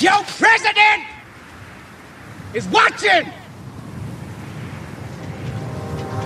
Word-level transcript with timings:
Your 0.00 0.24
president 0.24 1.04
is 2.52 2.66
watching. 2.68 3.30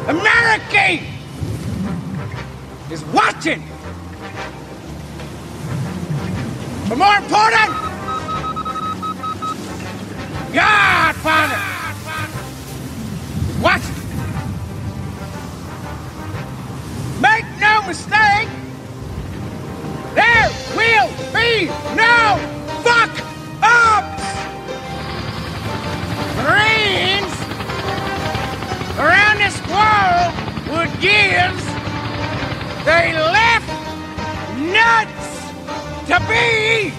America 0.07 1.05
is 2.91 3.05
watching. 3.07 3.63
But 6.89 6.99
more 6.99 7.17
important, 7.17 7.71
Godfather 10.55 11.61
watching. 13.61 13.95
Make 17.21 17.45
no 17.61 17.83
mistake, 17.87 18.49
there 20.15 20.51
will 20.77 21.09
be 21.33 21.67
no 21.97 22.39
fuck 22.83 23.38
ups. 23.63 24.25
Marines 26.43 27.35
around 28.99 29.39
this 29.39 29.59
world 29.69 30.33
would 30.71 30.93
give 31.01 31.55
they 32.85 33.13
left 33.13 33.69
nuts 34.57 35.29
to 36.09 36.19
be 36.27 36.91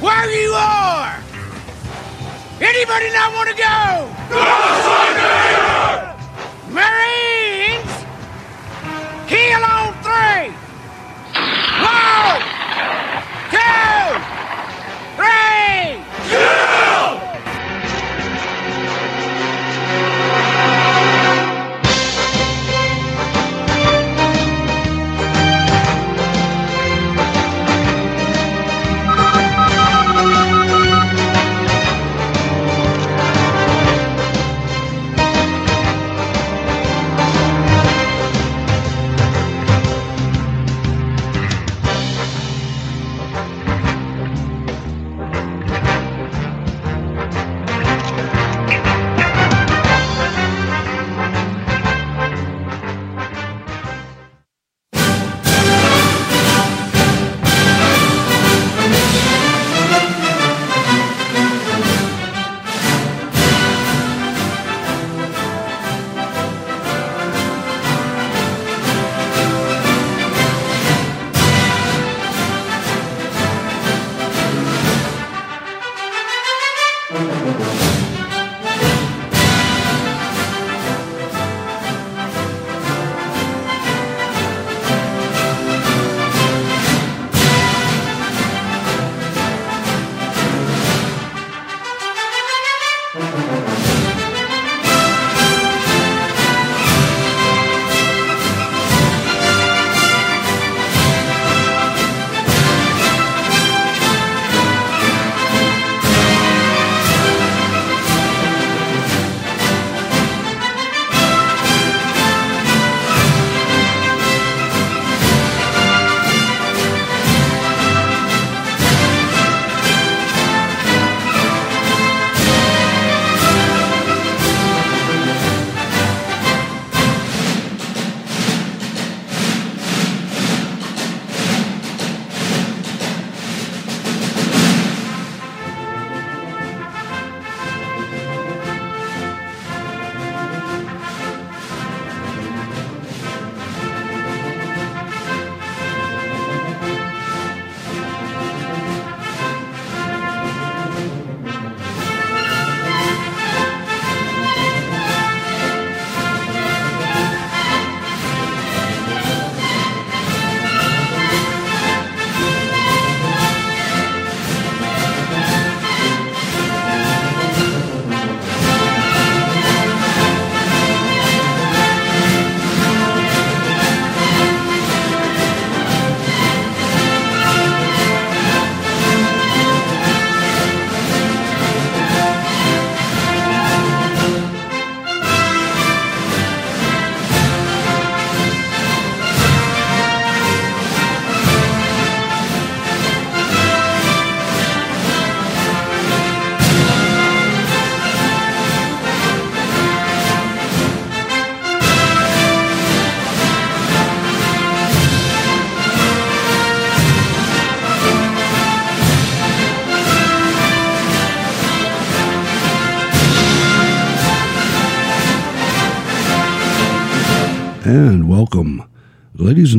where 0.00 0.30
you 0.30 0.52
are. 0.52 1.18
Anybody 2.60 3.10
not 3.10 3.32
want 3.34 3.48
to 3.50 3.56
go? 3.56 4.08
Marines, 6.70 7.92
kill 9.26 9.62
on 9.64 9.94
three. 10.06 10.54
One, 11.82 12.42
two, 13.50 14.06
three. 15.18 15.77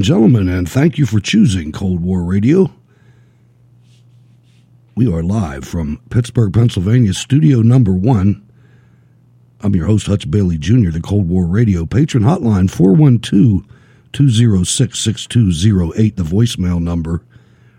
Gentlemen, 0.10 0.50
and 0.50 0.68
thank 0.68 0.98
you 0.98 1.06
for 1.06 1.20
choosing 1.20 1.72
Cold 1.72 2.00
War 2.00 2.24
Radio. 2.24 2.72
We 4.96 5.06
are 5.06 5.22
live 5.22 5.66
from 5.66 6.02
Pittsburgh, 6.10 6.52
Pennsylvania, 6.52 7.14
studio 7.14 7.62
number 7.62 7.94
one. 7.94 8.44
I'm 9.62 9.76
your 9.76 9.86
host, 9.86 10.08
Hutch 10.08 10.32
Bailey 10.32 10.58
Jr., 10.58 10.90
the 10.90 11.00
Cold 11.00 11.30
War 11.30 11.46
Radio 11.46 11.86
patron 11.86 12.24
hotline 12.24 12.72
412 12.72 13.68
206 14.12 14.98
6208, 14.98 16.18
the 16.18 16.24
voicemail 16.24 16.82
number 16.82 17.22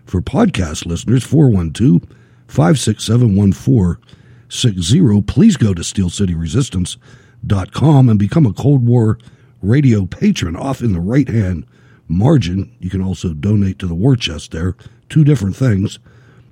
for 0.05 0.21
podcast 0.21 0.85
listeners 0.85 1.25
412 1.25 2.03
567 2.47 3.35
1460. 3.35 5.21
Please 5.23 5.57
go 5.57 5.73
to 5.73 5.81
steelcityresistance.com 5.81 8.07
and 8.07 8.17
become 8.17 8.45
a 8.45 8.53
Cold 8.53 8.87
War 8.87 9.19
radio 9.61 10.05
patron 10.05 10.55
off 10.55 10.81
in 10.81 10.93
the 10.93 11.01
right 11.01 11.27
hand 11.27 11.65
margin. 12.11 12.75
You 12.79 12.89
can 12.89 13.01
also 13.01 13.33
donate 13.33 13.79
to 13.79 13.87
the 13.87 13.95
war 13.95 14.15
chest 14.15 14.51
there. 14.51 14.75
Two 15.09 15.23
different 15.23 15.55
things. 15.55 15.99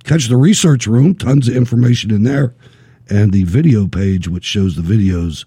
Catch 0.04 0.28
the 0.28 0.36
research 0.36 0.86
room, 0.86 1.14
tons 1.14 1.48
of 1.48 1.56
information 1.56 2.10
in 2.10 2.24
there, 2.24 2.54
and 3.08 3.32
the 3.32 3.44
video 3.44 3.86
page, 3.86 4.28
which 4.28 4.44
shows 4.44 4.76
the 4.76 4.82
videos 4.82 5.44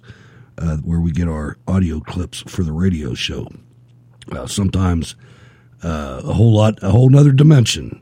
uh, 0.57 0.77
where 0.77 0.99
we 0.99 1.11
get 1.11 1.27
our 1.27 1.57
audio 1.67 1.99
clips 1.99 2.41
for 2.47 2.63
the 2.63 2.71
radio 2.71 3.13
show. 3.13 3.47
Uh, 4.31 4.47
sometimes 4.47 5.15
uh, 5.83 6.21
a 6.23 6.33
whole 6.33 6.53
lot, 6.53 6.81
a 6.81 6.91
whole 6.91 7.09
nother 7.09 7.31
dimension. 7.31 7.99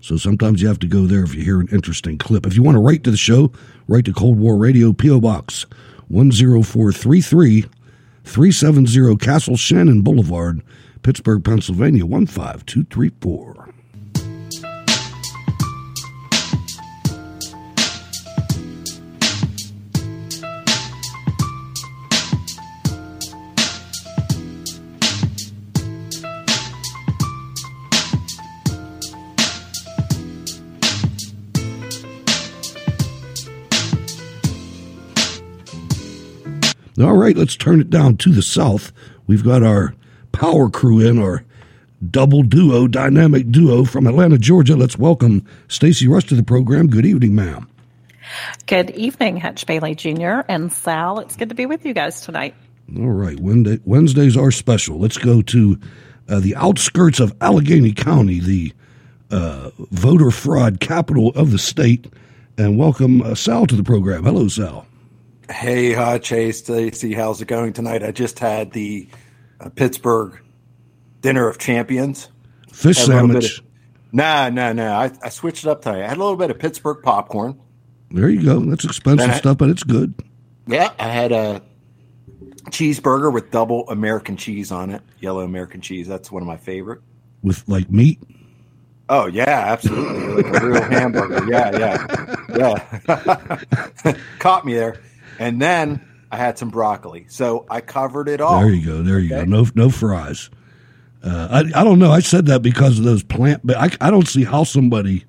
So 0.00 0.16
sometimes 0.16 0.60
you 0.60 0.68
have 0.68 0.80
to 0.80 0.88
go 0.88 1.06
there 1.06 1.22
if 1.22 1.34
you 1.34 1.42
hear 1.44 1.60
an 1.60 1.68
interesting 1.68 2.18
clip. 2.18 2.44
If 2.44 2.56
you 2.56 2.62
want 2.62 2.74
to 2.74 2.80
write 2.80 3.04
to 3.04 3.10
the 3.10 3.16
show, 3.16 3.52
write 3.86 4.04
to 4.06 4.12
Cold 4.12 4.38
War 4.38 4.56
Radio, 4.56 4.92
P.O. 4.92 5.20
Box 5.20 5.64
10433 6.10 7.66
370 8.24 9.16
Castle 9.16 9.56
Shannon 9.56 10.02
Boulevard, 10.02 10.62
Pittsburgh, 11.02 11.44
Pennsylvania 11.44 12.04
15234. 12.04 13.68
All 37.00 37.16
right, 37.16 37.36
let's 37.36 37.56
turn 37.56 37.80
it 37.80 37.90
down 37.90 38.16
to 38.18 38.32
the 38.32 38.42
south. 38.42 38.92
We've 39.26 39.42
got 39.42 39.64
our 39.64 39.94
power 40.42 40.68
crew 40.68 40.98
in, 40.98 41.20
our 41.20 41.44
double 42.10 42.42
duo, 42.42 42.88
dynamic 42.88 43.48
duo 43.52 43.84
from 43.84 44.08
Atlanta, 44.08 44.36
Georgia. 44.36 44.74
Let's 44.74 44.98
welcome 44.98 45.46
Stacy 45.68 46.08
Rush 46.08 46.24
to 46.24 46.34
the 46.34 46.42
program. 46.42 46.88
Good 46.88 47.06
evening, 47.06 47.36
ma'am. 47.36 47.68
Good 48.66 48.90
evening, 48.90 49.36
Hutch 49.36 49.64
Bailey 49.66 49.94
Jr. 49.94 50.40
and 50.48 50.72
Sal. 50.72 51.20
It's 51.20 51.36
good 51.36 51.50
to 51.50 51.54
be 51.54 51.64
with 51.64 51.86
you 51.86 51.94
guys 51.94 52.22
tonight. 52.22 52.56
All 52.98 53.06
right, 53.06 53.38
Wednesday, 53.38 53.78
Wednesdays 53.84 54.36
are 54.36 54.50
special. 54.50 54.98
Let's 54.98 55.16
go 55.16 55.42
to 55.42 55.78
uh, 56.28 56.40
the 56.40 56.56
outskirts 56.56 57.20
of 57.20 57.36
Allegheny 57.40 57.92
County, 57.92 58.40
the 58.40 58.72
uh, 59.30 59.70
voter 59.92 60.32
fraud 60.32 60.80
capital 60.80 61.30
of 61.36 61.52
the 61.52 61.58
state, 61.58 62.12
and 62.58 62.76
welcome 62.76 63.22
uh, 63.22 63.36
Sal 63.36 63.66
to 63.68 63.76
the 63.76 63.84
program. 63.84 64.24
Hello, 64.24 64.48
Sal. 64.48 64.86
Hey, 65.48 65.92
Hutch. 65.92 66.30
Hey, 66.30 66.50
Stacy. 66.50 67.12
How's 67.12 67.40
it 67.40 67.46
going 67.46 67.72
tonight? 67.72 68.02
I 68.02 68.10
just 68.10 68.40
had 68.40 68.72
the 68.72 69.06
uh, 69.62 69.68
Pittsburgh 69.70 70.40
Dinner 71.20 71.48
of 71.48 71.58
Champions. 71.58 72.28
Fish 72.72 72.98
sandwich. 72.98 73.58
Of, 73.58 73.64
nah, 74.12 74.48
nah, 74.48 74.72
nah. 74.72 74.98
I, 74.98 75.12
I 75.22 75.28
switched 75.28 75.64
it 75.64 75.70
up 75.70 75.82
today. 75.82 76.02
I 76.02 76.08
had 76.08 76.16
a 76.16 76.20
little 76.20 76.36
bit 76.36 76.50
of 76.50 76.58
Pittsburgh 76.58 77.02
popcorn. 77.02 77.58
There 78.10 78.28
you 78.28 78.42
go. 78.42 78.60
That's 78.60 78.84
expensive 78.84 79.30
I, 79.30 79.38
stuff, 79.38 79.58
but 79.58 79.70
it's 79.70 79.82
good. 79.82 80.14
Yeah, 80.66 80.92
I 80.98 81.08
had 81.08 81.32
a 81.32 81.62
cheeseburger 82.70 83.32
with 83.32 83.50
double 83.50 83.88
American 83.88 84.36
cheese 84.36 84.70
on 84.70 84.90
it, 84.90 85.02
yellow 85.20 85.40
American 85.40 85.80
cheese. 85.80 86.08
That's 86.08 86.30
one 86.30 86.42
of 86.42 86.46
my 86.46 86.58
favorite. 86.58 87.00
With 87.42 87.66
like 87.68 87.90
meat. 87.90 88.20
Oh 89.08 89.26
yeah, 89.26 89.48
absolutely, 89.48 90.42
like 90.42 90.62
a 90.62 90.66
real 90.66 90.82
hamburger. 90.90 91.50
Yeah, 91.50 91.78
yeah, 91.78 93.64
yeah. 94.04 94.14
Caught 94.38 94.64
me 94.64 94.74
there 94.74 95.00
and 95.38 95.60
then 95.60 96.00
I 96.32 96.36
had 96.38 96.58
some 96.58 96.70
broccoli. 96.70 97.26
So 97.28 97.66
I 97.68 97.82
covered 97.82 98.26
it 98.26 98.40
all. 98.40 98.60
There 98.60 98.70
you 98.70 98.86
go. 98.86 99.02
There 99.02 99.18
you 99.18 99.36
okay. 99.36 99.44
go. 99.44 99.62
No, 99.62 99.66
no 99.74 99.90
fries. 99.90 100.48
Uh, 101.22 101.48
I, 101.50 101.80
I 101.80 101.84
don't 101.84 101.98
know. 101.98 102.10
I 102.10 102.20
said 102.20 102.46
that 102.46 102.62
because 102.62 102.98
of 102.98 103.04
those 103.04 103.22
plant. 103.22 103.60
But 103.64 103.76
I, 103.76 103.90
I 104.00 104.10
don't 104.10 104.26
see 104.26 104.44
how 104.44 104.64
somebody 104.64 105.26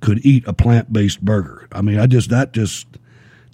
could 0.00 0.26
eat 0.26 0.44
a 0.48 0.52
plant 0.52 0.92
based 0.92 1.24
burger. 1.24 1.68
I 1.70 1.82
mean, 1.82 2.00
I 2.00 2.06
just 2.06 2.30
that 2.30 2.52
just 2.52 2.88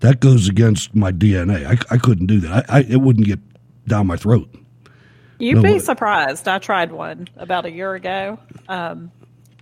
that 0.00 0.20
goes 0.20 0.48
against 0.48 0.94
my 0.94 1.12
DNA. 1.12 1.66
I, 1.66 1.94
I 1.94 1.98
couldn't 1.98 2.26
do 2.26 2.40
that. 2.40 2.70
I, 2.70 2.78
I 2.78 2.80
it 2.80 3.02
wouldn't 3.02 3.26
get 3.26 3.40
down 3.86 4.06
my 4.06 4.16
throat. 4.16 4.48
You'd 5.38 5.56
no 5.56 5.62
be 5.62 5.72
way. 5.72 5.78
surprised. 5.80 6.48
I 6.48 6.58
tried 6.58 6.92
one 6.92 7.28
about 7.36 7.66
a 7.66 7.70
year 7.70 7.94
ago 7.94 8.38
um, 8.68 9.12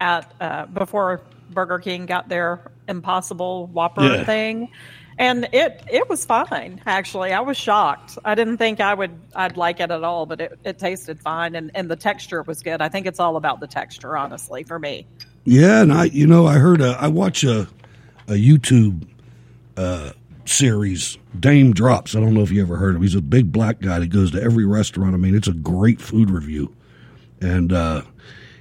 at 0.01 0.33
uh, 0.41 0.67
before 0.67 1.23
Burger 1.51 1.81
King 1.81 2.07
got 2.07 2.29
their 2.29 2.71
Impossible 2.87 3.67
Whopper 3.67 4.07
yeah. 4.07 4.25
thing 4.25 4.71
and 5.19 5.49
it 5.53 5.83
it 5.91 6.09
was 6.09 6.25
fine 6.25 6.81
actually. 6.87 7.33
I 7.33 7.41
was 7.41 7.57
shocked. 7.57 8.19
I 8.25 8.35
didn't 8.35 8.59
think 8.59 8.81
i 8.81 8.95
would 8.95 9.11
i'd 9.35 9.57
like 9.57 9.81
it 9.81 9.91
at 9.91 10.05
all 10.05 10.27
but 10.27 10.41
it, 10.41 10.59
it 10.65 10.79
tasted 10.79 11.21
fine 11.21 11.55
and, 11.55 11.71
and 11.75 11.91
the 11.91 11.97
texture 11.97 12.43
was 12.43 12.63
good. 12.63 12.81
I 12.81 12.89
think 12.89 13.07
it's 13.07 13.21
all 13.21 13.37
about 13.37 13.61
the 13.61 13.67
texture 13.67 14.17
honestly 14.17 14.63
for 14.63 14.79
me. 14.79 15.07
Yeah 15.45 15.83
and 15.83 15.93
i 15.93 16.05
you 16.05 16.27
know 16.27 16.47
i 16.47 16.55
heard 16.55 16.81
a, 16.81 16.97
i 17.01 17.09
watch 17.09 17.45
a, 17.45 17.69
a 18.29 18.33
youtube 18.33 19.07
uh, 19.77 20.11
series 20.45 21.19
Daym 21.39 21.73
Drops. 21.73 22.17
I 22.17 22.21
don't 22.21 22.35
know 22.35 22.41
if 22.41 22.51
you 22.51 22.63
ever 22.63 22.77
heard 22.77 22.91
of 22.91 22.97
him. 22.97 23.03
He's 23.03 23.15
a 23.15 23.21
big 23.21 23.53
black 23.53 23.81
guy 23.81 24.01
that 24.01 24.09
goes 24.09 24.33
to 24.33 24.43
every 24.43 24.65
restaurant. 24.65 25.15
I 25.15 25.19
mean 25.19 25.35
it's 25.35 25.49
a 25.49 25.53
great 25.53 26.01
food 26.01 26.31
review. 26.31 26.75
And 27.41 27.73
uh, 27.73 28.03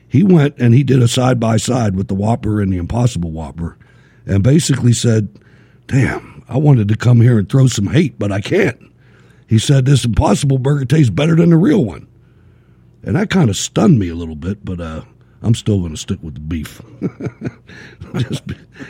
he 0.08 0.24
went 0.24 0.56
and 0.60 0.74
he 0.74 0.84
did 0.84 1.02
a 1.02 1.08
side 1.08 1.40
by 1.40 1.58
side 1.58 1.96
with 1.96 2.08
the 2.08 2.16
whopper 2.16 2.62
and 2.62 2.72
the 2.72 2.78
impossible 2.78 3.32
whopper 3.32 3.78
and 4.26 4.44
basically 4.44 4.94
said 4.94 5.30
damn 5.88 6.37
I 6.50 6.58
wanted 6.58 6.88
to 6.90 6.96
come 6.96 7.22
here 7.22 7.38
and 7.38 7.50
throw 7.50 7.68
some 7.68 7.88
hate, 7.88 8.18
but 8.18 8.32
I 8.32 8.42
can't. 8.42 8.80
He 9.48 9.60
said 9.60 9.86
this 9.86 10.06
impossible 10.06 10.58
burger 10.58 10.86
tastes 10.86 11.10
better 11.10 11.36
than 11.36 11.50
the 11.50 11.58
real 11.58 11.84
one. 11.84 12.08
And 13.04 13.16
that 13.16 13.30
kind 13.30 13.50
of 13.50 13.56
stunned 13.56 14.00
me 14.00 14.10
a 14.10 14.16
little 14.16 14.36
bit, 14.36 14.66
but 14.66 14.82
uh, 14.82 15.02
I'm 15.42 15.56
still 15.56 15.80
going 15.80 15.92
to 15.92 15.98
stick 15.98 16.20
with 16.22 16.34
the 16.34 16.40
beef. 16.42 16.82
just, 18.18 18.44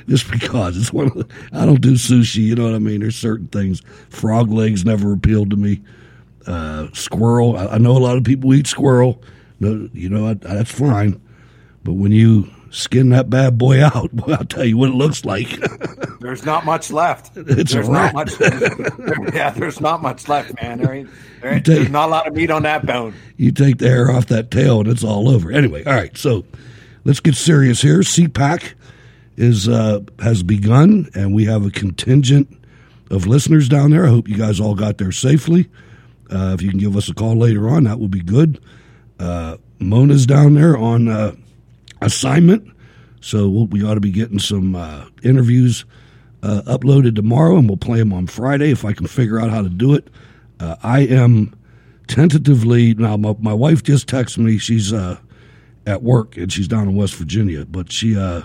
just 0.07 0.31
because 0.31 0.77
it's 0.77 0.93
one 0.93 1.07
of 1.07 1.13
the, 1.13 1.27
I 1.51 1.65
don't 1.65 1.81
do 1.81 1.93
sushi, 1.93 2.37
you 2.37 2.55
know 2.55 2.65
what 2.65 2.73
I 2.73 2.79
mean? 2.79 3.01
There's 3.01 3.15
certain 3.15 3.47
things. 3.47 3.81
Frog 4.09 4.51
legs 4.51 4.85
never 4.85 5.13
appealed 5.13 5.51
to 5.51 5.55
me. 5.55 5.81
Uh, 6.45 6.87
squirrel, 6.93 7.57
I, 7.57 7.67
I, 7.67 7.77
know 7.77 7.97
a 7.97 7.99
lot 7.99 8.17
of 8.17 8.23
people 8.23 8.53
eat 8.53 8.67
squirrel. 8.67 9.21
No, 9.59 9.89
you 9.93 10.09
know, 10.09 10.27
I, 10.27 10.35
that's 10.35 10.71
fine. 10.71 11.21
But 11.83 11.93
when 11.93 12.13
you 12.13 12.49
skin 12.71 13.09
that 13.09 13.29
bad 13.29 13.57
boy 13.57 13.83
out. 13.83 14.11
Boy, 14.15 14.33
I'll 14.33 14.45
tell 14.45 14.65
you 14.65 14.77
what 14.77 14.89
it 14.89 14.95
looks 14.95 15.25
like. 15.25 15.47
there's 16.19 16.45
not 16.45 16.65
much 16.65 16.91
left. 16.91 17.35
It's 17.35 17.73
there's. 17.73 17.89
Not 17.89 18.13
much, 18.13 18.33
yeah, 19.33 19.51
there's 19.51 19.79
not 19.79 20.01
much 20.01 20.27
left, 20.27 20.53
man. 20.61 20.79
There 20.79 20.93
ain't, 20.93 21.09
there 21.41 21.53
ain't, 21.53 21.65
take, 21.65 21.75
there's 21.77 21.89
not 21.89 22.07
a 22.07 22.11
lot 22.11 22.27
of 22.27 22.33
meat 22.33 22.51
on 22.51 22.63
that 22.63 22.85
bone. 22.85 23.13
You 23.37 23.51
take 23.51 23.77
the 23.77 23.87
hair 23.87 24.11
off 24.11 24.27
that 24.27 24.51
tail 24.51 24.81
and 24.81 24.89
it's 24.89 25.03
all 25.03 25.29
over. 25.29 25.51
Anyway, 25.51 25.83
all 25.85 25.93
right. 25.93 26.15
So 26.17 26.45
let's 27.03 27.19
get 27.19 27.35
serious 27.35 27.81
here. 27.81 27.99
CPAC 27.99 28.73
is 29.37 29.69
uh, 29.69 30.01
has 30.19 30.43
begun, 30.43 31.09
and 31.13 31.33
we 31.33 31.45
have 31.45 31.65
a 31.65 31.71
contingent 31.71 32.47
of 33.11 33.27
listeners 33.27 33.69
down 33.69 33.91
there. 33.91 34.05
I 34.05 34.09
hope 34.09 34.27
you 34.27 34.37
guys 34.37 34.59
all 34.59 34.75
got 34.75 34.97
there 34.97 35.11
safely. 35.11 35.69
Uh, 36.29 36.53
if 36.53 36.61
you 36.61 36.69
can 36.69 36.79
give 36.79 36.97
us 36.97 37.07
a 37.07 37.13
call 37.13 37.35
later 37.35 37.69
on, 37.69 37.85
that 37.85 37.99
would 37.99 38.11
be 38.11 38.21
good. 38.21 38.59
Uh, 39.19 39.57
Mona's 39.79 40.25
down 40.25 40.55
there 40.55 40.77
on 40.77 41.07
uh, 41.07 41.35
assignment. 42.01 42.67
So 43.21 43.49
we'll, 43.49 43.67
we 43.67 43.83
ought 43.83 43.95
to 43.95 43.99
be 43.99 44.11
getting 44.11 44.39
some 44.39 44.75
uh, 44.75 45.05
interviews 45.23 45.85
uh, 46.43 46.61
uploaded 46.65 47.15
tomorrow, 47.15 47.57
and 47.57 47.67
we'll 47.67 47.77
play 47.77 47.99
them 47.99 48.13
on 48.13 48.27
Friday 48.27 48.71
if 48.71 48.85
I 48.85 48.93
can 48.93 49.07
figure 49.07 49.39
out 49.39 49.49
how 49.49 49.61
to 49.61 49.69
do 49.69 49.93
it. 49.93 50.09
Uh, 50.59 50.75
I 50.83 51.01
am 51.01 51.55
tentatively 52.07 52.93
now. 52.93 53.17
My, 53.17 53.35
my, 53.39 53.53
wife 53.53 53.83
just 53.83 54.07
texted 54.07 54.39
me. 54.39 54.57
She's 54.57 54.93
uh, 54.93 55.17
at 55.85 56.03
work 56.03 56.37
and 56.37 56.51
she's 56.51 56.67
down 56.67 56.87
in 56.87 56.95
West 56.95 57.15
Virginia, 57.15 57.65
but 57.65 57.91
she 57.91 58.17
uh, 58.17 58.43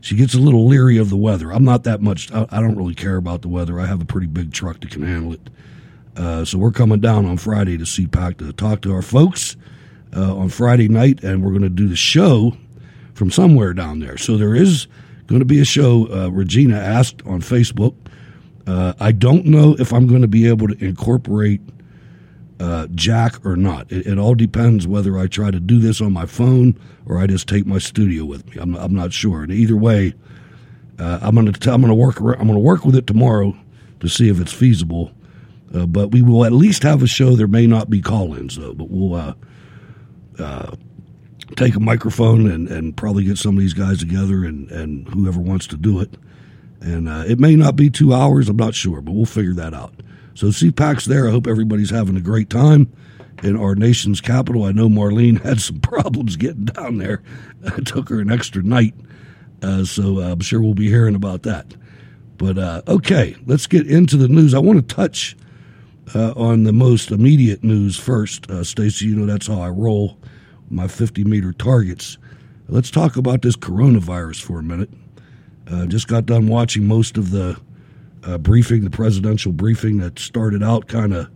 she 0.00 0.16
gets 0.16 0.34
a 0.34 0.38
little 0.38 0.66
leery 0.66 0.98
of 0.98 1.10
the 1.10 1.16
weather. 1.16 1.50
I'm 1.52 1.64
not 1.64 1.84
that 1.84 2.00
much. 2.00 2.30
I, 2.32 2.46
I, 2.50 2.60
don't 2.60 2.76
really 2.76 2.94
care 2.94 3.16
about 3.16 3.42
the 3.42 3.48
weather. 3.48 3.80
I 3.80 3.86
have 3.86 4.00
a 4.00 4.04
pretty 4.04 4.26
big 4.26 4.52
truck 4.52 4.80
that 4.80 4.90
can 4.90 5.02
handle 5.02 5.32
it. 5.32 5.50
Uh, 6.16 6.44
so 6.44 6.58
we're 6.58 6.72
coming 6.72 7.00
down 7.00 7.24
on 7.24 7.38
Friday 7.38 7.78
to 7.78 7.86
see 7.86 8.06
CPAC 8.06 8.38
to 8.38 8.52
talk 8.52 8.82
to 8.82 8.92
our 8.92 9.02
folks 9.02 9.56
on 10.14 10.50
Friday 10.50 10.88
night, 10.88 11.24
and 11.24 11.42
we're 11.42 11.50
going 11.50 11.62
to 11.62 11.70
do 11.70 11.88
the 11.88 11.96
show 11.96 12.54
from 13.22 13.30
somewhere 13.30 13.72
down 13.72 14.00
there. 14.00 14.18
So 14.18 14.36
there 14.36 14.52
is 14.52 14.88
going 15.28 15.38
to 15.38 15.44
be 15.44 15.60
a 15.60 15.64
show. 15.64 16.08
Uh, 16.12 16.28
Regina 16.28 16.76
asked 16.76 17.22
on 17.24 17.40
Facebook. 17.40 17.94
Uh, 18.66 18.94
I 18.98 19.12
don't 19.12 19.46
know 19.46 19.76
if 19.78 19.92
I'm 19.92 20.08
going 20.08 20.22
to 20.22 20.26
be 20.26 20.48
able 20.48 20.66
to 20.66 20.84
incorporate 20.84 21.60
uh, 22.58 22.88
Jack 22.88 23.46
or 23.46 23.54
not. 23.54 23.92
It, 23.92 24.08
it, 24.08 24.18
all 24.18 24.34
depends 24.34 24.88
whether 24.88 25.16
I 25.16 25.28
try 25.28 25.52
to 25.52 25.60
do 25.60 25.78
this 25.78 26.00
on 26.00 26.12
my 26.12 26.26
phone 26.26 26.76
or 27.06 27.18
I 27.18 27.28
just 27.28 27.48
take 27.48 27.64
my 27.64 27.78
studio 27.78 28.24
with 28.24 28.44
me. 28.48 28.60
I'm, 28.60 28.74
I'm 28.74 28.92
not 28.92 29.12
sure. 29.12 29.44
And 29.44 29.52
either 29.52 29.76
way, 29.76 30.14
uh, 30.98 31.20
I'm 31.22 31.36
gonna 31.36 31.52
t- 31.52 31.70
I'm 31.70 31.80
gonna 31.80 31.94
work 31.94 32.18
I'm 32.18 32.48
gonna 32.48 32.58
work 32.58 32.84
with 32.84 32.96
it 32.96 33.06
tomorrow 33.06 33.56
to 34.00 34.08
see 34.08 34.30
if 34.30 34.40
it's 34.40 34.52
feasible. 34.52 35.12
Uh, 35.72 35.86
but 35.86 36.10
we 36.10 36.22
will 36.22 36.44
at 36.44 36.50
least 36.50 36.82
have 36.82 37.04
a 37.04 37.06
show. 37.06 37.36
There 37.36 37.46
may 37.46 37.68
not 37.68 37.88
be 37.88 38.00
call-ins 38.00 38.56
though, 38.56 38.74
but 38.74 38.90
we'll 38.90 39.14
uh, 39.14 39.34
take 41.56 41.74
a 41.74 41.80
microphone 41.80 42.50
and, 42.50 42.68
and 42.68 42.96
probably 42.96 43.24
get 43.24 43.38
some 43.38 43.56
of 43.56 43.60
these 43.60 43.74
guys 43.74 43.98
together 43.98 44.44
and, 44.44 44.70
and 44.70 45.08
whoever 45.08 45.40
wants 45.40 45.66
to 45.68 45.76
do 45.76 46.00
it. 46.00 46.14
And 46.80 47.08
uh, 47.08 47.24
it 47.26 47.38
may 47.38 47.54
not 47.56 47.76
be 47.76 47.90
two 47.90 48.12
hours. 48.12 48.48
I'm 48.48 48.56
not 48.56 48.74
sure, 48.74 49.00
but 49.00 49.12
we'll 49.12 49.26
figure 49.26 49.54
that 49.54 49.74
out. 49.74 49.94
So 50.34 50.46
CPAC's 50.46 51.04
there. 51.04 51.28
I 51.28 51.30
hope 51.30 51.46
everybody's 51.46 51.90
having 51.90 52.16
a 52.16 52.20
great 52.20 52.50
time 52.50 52.92
in 53.42 53.56
our 53.56 53.74
nation's 53.74 54.20
capital. 54.20 54.64
I 54.64 54.72
know 54.72 54.88
Marlene 54.88 55.40
had 55.44 55.60
some 55.60 55.80
problems 55.80 56.36
getting 56.36 56.66
down 56.66 56.98
there. 56.98 57.22
It 57.64 57.86
took 57.86 58.08
her 58.08 58.18
an 58.18 58.32
extra 58.32 58.60
night. 58.60 58.92
Uh, 59.62 59.84
so 59.84 60.18
uh, 60.18 60.32
I'm 60.32 60.40
sure 60.40 60.60
we'll 60.60 60.74
be 60.74 60.88
hearing 60.88 61.14
about 61.14 61.44
that. 61.44 61.76
But 62.38 62.58
uh, 62.58 62.82
okay, 62.88 63.36
let's 63.46 63.68
get 63.68 63.86
into 63.86 64.16
the 64.16 64.26
news. 64.26 64.52
I 64.52 64.58
want 64.58 64.88
to 64.88 64.94
touch 64.94 65.36
uh, 66.12 66.32
on 66.32 66.64
the 66.64 66.72
most 66.72 67.12
immediate 67.12 67.62
news 67.62 67.96
first. 67.96 68.50
Uh, 68.50 68.64
Stacy, 68.64 69.06
you 69.06 69.14
know 69.14 69.26
that's 69.26 69.46
how 69.46 69.60
I 69.60 69.68
roll 69.68 70.18
my 70.72 70.88
50 70.88 71.24
meter 71.24 71.52
targets. 71.52 72.18
Let's 72.68 72.90
talk 72.90 73.16
about 73.16 73.42
this 73.42 73.56
coronavirus 73.56 74.42
for 74.42 74.58
a 74.58 74.62
minute. 74.62 74.90
Uh, 75.70 75.86
just 75.86 76.08
got 76.08 76.26
done 76.26 76.48
watching 76.48 76.86
most 76.86 77.16
of 77.16 77.30
the 77.30 77.60
uh, 78.24 78.38
briefing, 78.38 78.84
the 78.84 78.90
presidential 78.90 79.52
briefing 79.52 79.98
that 79.98 80.18
started 80.18 80.62
out 80.62 80.88
kind 80.88 81.12
of. 81.14 81.30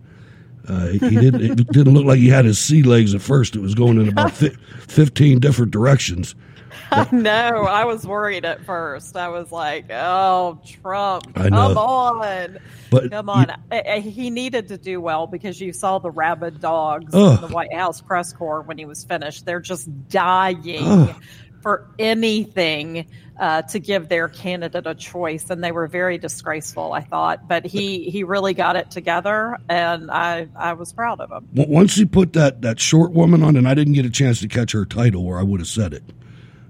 Uh, 0.69 0.89
he 0.89 0.99
didn't. 0.99 1.43
It 1.43 1.67
didn't 1.73 1.95
look 1.95 2.07
like 2.07 2.19
he 2.19 2.29
had 2.29 2.45
his 2.45 2.59
sea 2.59 2.83
legs 2.83 3.15
at 3.15 3.23
first. 3.23 3.55
It 3.55 3.61
was 3.61 3.75
going 3.75 4.01
in 4.01 4.09
about 4.09 4.33
fi- 4.33 4.57
fifteen 4.81 5.39
different 5.39 5.71
directions. 5.71 6.35
I 6.93 7.09
know. 7.11 7.65
I 7.65 7.85
was 7.85 8.07
worried 8.07 8.45
at 8.45 8.65
first. 8.65 9.17
I 9.17 9.29
was 9.29 9.51
like, 9.51 9.87
"Oh, 9.91 10.61
Trump, 10.65 11.35
come 11.35 11.53
on, 11.55 12.59
but 12.91 13.11
come 13.11 13.29
on." 13.29 13.51
You, 13.73 14.01
he 14.01 14.31
needed 14.31 14.69
to 14.69 14.79
do 14.79 15.01
well 15.01 15.27
because 15.27 15.61
you 15.61 15.73
saw 15.73 15.99
the 15.99 16.11
rabid 16.11 16.61
dogs 16.61 17.13
in 17.13 17.41
the 17.41 17.49
White 17.51 17.75
House 17.75 18.01
press 18.01 18.33
corps 18.33 18.63
when 18.63 18.79
he 18.79 18.85
was 18.85 19.03
finished. 19.03 19.45
They're 19.45 19.61
just 19.61 19.89
dying 20.09 21.15
for 21.61 21.91
anything 21.99 23.09
uh, 23.39 23.63
to 23.63 23.81
give 23.81 24.09
their 24.09 24.29
candidate 24.29 24.87
a 24.87 24.95
choice, 24.95 25.51
and 25.51 25.65
they 25.65 25.73
were 25.73 25.89
very 25.89 26.19
disgraceful. 26.19 26.93
I 26.93 27.01
thought, 27.01 27.49
but 27.49 27.67
he 27.67 28.09
he 28.11 28.23
really 28.23 28.55
got 28.55 28.77
it 28.77 28.93
together, 28.93 29.59
and 29.69 30.11
I 30.11 30.47
I 30.57 30.75
was 30.75 30.93
proud 30.93 31.21
of 31.21 31.33
him. 31.33 31.49
Once 31.53 31.97
he 31.97 32.05
put 32.05 32.35
that 32.35 32.63
that 32.63 32.79
short 32.79 33.11
woman 33.13 33.43
on, 33.43 33.57
and 33.57 33.69
I 33.69 33.75
didn't 33.75 33.95
get 33.95 34.07
a 34.07 34.11
chance 34.11 34.41
to 34.41 34.49
catch 34.49 34.71
her 34.73 34.85
title, 34.85 35.27
or 35.27 35.39
I 35.39 35.43
would 35.43 35.59
have 35.59 35.69
said 35.69 35.93
it. 35.93 36.05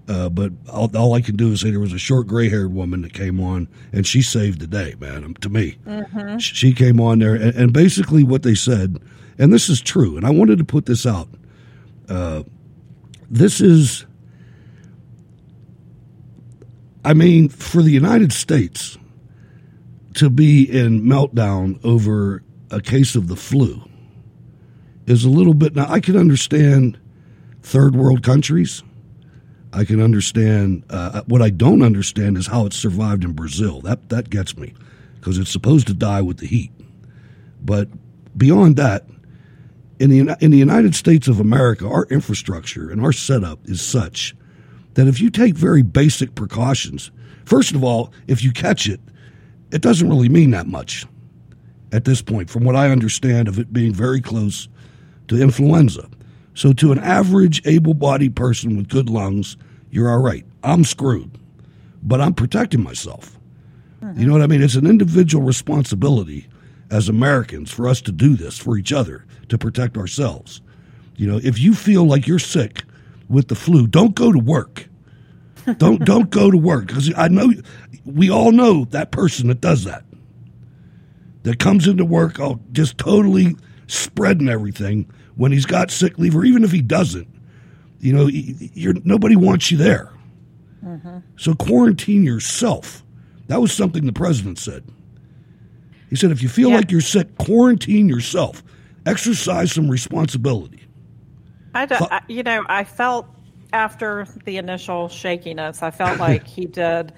Uh, 0.08 0.28
but 0.28 0.52
all, 0.70 0.94
all, 0.96 1.14
I 1.14 1.20
can 1.20 1.34
do 1.34 1.50
is 1.50 1.62
say 1.62 1.70
there 1.70 1.80
was 1.80 1.92
a 1.92 1.98
short 1.98 2.28
gray 2.28 2.48
haired 2.48 2.72
woman 2.72 3.02
that 3.02 3.12
came 3.12 3.40
on, 3.40 3.66
and 3.92 4.06
she 4.06 4.22
saved 4.22 4.60
the 4.60 4.66
day, 4.68 4.94
man. 5.00 5.24
Um, 5.24 5.34
to 5.34 5.48
me, 5.48 5.78
mm-hmm. 5.84 6.38
she 6.38 6.72
came 6.72 7.00
on 7.00 7.18
there, 7.18 7.34
and, 7.34 7.54
and, 7.56 7.72
basically 7.72 8.22
what 8.22 8.44
they 8.44 8.54
said, 8.54 9.00
and 9.36 9.52
this 9.52 9.68
is 9.68 9.80
true, 9.80 10.16
and 10.16 10.24
I 10.24 10.30
wanted 10.30 10.58
to 10.58 10.64
put 10.64 10.86
this 10.86 11.06
out. 11.06 11.28
Uh, 12.08 12.44
this 13.28 13.60
is 13.60 14.06
I 17.06 17.14
mean, 17.14 17.48
for 17.48 17.82
the 17.82 17.92
United 17.92 18.32
States 18.32 18.98
to 20.14 20.28
be 20.28 20.64
in 20.64 21.02
meltdown 21.02 21.78
over 21.84 22.42
a 22.72 22.80
case 22.80 23.14
of 23.14 23.28
the 23.28 23.36
flu 23.36 23.80
is 25.06 25.24
a 25.24 25.28
little 25.28 25.54
bit. 25.54 25.76
Now, 25.76 25.86
I 25.88 26.00
can 26.00 26.16
understand 26.16 26.98
third 27.62 27.94
world 27.94 28.24
countries. 28.24 28.82
I 29.76 29.84
can 29.84 30.00
understand. 30.00 30.84
Uh, 30.88 31.22
what 31.26 31.42
I 31.42 31.50
don't 31.50 31.82
understand 31.82 32.38
is 32.38 32.46
how 32.46 32.64
it 32.64 32.72
survived 32.72 33.24
in 33.24 33.32
Brazil. 33.32 33.82
That 33.82 34.08
that 34.08 34.30
gets 34.30 34.56
me 34.56 34.72
because 35.16 35.38
it's 35.38 35.50
supposed 35.50 35.86
to 35.88 35.94
die 35.94 36.22
with 36.22 36.38
the 36.38 36.46
heat. 36.46 36.72
But 37.62 37.88
beyond 38.36 38.76
that, 38.76 39.06
in 40.00 40.08
the 40.08 40.36
in 40.40 40.50
the 40.50 40.58
United 40.58 40.94
States 40.94 41.28
of 41.28 41.40
America, 41.40 41.86
our 41.86 42.06
infrastructure 42.06 42.90
and 42.90 43.02
our 43.02 43.12
setup 43.12 43.58
is 43.66 43.82
such 43.82 44.34
that 44.94 45.08
if 45.08 45.20
you 45.20 45.28
take 45.28 45.54
very 45.54 45.82
basic 45.82 46.34
precautions, 46.34 47.10
first 47.44 47.74
of 47.74 47.84
all, 47.84 48.12
if 48.26 48.42
you 48.42 48.52
catch 48.52 48.88
it, 48.88 49.00
it 49.72 49.82
doesn't 49.82 50.08
really 50.08 50.30
mean 50.30 50.52
that 50.52 50.66
much 50.66 51.04
at 51.92 52.06
this 52.06 52.22
point, 52.22 52.48
from 52.48 52.64
what 52.64 52.76
I 52.76 52.90
understand 52.90 53.46
of 53.46 53.58
it 53.58 53.74
being 53.74 53.92
very 53.92 54.22
close 54.22 54.68
to 55.28 55.40
influenza. 55.40 56.08
So, 56.54 56.72
to 56.72 56.92
an 56.92 56.98
average 56.98 57.60
able 57.66 57.92
bodied 57.92 58.34
person 58.34 58.76
with 58.76 58.88
good 58.88 59.10
lungs, 59.10 59.58
you're 59.90 60.10
all 60.10 60.22
right. 60.22 60.44
I'm 60.62 60.84
screwed, 60.84 61.38
but 62.02 62.20
I'm 62.20 62.34
protecting 62.34 62.82
myself. 62.82 63.38
Mm-hmm. 64.02 64.20
You 64.20 64.26
know 64.26 64.32
what 64.32 64.42
I 64.42 64.46
mean? 64.46 64.62
It's 64.62 64.74
an 64.74 64.86
individual 64.86 65.44
responsibility 65.44 66.48
as 66.90 67.08
Americans 67.08 67.70
for 67.70 67.88
us 67.88 68.00
to 68.02 68.12
do 68.12 68.36
this 68.36 68.58
for 68.58 68.76
each 68.76 68.92
other 68.92 69.24
to 69.48 69.58
protect 69.58 69.96
ourselves. 69.96 70.60
You 71.16 71.26
know, 71.26 71.40
if 71.42 71.58
you 71.58 71.74
feel 71.74 72.04
like 72.04 72.26
you're 72.26 72.38
sick, 72.38 72.82
with 73.28 73.48
the 73.48 73.54
flu, 73.54 73.86
don't 73.86 74.14
go 74.14 74.32
to 74.32 74.38
work. 74.38 74.88
don't 75.78 76.04
don't 76.04 76.30
go 76.30 76.50
to 76.50 76.56
work 76.56 76.86
because 76.86 77.12
I 77.16 77.28
know 77.28 77.52
we 78.04 78.30
all 78.30 78.52
know 78.52 78.84
that 78.86 79.10
person 79.10 79.48
that 79.48 79.60
does 79.60 79.84
that. 79.84 80.04
That 81.42 81.58
comes 81.58 81.86
into 81.86 82.04
work, 82.04 82.40
all 82.40 82.60
just 82.72 82.98
totally 82.98 83.56
spreading 83.86 84.48
everything 84.48 85.10
when 85.36 85.52
he's 85.52 85.66
got 85.66 85.90
sick 85.90 86.18
leave, 86.18 86.34
or 86.34 86.44
even 86.44 86.64
if 86.64 86.72
he 86.72 86.82
doesn't. 86.82 87.28
You 88.00 88.12
know, 88.12 88.26
you're 88.28 88.94
nobody 89.04 89.36
wants 89.36 89.70
you 89.70 89.78
there. 89.78 90.12
Mm-hmm. 90.84 91.18
So 91.36 91.54
quarantine 91.54 92.24
yourself. 92.24 93.02
That 93.48 93.60
was 93.60 93.72
something 93.72 94.06
the 94.06 94.12
president 94.12 94.58
said. 94.58 94.84
He 96.10 96.16
said, 96.16 96.30
if 96.30 96.42
you 96.42 96.48
feel 96.48 96.70
yeah. 96.70 96.76
like 96.76 96.90
you're 96.90 97.00
sick, 97.00 97.36
quarantine 97.38 98.08
yourself. 98.08 98.62
Exercise 99.06 99.72
some 99.72 99.88
responsibility. 99.88 100.82
I, 101.74 101.86
don't, 101.86 102.12
I, 102.12 102.22
you 102.28 102.42
know, 102.42 102.64
I 102.68 102.84
felt 102.84 103.26
after 103.72 104.26
the 104.44 104.56
initial 104.56 105.08
shakiness, 105.08 105.82
I 105.82 105.90
felt 105.90 106.18
like 106.20 106.46
he 106.46 106.66
did 106.66 107.12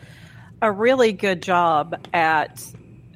a 0.61 0.73
really 0.73 1.13
good 1.13 1.43
job 1.43 1.95
at 2.13 2.63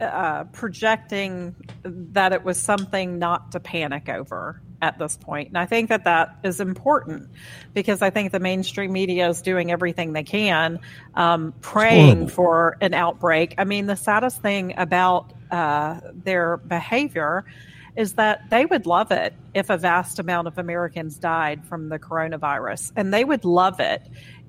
uh, 0.00 0.44
projecting 0.44 1.54
that 1.84 2.32
it 2.32 2.44
was 2.44 2.60
something 2.60 3.18
not 3.18 3.52
to 3.52 3.60
panic 3.60 4.08
over 4.08 4.60
at 4.82 4.98
this 4.98 5.16
point. 5.16 5.48
And 5.48 5.56
I 5.56 5.64
think 5.64 5.88
that 5.88 6.04
that 6.04 6.36
is 6.42 6.60
important 6.60 7.30
because 7.72 8.02
I 8.02 8.10
think 8.10 8.32
the 8.32 8.40
mainstream 8.40 8.92
media 8.92 9.28
is 9.28 9.40
doing 9.40 9.70
everything 9.70 10.12
they 10.12 10.24
can, 10.24 10.80
um, 11.14 11.54
praying 11.60 12.28
for 12.28 12.76
an 12.80 12.92
outbreak. 12.92 13.54
I 13.56 13.64
mean, 13.64 13.86
the 13.86 13.96
saddest 13.96 14.42
thing 14.42 14.74
about 14.76 15.32
uh, 15.50 16.00
their 16.12 16.56
behavior 16.56 17.46
is 17.94 18.14
that 18.14 18.48
they 18.50 18.66
would 18.66 18.86
love 18.86 19.12
it 19.12 19.34
if 19.54 19.70
a 19.70 19.76
vast 19.76 20.18
amount 20.18 20.48
of 20.48 20.58
Americans 20.58 21.16
died 21.16 21.64
from 21.64 21.88
the 21.88 21.98
coronavirus. 21.98 22.90
And 22.96 23.14
they 23.14 23.22
would 23.22 23.44
love 23.44 23.80
it 23.80 24.02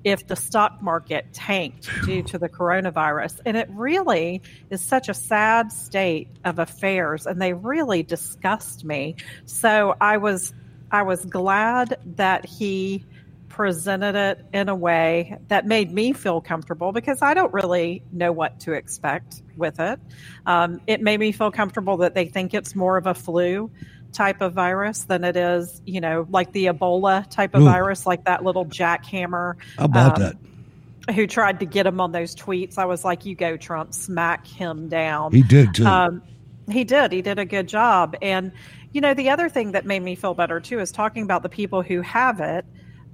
if 0.04 0.26
the 0.26 0.36
stock 0.36 0.80
market 0.82 1.32
tanked 1.32 1.88
due 2.04 2.22
to 2.22 2.38
the 2.38 2.48
coronavirus. 2.48 3.40
And 3.46 3.56
it 3.56 3.68
really 3.70 4.42
is 4.70 4.82
such 4.82 5.08
a 5.08 5.14
sad 5.14 5.72
state 5.72 6.28
of 6.44 6.58
affairs 6.58 7.26
and 7.26 7.40
they 7.40 7.54
really 7.54 8.02
disgust 8.02 8.84
me. 8.84 9.16
So 9.46 9.96
I 10.00 10.18
was 10.18 10.52
I 10.90 11.02
was 11.02 11.24
glad 11.24 11.98
that 12.16 12.44
he 12.44 13.04
presented 13.48 14.16
it 14.16 14.44
in 14.52 14.68
a 14.68 14.74
way 14.74 15.38
that 15.46 15.64
made 15.64 15.92
me 15.92 16.12
feel 16.12 16.40
comfortable 16.40 16.90
because 16.90 17.22
I 17.22 17.34
don't 17.34 17.52
really 17.52 18.02
know 18.10 18.32
what 18.32 18.58
to 18.60 18.72
expect 18.72 19.42
with 19.56 19.78
it. 19.78 20.00
Um, 20.44 20.80
it 20.88 21.00
made 21.00 21.20
me 21.20 21.30
feel 21.30 21.52
comfortable 21.52 21.96
that 21.98 22.14
they 22.14 22.26
think 22.26 22.52
it's 22.52 22.74
more 22.74 22.96
of 22.96 23.06
a 23.06 23.14
flu 23.14 23.70
type 24.14 24.40
of 24.40 24.54
virus 24.54 25.04
than 25.04 25.24
it 25.24 25.36
is, 25.36 25.82
you 25.84 26.00
know, 26.00 26.26
like 26.30 26.52
the 26.52 26.66
Ebola 26.66 27.28
type 27.30 27.54
of 27.54 27.62
Ooh. 27.62 27.66
virus, 27.66 28.06
like 28.06 28.24
that 28.24 28.44
little 28.44 28.64
jackhammer. 28.64 29.56
How 29.78 29.84
about 29.84 30.16
um, 30.16 30.22
that? 30.22 31.14
Who 31.14 31.26
tried 31.26 31.60
to 31.60 31.66
get 31.66 31.86
him 31.86 32.00
on 32.00 32.12
those 32.12 32.34
tweets? 32.34 32.78
I 32.78 32.86
was 32.86 33.04
like, 33.04 33.26
"You 33.26 33.34
go, 33.34 33.56
Trump! 33.56 33.92
Smack 33.92 34.46
him 34.46 34.88
down." 34.88 35.32
He 35.32 35.42
did 35.42 35.74
too. 35.74 35.84
Um, 35.84 36.22
he 36.70 36.84
did. 36.84 37.12
He 37.12 37.20
did 37.20 37.38
a 37.38 37.44
good 37.44 37.68
job. 37.68 38.16
And 38.22 38.52
you 38.92 39.02
know, 39.02 39.12
the 39.12 39.28
other 39.28 39.50
thing 39.50 39.72
that 39.72 39.84
made 39.84 40.02
me 40.02 40.14
feel 40.14 40.32
better 40.32 40.60
too 40.60 40.80
is 40.80 40.90
talking 40.90 41.24
about 41.24 41.42
the 41.42 41.50
people 41.50 41.82
who 41.82 42.00
have 42.00 42.40
it 42.40 42.64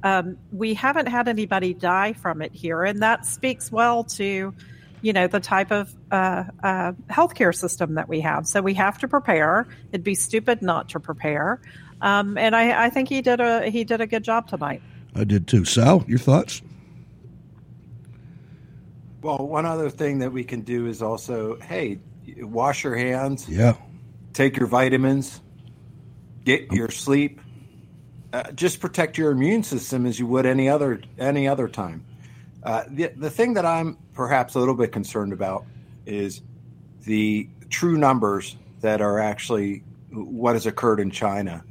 um, 0.03 0.39
we 0.53 0.75
haven't 0.75 1.07
had 1.07 1.29
anybody 1.29 1.75
die 1.75 2.13
from 2.13 2.41
it 2.43 2.53
here, 2.55 2.85
and 2.85 3.01
that 3.03 3.27
speaks 3.27 3.71
well 3.71 4.05
to, 4.05 4.55
you 5.03 5.13
know, 5.13 5.27
the 5.27 5.41
type 5.41 5.71
of 5.71 5.95
uh, 6.11 6.45
uh, 6.63 6.93
healthcare 7.09 7.55
system 7.55 7.95
that 7.95 8.09
we 8.09 8.21
have. 8.21 8.47
So 8.47 8.61
we 8.61 8.75
have 8.75 8.99
to 8.99 9.09
prepare. 9.09 9.67
It'd 9.93 10.05
be 10.05 10.15
stupid 10.15 10.63
not 10.63 10.89
to 10.91 11.01
prepare, 11.01 11.61
um, 12.01 12.37
and 12.39 12.55
I, 12.57 12.87
I 12.87 12.91
think 12.91 13.09
he 13.09 13.23
did 13.23 13.41
a 13.41 13.71
he 13.71 13.85
did 13.85 14.01
a 14.01 14.07
good 14.07 14.25
job 14.25 14.49
tonight. 14.49 14.83
I 15.15 15.25
did 15.25 15.47
too. 15.47 15.65
Sal, 15.65 16.05
your 16.07 16.19
thoughts? 16.19 16.63
Well, 19.23 19.39
one 19.39 19.67
other 19.67 19.91
thing 19.91 20.21
that 20.21 20.33
we 20.33 20.45
can 20.45 20.63
do 20.63 20.87
is 20.87 21.03
also, 21.03 21.59
hey, 21.61 21.99
wash 22.39 22.85
your 22.85 22.97
hands. 22.97 23.47
Yeah. 23.49 23.75
Take 24.33 24.57
your 24.57 24.67
vitamins. 24.67 25.41
get 26.45 26.73
your 26.73 26.91
sleep. 26.91 27.41
Uh, 28.33 28.51
just 28.53 28.81
protect 28.81 29.19
your 29.19 29.33
immune 29.33 29.63
system 29.63 30.07
as 30.07 30.19
you 30.19 30.27
would 30.27 30.47
any 30.47 30.69
other 30.69 31.01
any 31.19 31.49
other 31.49 31.69
time. 31.69 32.05
Uh, 32.63 32.85
the 32.89 33.09
the 33.17 33.31
thing 33.31 33.55
that 33.55 33.65
I'm 33.65 33.97
perhaps 34.15 34.55
a 34.55 34.59
little 34.59 34.75
bit 34.75 34.93
concerned 34.93 35.33
about 35.33 35.65
is 36.07 36.43
the 37.05 37.49
true 37.69 37.97
numbers 37.97 38.57
that 38.81 39.01
are 39.01 39.19
actually 39.19 39.83
what 40.11 40.55
has 40.55 40.67
occurred 40.67 41.01
in 41.01 41.11
China, 41.11 41.65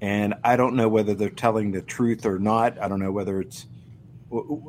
and 0.00 0.34
I 0.44 0.56
don't 0.56 0.76
know 0.76 0.88
whether 0.88 1.14
they're 1.14 1.30
telling 1.30 1.72
the 1.72 1.82
truth 1.82 2.26
or 2.26 2.38
not. 2.38 2.78
I 2.80 2.88
don't 2.88 3.00
know 3.00 3.12
whether 3.12 3.40
it's 3.40 3.66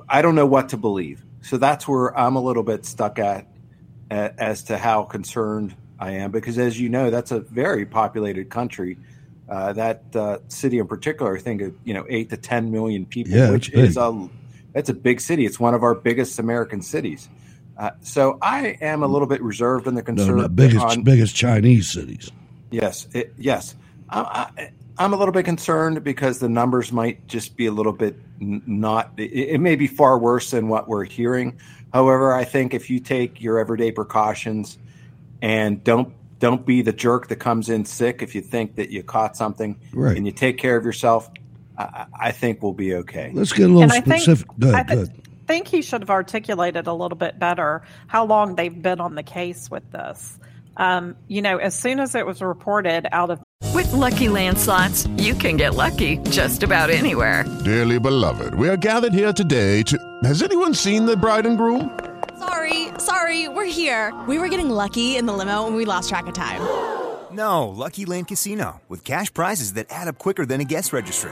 I 0.07 0.21
don't 0.21 0.35
know 0.35 0.45
what 0.45 0.69
to 0.69 0.77
believe. 0.77 1.23
So 1.41 1.57
that's 1.57 1.87
where 1.87 2.17
I'm 2.17 2.35
a 2.35 2.41
little 2.41 2.63
bit 2.63 2.85
stuck 2.85 3.19
at, 3.19 3.47
as 4.09 4.63
to 4.63 4.77
how 4.77 5.03
concerned 5.03 5.75
I 5.99 6.11
am 6.11 6.31
because, 6.31 6.57
as 6.57 6.79
you 6.79 6.89
know, 6.89 7.09
that's 7.09 7.31
a 7.31 7.39
very 7.39 7.85
populated 7.85 8.49
country. 8.49 8.97
Uh, 9.49 9.71
that 9.73 10.03
uh, 10.13 10.39
city 10.49 10.77
in 10.77 10.87
particular, 10.87 11.37
I 11.37 11.39
think, 11.39 11.61
you 11.85 11.93
know, 11.93 12.05
eight 12.09 12.29
to 12.31 12.37
ten 12.37 12.69
million 12.69 13.05
people, 13.05 13.33
Yeah, 13.33 13.51
which 13.51 13.69
is 13.69 13.95
a 13.95 14.29
that's 14.77 14.89
a 14.89 14.93
big 14.93 15.19
city. 15.19 15.43
It's 15.43 15.59
one 15.59 15.73
of 15.73 15.81
our 15.81 15.95
biggest 15.95 16.37
American 16.37 16.83
cities. 16.83 17.27
Uh, 17.79 17.89
so 18.01 18.37
I 18.43 18.77
am 18.79 19.01
a 19.01 19.07
little 19.07 19.27
bit 19.27 19.41
reserved 19.41 19.87
in 19.87 19.95
the 19.95 20.01
No, 20.01 20.05
concern. 20.05 20.35
no, 20.37 20.43
the 20.43 20.49
biggest 20.49 20.85
on- 20.85 21.01
biggest 21.01 21.35
Chinese 21.35 21.89
cities. 21.89 22.31
Yes, 22.69 23.07
it, 23.13 23.33
yes. 23.39 23.75
I, 24.09 24.51
I, 24.55 24.71
I'm 24.99 25.13
a 25.13 25.17
little 25.17 25.31
bit 25.31 25.45
concerned 25.45 26.03
because 26.03 26.37
the 26.37 26.47
numbers 26.49 26.91
might 26.91 27.27
just 27.27 27.57
be 27.57 27.65
a 27.65 27.71
little 27.71 27.91
bit 27.91 28.15
not. 28.39 29.13
It, 29.17 29.31
it 29.55 29.61
may 29.61 29.75
be 29.75 29.87
far 29.87 30.19
worse 30.19 30.51
than 30.51 30.67
what 30.67 30.87
we're 30.87 31.05
hearing. 31.05 31.57
However, 31.91 32.33
I 32.33 32.43
think 32.45 32.75
if 32.75 32.91
you 32.91 32.99
take 32.99 33.41
your 33.41 33.57
everyday 33.57 33.91
precautions 33.91 34.77
and 35.41 35.83
don't 35.83 36.13
don't 36.37 36.67
be 36.67 36.83
the 36.83 36.93
jerk 36.93 37.29
that 37.29 37.37
comes 37.37 37.67
in 37.67 37.83
sick 37.85 38.21
if 38.21 38.35
you 38.35 38.41
think 38.41 38.75
that 38.75 38.91
you 38.91 39.01
caught 39.01 39.35
something 39.35 39.79
Right. 39.91 40.15
and 40.15 40.23
you 40.27 40.31
take 40.31 40.59
care 40.59 40.77
of 40.77 40.85
yourself, 40.85 41.31
I, 41.77 41.83
I 41.83 42.05
I 42.27 42.31
think 42.31 42.61
we'll 42.63 42.73
be 42.73 42.95
okay. 42.95 43.31
Let's 43.33 43.53
get 43.53 43.63
a 43.63 43.67
little 43.67 43.83
And 43.83 43.91
I 43.91 44.01
think- 44.01 44.21
specific. 44.23 44.47
I 44.63 44.67
ahead, 44.69 44.87
thi- 44.87 44.95
go 44.95 45.01
ahead. 45.03 45.21
think 45.47 45.67
he 45.67 45.81
should 45.81 46.01
have 46.01 46.09
articulated 46.09 46.87
a 46.87 46.93
little 46.93 47.17
bit 47.17 47.39
better 47.39 47.83
how 48.07 48.25
long 48.25 48.55
they've 48.55 48.81
been 48.81 48.99
on 48.99 49.15
the 49.15 49.23
case 49.23 49.69
with 49.71 49.89
this. 49.91 50.37
Um, 50.77 51.15
you 51.27 51.41
know, 51.41 51.57
as 51.57 51.73
soon 51.77 51.99
as 51.99 52.13
it 52.13 52.25
was 52.25 52.39
reported 52.41 53.07
out 53.11 53.31
of 53.31 53.39
With 53.73 53.91
Lucky 53.93 54.29
Land 54.29 54.59
slots, 54.59 55.07
you 55.17 55.33
can 55.33 55.57
get 55.57 55.73
lucky 55.73 56.17
just 56.29 56.61
about 56.63 56.89
anywhere. 56.91 57.45
Dearly 57.65 57.99
beloved, 57.99 58.53
we 58.55 58.69
are 58.69 58.77
gathered 58.77 59.13
here 59.13 59.33
today 59.33 59.81
to. 59.83 59.97
Has 60.23 60.43
anyone 60.43 60.73
seen 60.75 61.05
the 61.07 61.17
bride 61.17 61.45
and 61.47 61.57
groom? 61.57 61.97
Sorry, 62.37 62.89
sorry, 62.99 63.47
we're 63.49 63.65
here. 63.65 64.13
We 64.27 64.37
were 64.37 64.49
getting 64.49 64.69
lucky 64.69 65.17
in 65.17 65.25
the 65.25 65.33
limo 65.33 65.65
and 65.65 65.75
we 65.75 65.85
lost 65.85 66.09
track 66.09 66.27
of 66.27 66.33
time. 66.35 66.61
No, 67.31 67.67
Lucky 67.69 68.05
Land 68.05 68.27
Casino 68.27 68.79
with 68.87 69.03
cash 69.03 69.33
prizes 69.33 69.73
that 69.73 69.87
add 69.89 70.07
up 70.07 70.17
quicker 70.19 70.45
than 70.45 70.61
a 70.61 70.63
guest 70.63 70.93
registry. 70.93 71.31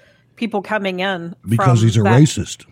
people 0.35 0.61
coming 0.61 0.99
in 0.99 1.35
Because 1.47 1.81
he's 1.81 1.97
a 1.97 2.03
that- 2.03 2.21
racist. 2.21 2.65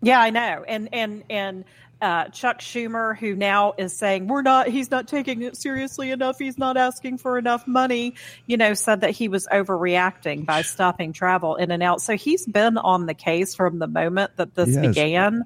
Yeah, 0.00 0.20
I 0.20 0.30
know, 0.30 0.64
and 0.68 0.88
and 0.92 1.24
and 1.28 1.64
uh, 2.00 2.26
Chuck 2.26 2.60
Schumer, 2.60 3.18
who 3.18 3.34
now 3.34 3.74
is 3.76 3.92
saying 3.92 4.28
we're 4.28 4.42
not, 4.42 4.68
he's 4.68 4.88
not 4.92 5.08
taking 5.08 5.42
it 5.42 5.56
seriously 5.56 6.12
enough. 6.12 6.38
He's 6.38 6.56
not 6.56 6.76
asking 6.76 7.18
for 7.18 7.36
enough 7.36 7.66
money. 7.66 8.14
You 8.46 8.56
know, 8.56 8.74
said 8.74 9.00
that 9.00 9.10
he 9.10 9.26
was 9.26 9.48
overreacting 9.50 10.46
by 10.46 10.62
stopping 10.62 11.12
travel 11.12 11.56
in 11.56 11.72
and 11.72 11.82
out. 11.82 12.00
So 12.00 12.16
he's 12.16 12.46
been 12.46 12.78
on 12.78 13.06
the 13.06 13.14
case 13.14 13.56
from 13.56 13.80
the 13.80 13.88
moment 13.88 14.36
that 14.36 14.54
this 14.54 14.68
Yes. 14.68 14.86
began, 14.86 15.42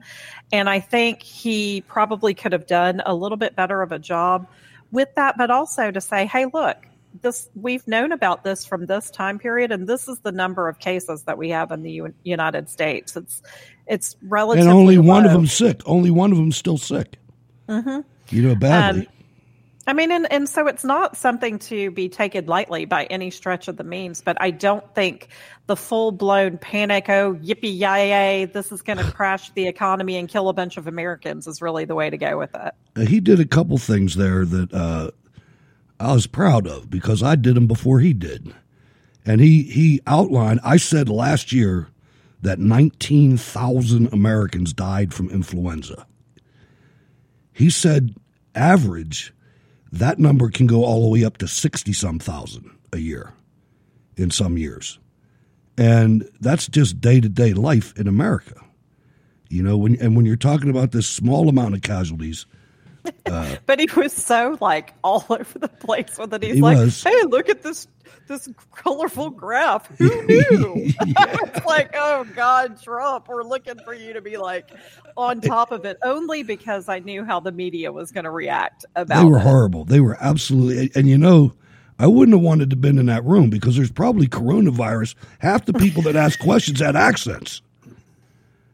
and 0.52 0.68
I 0.68 0.80
think 0.80 1.22
he 1.22 1.80
probably 1.88 2.34
could 2.34 2.52
have 2.52 2.66
done 2.66 3.00
a 3.06 3.14
little 3.14 3.38
bit 3.38 3.56
better 3.56 3.80
of 3.80 3.90
a 3.90 3.98
job 3.98 4.46
with 4.90 5.08
that, 5.14 5.38
but 5.38 5.50
also 5.50 5.90
to 5.90 6.00
say, 6.02 6.26
hey, 6.26 6.44
look. 6.52 6.76
This 7.20 7.48
we've 7.54 7.86
known 7.86 8.12
about 8.12 8.44
this 8.44 8.64
from 8.64 8.86
this 8.86 9.10
time 9.10 9.38
period, 9.38 9.70
and 9.70 9.86
this 9.86 10.08
is 10.08 10.20
the 10.20 10.32
number 10.32 10.68
of 10.68 10.78
cases 10.78 11.22
that 11.24 11.38
we 11.38 11.50
have 11.50 11.70
in 11.70 11.82
the 11.82 11.92
U- 11.92 12.14
United 12.24 12.68
States. 12.68 13.16
It's 13.16 13.42
it's 13.86 14.16
relatively 14.22 14.68
And 14.68 14.78
only 14.78 14.98
one 14.98 15.26
of 15.26 15.32
them 15.32 15.46
sick. 15.46 15.82
Only 15.86 16.10
one 16.10 16.32
of 16.32 16.38
them 16.38 16.52
still 16.52 16.78
sick. 16.78 17.18
Mhm. 17.68 18.04
You 18.30 18.42
know, 18.42 18.54
badly. 18.54 19.02
Um, 19.02 19.06
I 19.86 19.92
mean, 19.94 20.12
and, 20.12 20.30
and 20.32 20.48
so 20.48 20.68
it's 20.68 20.84
not 20.84 21.16
something 21.16 21.58
to 21.60 21.90
be 21.90 22.08
taken 22.08 22.46
lightly 22.46 22.84
by 22.84 23.04
any 23.04 23.30
stretch 23.30 23.66
of 23.66 23.76
the 23.76 23.84
means, 23.84 24.22
but 24.22 24.36
I 24.40 24.52
don't 24.52 24.94
think 24.94 25.28
the 25.66 25.74
full 25.74 26.12
blown 26.12 26.58
panic, 26.58 27.08
oh, 27.08 27.34
yippee 27.34 27.76
yay, 27.76 28.10
yay, 28.10 28.44
this 28.44 28.70
is 28.70 28.80
going 28.80 28.98
to 29.04 29.10
crash 29.10 29.50
the 29.50 29.66
economy 29.66 30.16
and 30.16 30.28
kill 30.28 30.48
a 30.48 30.52
bunch 30.52 30.76
of 30.76 30.86
Americans 30.86 31.48
is 31.48 31.60
really 31.60 31.84
the 31.84 31.96
way 31.96 32.10
to 32.10 32.16
go 32.16 32.38
with 32.38 32.54
it. 32.54 32.74
Uh, 32.94 33.00
he 33.06 33.18
did 33.18 33.40
a 33.40 33.44
couple 33.44 33.76
things 33.76 34.14
there 34.14 34.44
that 34.44 34.72
uh, 34.72 35.10
I 36.02 36.12
was 36.12 36.26
proud 36.26 36.66
of 36.66 36.90
because 36.90 37.22
I 37.22 37.36
did 37.36 37.54
them 37.54 37.68
before 37.68 38.00
he 38.00 38.12
did. 38.12 38.52
And 39.24 39.40
he, 39.40 39.62
he 39.62 40.00
outlined, 40.06 40.58
I 40.64 40.76
said 40.76 41.08
last 41.08 41.52
year 41.52 41.88
that 42.40 42.58
19,000 42.58 44.12
Americans 44.12 44.72
died 44.72 45.14
from 45.14 45.30
influenza. 45.30 46.06
He 47.52 47.70
said, 47.70 48.16
average, 48.54 49.32
that 49.92 50.18
number 50.18 50.50
can 50.50 50.66
go 50.66 50.84
all 50.84 51.02
the 51.02 51.08
way 51.08 51.24
up 51.24 51.36
to 51.38 51.46
60 51.46 51.92
some 51.92 52.18
thousand 52.18 52.68
a 52.92 52.98
year 52.98 53.32
in 54.16 54.32
some 54.32 54.58
years. 54.58 54.98
And 55.78 56.28
that's 56.40 56.66
just 56.66 57.00
day 57.00 57.20
to 57.20 57.28
day 57.28 57.54
life 57.54 57.96
in 57.96 58.08
America. 58.08 58.60
You 59.48 59.62
know, 59.62 59.76
when, 59.76 59.96
and 60.00 60.16
when 60.16 60.26
you're 60.26 60.36
talking 60.36 60.70
about 60.70 60.90
this 60.90 61.06
small 61.06 61.48
amount 61.48 61.74
of 61.74 61.82
casualties, 61.82 62.46
uh, 63.26 63.56
But 63.66 63.80
he 63.80 63.88
was 63.96 64.12
so 64.12 64.56
like 64.60 64.94
all 65.02 65.24
over 65.30 65.58
the 65.58 65.68
place 65.68 66.16
with 66.18 66.32
it. 66.34 66.42
He's 66.42 66.54
He 66.56 66.60
like, 66.60 66.76
was. 66.78 67.02
hey, 67.02 67.22
look 67.28 67.48
at 67.48 67.62
this 67.62 67.86
this 68.28 68.48
colorful 68.76 69.30
graph. 69.30 69.86
Who 69.98 70.08
knew? 70.26 70.74
it's 70.76 71.66
like, 71.66 71.90
oh 71.94 72.24
God, 72.36 72.80
Trump, 72.80 73.28
we're 73.28 73.42
looking 73.42 73.78
for 73.84 73.94
you 73.94 74.12
to 74.12 74.20
be 74.20 74.36
like 74.36 74.70
on 75.16 75.40
top 75.40 75.72
of 75.72 75.84
it 75.84 75.98
only 76.04 76.42
because 76.42 76.88
I 76.88 77.00
knew 77.00 77.24
how 77.24 77.40
the 77.40 77.52
media 77.52 77.90
was 77.92 78.12
going 78.12 78.24
to 78.24 78.30
react 78.30 78.84
about 78.96 79.22
they 79.24 79.28
were 79.28 79.38
it. 79.38 79.42
horrible. 79.42 79.84
They 79.84 80.00
were 80.00 80.16
absolutely, 80.20 80.90
and 80.94 81.08
you 81.08 81.18
know, 81.18 81.52
I 81.98 82.06
wouldn't 82.06 82.36
have 82.36 82.44
wanted 82.44 82.70
to 82.70 82.76
been 82.76 82.98
in 82.98 83.06
that 83.06 83.24
room 83.24 83.50
because 83.50 83.76
there's 83.76 83.90
probably 83.90 84.28
coronavirus. 84.28 85.14
Half 85.40 85.66
the 85.66 85.72
people 85.74 86.02
that 86.02 86.16
asked 86.16 86.38
questions 86.38 86.80
had 86.80 86.96
accents. 86.96 87.60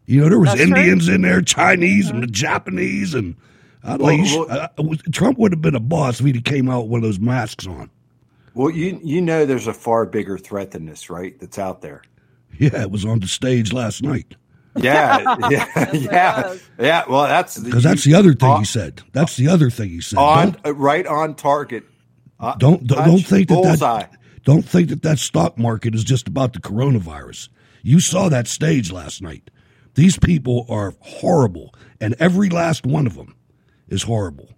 You 0.07 0.21
know, 0.23 0.29
there 0.29 0.39
was 0.39 0.51
That's 0.51 0.63
true. 0.69 0.77
Indians 0.77 1.09
in 1.09 1.23
there, 1.23 1.43
Chinese, 1.43 2.09
and 2.11 2.23
the 2.23 2.27
Japanese, 2.29 3.15
and 3.15 3.35
I'd 3.89 4.01
Well, 4.01 4.17
like, 4.19 4.29
you 4.31 4.47
well- 4.49 4.51
uh, 4.79 4.83
was- 4.83 5.03
Trump 5.13 5.39
would 5.39 5.53
have 5.53 5.63
been 5.63 5.75
a 5.75 5.81
boss 5.81 6.21
if 6.21 6.27
he 6.27 6.41
came 6.41 6.69
out 6.69 6.83
with 6.83 6.91
one 6.91 6.99
of 6.99 7.05
those 7.05 7.21
masks 7.21 7.67
on. 7.67 7.91
Well, 8.55 8.71
you 8.71 9.01
you 9.03 9.21
know, 9.21 9.47
there's 9.47 9.67
a 9.69 9.73
far 9.75 10.05
bigger 10.05 10.37
threat 10.37 10.73
than 10.73 10.87
this, 10.87 11.11
right? 11.11 11.39
That's 11.39 11.59
out 11.59 11.81
there. 11.81 12.03
Yeah, 12.59 12.83
it 12.83 12.91
was 12.91 13.05
on 13.05 13.21
the 13.21 13.29
stage 13.29 13.73
last 13.73 14.03
night 14.03 14.35
Yeah, 14.75 15.37
yeah, 15.51 15.93
yeah, 15.93 16.55
yeah. 16.79 17.05
Well, 17.09 17.25
that's 17.29 17.59
because 17.59 17.83
that's 17.85 18.05
the 18.05 18.15
other 18.15 18.33
thing 18.35 18.57
he 18.59 18.65
said. 18.65 19.03
That's 19.13 19.37
the 19.37 19.49
other 19.49 19.71
thing 19.71 19.91
he 19.91 20.01
said. 20.01 20.19
on 20.19 20.53
Don't- 20.53 20.67
uh, 20.67 20.75
right 20.75 21.07
on 21.07 21.35
target. 21.35 21.85
Uh, 22.41 22.55
don't 22.57 22.87
don't, 22.87 23.05
don't 23.05 23.19
touch, 23.19 23.27
think 23.29 23.49
that 23.49 23.79
that 23.81 24.11
don't 24.45 24.63
think 24.65 24.89
that 24.91 25.03
that 25.03 25.19
stock 25.19 25.59
market 25.59 25.95
is 25.95 26.05
just 26.05 26.27
about 26.29 26.53
the 26.53 26.61
coronavirus. 26.61 27.49
You 27.83 28.01
saw 28.01 28.29
that 28.29 28.47
stage 28.49 28.91
last 28.93 29.23
night. 29.23 29.51
These 29.95 30.19
people 30.19 30.65
are 30.69 30.95
horrible, 31.01 31.75
and 32.01 32.15
every 32.19 32.49
last 32.49 32.87
one 32.87 33.07
of 33.07 33.15
them 33.17 33.35
is 33.89 34.03
horrible. 34.03 34.49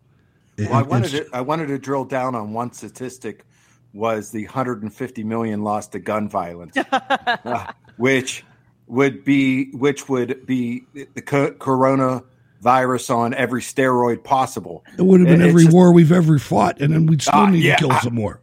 Well, 0.59 0.75
I 0.75 0.83
wanted 0.83 1.11
to, 1.13 1.27
I 1.33 1.41
wanted 1.41 1.69
to 1.69 1.79
drill 1.79 2.05
down 2.05 2.35
on 2.35 2.53
one 2.53 2.73
statistic 2.73 3.45
was 3.93 4.31
the 4.31 4.45
150 4.45 5.25
million 5.25 5.63
lost 5.65 5.93
to 5.93 5.99
gun 5.99 6.29
violence, 6.29 6.77
uh, 6.93 7.73
which 7.97 8.45
would 8.87 9.25
be 9.25 9.71
which 9.73 10.09
would 10.09 10.45
be 10.47 10.85
the 10.93 11.23
co- 11.23 11.53
coronavirus 11.53 13.15
on 13.15 13.35
every 13.35 13.63
steroid 13.63 14.23
possible. 14.23 14.85
It 14.99 15.03
would 15.03 15.21
have 15.21 15.29
been 15.29 15.41
It- 15.41 15.49
every 15.49 15.65
just- 15.65 15.75
war 15.75 15.93
we've 15.93 16.13
ever 16.13 16.39
fought, 16.39 16.81
and 16.81 16.93
then 16.93 17.07
we'd 17.07 17.23
still 17.23 17.35
Ah, 17.35 17.47
need 17.51 17.63
yeah, 17.65 17.77
to 17.77 17.81
kill 17.87 17.93
I- 17.93 18.01
some 18.01 18.15
more. 18.15 18.41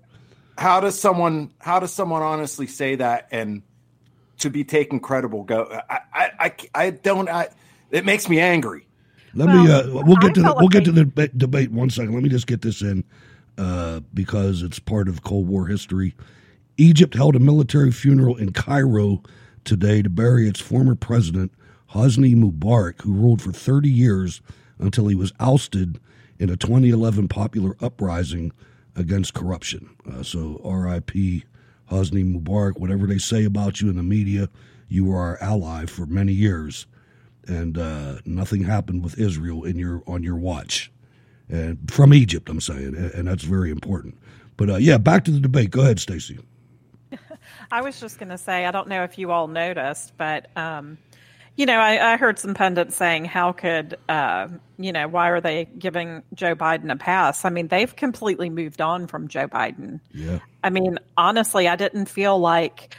how 0.57 0.79
does 0.79 0.99
someone 0.99 1.51
how 1.59 1.79
does 1.79 1.93
someone 1.93 2.23
honestly 2.23 2.65
say 2.65 2.95
that 2.95 3.27
and 3.31 3.61
to 4.39 4.49
be 4.49 4.63
taken 4.63 4.99
credible 4.99 5.43
go 5.43 5.67
I 5.89 5.99
I 6.13 6.29
I, 6.39 6.53
I 6.73 6.89
don't 6.89 7.29
I 7.29 7.49
it 7.91 8.05
makes 8.05 8.27
me 8.27 8.39
angry. 8.39 8.86
Let 9.37 9.49
well, 9.49 9.63
me 9.63 9.71
uh, 9.71 10.03
we'll 10.03 10.15
get 10.15 10.33
to 10.33 10.41
the, 10.41 10.55
we'll 10.57 10.67
get 10.67 10.83
to 10.85 10.91
the 10.91 11.05
debate, 11.05 11.37
debate 11.37 11.71
one 11.71 11.91
second. 11.91 12.11
Let 12.11 12.23
me 12.23 12.29
just 12.29 12.47
get 12.47 12.63
this 12.63 12.81
in 12.81 13.03
uh, 13.55 13.99
because 14.11 14.63
it's 14.63 14.79
part 14.79 15.07
of 15.07 15.21
Cold 15.21 15.47
War 15.47 15.67
history. 15.67 16.15
Egypt 16.77 17.13
held 17.13 17.35
a 17.35 17.39
military 17.39 17.91
funeral 17.91 18.35
in 18.35 18.51
Cairo 18.51 19.21
today 19.63 20.01
to 20.01 20.09
bury 20.09 20.47
its 20.47 20.59
former 20.59 20.95
president 20.95 21.51
Hosni 21.91 22.35
Mubarak, 22.35 23.03
who 23.03 23.13
ruled 23.13 23.39
for 23.43 23.51
30 23.51 23.87
years 23.87 24.41
until 24.79 25.05
he 25.07 25.13
was 25.13 25.31
ousted 25.39 25.99
in 26.39 26.49
a 26.49 26.57
2011 26.57 27.27
popular 27.27 27.77
uprising 27.79 28.51
against 28.95 29.35
corruption. 29.35 29.87
Uh, 30.11 30.23
so, 30.23 30.59
R.I.P. 30.63 31.43
Hosni 31.91 32.25
Mubarak. 32.25 32.79
Whatever 32.79 33.05
they 33.05 33.19
say 33.19 33.45
about 33.45 33.81
you 33.81 33.89
in 33.89 33.97
the 33.97 34.03
media, 34.03 34.49
you 34.89 35.05
were 35.05 35.19
our 35.19 35.37
ally 35.41 35.85
for 35.85 36.07
many 36.07 36.33
years, 36.33 36.87
and 37.47 37.77
uh, 37.77 38.15
nothing 38.25 38.63
happened 38.63 39.03
with 39.03 39.17
Israel 39.19 39.63
in 39.63 39.77
your 39.77 40.03
on 40.07 40.23
your 40.23 40.35
watch. 40.35 40.91
And 41.49 41.89
from 41.89 42.13
Egypt, 42.13 42.49
I'm 42.49 42.59
saying, 42.59 42.95
and 42.95 43.27
that's 43.27 43.43
very 43.43 43.71
important. 43.71 44.17
But 44.57 44.69
uh, 44.69 44.75
yeah, 44.75 44.97
back 44.97 45.23
to 45.25 45.31
the 45.31 45.39
debate. 45.39 45.71
Go 45.71 45.81
ahead, 45.81 45.99
Stacy. 45.99 46.39
I 47.71 47.81
was 47.81 47.99
just 47.99 48.19
going 48.19 48.29
to 48.29 48.37
say, 48.37 48.65
I 48.65 48.71
don't 48.71 48.89
know 48.89 49.03
if 49.03 49.17
you 49.17 49.31
all 49.31 49.47
noticed, 49.47 50.13
but 50.17 50.49
um, 50.57 50.97
you 51.57 51.65
know, 51.65 51.79
I, 51.79 52.13
I, 52.13 52.17
heard 52.17 52.37
some 52.37 52.53
pundits 52.53 52.95
saying, 52.95 53.25
how 53.25 53.51
could, 53.51 53.97
uh, 54.07 54.47
you 54.77 54.91
know, 54.91 55.07
why 55.07 55.29
are 55.29 55.41
they 55.41 55.65
giving 55.65 56.21
Joe 56.35 56.55
Biden 56.55 56.91
a 56.91 56.95
pass? 56.95 57.45
I 57.45 57.49
mean, 57.49 57.67
they've 57.67 57.93
completely 57.95 58.49
moved 58.49 58.79
on 58.79 59.07
from 59.07 59.27
Joe 59.27 59.47
Biden. 59.47 59.99
Yeah. 60.13 60.39
I 60.63 60.69
mean, 60.69 60.99
honestly, 61.17 61.67
I 61.67 61.75
didn't 61.75 62.05
feel 62.05 62.37
like 62.37 62.95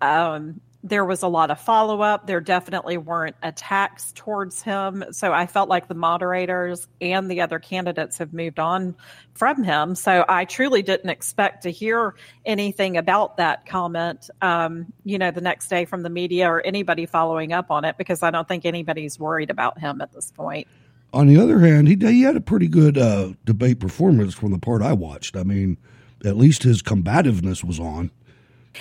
um, 0.00 0.60
there 0.88 1.04
was 1.04 1.22
a 1.22 1.28
lot 1.28 1.50
of 1.50 1.60
follow 1.60 2.00
up. 2.00 2.26
There 2.26 2.40
definitely 2.40 2.96
weren't 2.96 3.36
attacks 3.42 4.12
towards 4.12 4.62
him. 4.62 5.04
So 5.12 5.32
I 5.32 5.46
felt 5.46 5.68
like 5.68 5.88
the 5.88 5.94
moderators 5.94 6.88
and 7.00 7.30
the 7.30 7.40
other 7.40 7.58
candidates 7.58 8.18
have 8.18 8.32
moved 8.32 8.58
on 8.58 8.96
from 9.34 9.62
him. 9.62 9.94
So 9.94 10.24
I 10.28 10.44
truly 10.44 10.82
didn't 10.82 11.10
expect 11.10 11.62
to 11.62 11.70
hear 11.70 12.14
anything 12.44 12.96
about 12.96 13.36
that 13.36 13.66
comment, 13.66 14.30
um, 14.42 14.92
you 15.04 15.18
know, 15.18 15.30
the 15.30 15.40
next 15.40 15.68
day 15.68 15.84
from 15.84 16.02
the 16.02 16.10
media 16.10 16.50
or 16.50 16.60
anybody 16.60 17.06
following 17.06 17.52
up 17.52 17.70
on 17.70 17.84
it 17.84 17.96
because 17.96 18.22
I 18.22 18.30
don't 18.30 18.48
think 18.48 18.64
anybody's 18.64 19.18
worried 19.18 19.50
about 19.50 19.78
him 19.78 20.00
at 20.00 20.12
this 20.12 20.32
point. 20.32 20.66
On 21.12 21.26
the 21.26 21.38
other 21.38 21.60
hand, 21.60 21.88
he, 21.88 21.96
he 21.96 22.22
had 22.22 22.36
a 22.36 22.40
pretty 22.40 22.68
good 22.68 22.98
uh, 22.98 23.32
debate 23.44 23.80
performance 23.80 24.34
from 24.34 24.50
the 24.52 24.58
part 24.58 24.82
I 24.82 24.92
watched. 24.92 25.36
I 25.36 25.42
mean, 25.42 25.78
at 26.24 26.36
least 26.36 26.64
his 26.64 26.82
combativeness 26.82 27.64
was 27.64 27.80
on. 27.80 28.10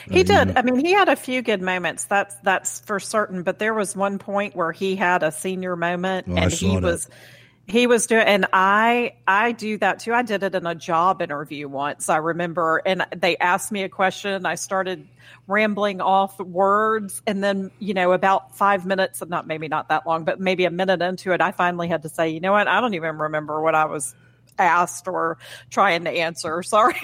He 0.10 0.24
did. 0.24 0.58
I 0.58 0.62
mean, 0.62 0.78
he 0.78 0.94
had 0.94 1.10
a 1.10 1.16
few 1.16 1.42
good 1.42 1.62
moments. 1.62 2.06
That's 2.06 2.36
that's 2.44 2.80
for 2.82 3.00
certain. 3.00 3.44
But 3.44 3.60
there 3.60 3.74
was 3.74 3.96
one 3.96 4.20
point 4.20 4.56
where 4.56 4.72
he 4.72 4.96
had 4.96 5.24
a 5.24 5.32
senior 5.32 5.76
moment, 5.76 6.28
oh, 6.30 6.36
and 6.36 6.52
he 6.52 6.78
was 6.78 7.10
he 7.68 7.86
was 7.88 8.08
doing. 8.08 8.26
And 8.26 8.48
I 8.54 9.14
I 9.28 9.52
do 9.52 9.78
that 9.80 10.00
too. 10.00 10.14
I 10.14 10.22
did 10.22 10.44
it 10.44 10.56
in 10.56 10.66
a 10.66 10.76
job 10.76 11.22
interview 11.22 11.68
once. 11.68 12.10
I 12.10 12.18
remember, 12.18 12.82
and 12.86 13.06
they 13.16 13.38
asked 13.38 13.72
me 13.72 13.84
a 13.84 13.90
question. 13.90 14.46
I 14.46 14.56
started 14.56 15.08
rambling 15.48 16.02
off 16.02 16.40
words, 16.40 17.22
and 17.28 17.44
then 17.44 17.72
you 17.80 17.94
know, 17.94 18.14
about 18.14 18.56
five 18.58 18.86
minutes, 18.86 19.22
not 19.28 19.48
maybe 19.48 19.68
not 19.68 19.90
that 19.90 20.08
long, 20.08 20.24
but 20.24 20.40
maybe 20.40 20.66
a 20.66 20.72
minute 20.72 21.02
into 21.02 21.32
it, 21.34 21.42
I 21.42 21.52
finally 21.52 21.88
had 21.88 22.04
to 22.04 22.10
say, 22.10 22.30
you 22.30 22.40
know 22.40 22.54
what? 22.54 22.68
I 22.68 22.80
don't 22.80 22.94
even 22.94 23.18
remember 23.18 23.62
what 23.62 23.76
I 23.76 23.86
was 23.86 24.16
asked 24.58 25.08
or 25.08 25.38
trying 25.70 26.04
to 26.06 26.12
answer. 26.12 26.63
Sorry. 26.63 27.00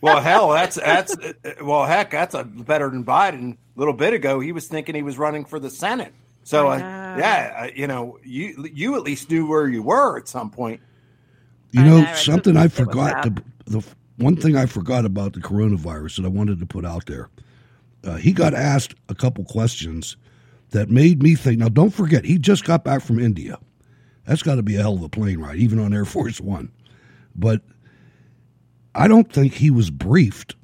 well, 0.00 0.20
hell, 0.20 0.50
that's 0.50 0.76
that's 0.76 1.16
well, 1.62 1.84
heck, 1.86 2.10
that's 2.10 2.34
a 2.34 2.44
better 2.44 2.90
than 2.90 3.04
Biden. 3.04 3.52
A 3.52 3.78
little 3.78 3.94
bit 3.94 4.12
ago, 4.12 4.40
he 4.40 4.52
was 4.52 4.68
thinking 4.68 4.94
he 4.94 5.02
was 5.02 5.18
running 5.18 5.44
for 5.44 5.58
the 5.58 5.70
Senate. 5.70 6.12
So, 6.44 6.68
uh, 6.68 6.78
yeah, 6.78 7.54
uh, 7.56 7.70
you 7.74 7.86
know, 7.86 8.18
you 8.24 8.68
you 8.72 8.96
at 8.96 9.02
least 9.02 9.30
knew 9.30 9.46
where 9.46 9.68
you 9.68 9.82
were 9.82 10.18
at 10.18 10.28
some 10.28 10.50
point. 10.50 10.80
You 11.70 11.82
know, 11.82 12.02
know 12.02 12.14
something 12.14 12.56
I 12.56 12.68
forgot. 12.68 13.22
To, 13.22 13.42
the 13.66 13.86
one 14.16 14.36
thing 14.36 14.56
I 14.56 14.66
forgot 14.66 15.04
about 15.04 15.32
the 15.32 15.40
coronavirus 15.40 16.16
that 16.16 16.24
I 16.24 16.28
wanted 16.28 16.58
to 16.60 16.66
put 16.66 16.84
out 16.84 17.06
there. 17.06 17.30
Uh, 18.04 18.16
he 18.16 18.32
got 18.32 18.52
asked 18.52 18.94
a 19.08 19.14
couple 19.14 19.44
questions 19.44 20.16
that 20.70 20.90
made 20.90 21.22
me 21.22 21.34
think. 21.34 21.58
Now, 21.58 21.68
don't 21.68 21.90
forget, 21.90 22.24
he 22.24 22.38
just 22.38 22.64
got 22.64 22.84
back 22.84 23.02
from 23.02 23.18
India. 23.18 23.58
That's 24.26 24.42
got 24.42 24.56
to 24.56 24.62
be 24.62 24.76
a 24.76 24.80
hell 24.80 24.94
of 24.94 25.02
a 25.02 25.08
plane 25.08 25.38
ride, 25.38 25.56
even 25.56 25.78
on 25.78 25.94
Air 25.94 26.04
Force 26.04 26.40
One. 26.40 26.70
But 27.34 27.62
I 28.94 29.08
don't 29.08 29.32
think 29.32 29.54
he 29.54 29.70
was 29.70 29.90
briefed. 29.90 30.54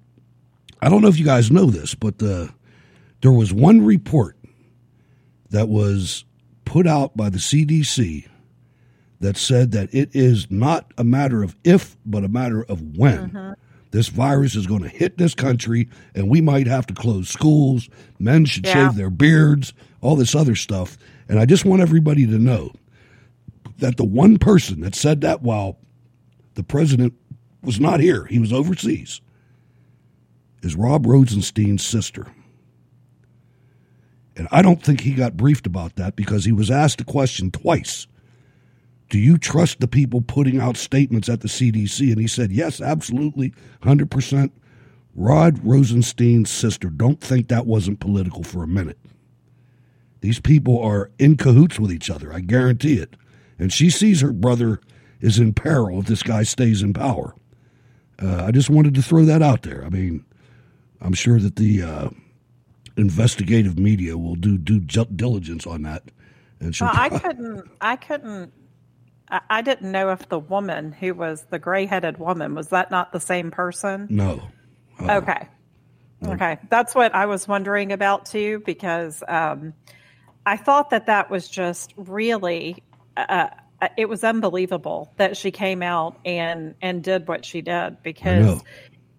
I 0.80 0.88
don't 0.88 1.02
know 1.02 1.08
if 1.08 1.18
you 1.18 1.24
guys 1.24 1.50
know 1.50 1.66
this, 1.66 1.94
but 1.94 2.18
the, 2.18 2.52
there 3.22 3.32
was 3.32 3.52
one 3.52 3.84
report 3.84 4.36
that 5.50 5.68
was 5.68 6.24
put 6.64 6.86
out 6.86 7.16
by 7.16 7.30
the 7.30 7.38
CDC 7.38 8.28
that 9.20 9.36
said 9.36 9.72
that 9.72 9.92
it 9.92 10.10
is 10.14 10.50
not 10.50 10.92
a 10.96 11.04
matter 11.04 11.42
of 11.42 11.56
if, 11.64 11.96
but 12.06 12.24
a 12.24 12.28
matter 12.28 12.62
of 12.64 12.96
when. 12.96 13.30
Mm-hmm. 13.30 13.52
This 13.90 14.08
virus 14.08 14.54
is 14.54 14.66
going 14.66 14.82
to 14.82 14.88
hit 14.88 15.16
this 15.16 15.34
country, 15.34 15.88
and 16.14 16.28
we 16.28 16.40
might 16.40 16.66
have 16.66 16.86
to 16.88 16.94
close 16.94 17.28
schools. 17.28 17.88
Men 18.18 18.44
should 18.44 18.66
yeah. 18.66 18.88
shave 18.88 18.96
their 18.96 19.10
beards, 19.10 19.72
all 20.02 20.14
this 20.14 20.34
other 20.34 20.54
stuff. 20.54 20.98
And 21.28 21.38
I 21.38 21.46
just 21.46 21.64
want 21.64 21.80
everybody 21.80 22.26
to 22.26 22.38
know 22.38 22.72
that 23.78 23.96
the 23.96 24.04
one 24.04 24.38
person 24.38 24.80
that 24.82 24.94
said 24.94 25.22
that 25.22 25.42
while 25.42 25.78
the 26.58 26.64
president 26.64 27.14
was 27.62 27.78
not 27.78 28.00
here, 28.00 28.24
he 28.24 28.40
was 28.40 28.52
overseas, 28.52 29.20
is 30.60 30.74
Rod 30.74 31.06
Rosenstein's 31.06 31.86
sister. 31.86 32.26
And 34.34 34.48
I 34.50 34.60
don't 34.60 34.82
think 34.82 35.02
he 35.02 35.14
got 35.14 35.36
briefed 35.36 35.68
about 35.68 35.94
that 35.94 36.16
because 36.16 36.46
he 36.46 36.50
was 36.50 36.68
asked 36.68 37.00
a 37.00 37.04
question 37.04 37.52
twice. 37.52 38.08
Do 39.08 39.20
you 39.20 39.38
trust 39.38 39.78
the 39.78 39.86
people 39.86 40.20
putting 40.20 40.60
out 40.60 40.76
statements 40.76 41.28
at 41.28 41.42
the 41.42 41.48
CDC? 41.48 42.10
And 42.10 42.20
he 42.20 42.26
said, 42.26 42.50
yes, 42.50 42.80
absolutely, 42.80 43.54
100%. 43.84 44.50
Rod 45.14 45.64
Rosenstein's 45.64 46.50
sister, 46.50 46.90
don't 46.90 47.20
think 47.20 47.46
that 47.46 47.66
wasn't 47.66 48.00
political 48.00 48.42
for 48.42 48.64
a 48.64 48.68
minute. 48.68 48.98
These 50.22 50.40
people 50.40 50.82
are 50.82 51.12
in 51.20 51.36
cahoots 51.36 51.78
with 51.78 51.92
each 51.92 52.10
other, 52.10 52.32
I 52.32 52.40
guarantee 52.40 52.94
it. 52.94 53.14
And 53.60 53.72
she 53.72 53.90
sees 53.90 54.22
her 54.22 54.32
brother 54.32 54.80
is 55.20 55.38
in 55.38 55.52
peril 55.52 56.00
if 56.00 56.06
this 56.06 56.22
guy 56.22 56.42
stays 56.42 56.82
in 56.82 56.94
power. 56.94 57.34
Uh, 58.20 58.44
I 58.44 58.50
just 58.50 58.70
wanted 58.70 58.94
to 58.94 59.02
throw 59.02 59.24
that 59.24 59.42
out 59.42 59.62
there. 59.62 59.84
I 59.84 59.88
mean, 59.88 60.24
I'm 61.00 61.12
sure 61.12 61.38
that 61.38 61.56
the 61.56 61.82
uh, 61.82 62.10
investigative 62.96 63.78
media 63.78 64.18
will 64.18 64.34
do 64.34 64.58
due 64.58 64.80
diligence 64.80 65.66
on 65.66 65.82
that. 65.82 66.02
And 66.60 66.76
well, 66.80 66.90
I 66.92 67.08
couldn't. 67.18 67.70
I 67.80 67.96
couldn't. 67.96 68.52
I 69.50 69.60
didn't 69.60 69.92
know 69.92 70.10
if 70.10 70.28
the 70.30 70.38
woman 70.38 70.90
who 70.90 71.12
was 71.12 71.44
the 71.50 71.58
gray-headed 71.58 72.16
woman 72.16 72.54
was 72.54 72.68
that 72.68 72.90
not 72.90 73.12
the 73.12 73.20
same 73.20 73.50
person. 73.50 74.06
No. 74.08 74.42
Uh, 74.98 75.18
okay. 75.18 75.48
No. 76.22 76.32
Okay, 76.32 76.58
that's 76.70 76.94
what 76.94 77.14
I 77.14 77.26
was 77.26 77.46
wondering 77.46 77.92
about 77.92 78.26
too, 78.26 78.62
because 78.64 79.22
um, 79.28 79.74
I 80.46 80.56
thought 80.56 80.90
that 80.90 81.06
that 81.06 81.30
was 81.30 81.48
just 81.48 81.92
really. 81.96 82.82
Uh, 83.16 83.26
uh, 83.28 83.50
it 83.96 84.08
was 84.08 84.24
unbelievable 84.24 85.12
that 85.16 85.36
she 85.36 85.50
came 85.50 85.82
out 85.82 86.18
and 86.24 86.74
and 86.82 87.02
did 87.02 87.28
what 87.28 87.44
she 87.44 87.62
did 87.62 88.02
because 88.02 88.62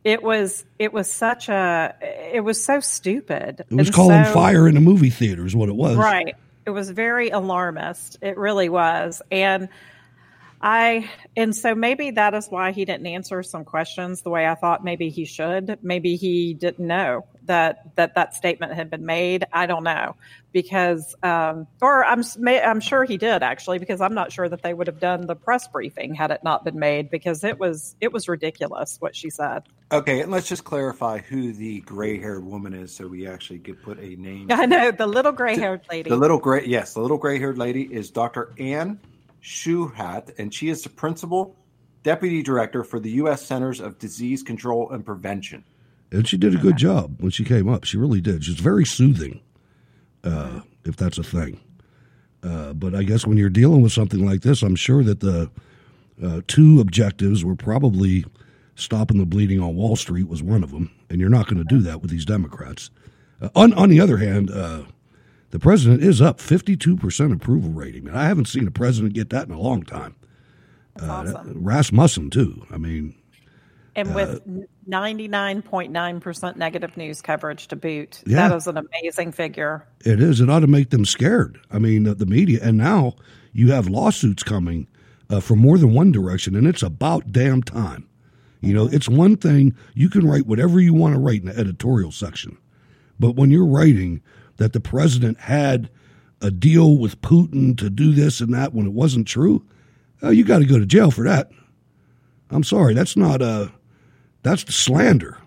it 0.03 0.23
was 0.23 0.65
it 0.77 0.93
was 0.93 1.11
such 1.11 1.49
a 1.49 1.95
it 2.33 2.43
was 2.43 2.63
so 2.63 2.79
stupid. 2.79 3.65
It 3.69 3.75
was 3.75 3.89
calling 3.89 4.23
so, 4.25 4.33
fire 4.33 4.67
in 4.67 4.77
a 4.77 4.81
movie 4.81 5.09
theater 5.09 5.45
is 5.45 5.55
what 5.55 5.69
it 5.69 5.75
was. 5.75 5.97
Right. 5.97 6.35
It 6.65 6.71
was 6.71 6.89
very 6.89 7.29
alarmist. 7.29 8.17
It 8.21 8.37
really 8.37 8.69
was. 8.69 9.21
And 9.31 9.69
I 10.61 11.09
and 11.37 11.55
so 11.55 11.73
maybe 11.73 12.11
that 12.11 12.33
is 12.33 12.47
why 12.47 12.71
he 12.71 12.85
didn't 12.85 13.07
answer 13.07 13.43
some 13.43 13.63
questions 13.63 14.21
the 14.21 14.29
way 14.29 14.45
I 14.45 14.55
thought 14.55 14.83
maybe 14.83 15.09
he 15.09 15.25
should. 15.25 15.79
Maybe 15.81 16.15
he 16.15 16.53
didn't 16.53 16.85
know 16.85 17.25
that 17.49 17.95
that 17.95 18.13
that 18.15 18.35
statement 18.35 18.73
had 18.73 18.89
been 18.89 19.05
made. 19.05 19.45
I 19.51 19.65
don't 19.65 19.83
know 19.83 20.15
because, 20.51 21.15
um, 21.23 21.67
or 21.81 22.05
I'm 22.05 22.23
I'm 22.45 22.79
sure 22.79 23.03
he 23.03 23.17
did 23.17 23.41
actually 23.43 23.79
because 23.79 24.01
I'm 24.01 24.13
not 24.13 24.31
sure 24.31 24.47
that 24.47 24.61
they 24.61 24.73
would 24.73 24.85
have 24.87 24.99
done 24.99 25.25
the 25.25 25.35
press 25.35 25.67
briefing 25.67 26.13
had 26.13 26.29
it 26.31 26.43
not 26.43 26.63
been 26.63 26.77
made 26.79 27.09
because 27.09 27.43
it 27.43 27.59
was 27.59 27.95
it 27.99 28.13
was 28.13 28.29
ridiculous 28.29 28.97
what 28.99 29.15
she 29.15 29.31
said. 29.31 29.63
Okay, 29.91 30.21
and 30.21 30.31
let's 30.31 30.47
just 30.47 30.63
clarify 30.63 31.17
who 31.17 31.51
the 31.51 31.81
gray-haired 31.81 32.45
woman 32.45 32.75
is, 32.75 32.95
so 32.95 33.07
we 33.07 33.27
actually 33.27 33.59
could 33.59 33.81
put 33.81 33.97
a 33.97 34.15
name. 34.15 34.47
I 34.51 34.67
know 34.67 34.91
the 34.91 35.07
little 35.07 35.31
gray-haired 35.31 35.81
lady. 35.89 36.11
The 36.11 36.17
little 36.17 36.37
gray, 36.37 36.65
yes, 36.67 36.93
the 36.93 37.01
little 37.01 37.17
gray-haired 37.17 37.57
lady 37.57 37.91
is 37.91 38.11
Dr. 38.11 38.53
Anne 38.59 38.99
Schuchat, 39.41 40.37
and 40.37 40.53
she 40.53 40.69
is 40.69 40.83
the 40.83 40.89
principal 40.89 41.55
deputy 42.03 42.43
director 42.43 42.83
for 42.83 42.99
the 42.99 43.09
U.S. 43.11 43.43
Centers 43.43 43.79
of 43.79 43.97
Disease 43.97 44.43
Control 44.43 44.91
and 44.91 45.03
Prevention 45.03 45.63
and 46.11 46.27
she 46.27 46.37
did 46.37 46.55
a 46.55 46.57
good 46.57 46.77
job 46.77 47.21
when 47.21 47.31
she 47.31 47.43
came 47.43 47.69
up. 47.69 47.83
She 47.83 47.97
really 47.97 48.21
did. 48.21 48.43
She's 48.43 48.59
very 48.59 48.85
soothing, 48.85 49.41
uh, 50.23 50.61
if 50.85 50.95
that's 50.95 51.17
a 51.17 51.23
thing. 51.23 51.59
Uh, 52.41 52.73
but 52.73 52.95
I 52.95 53.03
guess 53.03 53.27
when 53.27 53.37
you're 53.37 53.49
dealing 53.49 53.81
with 53.81 53.91
something 53.91 54.25
like 54.25 54.41
this, 54.41 54.63
I'm 54.63 54.75
sure 54.75 55.03
that 55.03 55.19
the 55.19 55.51
uh, 56.23 56.41
two 56.47 56.79
objectives 56.79 57.43
were 57.43 57.55
probably 57.55 58.25
stopping 58.75 59.17
the 59.17 59.25
bleeding 59.25 59.59
on 59.59 59.75
Wall 59.75 59.95
Street 59.95 60.27
was 60.27 60.41
one 60.41 60.63
of 60.63 60.71
them, 60.71 60.91
and 61.09 61.19
you're 61.19 61.29
not 61.29 61.47
going 61.47 61.57
to 61.57 61.63
do 61.63 61.81
that 61.81 62.01
with 62.01 62.09
these 62.09 62.25
Democrats. 62.25 62.89
Uh, 63.41 63.49
on 63.55 63.73
on 63.73 63.89
the 63.89 63.99
other 63.99 64.17
hand, 64.17 64.49
uh, 64.49 64.83
the 65.51 65.59
president 65.59 66.03
is 66.03 66.21
up 66.21 66.39
52% 66.39 67.33
approval 67.33 67.71
rating, 67.71 68.07
and 68.07 68.17
I 68.17 68.25
haven't 68.25 68.47
seen 68.47 68.67
a 68.67 68.71
president 68.71 69.13
get 69.13 69.29
that 69.31 69.47
in 69.47 69.53
a 69.53 69.59
long 69.59 69.83
time. 69.83 70.15
That's 70.95 71.33
awesome. 71.33 71.63
Rasmussen 71.63 72.29
too. 72.29 72.65
I 72.71 72.77
mean, 72.77 73.15
and 73.95 74.13
with 74.15 74.41
99.9% 74.89 76.55
negative 76.55 76.97
news 76.97 77.21
coverage 77.21 77.67
to 77.67 77.75
boot, 77.75 78.23
Yeah. 78.25 78.47
that 78.49 78.55
is 78.55 78.67
an 78.67 78.77
amazing 78.77 79.31
figure. 79.31 79.85
It 80.05 80.21
is. 80.21 80.41
It 80.41 80.49
ought 80.49 80.59
to 80.61 80.67
make 80.67 80.89
them 80.89 81.05
scared. 81.05 81.59
I 81.71 81.79
mean, 81.79 82.07
uh, 82.07 82.13
the 82.13 82.25
media, 82.25 82.59
and 82.61 82.77
now 82.77 83.15
you 83.53 83.71
have 83.71 83.87
lawsuits 83.87 84.43
coming 84.43 84.87
uh, 85.29 85.39
from 85.39 85.59
more 85.59 85.77
than 85.77 85.93
one 85.93 86.11
direction, 86.11 86.55
and 86.55 86.67
it's 86.67 86.83
about 86.83 87.31
damn 87.31 87.61
time. 87.61 88.07
You 88.61 88.73
know, 88.73 88.87
it's 88.91 89.07
one 89.07 89.37
thing 89.37 89.75
you 89.93 90.09
can 90.09 90.27
write 90.27 90.45
whatever 90.47 90.79
you 90.81 90.93
want 90.93 91.13
to 91.13 91.19
write 91.19 91.41
in 91.41 91.47
the 91.47 91.57
editorial 91.57 92.11
section, 92.11 92.57
but 93.19 93.35
when 93.35 93.51
you're 93.51 93.65
writing 93.65 94.21
that 94.57 94.73
the 94.73 94.81
president 94.81 95.39
had 95.39 95.89
a 96.41 96.51
deal 96.51 96.97
with 96.97 97.21
Putin 97.21 97.77
to 97.77 97.89
do 97.89 98.11
this 98.11 98.41
and 98.41 98.53
that 98.53 98.73
when 98.73 98.85
it 98.85 98.93
wasn't 98.93 99.27
true, 99.27 99.63
uh, 100.23 100.29
you 100.29 100.43
got 100.43 100.59
to 100.59 100.65
go 100.65 100.77
to 100.79 100.85
jail 100.85 101.11
for 101.11 101.23
that. 101.23 101.51
I'm 102.49 102.63
sorry, 102.63 102.93
that's 102.93 103.15
not 103.15 103.41
a 103.41 103.71
that's 104.41 104.63
the 104.63 104.71
slander, 104.71 105.37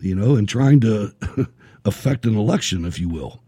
you 0.00 0.14
know, 0.14 0.36
and 0.36 0.48
trying 0.48 0.80
to 0.80 1.14
affect 1.84 2.26
an 2.26 2.36
election, 2.36 2.84
if 2.84 2.98
you 2.98 3.08
will. 3.08 3.42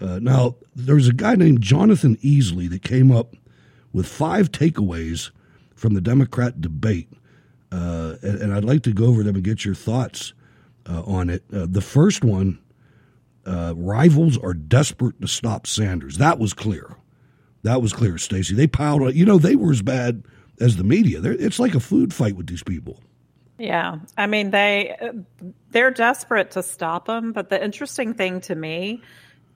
Uh, 0.00 0.18
now, 0.20 0.56
there's 0.74 1.08
a 1.08 1.12
guy 1.12 1.34
named 1.34 1.60
Jonathan 1.60 2.16
Easley 2.16 2.68
that 2.70 2.82
came 2.82 3.12
up 3.12 3.36
with 3.92 4.06
five 4.06 4.50
takeaways 4.50 5.30
from 5.74 5.94
the 5.94 6.00
Democrat 6.00 6.60
debate, 6.60 7.08
uh, 7.70 8.16
and, 8.22 8.42
and 8.42 8.54
I'd 8.54 8.64
like 8.64 8.82
to 8.82 8.92
go 8.92 9.06
over 9.06 9.22
them 9.22 9.36
and 9.36 9.44
get 9.44 9.64
your 9.64 9.74
thoughts 9.74 10.32
uh, 10.88 11.02
on 11.02 11.30
it. 11.30 11.44
Uh, 11.52 11.66
the 11.68 11.80
first 11.80 12.24
one 12.24 12.58
uh, 13.46 13.74
rivals 13.76 14.38
are 14.38 14.54
desperate 14.54 15.20
to 15.20 15.28
stop 15.28 15.66
Sanders. 15.66 16.18
That 16.18 16.38
was 16.38 16.52
clear. 16.52 16.96
That 17.62 17.80
was 17.80 17.92
clear, 17.92 18.18
Stacey. 18.18 18.54
They 18.54 18.66
piled 18.66 19.02
on. 19.02 19.14
You 19.14 19.24
know, 19.24 19.38
they 19.38 19.56
were 19.56 19.70
as 19.70 19.82
bad 19.82 20.24
as 20.60 20.76
the 20.76 20.84
media. 20.84 21.20
They're, 21.20 21.32
it's 21.32 21.58
like 21.58 21.74
a 21.74 21.80
food 21.80 22.12
fight 22.12 22.36
with 22.36 22.48
these 22.48 22.62
people. 22.62 23.00
Yeah, 23.62 24.00
I 24.18 24.26
mean 24.26 24.50
they 24.50 24.96
they're 25.70 25.92
desperate 25.92 26.50
to 26.52 26.64
stop 26.64 27.08
him, 27.08 27.32
but 27.32 27.48
the 27.48 27.62
interesting 27.62 28.12
thing 28.12 28.40
to 28.42 28.56
me 28.56 29.02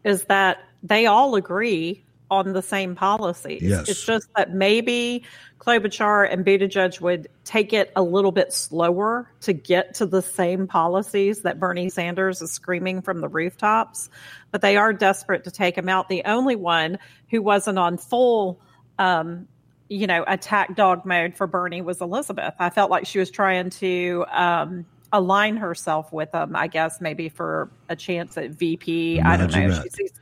is 0.04 0.26
that 0.26 0.58
they 0.84 1.06
all 1.06 1.34
agree 1.34 2.04
on 2.30 2.52
the 2.52 2.62
same 2.62 2.94
policies. 2.94 3.62
Yes. 3.62 3.88
It's 3.88 4.06
just 4.06 4.28
that 4.36 4.54
maybe 4.54 5.24
Klobuchar 5.58 6.32
and 6.32 6.46
Buttigieg 6.46 7.00
would 7.00 7.26
take 7.42 7.72
it 7.72 7.90
a 7.96 8.02
little 8.02 8.30
bit 8.30 8.52
slower 8.52 9.28
to 9.40 9.52
get 9.52 9.94
to 9.96 10.06
the 10.06 10.22
same 10.22 10.68
policies 10.68 11.42
that 11.42 11.58
Bernie 11.58 11.90
Sanders 11.90 12.42
is 12.42 12.52
screaming 12.52 13.02
from 13.02 13.20
the 13.20 13.28
rooftops, 13.28 14.08
but 14.52 14.60
they 14.60 14.76
are 14.76 14.92
desperate 14.92 15.42
to 15.44 15.50
take 15.50 15.76
him 15.76 15.88
out. 15.88 16.08
The 16.08 16.22
only 16.26 16.54
one 16.54 17.00
who 17.28 17.42
wasn't 17.42 17.80
on 17.80 17.98
full 17.98 18.60
um, 19.00 19.48
you 19.88 20.06
know, 20.06 20.24
attack 20.26 20.74
dog 20.76 21.04
mode 21.04 21.36
for 21.36 21.46
Bernie 21.46 21.82
was 21.82 22.00
Elizabeth. 22.00 22.54
I 22.58 22.70
felt 22.70 22.90
like 22.90 23.06
she 23.06 23.18
was 23.18 23.30
trying 23.30 23.70
to 23.70 24.24
um, 24.30 24.86
align 25.12 25.56
herself 25.56 26.12
with 26.12 26.32
him, 26.34 26.56
I 26.56 26.66
guess, 26.66 27.00
maybe 27.00 27.28
for 27.28 27.70
a 27.88 27.96
chance 27.96 28.36
at 28.36 28.50
VP. 28.50 29.20
I 29.20 29.36
don't 29.36 29.52
know. 29.52 29.68
that. 29.70 29.82
She 29.84 29.90
sees 29.90 30.12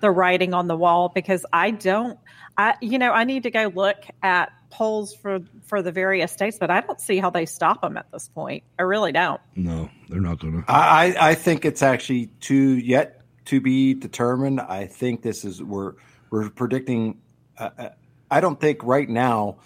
the 0.00 0.10
writing 0.10 0.52
on 0.52 0.66
the 0.66 0.76
wall 0.76 1.10
because 1.14 1.46
I 1.52 1.70
don't, 1.70 2.18
I, 2.58 2.74
you 2.80 2.98
know, 2.98 3.12
I 3.12 3.24
need 3.24 3.42
to 3.44 3.50
go 3.50 3.72
look 3.74 4.04
at 4.22 4.52
polls 4.70 5.14
for 5.14 5.40
for 5.64 5.80
the 5.80 5.92
various 5.92 6.32
states, 6.32 6.58
but 6.58 6.70
I 6.70 6.80
don't 6.80 7.00
see 7.00 7.18
how 7.18 7.30
they 7.30 7.46
stop 7.46 7.82
them 7.82 7.96
at 7.96 8.10
this 8.12 8.28
point. 8.28 8.62
I 8.78 8.82
really 8.82 9.12
don't. 9.12 9.40
No, 9.54 9.88
they're 10.08 10.20
not 10.20 10.40
going 10.40 10.62
to. 10.62 10.70
I, 10.70 11.30
I 11.30 11.34
think 11.34 11.64
it's 11.64 11.82
actually 11.82 12.26
too 12.40 12.78
yet 12.78 13.22
to 13.46 13.60
be 13.60 13.94
determined. 13.94 14.60
I 14.60 14.86
think 14.86 15.22
this 15.22 15.44
is 15.44 15.62
we're 15.62 15.94
we're 16.30 16.50
predicting. 16.50 17.20
Uh, 17.58 17.70
uh, 17.78 17.88
I 18.30 18.40
don't 18.40 18.60
think 18.60 18.82
right 18.82 19.08
now 19.08 19.56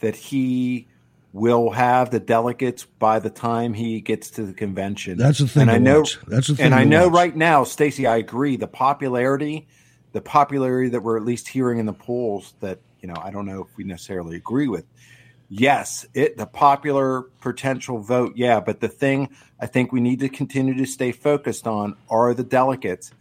that 0.00 0.16
he 0.16 0.88
will 1.32 1.70
have 1.70 2.10
the 2.10 2.20
delegates 2.20 2.84
by 2.84 3.18
the 3.18 3.30
time 3.30 3.74
he 3.74 4.00
gets 4.00 4.30
to 4.30 4.44
the 4.44 4.52
convention. 4.52 5.18
That's 5.18 5.38
the 5.38 5.48
thing 5.48 5.62
And 5.62 5.70
I 5.70 5.78
know. 5.78 6.00
watch. 6.00 6.18
That's 6.26 6.46
the 6.48 6.56
thing 6.56 6.66
And 6.66 6.74
I 6.74 6.84
know 6.84 7.08
watch. 7.08 7.14
right 7.16 7.36
now, 7.36 7.64
Stacy, 7.64 8.06
I 8.06 8.16
agree. 8.16 8.56
The 8.56 8.66
popularity, 8.66 9.68
the 10.12 10.20
popularity 10.22 10.88
that 10.90 11.02
we're 11.02 11.16
at 11.16 11.24
least 11.24 11.48
hearing 11.48 11.78
in 11.78 11.86
the 11.86 11.92
polls 11.92 12.54
that 12.60 12.80
you 13.00 13.06
know, 13.08 13.14
I 13.22 13.30
don't 13.30 13.46
know 13.46 13.62
if 13.62 13.76
we 13.76 13.84
necessarily 13.84 14.36
agree 14.36 14.66
with. 14.66 14.84
Yes, 15.48 16.04
it 16.14 16.36
the 16.36 16.46
popular 16.46 17.22
potential 17.40 18.00
vote, 18.00 18.32
yeah, 18.36 18.60
but 18.60 18.80
the 18.80 18.88
thing 18.88 19.30
I 19.60 19.66
think 19.66 19.92
we 19.92 20.00
need 20.00 20.20
to 20.20 20.28
continue 20.28 20.74
to 20.76 20.84
stay 20.84 21.12
focused 21.12 21.66
on 21.66 21.96
are 22.10 22.34
the 22.34 22.42
delegates, 22.42 23.12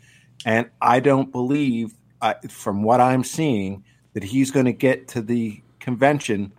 and 0.46 0.70
I 0.82 1.00
don't 1.00 1.32
believe, 1.32 1.94
uh, 2.22 2.34
from 2.50 2.84
what 2.84 3.00
I'm 3.00 3.24
seeing, 3.24 3.84
that 4.18 4.24
he's 4.24 4.50
going 4.50 4.66
to 4.66 4.74
get 4.74 5.10
to 5.10 5.22
the 5.22 5.62
convention 5.80 6.52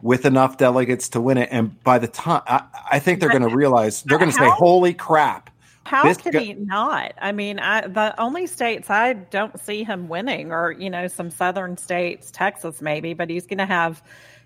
with 0.00 0.24
enough 0.24 0.58
delegates 0.58 1.08
to 1.08 1.20
win 1.20 1.36
it. 1.36 1.48
And 1.50 1.82
by 1.82 1.98
the 1.98 2.06
time, 2.06 2.42
I, 2.46 2.62
I 2.92 2.98
think 3.00 3.18
they're 3.18 3.28
going 3.30 3.42
to 3.42 3.56
realize 3.56 4.04
they're 4.04 4.16
going 4.16 4.30
to 4.30 4.36
say, 4.36 4.48
"Holy 4.48 4.94
crap!" 4.94 5.50
How 5.82 6.04
This 6.04 6.18
could 6.18 6.34
guy- 6.34 6.38
he 6.38 6.52
not? 6.52 7.14
I 7.20 7.32
mean, 7.32 7.58
I, 7.58 7.88
the 7.88 8.14
only 8.20 8.46
states 8.46 8.90
I 8.90 9.14
don't 9.14 9.58
see 9.58 9.82
him 9.82 10.06
winning 10.06 10.52
are, 10.52 10.70
you 10.70 10.88
know, 10.88 11.08
some 11.08 11.32
southern 11.32 11.78
states, 11.78 12.30
Texas 12.30 12.80
maybe, 12.80 13.12
but 13.12 13.28
he's 13.28 13.46
going 13.46 13.58
to 13.58 13.66
have 13.66 14.00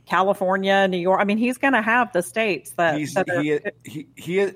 California, 0.07 0.88
New 0.88 0.97
York. 0.97 1.21
I 1.21 1.25
mean, 1.25 1.37
he's 1.37 1.59
going 1.59 1.75
to 1.75 1.83
have 1.83 2.14
the 2.14 2.23
states 2.23 2.71
that, 2.79 2.97
He's, 2.97 3.12
that 3.12 3.29
are, 3.29 3.42
he, 3.42 3.59
he, 3.85 4.07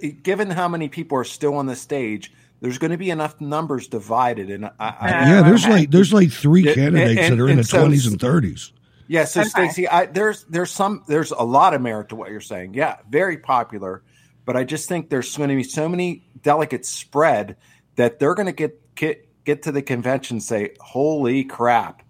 he, 0.01 0.13
given 0.13 0.49
how 0.49 0.67
many 0.67 0.89
people 0.89 1.19
are 1.19 1.25
still 1.25 1.57
on 1.57 1.67
the 1.67 1.77
stage, 1.77 2.33
there's 2.61 2.79
going 2.79 2.91
to 2.91 2.97
be 2.97 3.11
enough 3.11 3.41
numbers 3.41 3.89
divided. 3.89 4.51
And 4.51 4.67
I, 4.67 4.71
I, 4.81 5.09
Yeah, 5.31 5.43
there's 5.43 5.67
like 5.67 5.91
there's 5.91 6.13
like 6.13 6.31
three 6.31 6.67
And- 6.67 6.75
candidates 6.75 7.21
and- 7.21 7.33
that 7.39 7.43
are 7.43 7.47
in 7.47 7.51
and 7.53 7.59
the 7.61 7.65
so- 7.65 7.79
twenties 7.81 8.07
and 8.07 8.21
thirties. 8.21 8.73
Yeah, 9.09 9.25
so 9.25 9.43
Okay. 9.43 9.51
Stacey, 9.51 9.87
I, 9.89 10.07
there's 10.07 10.45
there's 10.45 10.71
some 10.73 11.05
there's 11.07 11.31
a 11.31 11.43
lot 11.43 11.75
of 11.75 11.81
merit 11.81 12.09
to 12.09 12.17
what 12.17 12.31
you're 12.31 12.41
saying. 12.41 12.75
Yeah, 12.75 12.97
very 13.09 13.39
popular, 13.39 14.03
but 14.45 14.57
I 14.57 14.65
just 14.65 14.89
think 14.89 15.11
there's 15.11 15.37
going 15.37 15.49
to 15.51 15.55
be 15.55 15.63
so 15.63 15.89
many 15.89 16.25
delegates 16.43 16.89
spread 16.89 17.57
that 17.95 18.19
they're 18.19 18.35
going 18.35 18.47
to 18.47 18.53
get 18.53 18.95
get 18.97 19.29
get 19.45 19.63
to 19.63 19.71
the 19.73 19.81
convention 19.83 20.37
and 20.37 20.43
say, 20.43 20.71
"Holy 20.81 21.45
crap! 21.45 22.03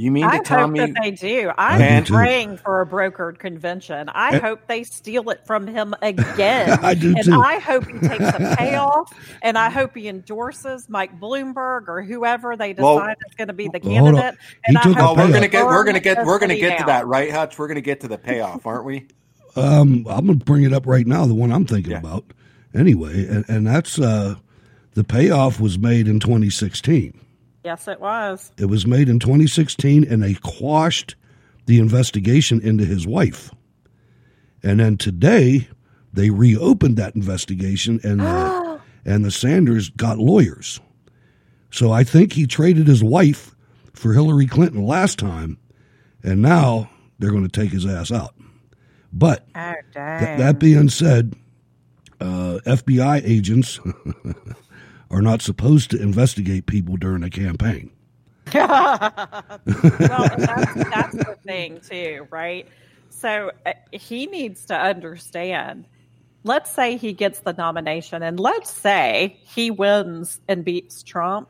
You 0.00 0.10
mean 0.10 0.24
I 0.24 0.38
to 0.38 0.44
tell 0.44 0.60
hope 0.60 0.70
me?" 0.70 0.80
that 0.80 0.94
they 1.02 1.10
do. 1.10 1.50
I'm 1.58 1.80
I 1.82 2.00
do 2.00 2.06
too. 2.06 2.14
praying 2.14 2.56
for 2.58 2.80
a 2.80 2.86
brokered 2.86 3.38
convention. 3.38 4.08
I 4.08 4.32
And- 4.34 4.42
hope 4.42 4.60
they 4.66 4.82
steal 4.84 5.28
it 5.30 5.46
from 5.46 5.66
him 5.66 5.94
again. 6.02 6.78
I 6.82 6.94
do 6.94 7.14
and 7.14 7.24
too. 7.24 7.40
I 7.40 7.58
hope 7.58 7.86
he 7.86 7.98
takes 7.98 8.24
a 8.24 8.56
payoff, 8.58 9.12
and 9.42 9.58
I 9.58 9.68
hope 9.70 9.94
he 9.94 10.08
endorses 10.08 10.88
Mike 10.88 11.20
Bloomberg 11.20 11.88
or 11.88 12.02
whoever 12.02 12.56
they 12.56 12.72
decide 12.72 12.82
Well- 12.84 13.08
is 13.28 13.34
going 13.36 13.48
to 13.48 13.54
be 13.54 13.68
the 13.68 13.80
Well, 13.82 13.94
hold 13.98 14.08
on. 14.14 14.20
candidate. 14.20 14.40
And 14.66 14.78
I 14.78 14.82
took 14.82 14.96
a 14.96 15.02
hope 15.02 15.16
well, 15.18 15.26
we're 15.26 15.32
going 15.32 15.42
to 15.42 15.48
get 15.48 15.64
we're 15.66 15.84
going 15.84 15.94
to 15.94 16.00
get 16.00 16.24
we're 16.24 16.38
going 16.38 16.48
to 16.50 16.56
get 16.58 16.78
to 16.78 16.84
that, 16.86 17.06
right, 17.06 17.30
Hutch? 17.30 17.58
We're 17.58 17.66
going 17.68 17.74
to 17.76 17.80
get 17.82 18.00
to 18.00 18.08
the 18.08 18.18
payoff, 18.18 18.66
aren't 18.66 18.84
we? 18.84 19.06
Um, 19.56 20.06
I'm 20.08 20.26
going 20.26 20.38
to 20.38 20.44
bring 20.44 20.62
it 20.64 20.72
up 20.72 20.86
right 20.86 21.06
now. 21.06 21.26
The 21.26 21.34
one 21.34 21.52
I'm 21.52 21.66
thinking 21.66 21.92
Yeah. 21.92 21.98
about, 21.98 22.24
anyway, 22.74 23.26
and, 23.26 23.44
and 23.48 23.66
that's 23.66 23.98
uh, 23.98 24.36
the 24.94 25.04
payoff 25.04 25.60
was 25.60 25.78
made 25.78 26.06
in 26.08 26.20
2016. 26.20 27.20
Yes, 27.64 27.88
it 27.88 28.00
was. 28.00 28.52
It 28.58 28.66
was 28.66 28.86
made 28.86 29.08
in 29.08 29.18
2016, 29.18 30.04
and 30.10 30.22
they 30.22 30.34
quashed 30.34 31.14
the 31.66 31.78
investigation 31.78 32.60
into 32.60 32.84
his 32.84 33.06
wife. 33.06 33.50
And 34.62 34.80
then 34.80 34.96
today, 34.96 35.68
they 36.12 36.30
reopened 36.30 36.96
that 36.96 37.14
investigation, 37.14 38.00
and 38.02 38.20
the, 38.20 38.80
and 39.04 39.24
the 39.24 39.30
Sanders 39.30 39.90
got 39.90 40.18
lawyers. 40.18 40.80
So 41.70 41.92
I 41.92 42.02
think 42.04 42.32
he 42.32 42.46
traded 42.46 42.86
his 42.86 43.04
wife 43.04 43.54
for 43.92 44.12
Hillary 44.12 44.46
Clinton 44.46 44.84
last 44.86 45.18
time, 45.18 45.58
and 46.22 46.42
now 46.42 46.90
they're 47.18 47.30
going 47.30 47.46
to 47.46 47.60
take 47.60 47.70
his 47.70 47.86
ass 47.86 48.10
out. 48.10 48.34
But 49.12 49.46
Oh. 49.54 49.74
Th- 49.92 50.38
that 50.38 50.58
being 50.58 50.88
said, 50.88 51.34
uh, 52.20 52.58
FBI 52.66 53.22
agents 53.24 53.78
are 55.10 55.22
not 55.22 55.42
supposed 55.42 55.90
to 55.90 56.00
investigate 56.00 56.66
people 56.66 56.96
during 56.96 57.22
a 57.22 57.30
campaign. 57.30 57.90
well, 58.54 58.68
that's, 59.58 60.74
that's 60.74 61.16
the 61.16 61.36
thing 61.44 61.80
too, 61.88 62.26
right? 62.30 62.66
So 63.10 63.52
uh, 63.66 63.72
he 63.92 64.26
needs 64.26 64.64
to 64.66 64.74
understand. 64.74 65.86
Let's 66.42 66.70
say 66.70 66.96
he 66.96 67.12
gets 67.12 67.40
the 67.40 67.52
nomination, 67.52 68.22
and 68.22 68.40
let's 68.40 68.70
say 68.70 69.38
he 69.44 69.70
wins 69.70 70.40
and 70.48 70.64
beats 70.64 71.02
Trump. 71.02 71.48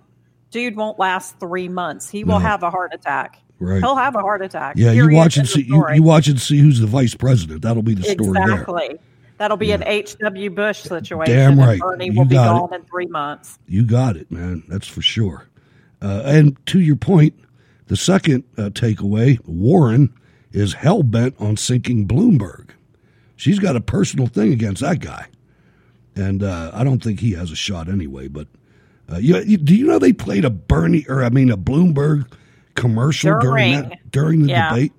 Dude 0.50 0.74
won't 0.74 0.98
last 0.98 1.38
three 1.38 1.68
months. 1.68 2.10
He 2.10 2.24
will 2.24 2.40
No. 2.40 2.46
have 2.46 2.62
a 2.64 2.70
heart 2.70 2.92
attack. 2.92 3.38
Right. 3.60 3.78
He'll 3.78 3.94
have 3.94 4.16
a 4.16 4.20
heart 4.20 4.42
attack. 4.42 4.74
Yeah, 4.76 4.90
you 4.90 5.08
watch 5.10 5.36
and 5.36 5.48
see. 5.48 5.62
You, 5.62 5.86
you 5.94 6.02
watch 6.02 6.26
and 6.28 6.40
see 6.40 6.58
who's 6.58 6.80
the 6.80 6.86
vice 6.88 7.14
president. 7.14 7.62
That'll 7.62 7.82
be 7.82 7.94
the 7.94 8.02
story 8.02 8.32
there. 8.46 8.64
That'll 9.40 9.56
be 9.56 9.72
an 9.72 9.82
H.W. 9.86 10.50
Bush 10.50 10.82
situation. 10.82 11.34
Damn 11.34 11.58
right. 11.58 11.80
Bernie 11.80 12.08
You 12.08 12.12
will 12.12 12.26
be 12.26 12.34
got 12.34 12.54
it. 12.56 12.60
gone 12.60 12.74
in 12.74 12.84
three 12.84 13.06
months. 13.06 13.58
You 13.66 13.86
got 13.86 14.18
it, 14.18 14.30
man. 14.30 14.62
That's 14.68 14.86
for 14.86 15.00
sure. 15.00 15.48
Uh, 16.02 16.20
and 16.26 16.58
to 16.66 16.78
your 16.78 16.96
point, 16.96 17.32
the 17.86 17.96
second 17.96 18.44
uh, 18.58 18.64
takeaway: 18.68 19.38
Warren 19.46 20.12
is 20.52 20.74
hell 20.74 21.02
bent 21.02 21.36
on 21.40 21.56
sinking 21.56 22.06
Bloomberg. 22.06 22.68
she's 23.34 23.58
got 23.58 23.76
a 23.76 23.80
personal 23.80 24.26
thing 24.26 24.52
against 24.52 24.82
that 24.82 25.00
guy, 25.00 25.26
and 26.14 26.42
uh, 26.42 26.70
I 26.74 26.84
don't 26.84 27.02
think 27.02 27.20
he 27.20 27.32
has 27.32 27.50
a 27.50 27.56
shot 27.56 27.88
anyway. 27.88 28.28
But 28.28 28.46
uh, 29.10 29.16
you, 29.16 29.38
you, 29.38 29.56
do 29.56 29.74
you 29.74 29.86
know 29.86 29.98
they 29.98 30.12
played 30.12 30.44
a 30.44 30.50
Bernie 30.50 31.06
or 31.08 31.24
I 31.24 31.30
mean 31.30 31.50
a 31.50 31.56
Bloomberg 31.56 32.30
commercial 32.74 33.40
during, 33.40 33.72
During. 33.72 33.88
that 33.88 34.10
during 34.10 34.42
the 34.42 34.48
Yeah. 34.50 34.68
debate? 34.68 34.92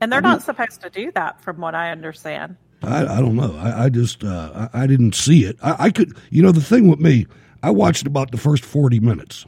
And 0.00 0.10
they're 0.10 0.20
I 0.20 0.22
mean- 0.22 0.30
not 0.32 0.42
supposed 0.42 0.80
to 0.80 0.88
do 0.90 1.12
that, 1.14 1.42
from 1.42 1.58
what 1.58 1.74
I 1.74 1.90
understand. 1.90 2.56
I, 2.82 3.18
I 3.18 3.20
don't 3.20 3.36
know. 3.36 3.56
I, 3.56 3.84
I 3.84 3.88
just 3.88 4.22
uh, 4.24 4.68
I, 4.72 4.82
I 4.82 4.86
didn't 4.86 5.14
see 5.14 5.44
it. 5.44 5.56
I, 5.62 5.86
I 5.86 5.90
could, 5.90 6.16
you 6.30 6.42
know, 6.42 6.52
the 6.52 6.60
thing 6.60 6.88
with 6.88 7.00
me, 7.00 7.26
I 7.62 7.70
watched 7.70 8.06
about 8.06 8.30
the 8.30 8.36
first 8.38 8.64
forty 8.64 9.00
minutes, 9.00 9.46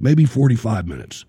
maybe 0.00 0.24
forty 0.24 0.54
five 0.56 0.86
minutes, 0.86 1.24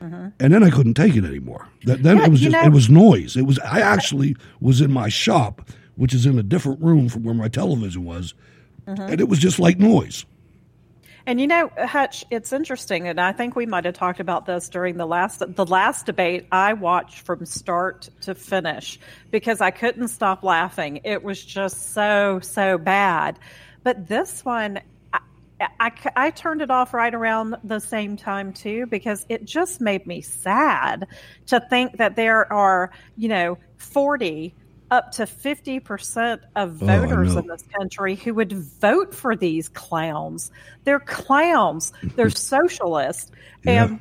and 0.00 0.32
then 0.38 0.62
I 0.62 0.70
couldn't 0.70 0.94
take 0.94 1.16
it 1.16 1.24
anymore. 1.24 1.68
That, 1.84 2.02
then 2.02 2.18
Yeah, 2.18 2.26
it 2.26 2.30
was 2.30 2.40
just 2.40 2.52
know- 2.52 2.62
it 2.64 2.72
was 2.72 2.88
noise. 2.90 3.36
It 3.36 3.46
was 3.46 3.58
I 3.60 3.80
actually 3.80 4.36
was 4.60 4.80
in 4.80 4.92
my 4.92 5.08
shop, 5.08 5.68
which 5.96 6.14
is 6.14 6.26
in 6.26 6.38
a 6.38 6.42
different 6.42 6.80
room 6.82 7.08
from 7.08 7.24
where 7.24 7.34
my 7.34 7.48
television 7.48 8.04
was, 8.04 8.34
Mhm. 8.86 9.10
and 9.12 9.20
it 9.20 9.28
was 9.28 9.38
just 9.38 9.58
like 9.58 9.78
noise. 9.78 10.24
And 11.30 11.40
you 11.40 11.46
know, 11.46 11.70
Hutch, 11.78 12.24
it's 12.32 12.52
interesting, 12.52 13.06
and 13.06 13.20
I 13.20 13.30
think 13.30 13.54
we 13.54 13.64
might 13.64 13.84
have 13.84 13.94
talked 13.94 14.18
about 14.18 14.46
this 14.46 14.68
during 14.68 14.96
the 14.96 15.06
last 15.06 15.40
the 15.54 15.64
last 15.64 16.06
debate. 16.06 16.48
I 16.50 16.72
watched 16.72 17.20
from 17.20 17.46
start 17.46 18.08
to 18.22 18.34
finish 18.34 18.98
because 19.30 19.60
I 19.60 19.70
couldn't 19.70 20.08
stop 20.08 20.42
laughing. 20.42 21.02
It 21.04 21.22
was 21.22 21.44
just 21.44 21.92
so 21.92 22.40
so 22.42 22.78
bad. 22.78 23.38
But 23.84 24.08
this 24.08 24.44
one, 24.44 24.80
I, 25.12 25.20
I, 25.78 25.92
I 26.16 26.30
turned 26.30 26.62
it 26.62 26.70
off 26.72 26.92
right 26.92 27.14
around 27.14 27.54
the 27.62 27.78
same 27.78 28.16
time 28.16 28.52
too 28.52 28.86
because 28.86 29.24
it 29.28 29.44
just 29.44 29.80
made 29.80 30.08
me 30.08 30.22
sad 30.22 31.06
to 31.46 31.60
think 31.70 31.98
that 31.98 32.16
there 32.16 32.52
are 32.52 32.90
you 33.16 33.28
know 33.28 33.56
forty 33.76 34.52
up 34.90 35.12
to 35.12 35.22
50% 35.24 36.40
of 36.56 36.82
Oh, 36.82 36.86
voters 36.86 37.34
know. 37.34 37.40
in 37.40 37.46
this 37.46 37.62
country 37.78 38.14
who 38.16 38.34
would 38.34 38.52
vote 38.52 39.14
for 39.14 39.36
these 39.36 39.68
clowns. 39.68 40.50
They're 40.84 41.00
clowns. 41.00 41.92
They're 42.16 42.30
socialists. 42.30 43.30
And 43.66 44.00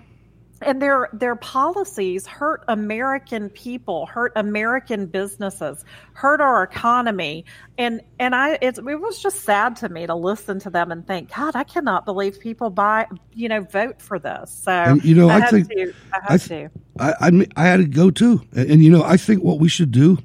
and 0.61 0.81
their 0.81 1.07
their 1.13 1.37
policies 1.37 2.27
hurt 2.27 2.65
American 2.67 3.49
people, 3.49 4.05
hurt 4.07 4.33
American 4.35 5.05
businesses, 5.05 5.85
hurt 6.13 6.41
our 6.41 6.63
economy. 6.63 7.45
And 7.77 8.01
and 8.19 8.35
I 8.35 8.57
it, 8.61 8.77
it 8.77 8.99
was 8.99 9.21
just 9.21 9.41
sad 9.45 9.77
to 9.77 9.87
me 9.89 10.05
to 10.05 10.15
listen 10.15 10.59
to 10.59 10.69
them 10.69 10.91
and 10.91 11.07
think, 11.07 11.33
God, 11.33 11.55
I 11.55 11.63
cannot 11.63 12.03
believe 12.03 12.41
people 12.41 12.69
buy 12.71 13.05
you 13.33 13.47
know 13.47 13.61
vote 13.61 14.01
for 14.01 14.19
this. 14.19 14.51
So 14.51 14.71
And, 14.71 15.05
you 15.05 15.15
know, 15.15 15.29
I 15.29 15.39
have 15.39 15.49
think- 15.49 15.69
to, 15.69 15.93
I 16.13 16.17
I 16.27 16.31
have 16.33 16.43
th- 16.45 16.71
to. 16.71 16.79
I, 16.99 17.13
I 17.21 17.31
mean, 17.31 17.47
I 17.55 17.63
had 17.63 17.77
to 17.77 17.85
go 17.85 18.11
too, 18.11 18.41
and, 18.51 18.69
and, 18.71 18.83
you 18.83 18.91
know, 18.91 19.03
I 19.03 19.15
think 19.15 19.41
what 19.41 19.59
we 19.59 19.69
should 19.69 19.91
do 19.93 20.17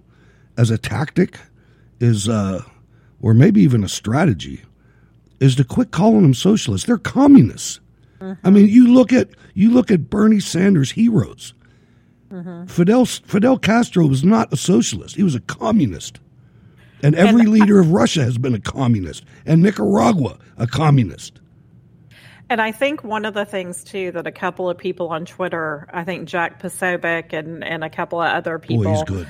as 0.56 0.70
a 0.70 0.78
tactic 0.78 1.38
is, 2.00 2.28
uh, 2.28 2.62
or 3.20 3.34
maybe 3.34 3.60
even 3.62 3.84
a 3.84 3.88
strategy, 3.88 4.62
is 5.40 5.56
to 5.56 5.64
quit 5.64 5.90
calling 5.90 6.22
them 6.22 6.34
socialists. 6.34 6.86
They're 6.86 6.98
communists. 6.98 7.80
I 8.42 8.48
mean, 8.50 8.68
you 8.68 8.92
look 8.92 9.12
at 9.12 9.28
you 9.52 9.70
look 9.70 9.90
at 9.90 10.08
Bernie 10.08 10.40
Sanders' 10.40 10.92
heroes. 10.92 11.52
Fidel 12.66 13.04
Fidel 13.04 13.58
Castro 13.58 14.06
was 14.06 14.24
not 14.24 14.52
a 14.52 14.56
socialist; 14.56 15.16
he 15.16 15.22
was 15.22 15.34
a 15.34 15.40
communist. 15.40 16.20
And 17.02 17.14
every 17.14 17.44
leader 17.44 17.78
of 17.78 17.90
Russia 17.92 18.24
has 18.24 18.38
been 18.38 18.54
a 18.54 18.60
communist, 18.60 19.24
and 19.44 19.62
Nicaragua 19.62 20.38
a 20.56 20.66
communist. 20.66 21.38
And 22.48 22.62
I 22.62 22.72
think 22.72 23.04
one 23.04 23.24
of 23.24 23.34
the 23.34 23.44
things 23.44 23.84
too 23.84 24.10
that 24.12 24.26
a 24.26 24.32
couple 24.32 24.70
of 24.70 24.78
people 24.78 25.08
on 25.08 25.26
Twitter, 25.26 25.88
I 25.92 26.04
think 26.04 26.26
Jack 26.26 26.62
Posobiec 26.62 27.32
and, 27.32 27.62
and 27.62 27.84
a 27.84 27.90
couple 27.90 28.20
of 28.20 28.28
other 28.28 28.58
people 28.58 28.84
Boy, 28.84 28.90
he's 28.90 29.02
good. 29.04 29.28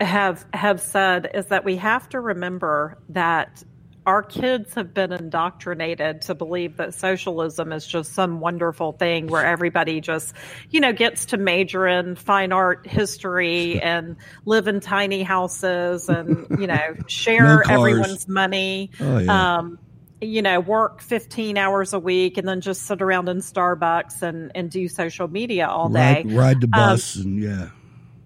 Have 0.00 0.44
have 0.52 0.80
said 0.80 1.30
is 1.34 1.46
that 1.46 1.64
we 1.64 1.76
have 1.76 2.08
to 2.10 2.20
remember 2.20 2.98
that 3.10 3.62
our 4.06 4.22
kids 4.22 4.74
have 4.74 4.94
been 4.94 5.12
indoctrinated 5.12 6.22
to 6.22 6.34
believe 6.34 6.78
that 6.78 6.94
socialism 6.94 7.70
is 7.70 7.86
just 7.86 8.12
some 8.14 8.40
wonderful 8.40 8.92
thing 8.92 9.26
where 9.26 9.44
everybody 9.44 10.00
just, 10.00 10.32
you 10.70 10.80
know, 10.80 10.92
gets 10.92 11.26
to 11.26 11.36
major 11.36 11.86
in 11.86 12.16
fine 12.16 12.50
art 12.50 12.86
history 12.86 13.80
and 13.80 14.16
live 14.46 14.68
in 14.68 14.80
tiny 14.80 15.22
houses 15.22 16.08
and, 16.08 16.46
you 16.58 16.66
know, 16.66 16.94
share 17.08 17.62
cars. 17.62 17.68
everyone's 17.68 18.26
money. 18.26 18.90
Oh, 19.00 19.18
yeah. 19.18 19.58
Um, 19.58 19.78
you 20.22 20.42
know, 20.42 20.60
work 20.60 21.02
15 21.02 21.56
hours 21.58 21.92
a 21.92 21.98
week 21.98 22.36
and 22.38 22.48
then 22.48 22.60
just 22.62 22.82
sit 22.82 23.00
around 23.02 23.28
in 23.28 23.38
Starbucks 23.38 24.22
and, 24.22 24.50
and 24.54 24.70
do 24.70 24.88
social 24.88 25.28
media 25.28 25.66
all 25.66 25.88
day. 25.90 26.22
Ride, 26.24 26.32
ride 26.32 26.60
the 26.62 26.66
Um, 26.66 26.70
bus, 26.70 27.16
and 27.16 27.42
yeah. 27.42 27.68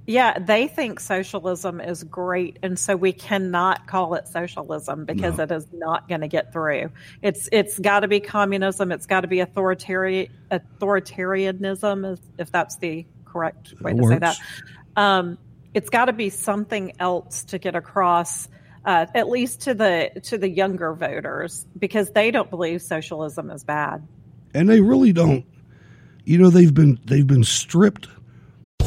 Yeah, 0.06 0.38
they 0.38 0.68
think 0.68 1.00
socialism 1.00 1.80
is 1.80 2.04
great, 2.04 2.58
and 2.62 2.78
so 2.78 2.94
we 2.94 3.12
cannot 3.12 3.86
call 3.86 4.14
it 4.14 4.28
socialism 4.28 5.06
because 5.06 5.38
it 5.38 5.50
is 5.50 5.66
not 5.72 6.08
going 6.08 6.20
to 6.20 6.28
get 6.28 6.52
through. 6.52 6.90
It's 7.22 7.48
it's 7.50 7.78
got 7.78 8.00
to 8.00 8.08
be 8.08 8.20
communism. 8.20 8.92
It's 8.92 9.06
got 9.06 9.22
to 9.22 9.28
be 9.28 9.40
authoritarian 9.40 10.30
authoritarianism, 10.50 12.18
if, 12.38 12.52
that's 12.52 12.76
the 12.76 13.06
correct 13.24 13.74
way 13.80 13.94
That 13.94 14.02
to 14.02 14.08
say 14.08 14.18
that. 14.18 14.38
Um, 14.96 15.38
it's 15.72 15.88
got 15.90 16.04
to 16.04 16.12
be 16.12 16.28
something 16.28 16.92
else 17.00 17.44
to 17.44 17.58
get 17.58 17.74
across, 17.74 18.48
uh, 18.84 19.06
at 19.14 19.28
least 19.28 19.62
to 19.62 19.74
the 19.74 20.10
to 20.24 20.36
the 20.36 20.48
younger 20.48 20.92
voters, 20.92 21.66
because 21.78 22.10
they 22.10 22.30
don't 22.30 22.50
believe 22.50 22.82
socialism 22.82 23.50
is 23.50 23.64
bad. 23.64 24.06
and 24.54 24.68
they 24.68 24.80
really 24.80 25.12
don't. 25.12 25.44
You 26.24 26.38
know, 26.38 26.50
they've 26.50 26.72
been 26.72 27.00
they've 27.04 27.26
been 27.26 27.44
stripped. 27.44 28.08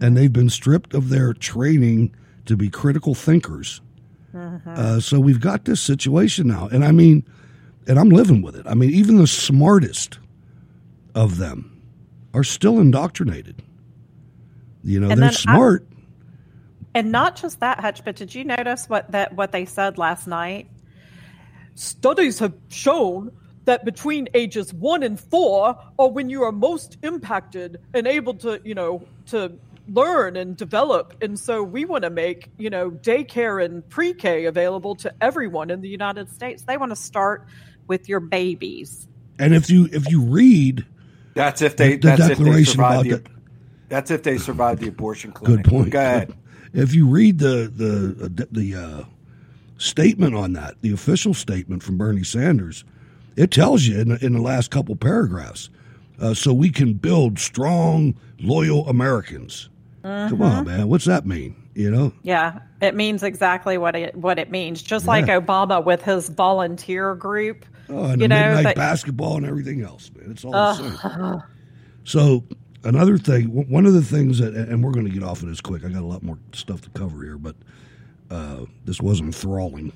and 0.00 0.16
they've 0.16 0.32
been 0.32 0.50
stripped 0.50 0.94
of 0.94 1.08
their 1.08 1.32
training 1.32 2.14
to 2.46 2.56
be 2.56 2.68
critical 2.68 3.14
thinkers. 3.14 3.80
Uh, 4.34 4.98
so 4.98 5.20
we've 5.20 5.40
got 5.40 5.64
this 5.66 5.80
situation 5.80 6.46
now, 6.48 6.66
and 6.72 6.84
I 6.84 6.92
mean, 6.92 7.24
and 7.86 7.98
I'm 7.98 8.08
living 8.08 8.40
with 8.42 8.56
it. 8.56 8.66
I 8.66 8.74
mean, 8.74 8.90
even 8.90 9.18
the 9.18 9.26
smartest 9.26 10.18
of 11.14 11.36
them 11.36 11.82
are 12.32 12.44
still 12.44 12.78
indoctrinated. 12.80 13.62
You 14.82 15.00
know, 15.00 15.10
And 15.10 15.20
they're 15.20 15.28
then 15.30 15.36
I- 15.48 15.54
smart. 15.54 15.86
And 16.94 17.10
not 17.12 17.36
just 17.36 17.60
that, 17.60 17.80
Hutch, 17.80 18.04
but 18.04 18.16
did 18.16 18.34
you 18.34 18.44
notice 18.44 18.86
what 18.88 19.10
that 19.12 19.34
what 19.34 19.52
they 19.52 19.64
said 19.64 19.96
last 19.98 20.26
night? 20.26 20.68
Studies 21.74 22.38
have 22.38 22.52
shown 22.68 23.32
that 23.64 23.84
between 23.84 24.28
ages 24.34 24.74
one 24.74 25.02
and 25.02 25.18
four 25.18 25.78
are 25.98 26.08
when 26.10 26.28
you 26.28 26.42
are 26.42 26.52
most 26.52 26.98
impacted 27.02 27.80
and 27.94 28.06
able 28.06 28.34
to, 28.34 28.60
you 28.64 28.74
know, 28.74 29.02
to 29.26 29.52
learn 29.88 30.36
and 30.36 30.56
develop. 30.56 31.14
And 31.22 31.38
so 31.38 31.62
we 31.62 31.84
want 31.84 32.04
to 32.04 32.10
make, 32.10 32.50
you 32.58 32.70
know, 32.70 32.90
daycare 32.90 33.64
and 33.64 33.88
pre-K 33.88 34.44
available 34.46 34.94
to 34.96 35.12
everyone 35.20 35.70
in 35.70 35.80
the 35.80 35.88
United 35.88 36.30
States. 36.30 36.64
They 36.64 36.76
want 36.76 36.90
to 36.90 36.96
start 36.96 37.46
with 37.86 38.08
your 38.08 38.20
babies. 38.20 39.08
and 39.38 39.54
if 39.54 39.68
you 39.70 39.88
if 39.92 40.10
you 40.10 40.20
read 40.22 40.86
That's 41.34 41.62
if 41.62 41.76
they. 41.76 41.96
the 41.96 42.08
that's 42.08 42.20
if 42.22 42.28
they 42.28 42.34
declaration 42.34 42.72
survive 42.72 43.06
about 43.06 43.24
the. 43.24 43.30
That's 43.88 44.10
if 44.10 44.22
they 44.22 44.38
survive 44.38 44.80
the 44.80 44.88
abortion 44.88 45.32
clinic. 45.32 45.64
Good 45.64 45.70
point. 45.70 45.90
Go 45.90 46.00
ahead. 46.00 46.34
If 46.74 46.94
you 46.94 47.06
read 47.06 47.38
the 47.38 47.70
the 47.76 48.46
the 48.50 48.74
uh, 48.74 49.04
statement 49.76 50.34
on 50.34 50.54
that, 50.54 50.80
the 50.80 50.90
official 50.94 51.34
statement 51.34 51.82
from 51.82 51.98
Bernie 51.98 52.24
Sanders, 52.24 52.82
it 53.36 53.50
tells 53.50 53.84
you 53.84 54.00
in, 54.00 54.12
in 54.22 54.32
the 54.32 54.40
last 54.40 54.70
couple 54.70 54.96
paragraphs, 54.96 55.68
uh, 56.18 56.32
so 56.32 56.54
we 56.54 56.70
can 56.70 56.94
build 56.94 57.38
strong, 57.38 58.14
loyal 58.40 58.88
Americans. 58.88 59.68
Come 60.02 60.42
on, 60.42 60.66
man. 60.66 60.88
What's 60.88 61.04
that 61.04 61.26
mean? 61.26 61.56
You 61.74 61.90
know? 61.90 62.12
Yeah, 62.22 62.58
it 62.80 62.94
means 62.94 63.22
exactly 63.22 63.78
what 63.78 63.94
it 63.96 64.14
what 64.16 64.38
it 64.38 64.50
means. 64.50 64.82
Just 64.82 65.06
like 65.06 65.26
Obama 65.26 65.82
with 65.84 66.02
his 66.02 66.28
volunteer 66.28 67.14
group. 67.14 67.64
Oh, 67.88 68.04
and 68.04 68.20
you 68.20 68.28
know 68.28 68.62
that- 68.62 68.76
basketball 68.76 69.36
and 69.36 69.46
everything 69.46 69.82
else, 69.82 70.10
man. 70.14 70.30
It's 70.32 70.44
all 70.44 70.52
the 70.52 70.74
same. 70.74 71.42
So 72.04 72.44
another 72.84 73.16
thing, 73.16 73.46
one 73.70 73.86
of 73.86 73.92
the 73.92 74.02
things 74.02 74.38
that, 74.40 74.54
and 74.54 74.82
we're 74.82 74.90
going 74.92 75.06
to 75.06 75.12
get 75.12 75.22
off 75.22 75.42
of 75.42 75.48
this 75.48 75.60
quick. 75.60 75.84
I 75.84 75.88
got 75.88 76.02
a 76.02 76.06
lot 76.06 76.22
more 76.22 76.38
stuff 76.52 76.80
to 76.82 76.90
cover 76.90 77.22
here, 77.22 77.38
but 77.38 77.54
uh, 78.30 78.64
this 78.84 79.00
was 79.00 79.20
enthralling. 79.20 79.92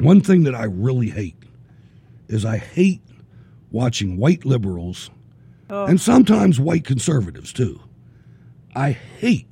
One 0.00 0.20
thing 0.20 0.44
that 0.44 0.54
I 0.54 0.64
really 0.64 1.08
hate 1.10 1.36
is 2.28 2.44
I 2.44 2.58
hate 2.58 3.00
watching 3.70 4.16
white 4.16 4.44
liberals 4.44 5.10
Oh. 5.72 5.84
and 5.86 6.00
sometimes 6.00 6.58
white 6.58 6.84
conservatives 6.84 7.52
too. 7.52 7.80
I 8.74 8.92
hate 8.92 9.48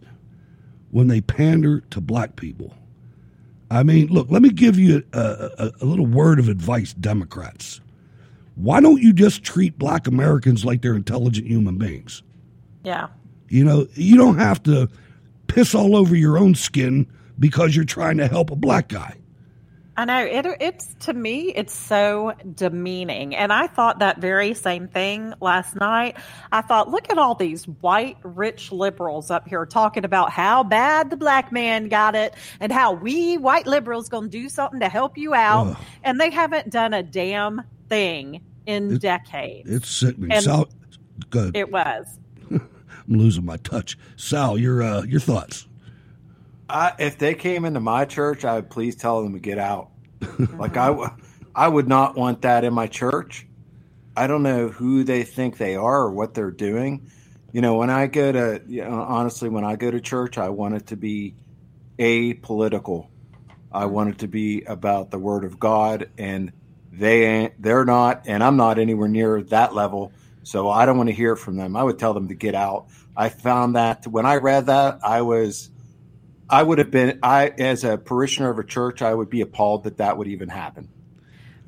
when 0.91 1.09
they 1.09 1.21
pander 1.21 1.81
to 1.91 2.01
black 2.01 2.37
people. 2.37 2.75
I 3.71 3.83
mean, 3.83 4.09
look, 4.09 4.31
let 4.31 4.41
me 4.41 4.51
give 4.51 4.79
you 4.79 5.05
a, 5.13 5.51
a, 5.59 5.73
a 5.81 5.85
little 5.85 6.07
word 6.07 6.39
of 6.39 6.49
advice, 6.49 6.95
Democrats. 6.95 7.81
Why 8.55 8.81
don't 8.81 9.01
you 9.01 9.13
just 9.13 9.43
treat 9.45 9.79
black 9.79 10.07
Americans 10.07 10.65
like 10.65 10.83
they're 10.83 10.97
intelligent 10.97 11.47
human 11.47 11.77
beings? 11.77 12.23
Yeah. 12.83 13.09
You 13.49 13.65
know, 13.65 13.87
you 13.95 14.17
don't 14.17 14.39
have 14.39 14.63
to 14.65 14.89
piss 15.47 15.75
all 15.75 15.95
over 15.95 16.17
your 16.17 16.39
own 16.39 16.55
skin 16.55 17.07
because 17.39 17.77
you're 17.77 17.85
trying 17.85 18.17
to 18.17 18.27
help 18.27 18.51
a 18.51 18.57
black 18.57 18.89
guy. 18.89 19.17
I 19.99 20.05
know 20.05 20.25
it. 20.25 20.47
It's 20.61 20.95
to 21.07 21.13
me, 21.13 21.53
it's 21.57 21.75
so 21.75 22.33
demeaning, 22.55 23.35
and 23.35 23.53
I 23.53 23.67
thought 23.67 23.99
that 23.99 24.19
very 24.19 24.55
same 24.55 24.87
thing 24.87 25.35
last 25.41 25.75
night. 25.75 26.17
I 26.53 26.61
thought, 26.61 26.89
look 26.89 27.11
at 27.11 27.19
all 27.19 27.35
these 27.35 27.65
white, 27.65 28.17
rich 28.23 28.71
liberals 28.71 29.29
up 29.29 29.49
here 29.49 29.67
talking 29.67 30.05
about 30.05 30.31
how 30.31 30.63
bad 30.63 31.11
the 31.11 31.17
black 31.17 31.51
man 31.51 31.89
got 31.89 32.15
it, 32.15 32.35
and 32.61 32.71
how 32.71 32.93
we 32.93 33.39
white 33.39 33.67
liberals 33.67 34.09
going 34.09 34.31
to 34.31 34.31
do 34.31 34.49
something 34.49 34.79
to 34.79 34.89
help 34.89 35.19
you 35.19 35.35
out, 35.35 35.77
and 36.05 36.21
they 36.21 36.31
haven't 36.31 36.71
done 36.71 36.95
a 36.95 37.03
damn 37.03 37.63
thing 37.89 38.41
in 38.67 38.99
decades. 38.99 39.69
It's 39.69 39.89
sickening. 39.89 40.31
And 40.31 40.45
Sal, 40.45 40.69
good. 41.29 41.57
It 41.57 41.73
was. 41.73 42.07
I'm 42.53 42.69
losing 43.09 43.45
my 43.45 43.57
touch. 43.57 43.99
Sal, 44.15 44.59
your 44.59 44.81
uh, 44.81 45.03
your 45.03 45.19
thoughts? 45.19 45.67
I, 46.69 46.93
if 46.99 47.19
they 47.19 47.35
came 47.35 47.65
into 47.65 47.81
my 47.81 48.05
church, 48.05 48.45
I 48.45 48.57
would 48.57 48.71
please 48.71 48.97
tell 48.97 49.23
them 49.23 49.33
to 49.33 49.39
get 49.39 49.59
out. 49.59 49.91
like 50.57 50.77
I 50.77 51.69
would 51.69 51.89
not 51.89 52.17
want 52.17 52.43
that 52.43 52.65
in 52.65 52.75
my 52.75 52.87
church. 52.87 53.47
I 54.17 54.27
don't 54.27 54.43
know 54.43 54.69
who 54.69 55.05
they 55.05 55.23
think 55.23 55.59
they 55.59 55.77
are 55.77 56.03
or 56.03 56.11
what 56.11 56.35
they're 56.35 56.51
doing. 56.51 57.11
You 57.53 57.61
know, 57.61 57.77
when 57.77 57.89
I 57.89 58.07
go 58.07 58.33
to, 58.33 58.63
you 58.67 58.85
know, 58.85 59.01
honestly, 59.01 59.49
when 59.49 59.65
I 59.65 59.77
go 59.77 59.91
to 59.91 60.01
church, 60.01 60.39
I 60.39 60.51
want 60.51 60.75
it 60.75 60.89
to 60.89 60.97
be 60.97 61.35
apolitical. 61.99 63.09
I 63.73 63.85
mm-hmm. 63.85 63.93
want 63.93 64.11
it 64.11 64.19
to 64.19 64.29
be 64.29 64.63
about 64.63 65.11
the 65.11 65.19
Word 65.19 65.45
of 65.45 65.59
God, 65.59 66.11
and 66.19 66.53
they 66.93 67.25
ain't. 67.27 67.63
They're 67.63 67.85
not, 67.85 68.25
and 68.27 68.43
I'm 68.43 68.57
not 68.57 68.79
anywhere 68.79 69.09
near 69.09 69.43
that 69.45 69.75
level. 69.75 70.13
So 70.43 70.69
I 70.69 70.87
don't 70.87 70.97
want 70.97 71.09
to 71.11 71.15
hear 71.15 71.37
from 71.37 71.57
them. 71.57 71.77
I 71.77 71.83
would 71.83 71.99
tell 71.99 72.15
them 72.15 72.29
to 72.29 72.35
get 72.35 72.55
out. 72.55 72.87
I 73.17 73.29
found 73.29 73.77
that 73.77 74.07
when 74.07 74.27
I 74.27 74.37
read 74.37 74.67
that, 74.67 75.01
I 75.03 75.23
was 75.23 75.71
I 76.51 76.63
would 76.63 76.79
have 76.79 76.91
been 76.91 77.19
I 77.23 77.49
as 77.59 77.85
a 77.85 77.99
parishioner 77.99 78.51
of 78.51 78.59
a 78.59 78.65
church, 78.65 79.03
I 79.03 79.13
would 79.13 79.31
be 79.31 79.41
appalled 79.41 79.85
that 79.85 79.99
that 79.99 80.17
would 80.17 80.29
even 80.29 80.49
happen. 80.49 80.89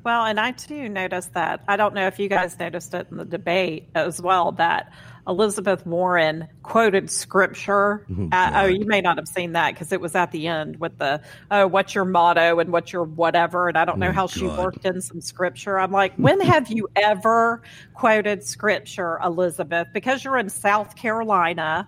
Well, 0.03 0.25
and 0.25 0.39
I 0.39 0.51
too 0.51 0.89
noticed 0.89 1.33
that. 1.33 1.63
I 1.67 1.77
don't 1.77 1.93
know 1.93 2.07
if 2.07 2.17
you 2.17 2.27
guys 2.27 2.57
noticed 2.57 2.93
it 2.95 3.07
in 3.11 3.17
the 3.17 3.25
debate 3.25 3.89
as 3.93 4.19
well 4.19 4.53
that 4.53 4.91
Elizabeth 5.27 5.85
Warren 5.85 6.47
quoted 6.63 7.11
scripture. 7.11 8.03
Oh, 8.09 8.29
oh, 8.33 8.65
you 8.65 8.87
may 8.87 9.01
not 9.01 9.17
have 9.17 9.27
seen 9.27 9.51
that 9.51 9.75
because 9.75 9.91
it 9.91 10.01
was 10.01 10.15
at 10.15 10.31
the 10.31 10.47
end 10.47 10.79
with 10.79 10.97
the, 10.97 11.21
oh, 11.51 11.67
what's 11.67 11.93
your 11.93 12.05
motto 12.05 12.57
and 12.57 12.71
what's 12.71 12.91
your 12.91 13.03
whatever. 13.03 13.67
And 13.67 13.77
I 13.77 13.85
don't 13.85 13.99
know 13.99 14.09
Oh, 14.09 14.13
how 14.13 14.25
she 14.25 14.47
worked 14.47 14.85
in 14.85 15.01
some 15.01 15.21
scripture. 15.21 15.79
I'm 15.79 15.91
like, 15.91 16.15
when 16.15 16.41
have 16.41 16.71
you 16.71 16.87
ever 16.95 17.61
quoted 17.93 18.43
scripture, 18.43 19.19
Elizabeth? 19.23 19.89
Because 19.93 20.23
you're 20.23 20.37
in 20.37 20.49
South 20.49 20.95
Carolina. 20.95 21.87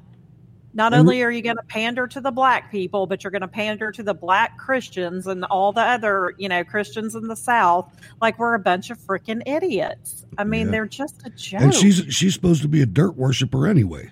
Not 0.76 0.94
only 0.94 1.22
are 1.22 1.30
you 1.30 1.42
going 1.44 1.58
to 1.58 1.64
pander 1.64 2.08
to 2.08 2.20
the 2.20 2.32
black 2.32 2.72
people, 2.72 3.06
but 3.06 3.24
you're 3.24 3.30
going 3.32 3.42
to 3.42 3.48
pander 3.48 3.92
to 3.92 4.02
the 4.02 4.14
black 4.16 4.58
Christians 4.58 5.28
and 5.28 5.46
all 5.46 5.72
the 5.72 5.82
other, 5.82 6.34
you 6.38 6.50
know, 6.50 6.64
Christians 6.64 7.14
in 7.16 7.28
the 7.28 7.36
South 7.36 7.92
like 8.22 8.40
we're 8.40 8.56
a 8.56 8.60
bunch 8.60 8.90
of 8.90 8.98
freaking 8.98 9.44
idiots. 9.46 10.26
I 10.38 10.44
mean, 10.44 10.66
Yeah. 10.68 10.72
they're 10.72 10.86
just 10.88 11.22
a 11.26 11.30
joke. 11.30 11.62
And 11.62 11.74
she's 11.74 12.04
she's 12.10 12.34
supposed 12.34 12.62
to 12.64 12.68
be 12.68 12.82
a 12.82 12.86
dirt 12.88 13.16
worshiper 13.16 13.68
anyway. 13.68 14.10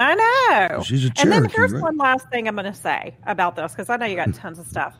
I 0.00 0.14
know. 0.70 0.82
She's 0.82 1.04
a 1.04 1.12
And 1.20 1.30
then 1.30 1.42
Cherokee, 1.42 1.54
here's 1.56 1.72
right? 1.74 1.82
one 1.82 1.96
last 1.98 2.28
thing 2.30 2.48
I'm 2.48 2.54
going 2.56 2.64
to 2.64 2.74
say 2.74 3.14
about 3.26 3.54
this 3.54 3.72
because 3.72 3.90
I 3.90 3.96
know 3.96 4.06
you 4.06 4.16
got 4.16 4.34
tons 4.34 4.58
of 4.58 4.66
stuff. 4.66 4.96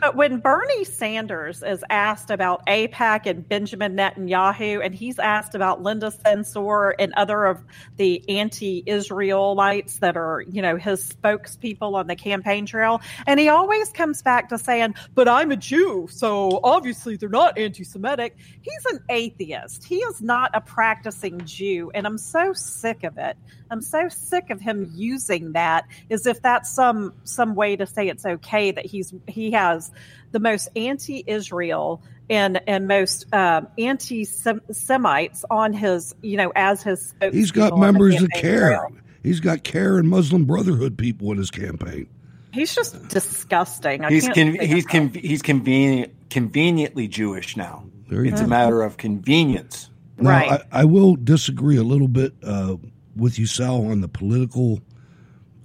But 0.00 0.16
when 0.16 0.38
Bernie 0.38 0.84
Sanders 0.84 1.62
is 1.62 1.84
asked 1.90 2.30
about 2.30 2.64
AIPAC 2.66 3.26
and 3.26 3.46
Benjamin 3.46 3.94
Netanyahu, 3.96 4.84
and 4.84 4.94
he's 4.94 5.18
asked 5.18 5.54
about 5.54 5.82
Linda 5.82 6.10
Sarsour 6.10 6.94
and 6.98 7.12
other 7.14 7.44
of 7.44 7.62
the 7.96 8.26
anti-Israelites 8.28 9.98
that 9.98 10.16
are, 10.16 10.42
you 10.50 10.62
know, 10.62 10.76
his 10.76 11.12
spokespeople 11.12 11.94
on 11.94 12.06
the 12.06 12.16
campaign 12.16 12.64
trail, 12.64 13.02
and 13.26 13.38
he 13.38 13.48
always 13.48 13.90
comes 13.92 14.22
back 14.22 14.48
to 14.48 14.58
saying, 14.58 14.94
"But 15.14 15.28
I'm 15.28 15.50
a 15.50 15.56
Jew, 15.56 16.08
so 16.10 16.60
obviously 16.64 17.16
they're 17.16 17.28
not 17.28 17.58
anti-Semitic." 17.58 18.36
He's 18.62 18.86
an 18.92 19.00
atheist. 19.10 19.84
He 19.84 19.96
is 19.96 20.22
not 20.22 20.50
a 20.54 20.62
practicing 20.62 21.44
Jew, 21.44 21.90
and 21.94 22.06
I'm 22.06 22.18
so 22.18 22.54
sick 22.54 23.04
of 23.04 23.18
it. 23.18 23.36
I'm 23.70 23.82
so 23.82 24.08
sick 24.08 24.50
of 24.50 24.60
him 24.60 24.90
using 24.94 25.52
that 25.52 25.84
as 26.10 26.26
if 26.26 26.42
that's 26.42 26.70
some 26.70 27.12
some 27.24 27.54
way 27.54 27.76
to 27.76 27.86
say 27.86 28.08
it's 28.08 28.26
okay 28.26 28.70
that 28.72 28.86
he's 28.86 29.14
he 29.28 29.52
has 29.52 29.89
the 30.32 30.40
most 30.40 30.68
anti-Israel 30.76 32.02
and 32.28 32.60
and 32.68 32.86
most 32.86 33.26
um, 33.34 33.66
anti-Semites 33.78 35.44
on 35.50 35.72
his 35.72 36.14
you 36.22 36.36
know 36.36 36.52
as 36.54 36.82
his 36.82 37.14
He's 37.32 37.50
got 37.50 37.72
spokespeople 37.72 37.74
on 37.74 37.80
the 37.80 37.86
members 37.86 38.22
of 38.22 38.30
CAIR. 38.30 38.60
trail. 38.68 38.88
He's 39.22 39.40
got 39.40 39.64
CAIR 39.64 39.98
and 39.98 40.08
Muslim 40.08 40.44
Brotherhood 40.44 40.96
people 40.96 41.30
in 41.32 41.38
his 41.38 41.50
campaign. 41.50 42.08
He's 42.52 42.74
just 42.74 43.08
disgusting. 43.08 44.04
I 44.04 44.10
He's 44.10 44.28
can't 44.28 44.58
con- 44.58 44.68
he's 44.68 44.86
con- 44.86 45.08
he's 45.14 45.42
convenient 45.42 46.12
conveniently 46.30 47.06
Jewish 47.08 47.56
now. 47.56 47.84
There 48.08 48.24
It's 48.24 48.40
go. 48.40 48.46
a 48.46 48.48
matter 48.48 48.82
of 48.82 48.96
convenience. 48.96 49.88
Now, 50.18 50.30
I, 50.30 50.62
I 50.72 50.84
will 50.84 51.16
disagree 51.16 51.76
a 51.76 51.82
little 51.82 52.08
bit 52.08 52.34
uh, 52.42 52.76
with 53.16 53.38
you, 53.38 53.46
Sal, 53.46 53.86
on 53.86 54.00
the 54.02 54.08
political, 54.08 54.80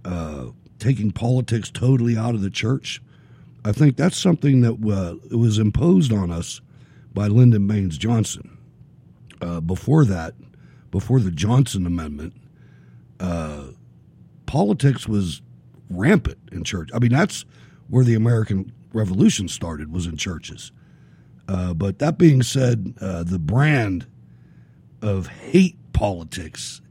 uh, 0.06 0.46
taking 0.80 1.12
politics 1.12 1.70
totally 1.72 2.16
out 2.18 2.36
of 2.36 2.42
the 2.42 2.50
church. 2.50 3.02
I 3.66 3.72
think 3.72 3.98
that's 3.98 4.16
something 4.18 4.62
that 4.62 4.74
uh, 4.74 5.36
was 5.36 5.58
imposed 5.58 6.14
on 6.14 6.30
us 6.30 6.62
by 7.16 7.26
Lyndon 7.26 7.66
Baines 7.66 7.98
Johnson. 7.98 8.60
Uh, 9.42 9.60
before 9.60 10.06
that, 10.06 10.36
before 10.92 11.20
the 11.20 11.32
Johnson 11.32 11.88
Amendment, 11.88 12.36
uh, 13.20 13.70
politics 14.46 15.08
was 15.08 15.42
rampant 15.90 16.38
in 16.52 16.64
church. 16.64 16.90
I 16.94 17.00
mean, 17.00 17.12
that's 17.12 17.44
where 17.90 18.06
the 18.06 18.14
American 18.14 18.72
Revolution 18.94 19.48
started 19.48 19.92
was 19.92 20.06
in 20.06 20.16
churches. 20.16 20.72
Uh, 21.48 21.74
but 21.74 21.98
that 21.98 22.20
being 22.20 22.44
said, 22.44 22.94
uh, 23.02 23.24
the 23.24 23.40
brand 23.40 24.06
of 25.02 25.28
hate 25.28 25.78
politics 25.92 26.82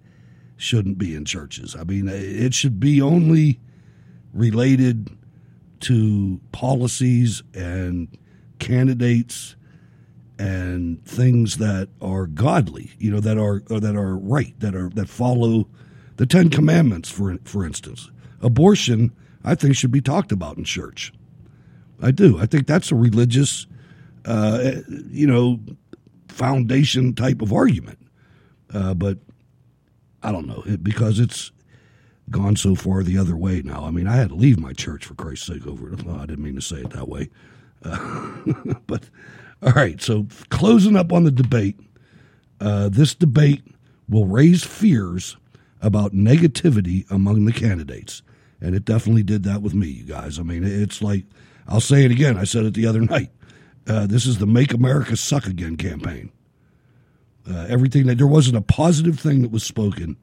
shouldn't 0.57 0.99
be 0.99 1.14
in 1.14 1.25
churches. 1.25 1.77
I 1.79 1.85
mean, 1.85 2.09
it 2.09 2.53
should 2.53 2.81
be 2.81 3.01
only 3.01 3.61
related 4.33 5.16
to 5.81 6.41
policies 6.53 7.43
and 7.55 8.09
candidates 8.59 9.57
and 10.39 11.05
things 11.05 11.59
that 11.59 11.89
are 12.01 12.27
godly, 12.27 12.93
you 12.99 13.11
know, 13.11 13.20
that 13.20 13.39
are 13.39 13.61
that 13.68 13.97
are 13.97 14.16
right, 14.16 14.59
that 14.61 14.75
are 14.75 14.89
that 14.91 15.09
follow 15.09 15.68
the 16.16 16.27
Ten 16.27 16.51
Commandments, 16.51 17.11
for 17.11 17.37
for 17.45 17.64
instance. 17.64 18.11
Abortion, 18.41 19.12
I 19.45 19.55
think, 19.55 19.77
should 19.77 19.91
be 19.91 20.01
talked 20.01 20.33
about 20.33 20.57
in 20.57 20.64
church. 20.64 21.12
I 22.03 22.11
do. 22.11 22.39
I 22.39 22.47
think 22.47 22.66
that's 22.66 22.91
a 22.91 22.95
religious, 22.95 23.66
uh, 24.25 24.72
you 25.11 25.27
know, 25.27 25.61
foundation 26.29 27.14
type 27.14 27.41
of 27.41 27.53
argument. 27.53 27.99
Uh, 28.72 28.93
but 28.95 29.18
I 30.22 30.33
don't 30.33 30.47
know 30.47 30.64
because 30.83 31.20
it's 31.20 31.53
gone 32.31 32.57
so 32.57 32.75
far 32.75 33.03
the 33.03 33.18
other 33.18 33.37
way 33.37 33.62
now. 33.62 33.85
I 33.85 33.91
mean, 33.91 34.07
I 34.07 34.16
had 34.16 34.31
to 34.31 34.35
leave 34.35 34.59
my 34.59 34.72
church 34.72 35.05
for 35.05 35.14
Christ's 35.14 35.47
sake 35.47 35.66
over 35.66 35.93
it. 35.93 36.05
Well, 36.05 36.16
I 36.16 36.27
didn't 36.27 36.45
mean 36.45 36.55
to 36.57 36.62
say 36.62 36.77
it 36.77 36.91
that 36.91 37.09
way. 37.09 37.31
Uh, 37.85 38.37
but 38.87 39.09
all 39.62 39.72
right, 39.72 40.01
so 40.01 40.27
closing 40.51 40.97
up 40.97 41.12
on 41.12 41.25
the 41.25 41.31
debate, 41.31 41.79
uh, 42.61 42.89
this 42.89 43.14
debate 43.14 43.62
will 44.09 44.27
raise 44.27 44.64
fears 44.64 45.37
about 45.81 46.12
negativity 46.12 47.11
among 47.11 47.45
the 47.45 47.53
candidates. 47.53 48.22
And 48.61 48.75
it 48.75 48.85
definitely 48.85 49.22
did 49.22 49.43
that 49.45 49.61
with 49.61 49.75
me, 49.75 49.89
you 49.89 50.05
guys. 50.05 50.39
I 50.39 50.43
mean, 50.43 50.64
it's 50.64 51.03
like, 51.03 51.25
I'll 51.68 51.81
say 51.81 52.05
it 52.05 52.11
again. 52.11 52.39
I 52.39 52.45
said 52.45 52.64
it 52.64 52.75
the 52.75 52.87
other 52.87 53.01
night. 53.01 53.31
Uh, 53.87 54.07
this 54.07 54.25
is 54.25 54.39
the 54.39 54.47
Make 54.47 54.72
America 54.72 55.16
Suck 55.16 55.47
Again 55.47 55.77
campaign. 55.77 56.33
Uh, 57.49 57.66
everything 57.68 58.07
that 58.07 58.16
there 58.16 58.27
wasn't 58.27 58.57
a 58.57 58.62
positive 58.62 59.20
thing 59.20 59.43
that 59.43 59.51
was 59.51 59.62
spoken 59.62 60.16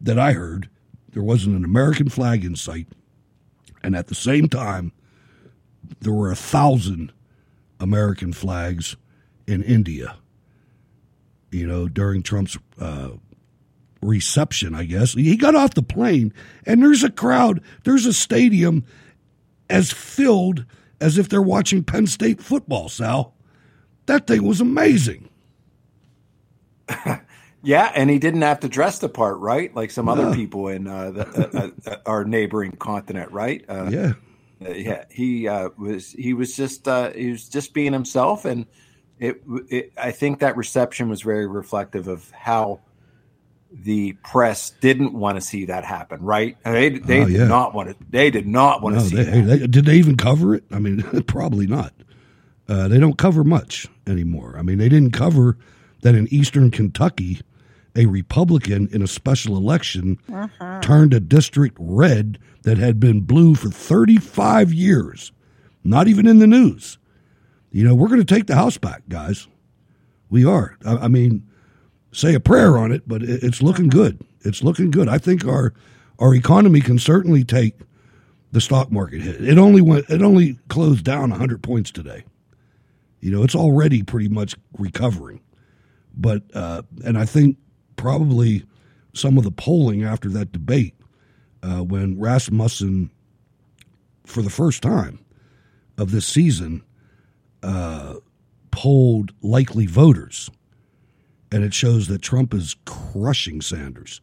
that 0.00 0.18
I 0.18 0.32
heard 0.32 0.68
there 1.12 1.22
wasn't 1.22 1.56
an 1.56 1.64
American 1.64 2.08
flag 2.08 2.44
in 2.44 2.56
sight, 2.56 2.86
and 3.82 3.96
at 3.96 4.08
the 4.08 4.14
same 4.14 4.48
time, 4.48 4.92
there 6.00 6.12
were 6.12 6.30
a 6.30 6.36
thousand 6.36 7.12
American 7.80 8.32
flags 8.32 8.96
in 9.46 9.62
India. 9.62 10.16
You 11.50 11.66
know, 11.66 11.88
during 11.88 12.22
Trump's 12.22 12.56
uh, 12.78 13.10
reception, 14.02 14.74
I 14.74 14.84
guess 14.84 15.14
he 15.14 15.36
got 15.36 15.54
off 15.54 15.74
the 15.74 15.82
plane, 15.82 16.32
and 16.64 16.82
there's 16.82 17.02
a 17.02 17.10
crowd. 17.10 17.60
There's 17.84 18.06
a 18.06 18.12
stadium 18.12 18.84
as 19.68 19.90
filled 19.92 20.64
as 21.00 21.18
if 21.18 21.28
they're 21.28 21.42
watching 21.42 21.82
Penn 21.82 22.06
State 22.06 22.40
football. 22.40 22.88
Sal, 22.88 23.34
that 24.06 24.26
thing 24.26 24.44
was 24.44 24.60
amazing. 24.60 25.28
Yeah, 27.62 27.92
and 27.94 28.08
he 28.08 28.18
didn't 28.18 28.42
have 28.42 28.60
to 28.60 28.68
dress 28.68 29.00
the 29.00 29.08
part, 29.08 29.38
right? 29.38 29.74
Like 29.74 29.90
some 29.90 30.08
other 30.08 30.32
people 30.34 30.68
in 30.68 30.86
uh, 30.86 31.10
the, 31.10 31.72
uh, 31.86 31.90
uh, 31.90 31.96
our 32.06 32.24
neighboring 32.24 32.72
continent, 32.72 33.30
right? 33.32 33.62
Uh, 33.68 33.90
yeah, 33.90 34.12
yeah. 34.60 35.04
He 35.10 35.46
uh, 35.46 35.68
was 35.76 36.10
he 36.12 36.32
was 36.32 36.56
just 36.56 36.88
uh, 36.88 37.10
he 37.12 37.30
was 37.30 37.48
just 37.48 37.74
being 37.74 37.92
himself, 37.92 38.46
and 38.46 38.64
it, 39.18 39.42
it. 39.68 39.92
I 39.98 40.10
think 40.12 40.40
that 40.40 40.56
reception 40.56 41.10
was 41.10 41.20
very 41.20 41.46
reflective 41.46 42.08
of 42.08 42.30
how 42.30 42.80
the 43.72 44.14
press 44.24 44.70
didn't 44.80 45.12
want 45.12 45.36
to 45.36 45.40
see 45.42 45.66
that 45.66 45.84
happen, 45.84 46.22
right? 46.22 46.56
They 46.64 46.88
they 46.88 47.20
Oh, 47.22 47.26
did 47.28 47.48
not 47.48 47.74
want 47.74 47.90
to. 47.90 47.96
They 48.08 48.30
did 48.30 48.46
not 48.46 48.80
want 48.82 48.96
No, 48.96 49.02
to 49.02 49.08
see 49.08 49.16
they, 49.16 49.24
that. 49.24 49.46
they- 49.60 49.66
did 49.66 49.84
they 49.84 49.96
even 49.96 50.16
cover 50.16 50.54
it? 50.54 50.64
I 50.70 50.78
mean, 50.78 51.02
probably 51.26 51.66
not. 51.66 51.92
Uh, 52.68 52.88
they 52.88 52.98
don't 52.98 53.18
cover 53.18 53.44
much 53.44 53.86
anymore. 54.06 54.54
I 54.58 54.62
mean, 54.62 54.78
they 54.78 54.88
didn't 54.88 55.12
cover 55.12 55.58
that 56.02 56.14
in 56.14 56.26
Eastern 56.32 56.70
Kentucky, 56.70 57.40
a 57.96 58.06
Republican 58.06 58.88
in 58.92 59.02
a 59.02 59.06
special 59.06 59.56
election 59.56 60.18
turned 60.80 61.14
a 61.14 61.20
district 61.20 61.76
red 61.80 62.38
that 62.62 62.78
had 62.78 63.00
been 63.00 63.20
blue 63.20 63.54
for 63.54 63.70
35 63.70 64.72
years. 64.72 65.32
Not 65.82 66.08
even 66.08 66.26
in 66.26 66.38
the 66.38 66.46
news. 66.46 66.98
You 67.70 67.84
know, 67.84 67.94
we're 67.94 68.08
going 68.08 68.24
to 68.24 68.34
take 68.34 68.46
the 68.46 68.54
House 68.54 68.76
back, 68.76 69.02
guys. 69.08 69.46
We 70.28 70.44
are. 70.44 70.76
I, 70.84 70.96
I 70.96 71.08
mean, 71.08 71.46
say 72.12 72.34
a 72.34 72.40
prayer 72.40 72.76
on 72.76 72.92
it, 72.92 73.06
but 73.06 73.22
it, 73.22 73.42
it's 73.42 73.62
looking 73.62 73.88
good. 73.88 74.24
It's 74.42 74.62
looking 74.62 74.90
good. 74.90 75.08
I 75.08 75.18
think 75.18 75.44
our 75.46 75.72
our 76.18 76.34
economy 76.34 76.80
can 76.80 76.98
certainly 76.98 77.44
take 77.44 77.74
the 78.52 78.60
stock 78.60 78.90
market 78.90 79.22
hit. 79.22 79.42
It 79.42 79.58
only 79.58 79.80
went. 79.80 80.10
It 80.10 80.22
only 80.22 80.58
closed 80.68 81.04
down 81.04 81.30
100 81.30 81.62
points 81.62 81.90
today. 81.90 82.24
You 83.20 83.30
know, 83.30 83.42
it's 83.42 83.54
already 83.54 84.02
pretty 84.02 84.28
much 84.28 84.54
recovering. 84.78 85.40
But 86.14 86.42
uh, 86.54 86.82
and 87.04 87.16
I 87.16 87.24
think 87.24 87.56
probably 88.00 88.64
some 89.12 89.36
of 89.36 89.44
the 89.44 89.50
polling 89.50 90.02
after 90.02 90.30
that 90.30 90.52
debate, 90.52 90.94
uh, 91.62 91.84
when 91.84 92.18
Rasmussen, 92.18 93.10
for 94.24 94.40
the 94.40 94.48
first 94.48 94.82
time 94.82 95.18
of 95.98 96.10
this 96.10 96.26
season, 96.26 96.82
uh, 97.62 98.14
polled 98.70 99.34
likely 99.42 99.84
voters, 99.84 100.50
and 101.52 101.62
it 101.62 101.74
shows 101.74 102.08
that 102.08 102.22
Trump 102.22 102.54
is 102.54 102.74
crushing 102.86 103.60
Sanders. 103.60 104.22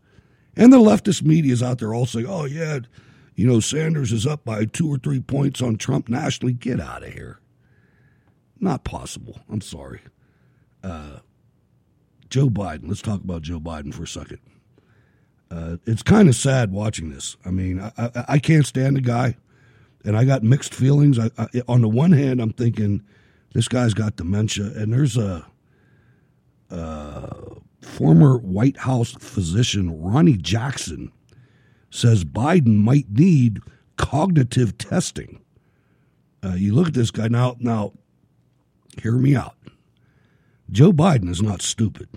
And 0.56 0.74
the 0.74 0.80
leftist 0.80 1.22
media 1.22 1.54
is 1.54 1.62
out 1.62 1.78
there 1.78 1.94
all 1.94 2.08
saying, 2.08 2.26
"Oh 2.28 2.46
yeah, 2.46 2.80
you 3.36 3.46
know 3.46 3.60
Sanders 3.60 4.12
is 4.12 4.26
up 4.26 4.44
by 4.44 4.66
two 4.66 4.92
or 4.92 4.98
three 4.98 5.20
points 5.20 5.62
on 5.62 5.76
Trump 5.76 6.10
nationally." 6.10 6.54
Get 6.54 6.80
out 6.80 7.04
of 7.04 7.14
here. 7.14 7.40
Not 8.60 8.84
possible. 8.84 9.40
I'm 9.52 9.62
sorry. 9.62 10.00
Uh, 10.84 11.20
Joe 12.30 12.50
Biden. 12.50 12.88
Let's 12.88 13.02
talk 13.02 13.22
about 13.24 13.42
Joe 13.42 13.60
Biden 13.60 13.94
for 13.94 14.04
a 14.04 14.08
second. 14.08 14.40
Uh, 15.50 15.78
it's 15.86 16.04
kind 16.04 16.28
of 16.28 16.36
sad 16.36 16.72
watching 16.72 17.10
this. 17.10 17.38
I 17.46 17.52
mean, 17.52 17.80
I, 17.80 17.92
I, 17.98 18.26
I 18.30 18.40
can't 18.40 18.66
stand 18.66 18.98
the 18.98 19.02
guy, 19.02 19.38
and 20.04 20.18
I 20.18 20.26
got 20.26 20.44
mixed 20.44 20.74
feelings. 20.74 21.18
I, 21.18 21.30
on 21.68 21.82
the 21.82 21.88
one 21.88 22.12
hand, 22.12 22.42
I'm 22.42 22.52
thinking 22.52 23.02
this 23.54 23.68
guy's 23.68 23.94
got 23.94 24.18
dementia, 24.18 24.66
and 24.76 24.92
there's 24.92 25.18
a 25.18 25.46
uh, 26.70 27.30
former 27.82 28.38
White 28.38 28.78
House 28.78 29.14
physician 29.14 30.02
Ronny 30.02 30.36
Jackson 30.36 31.12
says 31.90 32.26
Biden 32.26 32.78
might 32.78 33.10
need 33.10 33.60
cognitive 33.96 34.78
testing. 34.78 35.42
Uh, 36.44 36.54
you 36.54 36.74
look 36.74 36.88
at 36.88 36.94
this 36.94 37.12
guy 37.12 37.28
now. 37.28 37.56
Now, 37.60 37.94
hear 39.02 39.14
me 39.14 39.36
out. 39.36 39.56
Joe 40.70 40.92
Biden 40.92 41.30
is 41.30 41.42
not 41.42 41.62
stupid. 41.62 42.10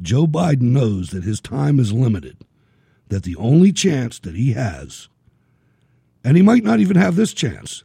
Joe 0.00 0.26
Biden 0.26 0.72
knows 0.72 1.10
that 1.10 1.24
his 1.24 1.40
time 1.40 1.78
is 1.78 1.92
limited, 1.92 2.44
that 3.08 3.22
the 3.22 3.36
only 3.36 3.72
chance 3.72 4.18
that 4.20 4.34
he 4.34 4.52
has, 4.52 5.08
and 6.24 6.36
he 6.36 6.42
might 6.42 6.64
not 6.64 6.80
even 6.80 6.96
have 6.96 7.16
this 7.16 7.32
chance, 7.32 7.84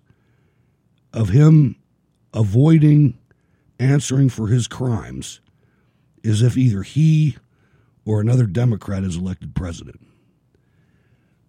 of 1.13 1.29
him 1.29 1.75
avoiding 2.33 3.17
answering 3.79 4.29
for 4.29 4.47
his 4.47 4.67
crimes 4.67 5.41
is 6.23 6.41
if 6.41 6.57
either 6.57 6.83
he 6.83 7.37
or 8.05 8.21
another 8.21 8.45
Democrat 8.45 9.03
is 9.03 9.15
elected 9.15 9.55
president. 9.55 9.99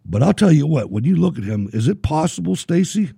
But 0.05 0.23
I'll 0.23 0.33
tell 0.33 0.53
you 0.53 0.67
what, 0.67 0.91
when 0.91 1.05
you 1.05 1.17
look 1.17 1.39
at 1.39 1.45
him, 1.45 1.71
is 1.73 1.89
it 1.89 2.03
possible, 2.03 2.57
Stacy? 2.57 3.13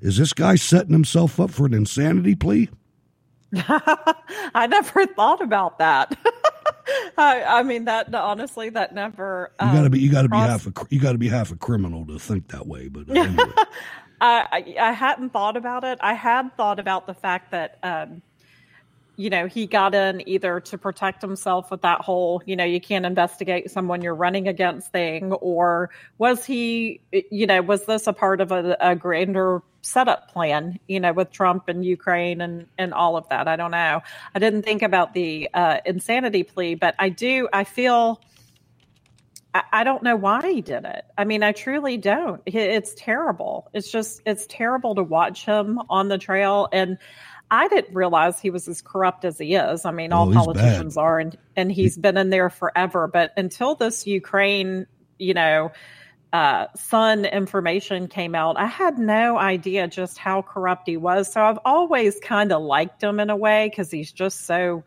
Is 0.00 0.18
this 0.18 0.32
guy 0.32 0.56
setting 0.56 0.92
himself 0.92 1.40
up 1.40 1.50
for 1.50 1.66
an 1.66 1.74
insanity 1.74 2.34
plea? 2.34 2.68
I 4.54 4.66
never 4.66 5.06
thought 5.06 5.42
about 5.42 5.78
that. 5.78 6.16
I, 7.18 7.42
I 7.42 7.62
mean, 7.62 7.86
that 7.86 8.14
honestly, 8.14 8.70
that 8.70 8.94
never. 8.94 9.52
You 9.60 9.72
got 9.72 9.82
to 9.82 9.90
be 9.90 10.00
you 10.00 10.10
got 10.10 10.22
to 10.22 10.28
be 10.28 10.36
half 10.36 10.66
a 10.66 10.72
you 10.90 11.00
got 11.00 11.12
to 11.12 11.18
be 11.18 11.28
half 11.28 11.50
a 11.50 11.56
criminal 11.56 12.06
to 12.06 12.18
think 12.18 12.48
that 12.48 12.66
way. 12.66 12.88
But 12.88 13.08
uh, 13.10 13.12
anyway. 13.20 13.52
I, 14.20 14.74
I 14.78 14.88
I 14.88 14.92
hadn't 14.92 15.30
thought 15.30 15.56
about 15.56 15.84
it. 15.84 15.98
I 16.00 16.14
had 16.14 16.56
thought 16.56 16.78
about 16.78 17.06
the 17.06 17.14
fact 17.14 17.50
that 17.50 17.78
um, 17.82 18.22
you 19.16 19.30
know 19.30 19.46
he 19.46 19.66
got 19.66 19.94
in 19.94 20.26
either 20.28 20.60
to 20.60 20.78
protect 20.78 21.22
himself 21.22 21.70
with 21.70 21.82
that 21.82 22.00
whole 22.02 22.42
you 22.46 22.54
know 22.54 22.64
you 22.64 22.80
can't 22.80 23.06
investigate 23.06 23.70
someone 23.70 24.02
you're 24.02 24.14
running 24.14 24.46
against 24.48 24.92
thing, 24.92 25.32
or 25.32 25.90
was 26.18 26.44
he 26.44 27.00
you 27.30 27.46
know 27.46 27.62
was 27.62 27.84
this 27.86 28.06
a 28.06 28.12
part 28.12 28.40
of 28.40 28.52
a, 28.52 28.76
a 28.80 28.94
grander 28.94 29.62
setup 29.82 30.30
plan 30.32 30.78
you 30.88 30.98
know 31.00 31.12
with 31.12 31.30
Trump 31.30 31.68
and 31.68 31.84
Ukraine 31.84 32.40
and 32.40 32.66
and 32.78 32.92
all 32.94 33.16
of 33.16 33.28
that? 33.30 33.48
I 33.48 33.56
don't 33.56 33.70
know. 33.70 34.02
I 34.34 34.38
didn't 34.38 34.62
think 34.62 34.82
about 34.82 35.14
the 35.14 35.48
uh, 35.54 35.78
insanity 35.84 36.42
plea, 36.42 36.74
but 36.74 36.94
I 36.98 37.08
do. 37.08 37.48
I 37.52 37.64
feel. 37.64 38.20
I- 39.54 39.62
I 39.72 39.84
don't 39.84 40.02
know 40.02 40.16
why 40.16 40.42
he 40.52 40.60
did 40.60 40.84
it. 40.84 41.04
I 41.16 41.24
mean, 41.24 41.42
I 41.42 41.52
truly 41.52 41.96
don't. 41.96 42.42
It's 42.44 42.92
terrible. 42.94 43.70
It's 43.72 43.90
just, 43.90 44.20
it's 44.26 44.46
terrible 44.50 44.94
to 44.96 45.02
watch 45.02 45.46
him 45.46 45.80
on 45.88 46.08
the 46.08 46.18
trail. 46.18 46.68
And 46.72 46.98
I 47.50 47.68
didn't 47.68 47.94
realize 47.94 48.40
he 48.40 48.50
was 48.50 48.66
as 48.68 48.82
corrupt 48.82 49.24
as 49.24 49.38
he 49.38 49.54
is. 49.54 49.84
I 49.84 49.90
mean, 49.92 50.12
Oh, 50.12 50.16
all 50.18 50.26
he's 50.26 50.36
politicians 50.36 50.94
bad. 50.96 51.00
are, 51.00 51.18
and, 51.20 51.38
and 51.54 51.70
he's 51.70 51.96
been 51.96 52.16
in 52.16 52.30
there 52.30 52.50
forever. 52.50 53.06
But 53.06 53.32
until 53.36 53.74
this 53.76 54.06
Ukraine, 54.06 54.86
you 55.18 55.32
know, 55.34 55.70
uh, 56.32 56.66
Sun 56.74 57.24
information 57.24 58.08
came 58.08 58.34
out, 58.34 58.58
I 58.58 58.66
had 58.66 58.98
no 58.98 59.38
idea 59.38 59.86
just 59.86 60.18
how 60.18 60.42
corrupt 60.42 60.88
he 60.88 60.96
was. 60.96 61.32
So 61.32 61.40
I've 61.40 61.58
always 61.64 62.18
kind 62.20 62.50
of 62.52 62.62
liked 62.62 63.02
him 63.02 63.20
in 63.20 63.30
a 63.30 63.36
way 63.36 63.68
because 63.70 63.90
he's 63.92 64.10
just 64.12 64.40
so 64.46 64.82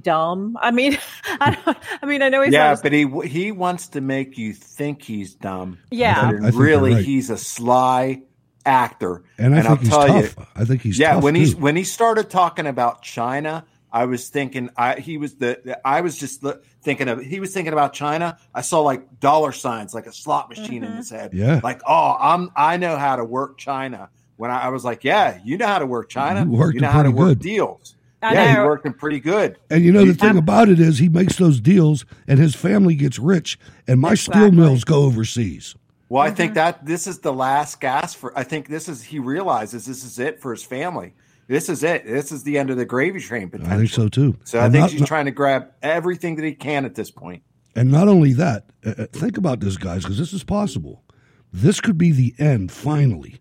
dumb. 0.00 0.56
I 0.60 0.70
mean, 0.70 0.96
I, 1.40 1.58
don't, 1.64 1.78
I 2.02 2.06
mean, 2.06 2.22
I 2.22 2.28
know 2.28 2.42
he's 2.42 2.52
yeah, 2.52 2.70
as 2.70 2.82
but 2.82 2.92
he 2.92 3.06
he 3.26 3.52
wants 3.52 3.88
to 3.88 4.00
make 4.00 4.38
you 4.38 4.52
think 4.54 5.02
he's 5.02 5.34
dumb. 5.34 5.78
Yeah. 5.90 6.14
I 6.16 6.30
think- 6.30 6.42
I 6.44 6.50
think 6.50 6.62
really 6.62 6.94
right. 6.94 7.04
he's 7.04 7.30
a 7.30 7.36
sly 7.36 8.22
actor. 8.64 9.22
And 9.38 9.54
I 9.54 9.58
think 9.58 9.70
I'll 9.70 9.76
he's 9.76 9.88
tell 9.88 10.06
tough. 10.06 10.36
you, 10.36 10.46
I 10.54 10.64
think 10.64 10.82
he's 10.82 10.98
yeah. 10.98 11.14
tough, 11.14 11.24
when 11.24 11.34
he's 11.34 11.54
too. 11.54 11.60
when 11.60 11.76
he 11.76 11.84
started 11.84 12.30
talking 12.30 12.66
about 12.66 13.02
China, 13.02 13.64
I 13.92 14.06
was 14.06 14.28
thinking 14.28 14.70
I 14.76 15.00
he 15.00 15.18
was 15.18 15.34
the, 15.34 15.60
the- 15.64 15.86
I 15.86 16.00
was 16.00 16.18
just 16.18 16.42
li- 16.42 16.54
thinking 16.82 17.08
of 17.08 17.20
he 17.20 17.40
was 17.40 17.52
thinking 17.52 17.72
about 17.72 17.92
China. 17.92 18.38
I 18.54 18.60
saw 18.62 18.80
like 18.80 19.20
dollar 19.20 19.52
signs, 19.52 19.94
like 19.94 20.06
a 20.06 20.12
slot 20.12 20.48
machine 20.48 20.84
in 20.84 20.92
his 20.92 21.10
mm-hmm. 21.10 21.16
head. 21.16 21.34
Yeah. 21.34 21.60
like 21.62 21.80
oh, 21.86 22.16
I'm 22.18 22.50
I 22.56 22.76
know 22.76 22.96
how 22.96 23.16
to 23.16 23.24
work 23.24 23.58
China. 23.58 24.10
When 24.36 24.50
I, 24.50 24.62
I 24.62 24.68
was 24.70 24.84
like, 24.84 25.04
yeah, 25.04 25.38
you 25.44 25.58
know 25.58 25.66
how 25.66 25.80
to 25.80 25.86
work 25.86 26.08
China. 26.08 26.44
You 26.44 26.50
worked 26.50 26.80
know 26.80 26.88
how 26.88 27.02
to 27.02 27.10
pretty 27.10 27.18
work 27.18 27.28
good. 27.28 27.38
deals. 27.40 27.96
I 28.22 28.34
yeah, 28.34 28.54
know. 28.54 28.60
he 28.60 28.66
worked 28.66 28.98
pretty 28.98 29.20
good. 29.20 29.58
And 29.70 29.82
you 29.82 29.92
know 29.92 30.04
the 30.04 30.14
thing 30.14 30.36
about 30.36 30.68
it 30.68 30.78
is 30.78 30.98
he 30.98 31.08
makes 31.08 31.36
those 31.36 31.60
deals 31.60 32.04
and 32.28 32.38
his 32.38 32.54
family 32.54 32.94
gets 32.94 33.18
rich 33.18 33.58
and 33.86 33.98
my 34.00 34.14
steel 34.14 34.52
mills 34.52 34.84
go 34.84 35.04
overseas. 35.04 35.74
Well, 36.10 36.22
I 36.22 36.26
Mm-hmm. 36.26 36.36
think 36.36 36.54
that 36.54 36.84
this 36.84 37.06
is 37.06 37.20
the 37.20 37.32
last 37.32 37.80
gas 37.80 38.12
for. 38.14 38.36
I 38.38 38.42
think 38.42 38.68
this 38.68 38.88
is 38.88 39.02
he 39.02 39.18
realizes 39.18 39.86
this 39.86 40.04
is 40.04 40.18
it 40.18 40.40
for 40.40 40.50
his 40.50 40.62
family. 40.62 41.14
This 41.46 41.68
is 41.68 41.82
it. 41.82 42.04
This 42.04 42.30
is 42.32 42.42
the 42.42 42.58
end 42.58 42.68
of 42.70 42.76
the 42.76 42.84
gravy 42.84 43.20
train. 43.20 43.48
Potentially. 43.48 43.74
I 43.74 43.78
think 43.78 43.90
so 43.90 44.08
too. 44.08 44.36
So 44.44 44.58
I 44.58 44.64
And 44.64 44.72
think 44.72 44.82
not- 44.82 44.90
he's 44.90 45.06
trying 45.06 45.24
to 45.26 45.30
grab 45.30 45.68
everything 45.82 46.34
that 46.36 46.44
he 46.44 46.52
can 46.52 46.84
at 46.84 46.94
this 46.96 47.10
point. 47.10 47.42
And 47.76 47.90
not 47.90 48.08
only 48.08 48.32
that, 48.34 48.66
uh, 48.84 48.94
uh, 48.98 49.06
think 49.12 49.38
about 49.38 49.60
this, 49.60 49.76
guys, 49.76 50.02
because 50.02 50.18
this 50.18 50.32
is 50.32 50.42
possible. 50.44 51.04
This 51.52 51.80
could 51.80 51.96
be 51.96 52.10
the 52.10 52.34
end, 52.38 52.72
finally, 52.72 53.40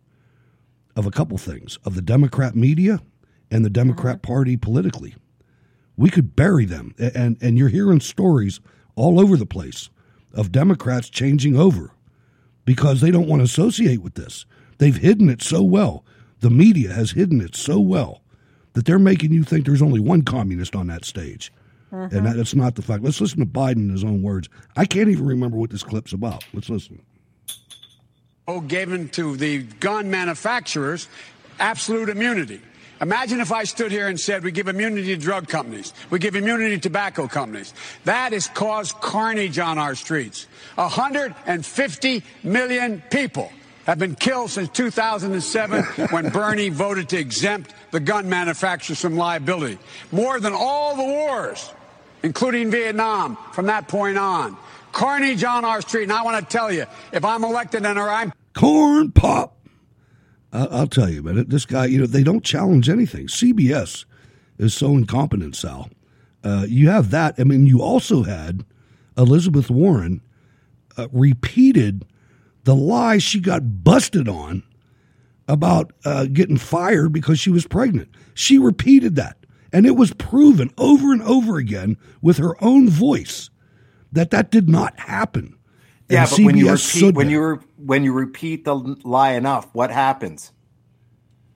of 0.96 1.08
a 1.08 1.12
couple 1.12 1.38
things 1.40 1.80
of 1.86 1.96
the 1.96 2.02
Democrat 2.04 2.56
media 2.56 3.00
and 3.50 3.66
the 3.66 3.70
Democrat 3.72 4.22
Party 4.22 4.56
politically. 4.58 5.16
We 5.98 6.10
could 6.12 6.36
bury 6.36 6.66
them, 6.66 6.94
and 7.00 7.36
and 7.42 7.58
you're 7.58 7.70
hearing 7.70 8.00
stories 8.00 8.60
all 8.96 9.20
over 9.20 9.36
the 9.36 9.46
place 9.48 9.90
of 10.34 10.52
Democrats 10.52 11.10
changing 11.10 11.56
over 11.56 11.92
because 12.70 13.02
they 13.02 13.10
don't 13.10 13.28
want 13.28 13.40
to 13.40 13.46
associate 13.46 14.04
with 14.04 14.14
this. 14.14 14.46
They've 14.78 14.96
hidden 14.96 15.28
it 15.28 15.42
so 15.42 15.64
well. 15.64 16.06
The 16.42 16.52
media 16.52 16.94
has 16.94 17.10
hidden 17.10 17.42
it 17.42 17.56
so 17.56 17.80
well 17.80 18.22
that 18.74 18.86
they're 18.86 19.00
making 19.00 19.34
you 19.34 19.44
think 19.44 19.66
there's 19.66 19.82
only 19.82 20.00
one 20.00 20.22
communist 20.22 20.76
on 20.76 20.86
that 20.86 21.04
stage. 21.04 21.52
And 21.90 22.28
that, 22.28 22.36
that's 22.36 22.54
not 22.54 22.76
the 22.76 22.84
fact. 22.84 23.02
Let's 23.04 23.20
listen 23.20 23.40
to 23.40 23.48
Biden 23.48 23.78
in 23.78 23.90
his 23.90 24.04
own 24.04 24.22
words. 24.22 24.50
I 24.76 24.86
can't 24.86 25.10
even 25.10 25.26
remember 25.26 25.58
what 25.58 25.72
this 25.72 25.82
clip's 25.82 26.14
about. 26.14 26.44
Let's 26.54 26.70
listen. 26.70 27.02
Oh, 28.48 28.62
given 28.62 29.10
to 29.10 29.36
the 29.36 29.64
gun 29.64 30.12
manufacturers 30.12 31.08
absolute 31.60 32.08
immunity. 32.08 32.62
Imagine 33.02 33.40
if 33.40 33.52
I 33.52 33.64
stood 33.64 33.92
here 33.92 34.08
and 34.08 34.20
said 34.20 34.44
we 34.44 34.52
give 34.52 34.68
immunity 34.68 35.16
to 35.16 35.18
drug 35.18 35.48
companies, 35.48 35.94
we 36.10 36.20
give 36.20 36.36
immunity 36.36 36.76
to 36.76 36.82
tobacco 36.82 37.28
companies. 37.28 37.74
That 38.04 38.34
has 38.34 38.48
caused 38.48 39.00
carnage 39.00 39.58
on 39.58 39.78
our 39.78 39.96
streets. 39.96 40.48
150 40.76 42.24
million 42.44 43.02
people 43.10 43.52
have 43.86 44.00
been 44.00 44.16
killed 44.16 44.52
since 44.52 44.70
2007 44.70 45.84
when 46.12 46.30
Bernie 46.30 46.70
voted 46.70 47.10
to 47.10 47.18
exempt 47.18 47.74
the 47.92 48.00
gun 48.00 48.30
manufacturers 48.30 49.00
from 49.00 49.16
liability. 49.16 49.80
More 50.12 50.40
than 50.40 50.54
all 50.54 50.96
the 50.96 51.04
wars, 51.04 51.72
including 52.22 52.70
Vietnam, 52.70 53.38
from 53.54 53.68
that 53.68 53.88
point 53.88 54.18
on. 54.18 54.58
Carnage 54.92 55.44
on 55.44 55.64
our 55.64 55.82
street. 55.82 56.04
And 56.04 56.14
I 56.14 56.24
want 56.24 56.38
to 56.48 56.58
tell 56.58 56.72
you, 56.72 56.86
if 57.14 57.24
I'm 57.24 57.44
elected 57.44 57.86
and 57.86 57.98
I'm 57.98 58.34
corn 58.54 59.12
pop. 59.12 59.59
I'll 60.52 60.88
tell 60.88 61.10
you, 61.10 61.20
about 61.20 61.38
it 61.38 61.50
this 61.50 61.66
guy, 61.66 61.86
you 61.86 62.00
know, 62.00 62.06
they 62.06 62.24
don't 62.24 62.44
challenge 62.44 62.90
anything. 62.90 63.28
CBS 63.28 64.06
is 64.58 64.74
so 64.74 64.92
incompetent, 64.92 65.56
Sal. 65.56 65.90
Uh, 66.44 66.66
you 66.68 66.90
have 66.90 67.12
that. 67.12 67.36
I 67.38 67.44
mean, 67.44 67.66
you 67.66 67.82
also 67.82 68.24
had 68.24 68.66
Elizabeth 69.18 69.70
Warren 69.70 70.22
uh, 70.98 71.08
repeated 71.12 72.06
the 72.64 72.76
lie 72.76 73.18
she 73.18 73.40
got 73.40 73.84
busted 73.84 74.28
on 74.28 74.64
about 75.48 75.92
uh, 76.06 76.26
getting 76.26 76.58
fired 76.58 77.12
because 77.12 77.40
she 77.40 77.50
was 77.50 77.68
pregnant. 77.68 78.10
She 78.34 78.58
repeated 78.58 79.16
that. 79.16 79.38
And 79.72 79.86
it 79.86 79.96
was 79.96 80.14
proven 80.14 80.72
over 80.78 81.12
and 81.12 81.22
over 81.24 81.58
again 81.58 81.98
with 82.22 82.38
her 82.38 82.62
own 82.64 82.90
voice 82.90 83.50
that 84.12 84.32
that 84.32 84.52
did 84.52 84.70
not 84.70 85.00
happen. 85.00 85.56
Yeah, 86.10 86.28
but 86.30 86.40
when 86.40 86.58
you 86.58 86.72
repeat 86.72 87.16
when 87.16 87.30
you 87.30 87.44
re- 87.44 87.66
when 87.78 88.04
you 88.04 88.14
repeat 88.14 88.66
the 88.66 88.76
lie 88.76 89.34
enough, 89.34 89.68
what 89.74 89.92
happens? 89.92 90.52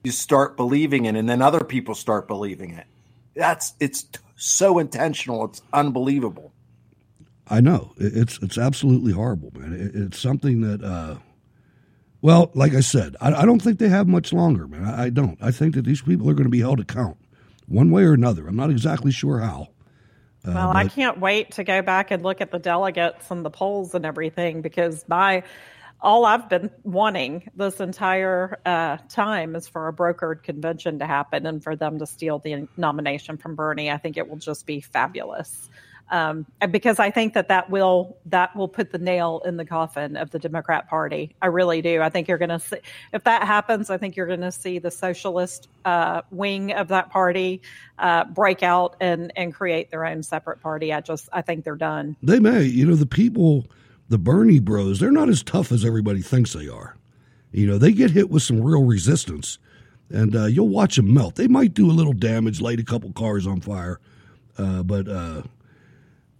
You 0.04 0.12
start 0.12 0.56
believing 0.56 1.06
it, 1.06 1.16
and 1.16 1.28
then 1.28 1.42
other 1.42 1.64
people 1.64 1.94
start 1.94 2.28
believing 2.28 2.70
it. 2.70 2.86
That's 3.34 3.74
it's 3.80 4.04
t- 4.04 4.20
so 4.36 4.78
intentional. 4.78 5.44
It's 5.46 5.62
unbelievable. 5.72 6.52
I 7.48 7.60
know 7.60 7.92
it's 7.96 8.38
it's 8.42 8.56
absolutely 8.56 9.12
horrible, 9.12 9.52
man. 9.54 9.72
It, 9.72 9.94
it's 9.94 10.18
something 10.18 10.60
that, 10.60 10.82
uh, 10.82 11.16
well, 12.22 12.50
like 12.54 12.74
I 12.74 12.80
said, 12.80 13.16
I, 13.20 13.34
I 13.34 13.44
don't 13.44 13.60
think 13.60 13.78
they 13.78 13.88
have 13.88 14.06
much 14.06 14.32
longer, 14.32 14.66
man. 14.66 14.84
I, 14.84 15.04
I 15.04 15.10
don't. 15.10 15.36
I 15.42 15.50
think 15.50 15.74
that 15.74 15.84
these 15.84 16.00
people 16.00 16.30
are 16.30 16.34
going 16.34 16.44
to 16.46 16.50
be 16.50 16.60
held 16.60 16.80
account 16.80 17.16
one 17.66 17.90
way 17.90 18.04
or 18.04 18.12
another. 18.12 18.46
I'm 18.46 18.56
not 18.56 18.70
exactly 18.70 19.10
sure 19.10 19.40
how. 19.40 19.68
Uh, 20.46 20.52
Well, 20.54 20.76
I 20.76 20.88
can't 20.88 21.18
wait 21.18 21.52
to 21.52 21.64
go 21.64 21.82
back 21.82 22.10
and 22.10 22.22
look 22.22 22.40
at 22.40 22.50
the 22.50 22.58
delegates 22.58 23.30
and 23.30 23.44
the 23.44 23.50
polls 23.50 23.94
and 23.94 24.04
everything 24.04 24.62
because 24.62 25.04
my 25.08 25.42
all 26.00 26.26
I've 26.26 26.50
been 26.50 26.70
wanting 26.82 27.50
this 27.56 27.80
entire 27.80 28.58
uh, 28.66 28.98
time 29.08 29.56
is 29.56 29.66
for 29.66 29.88
a 29.88 29.92
brokered 29.92 30.42
convention 30.42 30.98
to 30.98 31.06
happen 31.06 31.46
and 31.46 31.64
for 31.64 31.76
them 31.76 31.98
to 31.98 32.06
steal 32.06 32.38
the 32.38 32.68
nomination 32.76 33.38
from 33.38 33.54
Bernie. 33.54 33.90
I 33.90 33.96
think 33.96 34.18
it 34.18 34.28
will 34.28 34.36
just 34.36 34.66
be 34.66 34.80
fabulous. 34.80 35.70
Um, 36.10 36.46
because 36.70 36.98
I 36.98 37.10
think 37.10 37.32
that 37.32 37.48
that 37.48 37.70
will 37.70 38.18
that 38.26 38.54
will 38.54 38.68
put 38.68 38.92
the 38.92 38.98
nail 38.98 39.40
in 39.44 39.56
the 39.56 39.64
coffin 39.64 40.16
of 40.16 40.30
the 40.30 40.38
Democrat 40.38 40.88
Party. 40.88 41.34
I 41.40 41.46
really 41.46 41.80
do. 41.80 42.02
I 42.02 42.10
think 42.10 42.28
you're 42.28 42.38
going 42.38 42.50
to 42.50 42.60
see 42.60 42.76
if 43.12 43.24
that 43.24 43.44
happens. 43.44 43.88
I 43.88 43.96
think 43.96 44.14
you're 44.14 44.26
going 44.26 44.42
to 44.42 44.52
see 44.52 44.78
the 44.78 44.90
socialist 44.90 45.68
uh, 45.84 46.20
wing 46.30 46.72
of 46.72 46.88
that 46.88 47.10
party 47.10 47.62
uh, 47.98 48.24
break 48.24 48.62
out 48.62 48.96
and 49.00 49.32
and 49.36 49.54
create 49.54 49.90
their 49.90 50.04
own 50.04 50.22
separate 50.22 50.60
party. 50.60 50.92
I 50.92 51.00
just 51.00 51.28
I 51.32 51.40
think 51.40 51.64
they're 51.64 51.74
done. 51.74 52.16
They 52.22 52.38
may. 52.38 52.64
You 52.64 52.86
know, 52.86 52.96
the 52.96 53.06
people, 53.06 53.66
the 54.08 54.18
Bernie 54.18 54.60
bros, 54.60 55.00
they're 55.00 55.10
not 55.10 55.30
as 55.30 55.42
tough 55.42 55.72
as 55.72 55.84
everybody 55.84 56.20
thinks 56.20 56.52
they 56.52 56.68
are. 56.68 56.96
You 57.52 57.66
know, 57.66 57.78
they 57.78 57.92
get 57.92 58.10
hit 58.10 58.30
with 58.30 58.42
some 58.42 58.60
real 58.60 58.82
resistance, 58.82 59.58
and 60.10 60.36
uh, 60.36 60.46
you'll 60.46 60.68
watch 60.68 60.96
them 60.96 61.14
melt. 61.14 61.36
They 61.36 61.48
might 61.48 61.72
do 61.72 61.90
a 61.90 61.92
little 61.92 62.12
damage, 62.12 62.60
light 62.60 62.80
a 62.80 62.84
couple 62.84 63.12
cars 63.12 63.46
on 63.46 63.60
fire, 63.60 64.00
uh, 64.58 64.82
but 64.82 65.08
uh, 65.08 65.42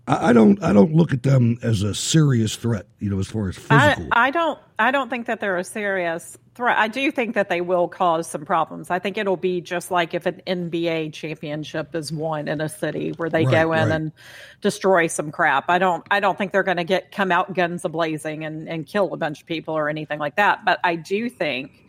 I, 0.06 0.30
I 0.30 0.32
don't. 0.32 0.62
I 0.62 0.72
don't 0.72 0.94
look 0.94 1.12
at 1.12 1.22
them 1.22 1.58
as 1.62 1.82
a 1.82 1.94
serious 1.94 2.56
threat. 2.56 2.86
You 2.98 3.10
know, 3.10 3.18
as 3.18 3.28
far 3.28 3.48
as 3.48 3.56
physical. 3.56 4.08
I, 4.12 4.26
I 4.26 4.30
don't 4.30 4.58
I 4.78 4.90
don't 4.90 5.08
think 5.08 5.26
that 5.26 5.40
they're 5.40 5.56
a 5.56 5.64
serious 5.64 6.36
threat. 6.54 6.76
I 6.78 6.88
do 6.88 7.10
think 7.10 7.34
that 7.34 7.48
they 7.48 7.60
will 7.60 7.88
cause 7.88 8.26
some 8.26 8.44
problems. 8.44 8.90
I 8.90 8.98
think 8.98 9.16
it'll 9.16 9.36
be 9.36 9.60
just 9.60 9.90
like 9.90 10.12
if 10.14 10.26
an 10.26 10.42
NBA 10.46 11.12
championship 11.14 11.94
is 11.94 12.12
won 12.12 12.48
in 12.48 12.60
a 12.60 12.68
city 12.68 13.12
where 13.16 13.30
they 13.30 13.44
Right, 13.44 13.52
go 13.52 13.72
in 13.72 13.88
right. 13.88 13.94
and 13.94 14.12
destroy 14.60 15.06
some 15.06 15.32
crap. 15.32 15.64
I 15.68 15.78
don't 15.78 16.04
I 16.10 16.20
don't 16.20 16.36
think 16.36 16.52
they're 16.52 16.62
going 16.62 16.76
to 16.76 16.84
get 16.84 17.10
come 17.10 17.32
out 17.32 17.54
guns 17.54 17.84
a 17.84 17.88
blazing 17.88 18.44
and 18.44 18.68
and 18.68 18.86
kill 18.86 19.12
a 19.14 19.16
bunch 19.16 19.40
of 19.40 19.46
people 19.46 19.74
or 19.74 19.88
anything 19.88 20.18
like 20.18 20.36
that. 20.36 20.64
But 20.64 20.80
I 20.84 20.96
do 20.96 21.30
think 21.30 21.80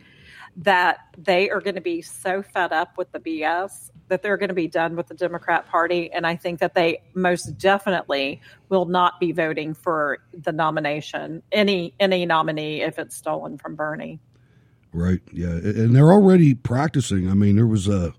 that 0.58 1.00
they 1.18 1.50
are 1.50 1.60
going 1.60 1.74
to 1.74 1.82
be 1.82 2.00
so 2.00 2.42
fed 2.42 2.72
up 2.72 2.96
with 2.96 3.12
the 3.12 3.20
BS 3.20 3.90
that 4.08 4.22
they're 4.22 4.36
going 4.36 4.48
to 4.48 4.54
be 4.54 4.68
done 4.68 4.96
with 4.96 5.08
the 5.08 5.14
Democrat 5.14 5.66
Party. 5.68 6.10
And 6.12 6.26
I 6.26 6.36
think 6.36 6.60
that 6.60 6.74
they 6.74 7.02
most 7.14 7.58
definitely 7.58 8.40
will 8.68 8.86
not 8.86 9.18
be 9.20 9.32
voting 9.32 9.74
for 9.74 10.18
the 10.32 10.52
nomination, 10.52 11.42
any 11.52 11.94
any 12.00 12.26
nominee, 12.26 12.82
if 12.82 12.98
it's 12.98 13.16
stolen 13.16 13.58
from 13.58 13.74
Bernie. 13.74 14.20
Right. 14.92 15.20
Yeah, 15.32 15.48
and 15.48 15.94
they're 15.94 16.12
already 16.12 16.54
practicing. 16.54 17.30
I 17.30 17.34
mean, 17.34 17.56
there 17.56 17.66
was 17.66 17.88
a 17.88 18.14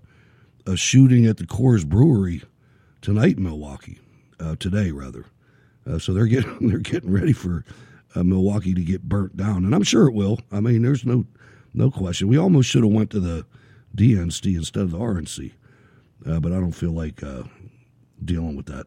a 0.66 0.76
shooting 0.76 1.26
at 1.26 1.38
the 1.38 1.44
Coors 1.44 1.86
Brewery 1.86 2.42
tonight 3.00 3.38
in 3.38 3.42
Milwaukee, 3.44 3.98
uh, 4.38 4.56
today 4.56 4.90
rather. 4.90 5.24
Uh, 5.88 5.98
so 5.98 6.12
they're 6.12 6.26
getting 6.26 6.56
they're 6.68 6.78
getting 6.78 7.10
ready 7.10 7.32
for 7.32 7.64
uh, 8.14 8.22
Milwaukee 8.22 8.74
to 8.74 8.82
get 8.82 9.02
burnt 9.02 9.36
down, 9.36 9.64
and 9.64 9.74
I'm 9.74 9.82
sure 9.82 10.06
it 10.06 10.14
will. 10.14 10.38
I 10.52 10.60
mean, 10.60 10.82
there's 10.82 11.04
no 11.04 11.26
no 11.74 11.90
question. 11.90 12.28
We 12.28 12.38
almost 12.38 12.68
should 12.68 12.84
have 12.84 12.92
went 12.92 13.10
to 13.10 13.20
the 13.20 13.46
DNC 13.96 14.56
instead 14.56 14.82
of 14.82 14.90
the 14.90 14.98
RNC, 14.98 15.52
uh, 16.26 16.40
but 16.40 16.52
I 16.52 16.56
don't 16.56 16.72
feel 16.72 16.92
like 16.92 17.22
uh, 17.22 17.44
dealing 18.24 18.56
with 18.56 18.66
that. 18.66 18.86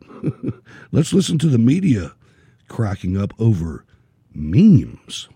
Let's 0.92 1.14
listen 1.14 1.38
to 1.40 1.48
the 1.48 1.58
media 1.58 2.14
cracking 2.68 3.18
up 3.18 3.34
over 3.40 3.86
memes. 4.34 5.28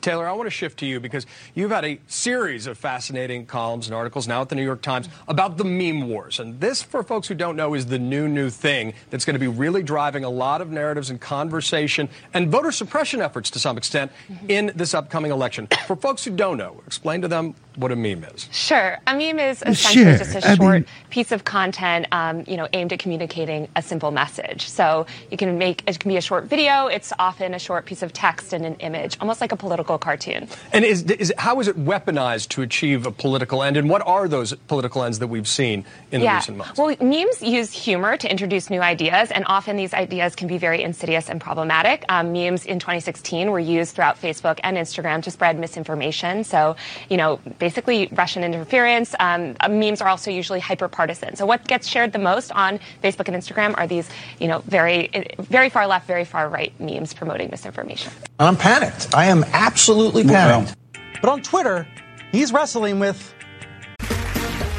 Taylor, 0.00 0.26
I 0.26 0.32
want 0.32 0.46
to 0.46 0.50
shift 0.50 0.78
to 0.78 0.86
you 0.86 1.00
because 1.00 1.26
you've 1.54 1.70
had 1.70 1.84
a 1.84 2.00
series 2.06 2.66
of 2.66 2.78
fascinating 2.78 3.46
columns 3.46 3.86
and 3.86 3.94
articles 3.94 4.26
now 4.26 4.40
at 4.40 4.48
the 4.48 4.54
New 4.54 4.64
York 4.64 4.80
Times 4.80 5.08
about 5.28 5.58
the 5.58 5.64
meme 5.64 6.08
wars. 6.08 6.40
And 6.40 6.60
this, 6.60 6.82
for 6.82 7.02
folks 7.02 7.28
who 7.28 7.34
don't 7.34 7.56
know, 7.56 7.74
is 7.74 7.86
the 7.86 7.98
new, 7.98 8.28
new 8.28 8.48
thing 8.48 8.94
that's 9.10 9.24
going 9.24 9.34
to 9.34 9.40
be 9.40 9.48
really 9.48 9.82
driving 9.82 10.24
a 10.24 10.30
lot 10.30 10.60
of 10.60 10.70
narratives 10.70 11.10
and 11.10 11.20
conversation 11.20 12.08
and 12.32 12.48
voter 12.48 12.72
suppression 12.72 13.20
efforts 13.20 13.50
to 13.50 13.58
some 13.58 13.76
extent 13.76 14.12
in 14.48 14.72
this 14.74 14.94
upcoming 14.94 15.30
election. 15.30 15.68
For 15.86 15.96
folks 15.96 16.24
who 16.24 16.30
don't 16.30 16.56
know, 16.56 16.82
explain 16.86 17.20
to 17.22 17.28
them 17.28 17.54
what 17.76 17.92
a 17.92 17.96
meme 17.96 18.24
is. 18.24 18.48
Sure. 18.52 18.98
A 19.06 19.16
meme 19.16 19.38
is 19.38 19.62
essentially 19.66 20.04
Sure. 20.04 20.18
just 20.18 20.34
a 20.34 20.50
I 20.50 20.54
short 20.54 20.74
mean- 20.74 20.86
piece 21.10 21.32
of 21.32 21.44
content, 21.44 22.06
um, 22.12 22.44
you 22.46 22.56
know, 22.56 22.68
aimed 22.72 22.92
at 22.92 22.98
communicating 22.98 23.68
a 23.76 23.82
simple 23.82 24.10
message. 24.10 24.68
So 24.68 25.06
you 25.30 25.36
can 25.36 25.58
make 25.58 25.82
it 25.86 25.98
can 25.98 26.08
be 26.10 26.16
a 26.16 26.20
short 26.20 26.44
video. 26.44 26.86
It's 26.86 27.12
often 27.18 27.54
a 27.54 27.58
short 27.58 27.86
piece 27.86 28.02
of 28.02 28.12
text 28.12 28.52
and 28.52 28.64
an 28.64 28.74
image, 28.76 29.16
almost 29.20 29.40
like 29.40 29.52
a 29.52 29.56
political 29.56 29.98
cartoon. 29.98 30.48
And 30.72 30.84
is, 30.84 31.02
is 31.04 31.32
how 31.38 31.60
is 31.60 31.68
it 31.68 31.76
weaponized 31.84 32.48
to 32.50 32.62
achieve 32.62 33.06
a 33.06 33.10
political 33.10 33.62
end? 33.62 33.76
And 33.76 33.88
what 33.88 34.06
are 34.06 34.28
those 34.28 34.54
political 34.68 35.02
ends 35.04 35.18
that 35.18 35.28
we've 35.28 35.48
seen 35.48 35.84
in 36.10 36.20
yeah. 36.22 36.36
recent 36.36 36.56
months? 36.58 36.78
Well, 36.78 36.94
memes 37.00 37.42
use 37.42 37.72
humor 37.72 38.16
to 38.16 38.30
introduce 38.30 38.70
new 38.70 38.80
ideas, 38.80 39.30
and 39.30 39.44
often 39.46 39.76
these 39.76 39.94
ideas 39.94 40.34
can 40.34 40.48
be 40.48 40.58
very 40.58 40.82
insidious 40.82 41.28
and 41.28 41.40
problematic. 41.40 42.04
Um, 42.08 42.32
memes 42.32 42.64
in 42.66 42.78
2016 42.78 43.50
were 43.50 43.60
used 43.60 43.94
throughout 43.94 44.20
Facebook 44.20 44.58
and 44.62 44.76
Instagram 44.76 45.22
to 45.22 45.30
spread 45.30 45.58
misinformation. 45.58 46.44
So, 46.44 46.76
you 47.08 47.16
know, 47.16 47.40
basically 47.62 48.08
Russian 48.10 48.42
interference. 48.42 49.14
Um, 49.20 49.54
uh, 49.60 49.68
memes 49.68 50.00
are 50.02 50.08
also 50.08 50.32
usually 50.32 50.58
hyper 50.58 50.88
partisan. 50.88 51.36
So, 51.36 51.46
what 51.46 51.64
gets 51.68 51.86
shared 51.86 52.12
the 52.12 52.18
most 52.18 52.50
on 52.50 52.80
Facebook 53.04 53.28
and 53.28 53.36
Instagram 53.40 53.78
are 53.78 53.86
these, 53.86 54.10
you 54.40 54.48
know, 54.48 54.58
very, 54.66 55.10
very 55.38 55.68
far 55.68 55.86
left, 55.86 56.08
very 56.08 56.24
far 56.24 56.48
right 56.48 56.72
memes 56.80 57.14
promoting 57.14 57.50
misinformation. 57.50 58.12
I'm 58.40 58.56
panicked. 58.56 59.14
I 59.14 59.26
am 59.26 59.44
absolutely 59.52 60.24
panicked. 60.24 60.74
But 61.20 61.30
on 61.30 61.40
Twitter, 61.40 61.86
he's 62.32 62.52
wrestling 62.52 62.98
with 62.98 63.32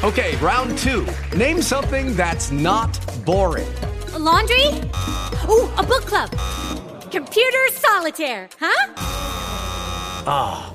Okay, 0.04 0.36
round 0.36 0.76
two. 0.76 1.06
Name 1.34 1.62
something 1.62 2.14
that's 2.14 2.50
not 2.50 2.90
boring. 3.24 3.66
laundry? 4.18 4.66
Ooh, 5.48 5.70
a 5.78 5.82
book 5.82 6.04
club. 6.04 6.30
Computer 7.10 7.64
solitaire, 7.72 8.50
huh? 8.60 8.92
Ah, 10.26 10.74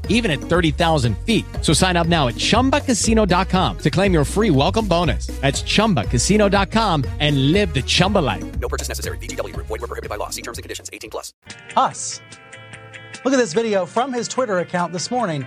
even 0.11 0.31
at 0.31 0.39
30,000 0.39 1.17
feet. 1.25 1.43
So 1.61 1.73
sign 1.73 1.97
up 1.97 2.07
now 2.07 2.27
at 2.27 2.35
ChumbaCasino.com 2.35 3.77
to 3.79 3.89
claim 3.89 4.13
your 4.13 4.23
free 4.23 4.51
welcome 4.51 4.87
bonus. 4.87 5.27
That's 5.41 5.63
ChumbaCasino.com 5.63 7.05
and 7.19 7.51
live 7.51 7.73
the 7.73 7.81
Chumba 7.81 8.19
life. 8.19 8.59
No 8.59 8.69
purchase 8.69 8.87
necessary. 8.87 9.17
VGW. 9.17 9.55
Void 9.55 9.69
were 9.69 9.79
prohibited 9.79 10.09
by 10.09 10.17
law. 10.17 10.29
See 10.29 10.43
terms 10.43 10.59
and 10.59 10.63
conditions. 10.63 10.91
18 10.93 11.09
plus. 11.09 11.33
Us. 11.75 12.21
Look 13.25 13.33
at 13.33 13.37
this 13.37 13.53
video 13.53 13.85
from 13.85 14.13
his 14.13 14.27
Twitter 14.27 14.59
account 14.59 14.93
this 14.93 15.11
morning. 15.11 15.45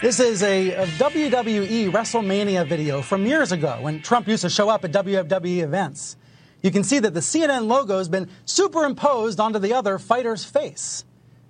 This 0.00 0.20
is 0.20 0.44
a, 0.44 0.70
a 0.74 0.86
WWE 0.86 1.90
WrestleMania 1.90 2.68
video 2.68 3.02
from 3.02 3.26
years 3.26 3.50
ago 3.50 3.78
when 3.80 4.00
Trump 4.00 4.28
used 4.28 4.42
to 4.42 4.50
show 4.50 4.68
up 4.68 4.84
at 4.84 4.92
WWE 4.92 5.58
events. 5.64 6.16
You 6.62 6.70
can 6.70 6.84
see 6.84 7.00
that 7.00 7.14
the 7.14 7.20
CNN 7.20 7.66
logo 7.66 7.98
has 7.98 8.08
been 8.08 8.28
superimposed 8.44 9.40
onto 9.40 9.58
the 9.58 9.74
other 9.74 9.98
fighter's 9.98 10.44
face. 10.44 11.04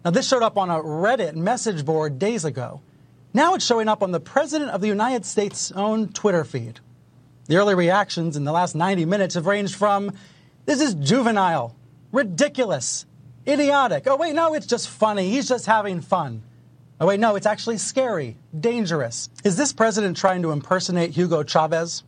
Now, 0.04 0.10
this 0.10 0.28
showed 0.28 0.42
up 0.42 0.56
on 0.56 0.70
a 0.70 0.80
Reddit 0.80 1.34
message 1.34 1.84
board 1.84 2.18
days 2.18 2.44
ago. 2.44 2.80
Now 3.34 3.54
it's 3.54 3.64
showing 3.64 3.88
up 3.88 4.02
on 4.02 4.10
the 4.10 4.20
President 4.20 4.70
of 4.70 4.80
the 4.80 4.86
United 4.86 5.26
States' 5.26 5.70
own 5.72 6.08
Twitter 6.08 6.44
feed. 6.44 6.80
The 7.46 7.56
early 7.56 7.74
reactions 7.74 8.36
in 8.36 8.44
the 8.44 8.52
last 8.52 8.74
90 8.74 9.04
minutes 9.04 9.34
have 9.34 9.46
ranged 9.46 9.74
from, 9.74 10.12
this 10.66 10.80
is 10.80 10.94
juvenile, 10.94 11.74
ridiculous, 12.12 13.06
idiotic. 13.46 14.06
Oh, 14.06 14.16
wait, 14.16 14.34
no, 14.34 14.54
it's 14.54 14.66
just 14.66 14.88
funny. 14.88 15.30
He's 15.30 15.48
just 15.48 15.66
having 15.66 16.00
fun. 16.00 16.42
Oh, 17.00 17.06
wait, 17.06 17.20
no, 17.20 17.36
it's 17.36 17.46
actually 17.46 17.78
scary, 17.78 18.36
dangerous. 18.58 19.30
Is 19.44 19.56
this 19.56 19.72
president 19.72 20.16
trying 20.16 20.42
to 20.42 20.50
impersonate 20.50 21.10
Hugo 21.10 21.42
Chavez, 21.42 22.02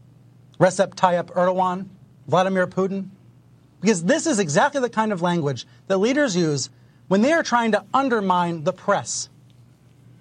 Recep 0.58 0.94
Tayyip 0.94 1.32
Erdogan, 1.32 1.88
Vladimir 2.26 2.66
Putin? 2.66 3.08
Because 3.80 4.04
this 4.04 4.26
is 4.26 4.38
exactly 4.38 4.80
the 4.80 4.90
kind 4.90 5.12
of 5.12 5.22
language 5.22 5.66
that 5.86 5.98
leaders 5.98 6.36
use 6.36 6.70
when 7.10 7.22
they 7.22 7.32
are 7.32 7.42
trying 7.42 7.72
to 7.72 7.84
undermine 7.92 8.62
the 8.62 8.72
press. 8.72 9.28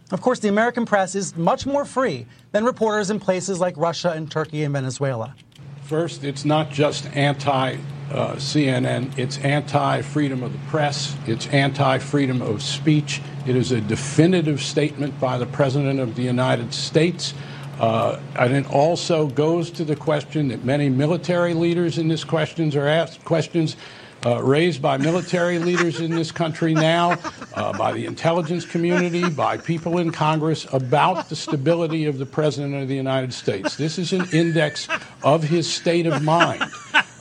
Of 0.10 0.22
course, 0.22 0.40
the 0.40 0.48
American 0.48 0.88
press 0.88 1.14
is 1.14 1.38
much 1.38 1.68
more 1.68 1.86
free 1.86 2.26
than 2.52 2.66
reporters 2.66 3.12
in 3.12 3.20
places 3.20 3.60
like 3.60 3.78
Russia 3.78 4.10
and 4.10 4.30
Turkey 4.30 4.64
and 4.64 4.74
Venezuela. 4.74 5.36
First, 5.84 6.24
it's 6.24 6.46
not 6.46 6.72
just 6.72 7.06
anti 7.16 7.78
uh, 8.10 8.34
CNN, 8.38 9.16
it's 9.20 9.38
anti 9.38 10.02
freedom 10.02 10.42
of 10.42 10.52
the 10.52 10.58
press, 10.68 11.16
it's 11.28 11.46
anti 11.50 12.00
freedom 12.00 12.42
of 12.42 12.64
speech. 12.64 13.22
It 13.46 13.56
is 13.56 13.72
a 13.72 13.82
definitive 13.82 14.60
statement 14.60 15.20
by 15.20 15.38
the 15.38 15.46
President 15.46 16.00
of 16.00 16.16
the 16.16 16.24
United 16.24 16.74
States. 16.74 17.36
Uh, 17.80 18.20
and 18.36 18.52
it 18.54 18.68
also 18.74 19.28
goes 19.28 19.70
to 19.72 19.86
the 19.86 19.96
question 19.96 20.48
that 20.48 20.66
many 20.66 20.90
military 20.90 21.54
leaders 21.54 22.00
in 22.00 22.08
this 22.08 22.24
questions 22.24 22.76
are 22.76 22.88
asked 22.88 23.24
questions 23.24 23.78
uh, 24.26 24.42
raised 24.44 24.82
by 24.82 24.98
military 24.98 25.60
leaders 25.60 26.00
in 26.00 26.12
this 26.12 26.32
country 26.32 26.74
now, 26.74 27.18
uh, 27.54 27.78
by 27.78 27.92
the 27.92 28.06
intelligence 28.06 28.66
community, 28.66 29.30
by 29.30 29.58
people 29.58 29.98
in 29.98 30.12
Congress 30.12 30.66
about 30.74 31.30
the 31.30 31.36
stability 31.36 32.06
of 32.06 32.18
the 32.18 32.26
President 32.26 32.76
of 32.76 32.88
the 32.88 32.96
United 32.96 33.34
States. 33.34 33.76
This 33.78 33.98
is 33.98 34.14
an 34.14 34.28
index 34.34 34.88
of 35.24 35.44
his 35.44 35.72
state 35.72 36.06
of 36.06 36.22
mind. 36.24 36.64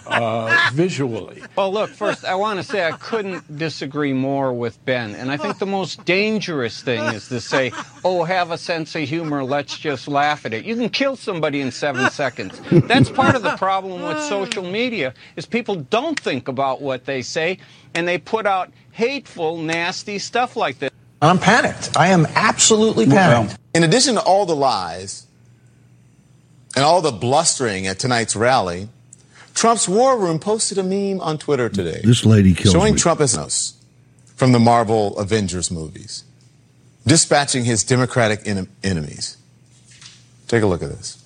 Uh, 0.08 0.70
visually. 0.72 1.42
Well, 1.54 1.72
look, 1.72 1.90
first, 1.90 2.24
I 2.24 2.34
want 2.34 2.58
to 2.58 2.62
say 2.62 2.86
I 2.86 2.92
couldn't 2.92 3.58
disagree 3.58 4.12
more 4.14 4.52
with 4.52 4.82
Ben. 4.84 5.14
And 5.14 5.30
I 5.30 5.36
think 5.36 5.58
the 5.58 5.66
most 5.66 6.04
dangerous 6.04 6.82
thing 6.82 7.02
is 7.14 7.28
to 7.28 7.40
say, 7.40 7.72
oh, 8.04 8.24
have 8.24 8.50
a 8.50 8.58
sense 8.58 8.94
of 8.94 9.02
humor, 9.02 9.44
let's 9.44 9.76
just 9.76 10.08
laugh 10.08 10.46
at 10.46 10.54
it. 10.54 10.64
You 10.64 10.76
can 10.76 10.88
kill 10.88 11.14
somebody 11.16 11.60
in 11.60 11.70
seven 11.70 12.10
seconds. 12.10 12.58
That's 12.70 13.10
part 13.10 13.36
of 13.36 13.42
the 13.42 13.56
problem 13.56 14.02
with 14.02 14.20
social 14.22 14.64
media, 14.64 15.12
is 15.36 15.44
people 15.44 15.76
don't 15.76 16.18
think 16.18 16.48
about 16.48 16.80
what 16.80 17.04
they 17.04 17.20
say, 17.22 17.58
and 17.94 18.08
they 18.08 18.18
put 18.18 18.46
out 18.46 18.70
hateful, 18.92 19.58
nasty 19.58 20.18
stuff 20.18 20.56
like 20.56 20.78
this. 20.78 20.90
I'm 21.20 21.38
panicked. 21.38 21.96
I 21.96 22.08
am 22.08 22.26
absolutely 22.34 23.06
panicked. 23.06 23.58
In 23.74 23.82
addition 23.84 24.14
to 24.14 24.22
all 24.22 24.46
the 24.46 24.56
lies 24.56 25.26
and 26.76 26.84
all 26.84 27.02
the 27.02 27.12
blustering 27.12 27.86
at 27.86 27.98
tonight's 27.98 28.36
rally, 28.36 28.88
Trump's 29.58 29.88
war 29.88 30.16
room 30.16 30.38
posted 30.38 30.78
a 30.78 30.84
meme 30.84 31.20
on 31.20 31.36
Twitter 31.36 31.68
today. 31.68 32.00
This 32.04 32.24
lady 32.24 32.54
kills 32.54 32.72
showing 32.72 32.94
me. 32.94 33.00
Trump 33.00 33.20
as 33.20 33.74
from 34.36 34.52
the 34.52 34.60
Marvel 34.60 35.18
Avengers 35.18 35.68
movies, 35.72 36.22
dispatching 37.04 37.64
his 37.64 37.82
Democratic 37.82 38.46
en- 38.46 38.68
enemies. 38.84 39.36
Take 40.46 40.62
a 40.62 40.66
look 40.66 40.80
at 40.80 40.90
this. 40.90 41.24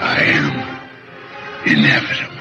I 0.00 0.22
am 0.24 0.80
inevitable. 1.68 2.34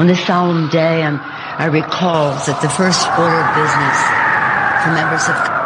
On 0.00 0.06
this 0.06 0.24
solemn 0.26 0.70
day, 0.70 1.02
I'm, 1.02 1.20
I 1.20 1.66
recall 1.66 2.30
that 2.46 2.62
the 2.62 2.70
first 2.70 3.06
order 3.18 3.36
of 3.36 3.54
business 3.54 3.98
for 4.82 4.90
members 4.94 5.28
of 5.28 5.59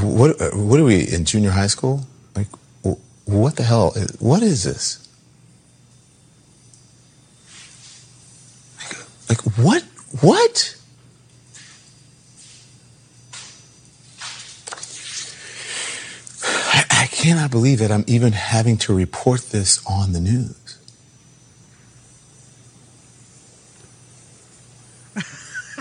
What, 0.00 0.36
what 0.54 0.80
are 0.80 0.84
we 0.84 1.06
in 1.08 1.24
junior 1.24 1.50
high 1.50 1.66
school? 1.66 2.06
Like, 2.34 2.48
what 3.24 3.56
the 3.56 3.62
hell? 3.62 3.92
is- 3.96 4.16
What 4.20 4.42
is 4.42 4.64
this? 4.64 4.98
Like, 8.78 8.96
like 9.28 9.58
what? 9.58 9.82
What? 10.20 10.76
I, 16.44 16.84
I 16.90 17.06
cannot 17.06 17.50
believe 17.50 17.78
that 17.78 17.90
I'm 17.90 18.04
even 18.06 18.32
having 18.32 18.76
to 18.78 18.94
report 18.94 19.42
this 19.50 19.84
on 19.86 20.12
the 20.12 20.20
news. 20.20 20.56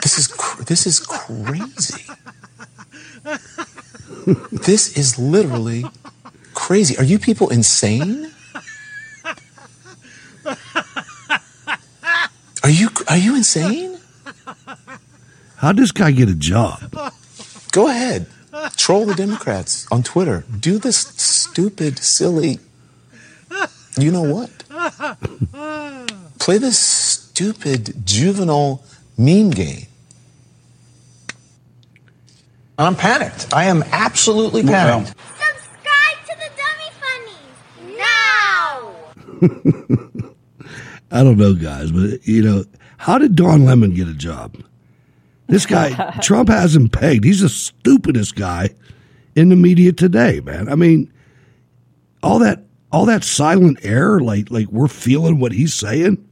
This 0.02 0.18
is 0.18 0.28
cr- 0.28 0.64
this 0.64 0.88
is 0.88 1.00
crazy. 1.00 2.06
This 4.52 4.98
is 4.98 5.18
literally 5.18 5.86
crazy. 6.54 6.98
Are 6.98 7.04
you 7.04 7.20
people 7.20 7.50
insane? 7.50 8.32
Are 12.64 12.70
you 12.70 12.90
are 13.10 13.18
you 13.18 13.36
insane? 13.36 14.00
How 15.58 15.72
does 15.72 15.90
this 15.90 15.92
guy 15.92 16.12
get 16.12 16.30
a 16.30 16.36
job? 16.36 16.94
Go 17.72 17.88
ahead. 17.88 18.28
Troll 18.76 19.06
the 19.06 19.16
Democrats 19.16 19.88
on 19.92 20.04
Twitter. 20.04 20.44
Do 20.60 20.78
this 20.78 20.98
stupid, 20.98 22.00
silly. 22.00 22.60
You 23.98 24.12
know 24.12 24.24
what? 24.24 24.50
Play 26.40 26.58
this 26.58 26.80
stupid, 26.80 28.06
juvenile 28.06 28.84
meme 29.18 29.52
game. 29.52 29.88
I'm 32.86 32.96
panicked. 32.96 33.54
I 33.54 33.66
am 33.66 33.84
absolutely 33.92 34.64
panicked. 34.64 35.10
Subscribe 35.10 36.18
to 36.28 36.36
the 36.38 36.50
Dummy 36.58 36.90
Funnies 37.04 37.98
now! 40.22 40.36
I 41.12 41.24
don't 41.24 41.38
know, 41.38 41.54
guys, 41.54 41.92
but 41.92 42.26
you 42.28 42.42
know, 42.42 42.64
how 42.98 43.18
did 43.18 43.36
Don 43.36 43.66
Lemon 43.66 43.94
get 43.94 44.08
a 44.08 44.14
job? 44.14 44.58
This 45.48 45.66
guy, 45.66 46.18
Trump 46.22 46.50
has 46.50 46.76
him 46.76 46.88
pegged. 46.88 47.26
He's 47.26 47.42
the 47.42 47.50
stupidest 47.50 48.36
guy 48.36 48.70
in 49.36 49.50
the 49.50 49.56
media 49.56 49.92
today, 49.92 50.40
man. 50.40 50.70
I 50.70 50.76
mean, 50.76 51.12
all 52.24 52.40
that 52.40 52.64
all 52.92 53.06
that 53.06 53.24
silent 53.24 53.80
air, 53.84 54.20
like 54.20 54.50
like 54.50 54.68
we're 54.68 54.88
feeling 54.88 55.40
what 55.40 55.52
he's 55.52 55.74
saying. 55.74 56.26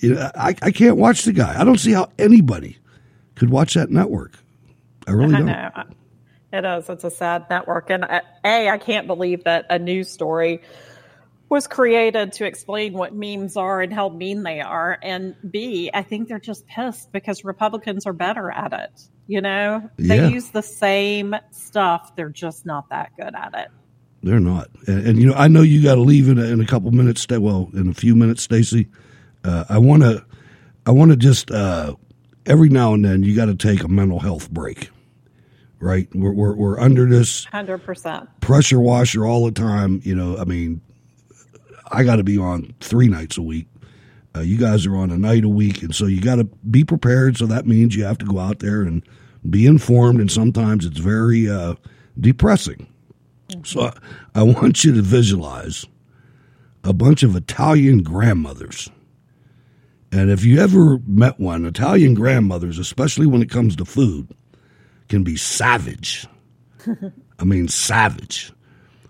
You 0.00 0.14
know, 0.14 0.30
I, 0.34 0.56
I 0.62 0.70
can't 0.70 0.96
watch 0.96 1.22
the 1.22 1.32
guy. 1.32 1.60
I 1.60 1.64
don't 1.64 1.78
see 1.78 1.92
how 1.92 2.10
anybody 2.18 2.78
could 3.34 3.50
watch 3.50 3.74
that 3.74 3.90
network. 3.90 4.39
I 5.10 5.14
really 5.14 5.34
I 5.34 5.38
don't. 5.38 5.46
know. 5.46 5.82
It 6.52 6.64
is. 6.64 6.88
It's 6.88 7.04
a 7.04 7.10
sad 7.10 7.46
network. 7.48 7.90
And 7.90 8.04
A, 8.04 8.68
I 8.68 8.78
can't 8.78 9.06
believe 9.06 9.44
that 9.44 9.66
a 9.70 9.78
news 9.78 10.10
story 10.10 10.62
was 11.48 11.66
created 11.66 12.32
to 12.34 12.44
explain 12.44 12.92
what 12.92 13.14
memes 13.14 13.56
are 13.56 13.80
and 13.80 13.92
how 13.92 14.08
mean 14.08 14.42
they 14.42 14.60
are. 14.60 14.98
And 15.02 15.34
B, 15.50 15.90
I 15.92 16.02
think 16.02 16.28
they're 16.28 16.38
just 16.40 16.66
pissed 16.66 17.10
because 17.12 17.44
Republicans 17.44 18.06
are 18.06 18.12
better 18.12 18.50
at 18.50 18.72
it. 18.72 19.00
You 19.26 19.40
know, 19.40 19.88
they 19.96 20.16
Yeah. 20.16 20.28
use 20.28 20.50
the 20.50 20.62
same 20.62 21.34
stuff, 21.50 22.14
they're 22.16 22.28
just 22.30 22.66
not 22.66 22.88
that 22.90 23.10
good 23.16 23.34
at 23.34 23.54
it. 23.54 23.68
They're 24.22 24.40
not. 24.40 24.68
And, 24.86 25.06
and 25.06 25.18
you 25.20 25.26
know, 25.28 25.34
I 25.34 25.48
know 25.48 25.62
you 25.62 25.82
got 25.82 25.94
to 25.96 26.02
leave 26.02 26.28
in 26.28 26.38
a, 26.38 26.44
in 26.44 26.60
a 26.60 26.66
couple 26.66 26.90
minutes. 26.90 27.22
Sta- 27.22 27.38
Well, 27.40 27.70
in 27.74 27.88
a 27.88 27.94
few 27.94 28.14
minutes, 28.16 28.42
Stacy. 28.42 28.88
Uh, 29.44 29.64
I 29.68 29.78
want 29.78 30.02
to. 30.02 30.24
I 30.84 30.90
want 30.92 31.10
to 31.12 31.16
just 31.16 31.50
uh, 31.50 31.94
every 32.44 32.68
now 32.68 32.92
and 32.94 33.04
then 33.04 33.22
you 33.22 33.34
got 33.36 33.46
to 33.46 33.54
take 33.54 33.82
a 33.82 33.88
mental 33.88 34.18
health 34.18 34.50
break. 34.50 34.90
Right? 35.80 36.08
We're 36.14 36.32
we're, 36.32 36.54
we're 36.54 36.78
under 36.78 37.06
this 37.06 37.46
100%. 37.46 38.28
pressure 38.40 38.80
washer 38.80 39.26
all 39.26 39.46
the 39.46 39.52
time. 39.52 40.00
You 40.04 40.14
know, 40.14 40.36
I 40.36 40.44
mean, 40.44 40.80
I 41.90 42.04
got 42.04 42.16
to 42.16 42.24
be 42.24 42.38
on 42.38 42.74
three 42.80 43.08
nights 43.08 43.38
a 43.38 43.42
week. 43.42 43.66
Uh, 44.36 44.40
you 44.40 44.58
guys 44.58 44.86
are 44.86 44.94
on 44.94 45.10
a 45.10 45.18
night 45.18 45.42
a 45.42 45.48
week, 45.48 45.82
and 45.82 45.94
so 45.94 46.06
you 46.06 46.20
got 46.20 46.36
to 46.36 46.44
be 46.44 46.84
prepared. 46.84 47.36
So 47.36 47.46
that 47.46 47.66
means 47.66 47.96
you 47.96 48.04
have 48.04 48.18
to 48.18 48.26
go 48.26 48.38
out 48.38 48.60
there 48.60 48.82
and 48.82 49.02
be 49.48 49.66
informed, 49.66 50.20
and 50.20 50.30
sometimes 50.30 50.84
it's 50.84 50.98
very 51.00 51.48
uh, 51.50 51.74
depressing. 52.20 52.86
So 53.64 53.86
I, 53.86 53.92
I 54.36 54.42
want 54.42 54.84
you 54.84 54.94
to 54.94 55.02
visualize 55.02 55.84
a 56.84 56.92
bunch 56.92 57.22
of 57.22 57.34
Italian 57.34 58.02
grandmothers. 58.02 58.88
And 60.12 60.30
if 60.30 60.44
you 60.44 60.60
ever 60.60 60.98
met 61.06 61.38
one, 61.38 61.64
Italian 61.64 62.14
grandmothers, 62.14 62.78
especially 62.78 63.26
when 63.26 63.42
it 63.42 63.50
comes 63.50 63.76
to 63.76 63.84
food, 63.84 64.28
can 65.10 65.22
be 65.24 65.36
savage. 65.36 66.26
I 67.38 67.44
mean, 67.44 67.68
savage. 67.68 68.52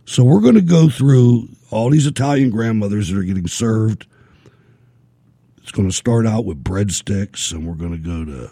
So 0.07 0.25
we're 0.25 0.41
going 0.41 0.57
to 0.57 0.61
go 0.61 0.89
through 0.89 1.49
all 1.71 1.91
these 1.91 2.07
Italian 2.07 2.51
grandmothers 2.51 3.11
that 3.11 3.19
are 3.19 3.23
getting 3.23 3.47
served. 3.47 4.07
It's 5.59 5.71
going 5.71 5.89
to 5.89 5.95
start 5.95 6.27
out 6.27 6.45
with 6.45 6.65
breadsticks, 6.65 7.53
and 7.53 7.69
we're 7.69 7.75
going 7.75 7.93
to 7.93 7.99
go 7.99 8.25
to 8.25 8.51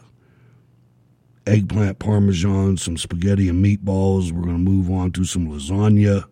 eggplant 1.46 1.98
parmesan, 1.98 2.76
some 2.76 2.96
spaghetti 2.96 3.48
and 3.48 3.64
meatballs. 3.64 4.30
We're 4.30 4.42
going 4.42 4.64
to 4.64 4.70
move 4.70 4.90
on 4.90 5.10
to 5.12 5.24
some 5.24 5.48
lasagna 5.48 6.24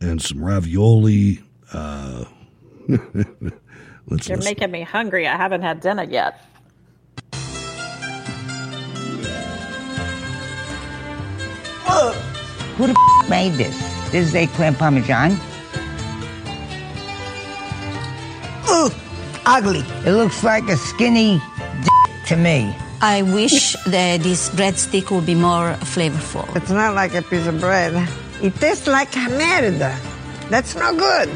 and 0.00 0.20
some 0.20 0.44
ravioli. 0.44 1.42
Uh, 1.72 2.24
let's 2.88 3.04
You're 4.28 4.38
listen. 4.38 4.44
making 4.44 4.70
me 4.70 4.82
hungry. 4.82 5.28
I 5.28 5.36
haven't 5.36 5.62
had 5.62 5.80
dinner 5.80 6.04
yet. 6.04 6.40
Who 12.76 12.86
the 12.86 12.92
f- 13.22 13.28
made 13.30 13.52
this? 13.54 13.76
This 14.10 14.28
is 14.28 14.34
a 14.34 14.40
eggplant 14.42 14.78
parmesan. 14.78 15.32
Ugh, 18.68 18.92
ugly. 19.46 19.80
It 20.04 20.12
looks 20.12 20.42
like 20.44 20.64
a 20.68 20.76
skinny 20.76 21.40
d- 21.82 21.88
to 22.26 22.36
me. 22.36 22.74
I 23.00 23.22
wish 23.22 23.76
that 23.86 24.20
this 24.22 24.48
breadstick 24.50 25.10
would 25.10 25.26
be 25.26 25.34
more 25.34 25.74
flavorful. 25.80 26.44
It's 26.56 26.70
not 26.70 26.94
like 26.94 27.14
a 27.14 27.22
piece 27.22 27.46
of 27.46 27.60
bread. 27.60 27.94
It 28.42 28.54
tastes 28.56 28.86
like 28.86 29.10
merda. 29.12 29.96
That's 30.50 30.74
no 30.74 30.94
good. 30.94 31.30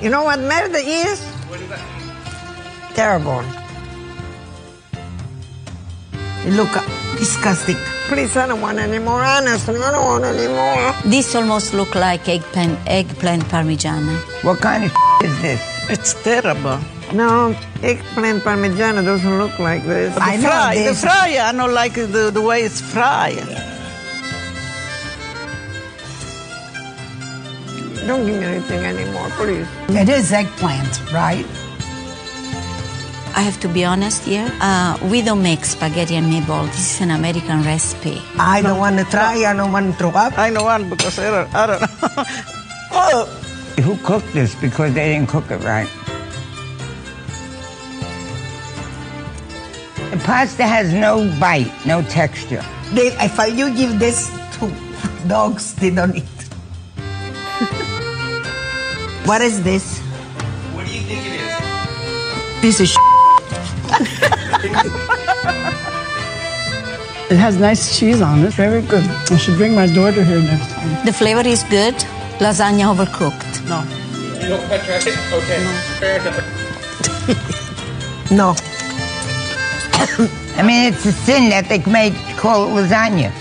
You 0.00 0.10
know 0.10 0.24
what 0.24 0.38
merda 0.40 0.82
is? 0.84 1.20
What 1.48 1.60
is 1.60 1.68
that? 1.68 1.80
Terrible. 2.94 3.42
It 6.46 6.52
look 6.52 6.70
disgusting. 7.16 7.76
Please, 8.08 8.36
I 8.36 8.46
don't 8.46 8.60
want 8.60 8.78
any 8.78 8.98
more. 8.98 9.22
Honestly, 9.22 9.76
I 9.76 9.90
don't 9.92 10.04
want 10.04 10.24
any 10.24 10.48
more. 10.48 11.10
This 11.10 11.34
almost 11.34 11.74
look 11.74 11.94
like 11.94 12.28
eggplant, 12.28 12.78
eggplant 12.86 13.44
parmigiana. 13.44 14.16
What 14.44 14.58
kind 14.60 14.84
of 14.84 14.92
is 15.22 15.40
this? 15.42 15.90
It's 15.90 16.14
terrible. 16.22 16.78
No, 17.12 17.56
eggplant 17.82 18.42
parmigiana 18.42 19.04
doesn't 19.04 19.38
look 19.38 19.58
like 19.58 19.84
this. 19.84 20.16
I 20.18 20.36
the 20.36 20.42
know 20.42 20.70
this. 20.74 21.00
the 21.00 21.06
fry, 21.06 21.38
I 21.40 21.52
don't 21.52 21.72
like 21.72 21.94
the, 21.94 22.30
the 22.32 22.42
way 22.42 22.62
it's 22.62 22.80
fried. 22.80 23.36
Don't 28.06 28.26
give 28.26 28.38
me 28.38 28.44
anything 28.44 28.84
anymore, 28.84 29.28
please. 29.30 29.66
It 29.88 30.08
is 30.10 30.30
eggplant, 30.30 31.10
right? 31.12 31.46
I 33.36 33.40
have 33.40 33.58
to 33.60 33.68
be 33.68 33.84
honest 33.84 34.24
here. 34.24 34.48
Uh, 34.60 34.96
we 35.10 35.20
don't 35.20 35.42
make 35.42 35.64
spaghetti 35.64 36.14
and 36.14 36.32
meatball. 36.32 36.66
This 36.66 36.94
is 36.94 37.00
an 37.00 37.10
American 37.10 37.64
recipe. 37.64 38.22
I 38.38 38.62
don't 38.62 38.78
want 38.78 38.96
to 38.98 39.04
try. 39.06 39.44
I 39.44 39.52
don't 39.52 39.72
want 39.72 39.90
to 39.90 39.98
throw 39.98 40.10
up. 40.10 40.38
I 40.38 40.50
don't 40.50 40.62
want 40.64 40.88
because 40.88 41.18
I 41.18 41.30
don't, 41.30 41.52
I 41.52 41.66
don't 41.66 41.80
know. 41.80 41.88
oh. 42.92 43.26
Who 43.82 43.96
cooked 44.06 44.32
this? 44.32 44.54
Because 44.54 44.94
they 44.94 45.14
didn't 45.14 45.28
cook 45.28 45.50
it 45.50 45.64
right. 45.64 45.88
The 50.12 50.18
pasta 50.22 50.62
has 50.62 50.94
no 50.94 51.28
bite, 51.40 51.72
no 51.84 52.02
texture. 52.02 52.62
They, 52.92 53.08
if 53.18 53.40
I, 53.40 53.46
you 53.46 53.74
give 53.74 53.98
this 53.98 54.30
to 54.58 54.72
dogs, 55.26 55.74
they 55.74 55.90
don't 55.90 56.14
eat. 56.14 56.22
what 59.26 59.42
is 59.42 59.60
this? 59.64 59.98
What 60.70 60.86
do 60.86 60.94
you 60.94 61.00
think 61.00 61.26
it 61.26 61.40
is? 61.40 61.52
Piece 62.60 62.78
of 62.78 62.86
It 67.30 67.38
has 67.38 67.56
nice 67.56 67.98
cheese 67.98 68.20
on 68.20 68.44
it. 68.44 68.52
Very 68.52 68.82
good. 68.82 69.02
I 69.30 69.38
should 69.38 69.56
bring 69.56 69.74
my 69.74 69.86
daughter 69.86 70.22
here 70.22 70.40
next 70.40 70.70
time. 70.70 71.06
The 71.06 71.12
flavor 71.12 71.40
is 71.48 71.62
good. 71.64 71.94
Lasagna 72.38 72.84
overcooked. 72.94 73.66
No. 73.66 73.80
You 74.40 74.50
don't 74.50 74.68
touch 74.68 74.86
right? 74.88 75.06
Okay, 75.32 75.64
fair 75.98 76.20
enough. 76.20 76.36
No. 78.30 78.54
I 80.58 80.62
mean, 80.62 80.92
it's 80.92 81.06
a 81.06 81.12
sin 81.12 81.48
that 81.48 81.68
they 81.70 81.78
made 81.90 82.14
call 82.36 82.68
it 82.68 82.82
lasagna. 82.82 83.32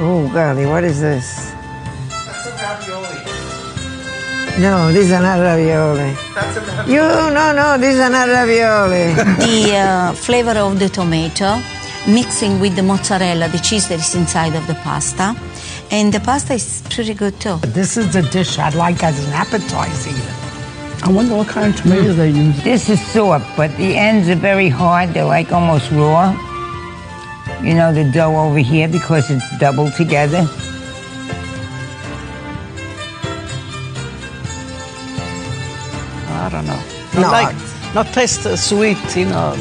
Oh, 0.00 0.30
golly, 0.32 0.64
what 0.64 0.82
is 0.82 1.00
this? 1.00 1.51
No, 4.58 4.92
these 4.92 5.10
are 5.12 5.22
not 5.22 5.40
ravioli. 5.40 6.14
That's 6.34 6.56
a. 6.56 6.90
You, 6.90 7.00
no, 7.00 7.52
no, 7.52 7.78
these 7.78 7.98
are 7.98 8.10
not 8.10 8.28
ravioli. 8.28 9.14
the 9.46 9.76
uh, 9.76 10.12
flavor 10.12 10.58
of 10.58 10.78
the 10.78 10.88
tomato 10.88 11.60
mixing 12.06 12.60
with 12.60 12.76
the 12.76 12.82
mozzarella, 12.82 13.48
the 13.48 13.58
cheese 13.58 13.88
that 13.88 14.00
is 14.00 14.14
inside 14.14 14.54
of 14.54 14.66
the 14.66 14.74
pasta. 14.74 15.34
And 15.90 16.12
the 16.12 16.20
pasta 16.20 16.54
is 16.54 16.82
pretty 16.90 17.14
good 17.14 17.38
too. 17.40 17.56
This 17.58 17.96
is 17.96 18.12
the 18.12 18.22
dish 18.22 18.58
I'd 18.58 18.74
like 18.74 19.02
as 19.02 19.24
an 19.26 19.32
appetizer. 19.32 20.10
I 21.04 21.10
wonder 21.10 21.34
what 21.36 21.48
kind 21.48 21.74
of 21.74 21.80
tomatoes 21.80 22.16
they 22.16 22.30
use. 22.30 22.62
This 22.62 22.88
is 22.88 23.04
soft, 23.08 23.56
but 23.56 23.76
the 23.76 23.96
ends 23.96 24.28
are 24.28 24.36
very 24.36 24.68
hard. 24.68 25.14
They're 25.14 25.24
like 25.24 25.50
almost 25.50 25.90
raw. 25.90 26.32
You 27.62 27.74
know, 27.74 27.92
the 27.92 28.10
dough 28.12 28.36
over 28.36 28.58
here 28.58 28.88
because 28.88 29.30
it's 29.30 29.58
doubled 29.58 29.94
together. 29.94 30.46
Don't. 37.12 37.22
No, 37.22 37.30
Not 37.30 37.32
like, 37.32 37.94
not 37.94 38.06
taste 38.14 38.42
sweet, 38.56 39.16
you 39.16 39.26
know, 39.26 39.56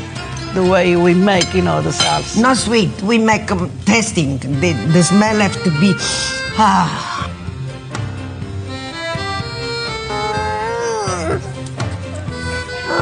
the 0.54 0.64
way 0.64 0.96
we 0.96 1.14
make, 1.14 1.54
you 1.54 1.62
know, 1.62 1.82
the 1.82 1.92
salsa. 1.92 2.42
Not 2.42 2.58
sweet. 2.58 3.02
We 3.02 3.18
make 3.18 3.48
them 3.48 3.72
tasting. 3.86 4.38
The, 4.38 4.74
the 4.94 5.04
smell 5.04 5.38
have 5.40 5.62
to 5.64 5.72
be. 5.80 5.94
Ah. 6.58 7.28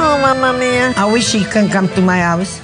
Oh, 0.02 0.18
mamma 0.22 0.58
mia. 0.58 0.92
I 0.96 1.10
wish 1.12 1.34
you 1.34 1.44
can 1.44 1.68
come 1.68 1.88
to 1.88 2.00
my 2.00 2.20
house 2.20 2.60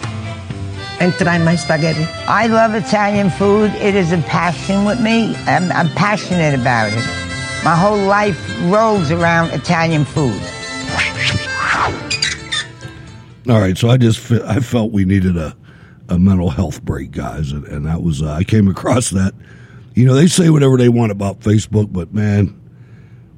and 1.01 1.13
try 1.15 1.39
my 1.39 1.57
spaghetti. 1.57 2.07
I 2.27 2.47
love 2.47 2.75
Italian 2.75 3.31
food. 3.31 3.71
It 3.75 3.95
is 3.95 4.13
a 4.13 4.19
passion 4.19 4.85
with 4.85 5.01
me. 5.01 5.35
I'm, 5.47 5.71
I'm 5.73 5.89
passionate 5.91 6.55
about 6.59 6.93
it. 6.93 7.05
My 7.65 7.75
whole 7.75 7.99
life 7.99 8.39
rolls 8.65 9.11
around 9.11 9.51
Italian 9.51 10.05
food. 10.05 10.41
All 13.49 13.61
right, 13.61 13.79
so 13.79 13.89
I 13.89 13.97
just 13.97 14.33
I 14.33 14.59
felt 14.59 14.91
we 14.91 15.05
needed 15.05 15.37
a, 15.37 15.57
a 16.09 16.19
mental 16.19 16.51
health 16.51 16.83
break, 16.83 17.13
guys, 17.13 17.53
and, 17.53 17.65
and 17.67 17.87
that 17.87 18.03
was 18.03 18.21
uh, 18.21 18.33
I 18.33 18.43
came 18.43 18.67
across 18.67 19.11
that. 19.11 19.35
You 19.95 20.05
know, 20.05 20.15
they 20.15 20.27
say 20.27 20.51
whatever 20.51 20.77
they 20.77 20.89
want 20.89 21.13
about 21.13 21.41
Facebook, 21.41 21.93
but 21.93 22.13
man, 22.13 22.61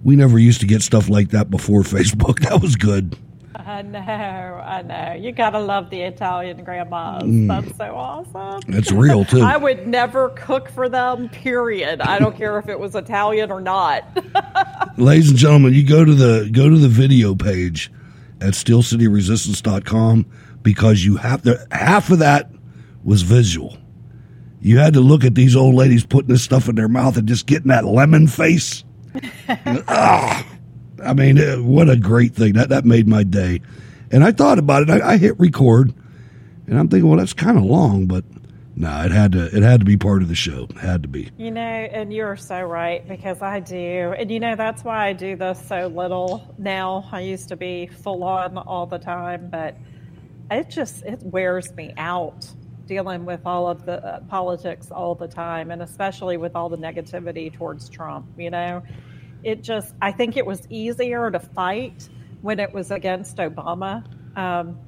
we 0.02 0.16
never 0.16 0.38
used 0.38 0.60
to 0.60 0.66
get 0.66 0.80
stuff 0.80 1.10
like 1.10 1.28
that 1.30 1.50
before 1.50 1.82
Facebook. 1.82 2.40
That 2.40 2.62
was 2.62 2.74
good. 2.74 3.18
I 3.54 3.82
know, 3.82 4.00
I 4.00 4.80
know. 4.80 5.12
You 5.20 5.30
gotta 5.30 5.58
love 5.58 5.90
the 5.90 6.00
Italian 6.00 6.64
grandmas. 6.64 7.24
Mm. 7.24 7.48
That's 7.48 7.76
so 7.76 7.94
awesome. 7.94 8.62
That's 8.72 8.90
real, 8.90 9.26
too. 9.26 9.40
I 9.42 9.58
would 9.58 9.86
never 9.86 10.30
cook 10.30 10.70
for 10.70 10.88
them. 10.88 11.28
Period. 11.28 12.00
I 12.00 12.18
don't 12.18 12.34
care 12.34 12.58
if 12.58 12.70
it 12.70 12.80
was 12.80 12.94
Italian 12.94 13.50
or 13.50 13.60
not. 13.60 14.04
Ladies 14.98 15.28
and 15.28 15.38
gentlemen, 15.38 15.74
you 15.74 15.86
go 15.86 16.02
to 16.02 16.14
the 16.14 16.48
go 16.50 16.70
to 16.70 16.78
the 16.78 16.88
video 16.88 17.34
page 17.34 17.92
at 18.40 18.54
steelcityresistance.com 18.54 20.26
because 20.62 21.04
you 21.04 21.16
have 21.16 21.42
to 21.42 21.66
half 21.70 22.10
of 22.10 22.18
that 22.20 22.50
was 23.04 23.22
visual. 23.22 23.76
You 24.60 24.78
had 24.78 24.94
to 24.94 25.00
look 25.00 25.24
at 25.24 25.34
these 25.34 25.54
old 25.54 25.74
ladies 25.74 26.04
putting 26.04 26.28
this 26.28 26.42
stuff 26.42 26.68
in 26.68 26.74
their 26.74 26.88
mouth 26.88 27.16
and 27.16 27.28
just 27.28 27.46
getting 27.46 27.68
that 27.68 27.84
lemon 27.84 28.26
face. 28.26 28.84
ah, 29.88 30.46
I 31.04 31.14
mean, 31.14 31.38
uh, 31.38 31.56
what 31.56 31.88
a 31.88 31.96
great 31.96 32.34
thing. 32.34 32.54
That, 32.54 32.70
that 32.70 32.84
made 32.84 33.06
my 33.06 33.22
day. 33.22 33.60
And 34.10 34.24
I 34.24 34.32
thought 34.32 34.58
about 34.58 34.82
it. 34.82 34.90
I, 34.90 35.12
I 35.12 35.16
hit 35.16 35.38
record, 35.38 35.94
and 36.66 36.78
I'm 36.78 36.88
thinking, 36.88 37.08
well, 37.08 37.18
that's 37.18 37.32
kind 37.32 37.56
of 37.56 37.64
long, 37.64 38.06
but 38.06 38.24
no, 38.78 39.02
it 39.02 39.10
had 39.10 39.32
to 39.32 39.44
it 39.44 39.64
had 39.64 39.80
to 39.80 39.84
be 39.84 39.96
part 39.96 40.22
of 40.22 40.28
the 40.28 40.36
show. 40.36 40.68
It 40.70 40.78
had 40.78 41.02
to 41.02 41.08
be. 41.08 41.30
You 41.36 41.50
know, 41.50 41.60
and 41.60 42.12
you're 42.12 42.36
so 42.36 42.62
right 42.62 43.06
because 43.08 43.42
I 43.42 43.58
do. 43.58 44.14
And 44.16 44.30
you 44.30 44.38
know, 44.38 44.54
that's 44.54 44.84
why 44.84 45.08
I 45.08 45.12
do 45.14 45.34
this 45.34 45.60
so 45.66 45.88
little 45.88 46.54
now. 46.58 47.08
I 47.10 47.20
used 47.22 47.48
to 47.48 47.56
be 47.56 47.88
full 47.88 48.22
on 48.22 48.56
all 48.56 48.86
the 48.86 48.98
time, 48.98 49.48
but 49.50 49.76
it 50.48 50.70
just 50.70 51.02
it 51.04 51.20
wears 51.24 51.74
me 51.74 51.92
out 51.96 52.48
dealing 52.86 53.24
with 53.24 53.40
all 53.44 53.68
of 53.68 53.84
the 53.84 54.04
uh, 54.04 54.20
politics 54.28 54.92
all 54.92 55.16
the 55.16 55.28
time 55.28 55.72
and 55.72 55.82
especially 55.82 56.36
with 56.36 56.54
all 56.54 56.68
the 56.68 56.78
negativity 56.78 57.52
towards 57.52 57.88
Trump, 57.88 58.26
you 58.38 58.50
know. 58.50 58.80
It 59.42 59.64
just 59.64 59.92
I 60.00 60.12
think 60.12 60.36
it 60.36 60.46
was 60.46 60.68
easier 60.70 61.32
to 61.32 61.40
fight 61.40 62.08
when 62.42 62.60
it 62.60 62.72
was 62.72 62.92
against 62.92 63.38
Obama. 63.38 64.04
Um, 64.36 64.78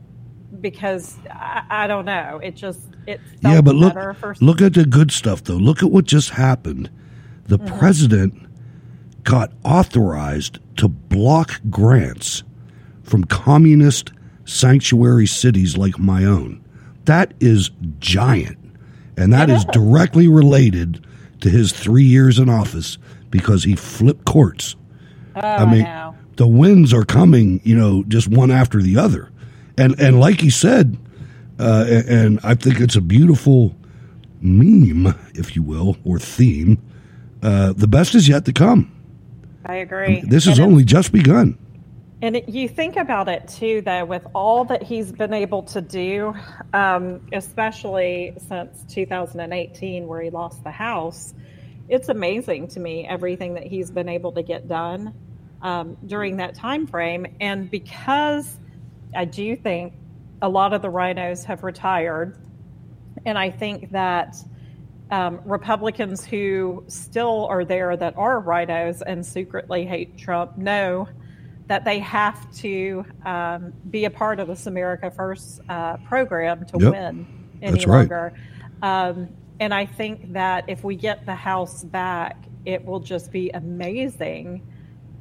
because 0.61 1.17
I, 1.31 1.65
I, 1.71 1.87
don't 1.87 2.05
know. 2.05 2.41
It 2.43 2.57
just 2.57 2.81
it 3.07 3.21
yeah, 3.41 3.61
but 3.61 3.75
look 3.75 3.95
look 4.41 4.61
at 4.61 4.75
the 4.75 4.85
good 4.85 5.13
stuff 5.13 5.45
though. 5.45 5.55
Look 5.55 5.83
at 5.83 5.91
what 5.91 6.05
just 6.05 6.31
happened. 6.31 6.91
The 7.47 7.59
mm-hmm. 7.59 7.79
president 7.79 8.49
got 9.25 9.53
authorized 9.65 10.59
to 10.77 10.89
block 10.89 11.61
grants 11.69 12.43
from 13.03 13.25
communist 13.25 14.13
sanctuary 14.45 15.27
cities 15.27 15.77
like 15.77 15.99
my 15.99 16.25
own. 16.25 16.65
That 17.05 17.35
is 17.41 17.71
giant, 17.99 18.59
and 19.17 19.33
that 19.33 19.51
is 19.51 19.65
directly 19.67 20.29
related 20.29 21.05
to 21.41 21.51
his 21.51 21.73
three 21.73 22.05
years 22.05 22.39
in 22.39 22.49
office 22.49 22.99
because 23.31 23.65
he 23.65 23.75
flipped 23.75 24.25
courts. 24.27 24.77
Oh, 25.37 25.41
I 25.41 25.65
mean, 25.65 26.15
the 26.37 26.47
wins 26.47 26.93
are 26.93 27.05
coming, 27.05 27.61
you 27.65 27.77
know, 27.77 28.05
just 28.09 28.29
one 28.29 28.51
after 28.51 28.83
the 28.83 28.97
other 28.97 29.30
and 29.81 30.01
and 30.01 30.21
like 30.21 30.41
he 30.41 30.51
said, 30.51 30.99
uh, 31.59 31.85
and 31.89 32.41
I 32.43 32.55
think 32.55 32.81
it's 32.81 32.97
a 32.97 33.01
beautiful 33.01 33.75
meme, 34.41 35.15
if 35.35 35.57
you 35.57 35.63
will, 35.63 35.97
or 36.05 36.19
theme. 36.19 36.79
Uh, 37.43 37.73
the 37.75 37.89
best 37.89 38.15
is 38.15 38.29
yet 38.29 38.45
to 38.45 38.53
come. 38.53 38.93
I 39.65 39.77
agree. 39.77 40.05
I 40.05 40.09
mean, 40.09 40.29
this 40.29 40.45
has 40.45 40.61
only 40.61 40.85
just 40.85 41.13
begun. 41.13 41.59
And 42.23 42.37
it, 42.37 42.49
you 42.49 42.69
think 42.69 42.97
about 42.97 43.29
it 43.29 43.49
too, 43.49 43.81
though, 43.81 44.05
with 44.05 44.27
all 44.35 44.65
that 44.67 44.83
he's 44.83 45.11
been 45.11 45.33
able 45.33 45.63
to 45.65 45.81
do, 45.81 46.35
um, 46.75 47.21
especially 47.33 48.35
since 48.49 48.85
2018, 48.93 50.07
where 50.07 50.21
he 50.21 50.31
lost 50.31 50.63
the 50.63 50.71
House. 50.71 51.33
It's 51.89 52.09
amazing 52.09 52.69
to 52.69 52.81
me 52.81 53.07
everything 53.07 53.55
that 53.55 53.65
he's 53.65 53.91
been 53.91 54.09
able 54.09 54.33
to 54.33 54.43
get 54.43 54.69
done 54.69 55.15
um, 55.63 55.97
during 56.07 56.37
that 56.37 56.55
time 56.55 56.87
frame, 56.87 57.27
and 57.41 57.71
because 57.71 58.59
I 59.15 59.25
do 59.25 59.57
think 59.57 59.95
a 60.43 60.49
lot 60.49 60.73
of 60.73 60.83
the 60.83 60.89
RINOs 60.89 61.45
have 61.45 61.63
retired. 61.63 62.37
And 63.27 63.39
I 63.39 63.51
think 63.51 63.91
that 63.91 64.37
um, 65.11 65.41
Republicans 65.45 66.25
who 66.25 66.85
still 66.87 67.47
are 67.47 67.65
there 67.65 67.97
that 67.97 68.17
are 68.17 68.41
RINOs 68.41 69.03
and 69.05 69.25
secretly 69.25 69.85
hate 69.85 70.17
Trump 70.17 70.57
know 70.57 71.09
that 71.67 71.85
they 71.85 71.99
have 72.01 72.53
to 72.57 73.05
um, 73.25 73.73
be 73.91 74.05
a 74.05 74.11
part 74.11 74.41
of 74.41 74.49
this 74.49 74.67
America 74.67 75.11
First 75.11 75.61
uh, 75.69 75.97
program 75.99 76.65
to 76.67 76.79
yep. 76.81 76.93
win 76.93 77.27
any 77.63 77.73
That's 77.73 77.87
right. 77.87 77.99
longer. 77.99 78.33
Um, 78.83 79.29
and 79.61 79.75
I 79.75 79.85
think 79.87 80.33
that 80.33 80.65
if 80.69 80.83
we 80.83 80.97
get 80.97 81.27
the 81.27 81.35
House 81.35 81.85
back, 81.85 82.37
it 82.65 82.85
will 82.85 83.01
just 83.01 83.31
be 83.31 83.51
amazing 83.51 84.67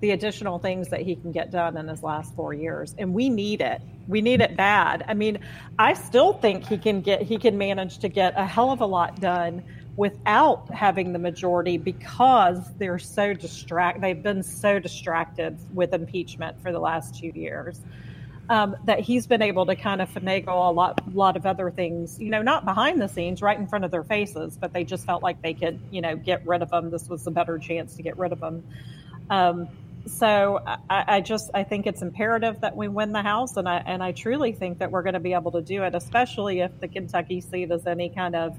the 0.02 0.12
additional 0.12 0.60
things 0.60 0.90
that 0.90 1.02
he 1.02 1.16
can 1.16 1.32
get 1.32 1.52
done 1.52 1.76
in 1.78 1.88
his 1.88 2.04
last 2.04 2.34
four 2.36 2.54
years. 2.54 2.96
And 2.98 3.14
we 3.14 3.30
need 3.30 3.62
it. 3.62 3.82
We 4.08 4.22
need 4.22 4.42
it 4.42 4.56
bad. 4.56 5.04
I 5.08 5.14
mean, 5.14 5.40
I 5.78 5.94
still 5.94 6.34
think 6.34 6.66
he 6.66 6.78
can 6.78 7.02
get 7.02 7.22
he 7.22 7.38
can 7.38 7.58
manage 7.58 8.00
to 8.00 8.10
get 8.10 8.34
a 8.38 8.46
hell 8.46 8.72
of 8.72 8.82
a 8.82 8.86
lot 8.86 9.20
done 9.20 9.64
without 9.98 10.70
having 10.74 11.12
the 11.12 11.20
majority 11.20 11.78
because 11.78 12.58
they're 12.78 13.00
so 13.00 13.34
distract 13.34 14.00
they've 14.00 14.24
been 14.24 14.42
so 14.42 14.80
distracted 14.80 15.58
with 15.74 15.94
impeachment 15.94 16.62
for 16.62 16.72
the 16.72 16.80
last 16.80 17.20
two 17.20 17.32
years. 17.36 17.82
Um, 18.50 18.76
that 18.86 19.02
he's 19.02 19.28
been 19.28 19.44
able 19.44 19.68
to 19.68 19.76
kind 19.76 20.02
of 20.02 20.10
finagle 20.10 20.70
a 20.70 20.72
lot, 20.72 21.14
lot 21.14 21.38
of 21.38 21.46
other 21.46 21.70
things, 21.70 22.20
you 22.20 22.32
know, 22.32 22.42
not 22.42 22.66
behind 22.66 23.00
the 23.00 23.08
scenes, 23.08 23.44
right 23.44 23.56
in 23.56 23.68
front 23.68 23.86
of 23.86 23.92
their 23.92 24.04
faces, 24.04 24.58
but 24.60 24.74
they 24.74 24.84
just 24.84 25.06
felt 25.06 25.22
like 25.22 25.40
they 25.44 25.54
could, 25.54 25.80
you 25.92 26.02
know, 26.02 26.16
get 26.16 26.48
rid 26.48 26.64
of 26.64 26.72
them. 26.72 26.90
This 26.90 27.08
was 27.08 27.28
a 27.28 27.32
better 27.32 27.60
chance 27.60 27.96
to 27.98 28.02
get 28.02 28.18
rid 28.18 28.32
of 28.32 28.40
them. 28.40 28.64
Um, 29.30 29.68
so 30.08 30.60
I, 30.66 30.78
I, 30.90 31.22
just 31.22 31.52
I 31.54 31.64
think 31.64 31.88
it's 31.88 32.02
imperative 32.02 32.62
that 32.62 32.76
we 32.76 32.88
win 32.88 33.12
the 33.12 33.22
House, 33.22 33.58
and 33.58 33.68
I 33.68 33.84
and 33.86 34.04
I 34.04 34.12
truly 34.12 34.52
think 34.52 34.80
that 34.80 34.92
we're 34.92 35.04
going 35.04 35.14
to 35.14 35.20
be 35.20 35.34
able 35.34 35.52
to 35.52 35.62
do 35.62 35.84
it, 35.84 35.96
especially 35.96 36.62
if 36.62 36.80
the 36.80 36.88
Kentucky 36.88 37.42
seat 37.42 37.72
is 37.72 37.86
any 37.86 38.10
kind 38.10 38.36
of 38.36 38.58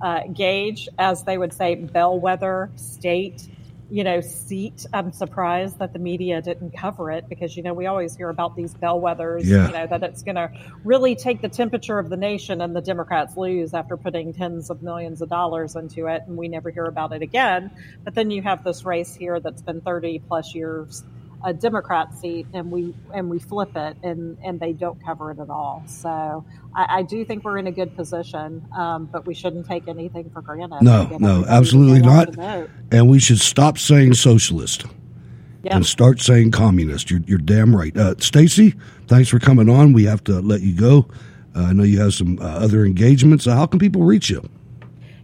uh, 0.00 0.22
gauge, 0.32 0.88
as 0.98 1.22
they 1.24 1.38
would 1.38 1.52
say, 1.52 1.74
bellwether 1.74 2.70
state 2.76 3.48
you 3.88 4.02
know, 4.02 4.20
seat. 4.20 4.84
I'm 4.92 5.12
surprised 5.12 5.78
that 5.78 5.92
the 5.92 5.98
media 5.98 6.42
didn't 6.42 6.76
cover 6.76 7.10
it 7.10 7.28
because, 7.28 7.56
you 7.56 7.62
know, 7.62 7.72
we 7.72 7.86
always 7.86 8.16
hear 8.16 8.28
about 8.28 8.56
these 8.56 8.74
bellwethers, 8.74 9.44
yeah. 9.44 9.68
you 9.68 9.72
know, 9.72 9.86
that 9.86 10.02
it's 10.02 10.22
going 10.22 10.34
to 10.34 10.50
really 10.84 11.14
take 11.14 11.40
the 11.40 11.48
temperature 11.48 11.98
of 11.98 12.08
the 12.08 12.16
nation 12.16 12.60
and 12.60 12.74
the 12.74 12.80
Democrats 12.80 13.36
lose 13.36 13.74
after 13.74 13.96
putting 13.96 14.32
tens 14.32 14.70
of 14.70 14.82
millions 14.82 15.22
of 15.22 15.28
dollars 15.28 15.76
into 15.76 16.06
it 16.06 16.22
and 16.26 16.36
we 16.36 16.48
never 16.48 16.70
hear 16.70 16.86
about 16.86 17.12
it 17.12 17.22
again. 17.22 17.70
But 18.02 18.14
then 18.14 18.30
you 18.30 18.42
have 18.42 18.64
this 18.64 18.84
race 18.84 19.14
here 19.14 19.38
that's 19.38 19.62
been 19.62 19.80
30 19.80 20.20
plus 20.26 20.54
years 20.54 21.04
a 21.44 21.52
Democrat 21.52 22.14
seat 22.14 22.46
and 22.52 22.70
we 22.70 22.94
and 23.14 23.30
we 23.30 23.38
flip 23.38 23.76
it 23.76 23.96
and 24.02 24.38
and 24.42 24.58
they 24.58 24.72
don't 24.72 25.02
cover 25.04 25.30
it 25.30 25.38
at 25.38 25.50
all. 25.50 25.82
So 25.86 26.44
I, 26.74 26.98
I 26.98 27.02
do 27.02 27.24
think 27.24 27.44
we're 27.44 27.58
in 27.58 27.66
a 27.66 27.72
good 27.72 27.94
position, 27.96 28.66
um, 28.76 29.06
but 29.06 29.26
we 29.26 29.34
shouldn't 29.34 29.66
take 29.66 29.88
anything 29.88 30.30
for 30.30 30.42
granted. 30.42 30.82
No, 30.82 31.16
no, 31.18 31.44
absolutely 31.46 32.00
not. 32.00 32.36
And 32.90 33.08
we 33.08 33.18
should 33.18 33.40
stop 33.40 33.78
saying 33.78 34.14
socialist. 34.14 34.84
Yep. 35.62 35.74
And 35.74 35.86
start 35.86 36.20
saying 36.20 36.52
communist. 36.52 37.10
You're, 37.10 37.22
you're 37.26 37.38
damn 37.38 37.74
right. 37.74 37.96
Uh, 37.96 38.14
Stacy, 38.18 38.74
thanks 39.08 39.28
for 39.28 39.40
coming 39.40 39.68
on. 39.68 39.92
We 39.92 40.04
have 40.04 40.22
to 40.24 40.40
let 40.40 40.60
you 40.60 40.76
go. 40.78 41.08
Uh, 41.56 41.62
I 41.62 41.72
know 41.72 41.82
you 41.82 41.98
have 42.02 42.14
some 42.14 42.38
uh, 42.38 42.44
other 42.44 42.84
engagements. 42.84 43.46
how 43.46 43.66
can 43.66 43.80
people 43.80 44.02
reach 44.02 44.30
you? 44.30 44.48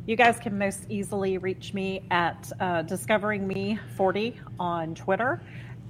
You 0.05 0.17
guys 0.17 0.41
can 0.41 0.59
most 0.59 0.87
easily 0.89 1.39
reach 1.39 1.75
me 1.75 2.03
at 2.11 2.51
uh, 2.59 2.83
Discovering 2.83 3.47
Me 3.47 3.79
40 3.97 4.41
on 4.59 4.97
Twitter. 4.97 5.41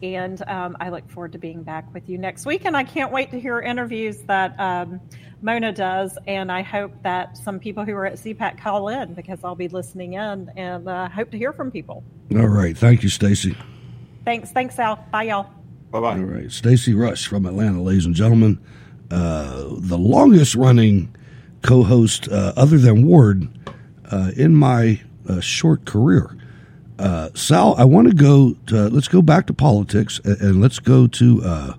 And 0.02 0.42
um, 0.48 0.76
I 0.80 0.88
look 0.88 1.08
forward 1.08 1.32
to 1.32 1.38
being 1.38 1.62
back 1.62 1.92
with 1.94 2.08
you 2.08 2.18
next 2.18 2.44
week. 2.44 2.64
And 2.64 2.76
I 2.76 2.84
can't 2.84 3.12
wait 3.12 3.30
to 3.30 3.40
hear 3.40 3.60
interviews 3.60 4.18
that 4.22 4.58
um, 4.58 5.00
Mona 5.40 5.72
does. 5.72 6.18
And 6.26 6.50
I 6.50 6.62
hope 6.62 6.92
that 7.02 7.36
some 7.36 7.58
people 7.60 7.84
who 7.84 7.92
are 7.94 8.06
at 8.06 8.14
CPAC 8.14 8.58
call 8.58 8.88
in 8.88 9.14
because 9.14 9.38
I'll 9.44 9.54
be 9.54 9.68
listening 9.68 10.14
in 10.14 10.50
and 10.56 10.88
uh, 10.88 11.08
hope 11.08 11.30
to 11.30 11.38
hear 11.38 11.52
from 11.52 11.70
people. 11.70 12.02
All 12.34 12.48
right. 12.48 12.76
Thank 12.76 13.02
you, 13.02 13.08
Stacy. 13.08 13.56
Thanks. 14.24 14.50
Thanks, 14.50 14.78
Al. 14.78 14.96
Bye, 15.10 15.24
y'all. 15.24 15.50
Bye 15.90 16.00
bye. 16.00 16.18
All 16.18 16.24
right. 16.24 16.50
Stacy 16.50 16.94
Rush 16.94 17.26
from 17.26 17.46
Atlanta, 17.46 17.82
ladies 17.82 18.06
and 18.06 18.14
gentlemen. 18.14 18.58
Uh, 19.10 19.66
the 19.76 19.98
longest 19.98 20.54
running 20.54 21.14
co 21.60 21.82
host, 21.82 22.28
uh, 22.30 22.52
other 22.56 22.78
than 22.78 23.06
Ward, 23.06 23.46
uh, 24.10 24.30
in 24.36 24.54
my 24.54 25.00
uh, 25.28 25.40
short 25.40 25.84
career. 25.84 26.36
Uh, 27.02 27.30
Sal, 27.34 27.74
I 27.76 27.84
want 27.84 28.06
to 28.06 28.14
go 28.14 28.54
to, 28.68 28.88
let's 28.88 29.08
go 29.08 29.22
back 29.22 29.48
to 29.48 29.52
politics 29.52 30.20
and, 30.24 30.40
and 30.40 30.60
let's 30.60 30.78
go 30.78 31.08
to 31.08 31.42
uh, 31.44 31.74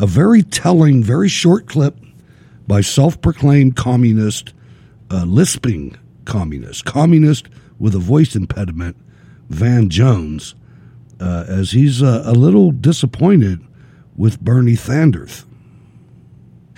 a 0.00 0.06
very 0.06 0.42
telling, 0.42 1.00
very 1.00 1.28
short 1.28 1.68
clip 1.68 1.96
by 2.66 2.80
self 2.80 3.20
proclaimed 3.20 3.76
communist, 3.76 4.52
uh, 5.12 5.24
lisping 5.24 5.96
communist, 6.24 6.84
communist 6.84 7.46
with 7.78 7.94
a 7.94 8.00
voice 8.00 8.34
impediment, 8.34 8.96
Van 9.48 9.88
Jones, 9.88 10.56
uh, 11.20 11.44
as 11.46 11.70
he's 11.70 12.02
uh, 12.02 12.24
a 12.26 12.32
little 12.32 12.72
disappointed 12.72 13.64
with 14.16 14.40
Bernie 14.40 14.74
Sanders. 14.74 15.44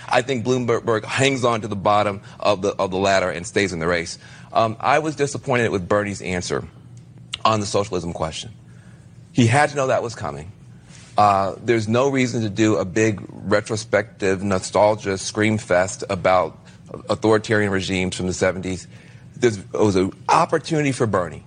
I 0.07 0.21
think 0.21 0.45
Bloomberg 0.45 1.03
hangs 1.03 1.43
on 1.43 1.61
to 1.61 1.67
the 1.67 1.75
bottom 1.75 2.21
of 2.39 2.61
the 2.61 2.75
of 2.75 2.91
the 2.91 2.97
ladder 2.97 3.31
and 3.31 3.45
stays 3.47 3.73
in 3.73 3.79
the 3.79 3.87
race. 3.87 4.19
Um, 4.53 4.77
I 4.79 4.99
was 4.99 5.15
disappointed 5.15 5.69
with 5.69 5.89
Bernie's 5.89 6.21
answer 6.21 6.63
on 7.45 7.59
the 7.61 7.65
socialism 7.65 8.11
question. 8.11 8.51
He 9.31 9.47
had 9.47 9.69
to 9.69 9.75
know 9.75 9.87
that 9.87 10.03
was 10.03 10.15
coming. 10.15 10.51
Uh, 11.17 11.55
there's 11.63 11.87
no 11.87 12.09
reason 12.09 12.41
to 12.41 12.49
do 12.49 12.75
a 12.75 12.83
big 12.83 13.21
retrospective 13.29 14.43
nostalgia 14.43 15.17
scream 15.17 15.57
fest 15.57 16.03
about 16.09 16.57
authoritarian 17.09 17.71
regimes 17.71 18.17
from 18.17 18.27
the 18.27 18.33
70s. 18.33 18.87
There's, 19.37 19.57
it 19.57 19.73
was 19.73 19.95
an 19.95 20.11
opportunity 20.27 20.91
for 20.91 21.07
Bernie 21.07 21.45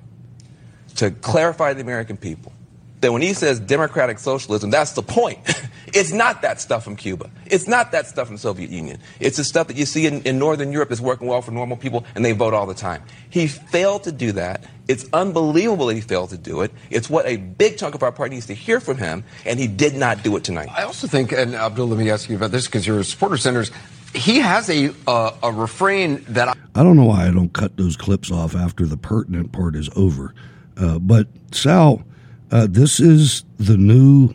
to 0.97 1.11
clarify 1.11 1.75
the 1.75 1.81
American 1.81 2.17
people 2.17 2.53
that 3.01 3.13
when 3.13 3.23
he 3.23 3.33
says 3.33 3.61
democratic 3.61 4.19
socialism, 4.19 4.71
that's 4.71 4.93
the 4.93 5.03
point. 5.03 5.39
it's 5.95 6.13
not 6.13 6.43
that 6.43 6.61
stuff 6.61 6.85
from 6.85 6.97
Cuba. 6.97 7.31
It's 7.47 7.69
not 7.69 7.93
that 7.93 8.07
stuff 8.07 8.27
from 8.27 8.37
the 8.37 8.41
Soviet 8.41 8.71
Union. 8.71 8.99
It's 9.21 9.37
the 9.37 9.45
stuff 9.45 9.69
that 9.69 9.77
you 9.77 9.87
see 9.87 10.07
in, 10.07 10.23
in 10.23 10.39
Northern 10.39 10.73
Europe 10.73 10.89
that's 10.89 11.01
working 11.01 11.29
well 11.29 11.43
for 11.43 11.51
normal 11.51 11.77
people 11.77 12.05
and 12.15 12.25
they 12.25 12.33
vote 12.33 12.55
all 12.55 12.67
the 12.67 12.75
time. 12.75 13.03
He 13.31 13.47
failed 13.47 14.05
to 14.05 14.13
do 14.13 14.33
that. 14.33 14.65
It's 14.89 15.07
unbelievable 15.13 15.87
that 15.87 15.95
he 15.95 16.01
failed 16.01 16.31
to 16.31 16.39
do 16.39 16.63
it. 16.63 16.73
It's 16.91 17.11
what 17.11 17.27
a 17.27 17.37
big 17.37 17.77
chunk 17.77 17.95
of 17.95 18.03
our 18.03 18.11
party 18.11 18.37
needs 18.37 18.47
to 18.47 18.55
hear 18.55 18.81
from 18.81 18.97
him, 18.97 19.23
and 19.45 19.61
he 19.61 19.67
did 19.67 19.95
not 19.95 20.23
do 20.23 20.35
it 20.37 20.45
tonight. 20.45 20.71
I 20.75 20.85
also 20.85 21.07
think, 21.07 21.31
and 21.31 21.55
Abdul, 21.55 21.89
let 21.89 21.99
me 21.99 22.11
ask 22.11 22.31
you 22.31 22.37
about 22.37 22.53
this 22.53 22.67
because 22.67 22.87
you're 22.87 23.01
a 23.01 23.05
supporter 23.05 23.37
senators. 23.37 23.71
He 24.15 24.39
has 24.39 24.71
a 24.71 24.95
uh, 25.07 25.33
a 25.43 25.53
refrain 25.53 26.25
that 26.29 26.49
I, 26.49 26.55
I 26.75 26.83
don't 26.83 26.97
know 26.97 27.05
why 27.05 27.29
I 27.29 27.31
don't 27.31 27.53
cut 27.53 27.77
those 27.77 27.99
clips 27.99 28.33
off 28.33 28.57
after 28.57 28.87
the 28.87 28.97
pertinent 28.97 29.53
part 29.53 29.77
is 29.77 29.91
over. 29.95 30.33
Uh, 30.79 30.99
but 30.99 31.27
Sal, 31.53 32.03
uh, 32.51 32.67
this 32.69 33.01
is 33.01 33.45
the 33.59 33.77
new. 33.77 34.35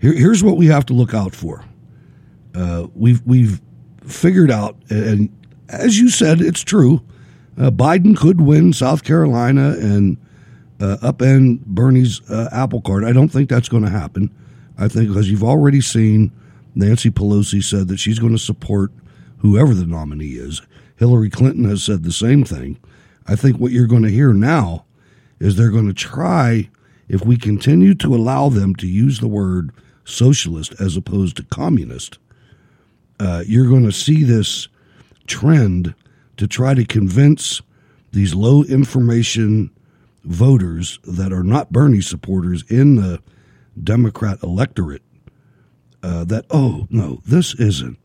Here, 0.00 0.12
here's 0.12 0.42
what 0.42 0.56
we 0.56 0.66
have 0.66 0.86
to 0.86 0.92
look 0.92 1.14
out 1.14 1.34
for. 1.34 1.64
Uh, 2.54 2.88
we've 2.94 3.22
we've 3.26 3.60
figured 4.02 4.50
out, 4.50 4.76
and 4.88 5.30
as 5.68 5.98
you 5.98 6.08
said, 6.08 6.40
it's 6.40 6.62
true. 6.62 7.02
Uh, 7.58 7.70
Biden 7.70 8.16
could 8.16 8.40
win 8.40 8.72
South 8.72 9.04
Carolina 9.04 9.70
and 9.78 10.16
uh, 10.80 10.96
upend 11.02 11.64
Bernie's 11.66 12.20
uh, 12.30 12.48
apple 12.52 12.80
cart. 12.80 13.04
I 13.04 13.12
don't 13.12 13.28
think 13.28 13.48
that's 13.48 13.68
going 13.68 13.84
to 13.84 13.90
happen. 13.90 14.34
I 14.78 14.88
think 14.88 15.08
because 15.08 15.30
you've 15.30 15.44
already 15.44 15.80
seen 15.80 16.32
Nancy 16.74 17.10
Pelosi 17.10 17.62
said 17.62 17.88
that 17.88 17.98
she's 17.98 18.18
going 18.18 18.32
to 18.32 18.38
support 18.38 18.92
whoever 19.38 19.74
the 19.74 19.86
nominee 19.86 20.32
is. 20.32 20.62
Hillary 20.96 21.30
Clinton 21.30 21.64
has 21.64 21.82
said 21.82 22.02
the 22.02 22.12
same 22.12 22.44
thing. 22.44 22.78
I 23.26 23.36
think 23.36 23.58
what 23.58 23.72
you're 23.72 23.86
going 23.86 24.02
to 24.02 24.10
hear 24.10 24.32
now 24.32 24.84
is 25.38 25.56
they're 25.56 25.70
going 25.70 25.88
to 25.88 25.94
try, 25.94 26.70
if 27.10 27.24
we 27.24 27.36
continue 27.36 27.92
to 27.92 28.14
allow 28.14 28.48
them 28.48 28.72
to 28.76 28.86
use 28.86 29.18
the 29.18 29.26
word 29.26 29.72
socialist 30.04 30.80
as 30.80 30.96
opposed 30.96 31.36
to 31.36 31.42
communist, 31.42 32.18
uh, 33.18 33.42
you're 33.46 33.68
going 33.68 33.84
to 33.84 33.92
see 33.92 34.22
this 34.22 34.68
trend 35.26 35.92
to 36.36 36.46
try 36.46 36.72
to 36.72 36.84
convince 36.84 37.62
these 38.12 38.32
low 38.32 38.62
information 38.62 39.70
voters 40.22 41.00
that 41.02 41.32
are 41.32 41.42
not 41.42 41.72
Bernie 41.72 42.00
supporters 42.00 42.62
in 42.70 42.94
the 42.94 43.20
Democrat 43.82 44.38
electorate 44.44 45.02
uh, 46.04 46.22
that, 46.24 46.46
oh, 46.50 46.86
no, 46.90 47.20
this 47.26 47.54
isn't 47.56 47.98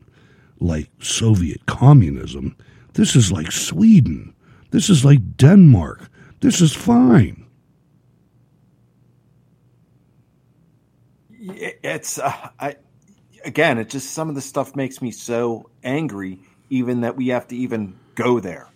like 0.58 0.90
Soviet 1.00 1.64
communism. 1.66 2.56
This 2.94 3.14
is 3.14 3.30
like 3.30 3.52
Sweden. 3.52 4.34
This 4.72 4.90
is 4.90 5.04
like 5.04 5.36
Denmark. 5.36 6.10
This 6.40 6.60
is 6.60 6.72
fine. 6.72 7.45
It's, 11.54 12.18
uh, 12.18 12.50
I, 12.58 12.76
again, 13.44 13.78
it 13.78 13.90
just, 13.90 14.10
some 14.10 14.28
of 14.28 14.34
the 14.34 14.40
stuff 14.40 14.76
makes 14.76 15.00
me 15.00 15.10
so 15.10 15.70
angry, 15.84 16.38
even 16.70 17.02
that 17.02 17.16
we 17.16 17.28
have 17.28 17.48
to 17.48 17.56
even 17.56 17.98
go 18.14 18.40
there. 18.40 18.68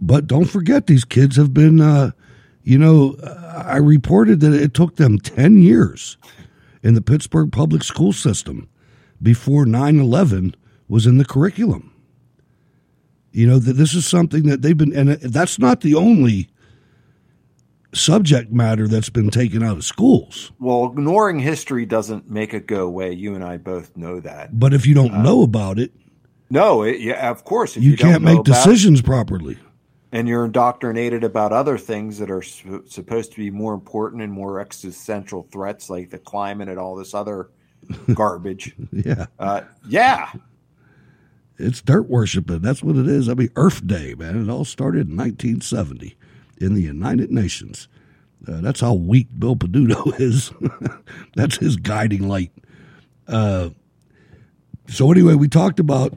But 0.00 0.26
don't 0.26 0.44
forget, 0.44 0.86
these 0.86 1.04
kids 1.04 1.36
have 1.36 1.52
been, 1.52 1.80
uh, 1.80 2.12
you 2.62 2.78
know, 2.78 3.16
I 3.56 3.78
reported 3.78 4.40
that 4.40 4.52
it 4.52 4.74
took 4.74 4.96
them 4.96 5.18
10 5.18 5.62
years 5.62 6.16
in 6.82 6.94
the 6.94 7.02
Pittsburgh 7.02 7.50
public 7.50 7.82
school 7.82 8.12
system 8.12 8.68
before 9.20 9.66
9 9.66 9.98
11 9.98 10.54
was 10.88 11.06
in 11.06 11.18
the 11.18 11.24
curriculum. 11.24 11.92
You 13.32 13.46
know, 13.46 13.58
that 13.58 13.74
this 13.74 13.94
is 13.94 14.06
something 14.06 14.44
that 14.44 14.62
they've 14.62 14.76
been, 14.76 14.94
and 14.94 15.10
that's 15.20 15.58
not 15.58 15.80
the 15.80 15.94
only 15.94 16.48
subject 17.94 18.52
matter 18.52 18.86
that's 18.86 19.08
been 19.08 19.30
taken 19.30 19.62
out 19.62 19.76
of 19.76 19.84
schools. 19.84 20.52
Well, 20.58 20.86
ignoring 20.86 21.38
history 21.38 21.86
doesn't 21.86 22.30
make 22.30 22.52
it 22.54 22.66
go 22.66 22.84
away. 22.86 23.12
You 23.12 23.34
and 23.34 23.44
I 23.44 23.56
both 23.56 23.96
know 23.96 24.20
that. 24.20 24.58
But 24.58 24.74
if 24.74 24.86
you 24.86 24.94
don't 24.94 25.14
uh, 25.14 25.22
know 25.22 25.42
about 25.42 25.78
it, 25.78 25.92
no, 26.50 26.82
it, 26.82 27.00
yeah, 27.00 27.30
of 27.30 27.44
course. 27.44 27.76
you, 27.76 27.90
you 27.90 27.96
can't 27.96 28.22
make 28.22 28.42
decisions 28.44 29.00
it, 29.00 29.06
properly. 29.06 29.58
And 30.12 30.26
you're 30.26 30.46
indoctrinated 30.46 31.22
about 31.22 31.52
other 31.52 31.76
things 31.76 32.18
that 32.18 32.30
are 32.30 32.40
su- 32.40 32.84
supposed 32.86 33.32
to 33.32 33.36
be 33.36 33.50
more 33.50 33.74
important 33.74 34.22
and 34.22 34.32
more 34.32 34.58
existential 34.60 35.46
threats, 35.52 35.90
like 35.90 36.08
the 36.10 36.18
climate 36.18 36.68
and 36.68 36.78
all 36.78 36.96
this 36.96 37.12
other 37.12 37.50
garbage. 38.14 38.74
yeah, 38.92 39.26
uh, 39.38 39.62
yeah. 39.86 40.30
It's 41.58 41.82
dirt 41.82 42.08
worshiping. 42.08 42.60
That's 42.60 42.82
what 42.82 42.96
it 42.96 43.08
is. 43.08 43.28
I 43.28 43.34
mean, 43.34 43.50
Earth 43.56 43.86
Day, 43.86 44.14
man. 44.14 44.40
It 44.40 44.50
all 44.50 44.64
started 44.64 45.08
in 45.08 45.16
1970 45.16 46.16
in 46.60 46.74
the 46.74 46.82
United 46.82 47.30
Nations. 47.30 47.88
Uh, 48.46 48.60
that's 48.60 48.80
how 48.80 48.94
weak 48.94 49.26
Bill 49.38 49.56
Peduto 49.56 50.18
is. 50.20 50.52
that's 51.34 51.56
his 51.56 51.76
guiding 51.76 52.28
light. 52.28 52.52
Uh, 53.26 53.70
so 54.88 55.10
anyway, 55.12 55.34
we 55.34 55.48
talked 55.48 55.80
about 55.80 56.14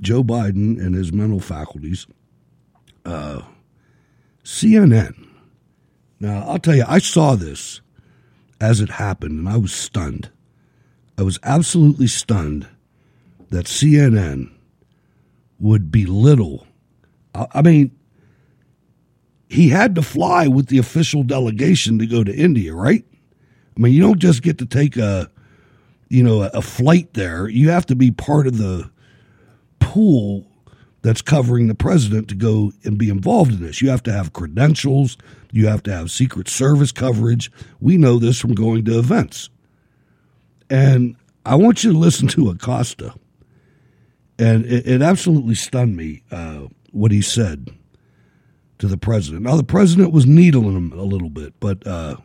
Joe 0.00 0.24
Biden 0.24 0.80
and 0.84 0.94
his 0.94 1.12
mental 1.12 1.40
faculties. 1.40 2.06
Uh, 3.04 3.42
CNN. 4.44 5.28
Now, 6.18 6.44
I'll 6.46 6.58
tell 6.58 6.74
you, 6.74 6.84
I 6.86 6.98
saw 6.98 7.34
this 7.36 7.80
as 8.60 8.80
it 8.80 8.90
happened, 8.90 9.38
and 9.38 9.48
I 9.48 9.56
was 9.56 9.72
stunned. 9.72 10.30
I 11.18 11.22
was 11.22 11.38
absolutely 11.42 12.06
stunned 12.06 12.68
that 13.50 13.66
CNN 13.66 14.50
would 15.58 15.92
belittle. 15.92 16.66
I 17.34 17.62
mean, 17.62 17.96
he 19.52 19.68
had 19.68 19.94
to 19.94 20.02
fly 20.02 20.46
with 20.46 20.68
the 20.68 20.78
official 20.78 21.22
delegation 21.22 21.98
to 21.98 22.06
go 22.06 22.24
to 22.24 22.34
India, 22.34 22.74
right? 22.74 23.04
I 23.76 23.80
mean, 23.80 23.92
you 23.92 24.00
don't 24.00 24.18
just 24.18 24.42
get 24.42 24.56
to 24.58 24.66
take 24.66 24.96
a, 24.96 25.30
you 26.08 26.22
know, 26.22 26.42
a 26.42 26.62
flight 26.62 27.12
there. 27.12 27.48
You 27.48 27.68
have 27.68 27.84
to 27.86 27.94
be 27.94 28.10
part 28.10 28.46
of 28.46 28.56
the 28.56 28.90
pool 29.78 30.46
that's 31.02 31.20
covering 31.20 31.68
the 31.68 31.74
president 31.74 32.28
to 32.28 32.34
go 32.34 32.72
and 32.84 32.96
be 32.96 33.10
involved 33.10 33.52
in 33.52 33.62
this. 33.62 33.82
You 33.82 33.90
have 33.90 34.02
to 34.04 34.12
have 34.12 34.32
credentials, 34.32 35.18
you 35.50 35.66
have 35.66 35.82
to 35.82 35.92
have 35.92 36.10
Secret 36.10 36.48
Service 36.48 36.92
coverage. 36.92 37.52
We 37.78 37.98
know 37.98 38.18
this 38.18 38.38
from 38.38 38.54
going 38.54 38.86
to 38.86 38.98
events. 38.98 39.50
And 40.70 41.14
I 41.44 41.56
want 41.56 41.84
you 41.84 41.92
to 41.92 41.98
listen 41.98 42.26
to 42.28 42.48
Acosta. 42.48 43.12
And 44.38 44.64
it, 44.64 44.86
it 44.86 45.02
absolutely 45.02 45.56
stunned 45.56 45.94
me 45.94 46.22
uh, 46.30 46.68
what 46.90 47.12
he 47.12 47.20
said 47.20 47.68
to 48.82 48.88
the 48.88 48.98
president. 48.98 49.44
Now, 49.44 49.54
the 49.54 49.62
president 49.62 50.10
was 50.12 50.26
needling 50.26 50.76
him 50.76 50.98
a 50.98 51.04
little 51.04 51.30
bit, 51.30 51.54
but 51.60 51.86
uh, 51.86 52.16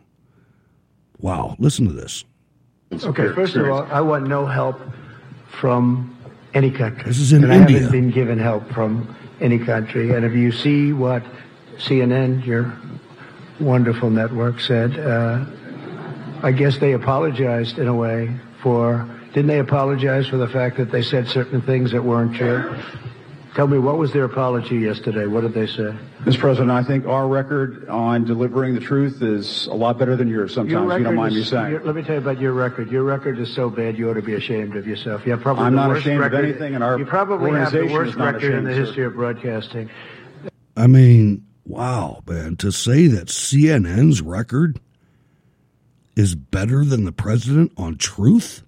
wow, 1.20 1.54
listen 1.60 1.86
to 1.86 1.92
this. 1.92 2.24
Okay, 2.92 3.32
first 3.32 3.54
of 3.54 3.70
all, 3.70 3.82
I 3.92 4.00
want 4.00 4.26
no 4.26 4.44
help 4.44 4.80
from 5.48 6.18
any 6.54 6.72
country. 6.72 7.04
This 7.04 7.20
is 7.20 7.32
in 7.32 7.44
and 7.44 7.52
India. 7.52 7.76
I 7.76 7.80
haven't 7.82 7.92
been 7.92 8.10
given 8.10 8.40
help 8.40 8.68
from 8.72 9.16
any 9.40 9.60
country. 9.60 10.10
And 10.10 10.24
if 10.24 10.32
you 10.32 10.50
see 10.50 10.92
what 10.92 11.22
CNN, 11.76 12.44
your 12.44 12.76
wonderful 13.60 14.10
network, 14.10 14.58
said, 14.58 14.98
uh, 14.98 15.44
I 16.42 16.50
guess 16.50 16.78
they 16.78 16.92
apologized 16.92 17.78
in 17.78 17.86
a 17.86 17.94
way 17.94 18.34
for. 18.64 19.08
Didn't 19.28 19.46
they 19.46 19.60
apologize 19.60 20.26
for 20.26 20.38
the 20.38 20.48
fact 20.48 20.76
that 20.78 20.90
they 20.90 21.02
said 21.02 21.28
certain 21.28 21.62
things 21.62 21.92
that 21.92 22.02
weren't 22.02 22.34
true? 22.34 22.76
Tell 23.58 23.66
me, 23.66 23.76
what 23.76 23.98
was 23.98 24.12
their 24.12 24.22
apology 24.22 24.76
yesterday? 24.76 25.26
What 25.26 25.40
did 25.40 25.52
they 25.52 25.66
say? 25.66 25.92
Mr. 26.20 26.38
President, 26.38 26.70
I 26.70 26.84
think 26.84 27.06
our 27.06 27.26
record 27.26 27.88
on 27.88 28.22
delivering 28.22 28.76
the 28.76 28.80
truth 28.80 29.20
is 29.20 29.66
a 29.66 29.74
lot 29.74 29.98
better 29.98 30.14
than 30.14 30.28
yours 30.28 30.54
sometimes, 30.54 30.70
your 30.70 30.98
you 30.98 31.02
don't 31.02 31.16
mind 31.16 31.34
is, 31.34 31.38
me 31.38 31.44
saying. 31.44 31.80
Let 31.82 31.96
me 31.96 32.02
tell 32.02 32.14
you 32.14 32.20
about 32.20 32.40
your 32.40 32.52
record. 32.52 32.88
Your 32.92 33.02
record 33.02 33.40
is 33.40 33.52
so 33.52 33.68
bad 33.68 33.98
you 33.98 34.08
ought 34.10 34.14
to 34.14 34.22
be 34.22 34.34
ashamed 34.34 34.76
of 34.76 34.86
yourself. 34.86 35.26
You 35.26 35.32
have 35.32 35.40
probably 35.40 35.64
I'm 35.64 35.72
the 35.72 35.80
not 35.80 35.88
worst 35.88 36.02
ashamed 36.02 36.20
record, 36.20 36.38
of 36.38 36.44
anything, 36.44 36.74
in 36.74 36.82
our 36.82 37.00
You 37.00 37.04
probably 37.04 37.50
have 37.50 37.72
the 37.72 37.86
worst 37.86 38.10
is 38.10 38.16
not 38.16 38.34
record 38.34 38.54
in 38.54 38.62
the 38.62 38.70
ashamed, 38.70 38.86
history 38.86 39.04
of 39.06 39.14
broadcasting. 39.14 39.90
I 40.76 40.86
mean, 40.86 41.44
wow, 41.64 42.22
man, 42.28 42.54
to 42.58 42.70
say 42.70 43.08
that 43.08 43.26
CNN's 43.26 44.22
record 44.22 44.78
is 46.14 46.36
better 46.36 46.84
than 46.84 47.06
the 47.06 47.12
president 47.12 47.72
on 47.76 47.96
truth 47.96 48.62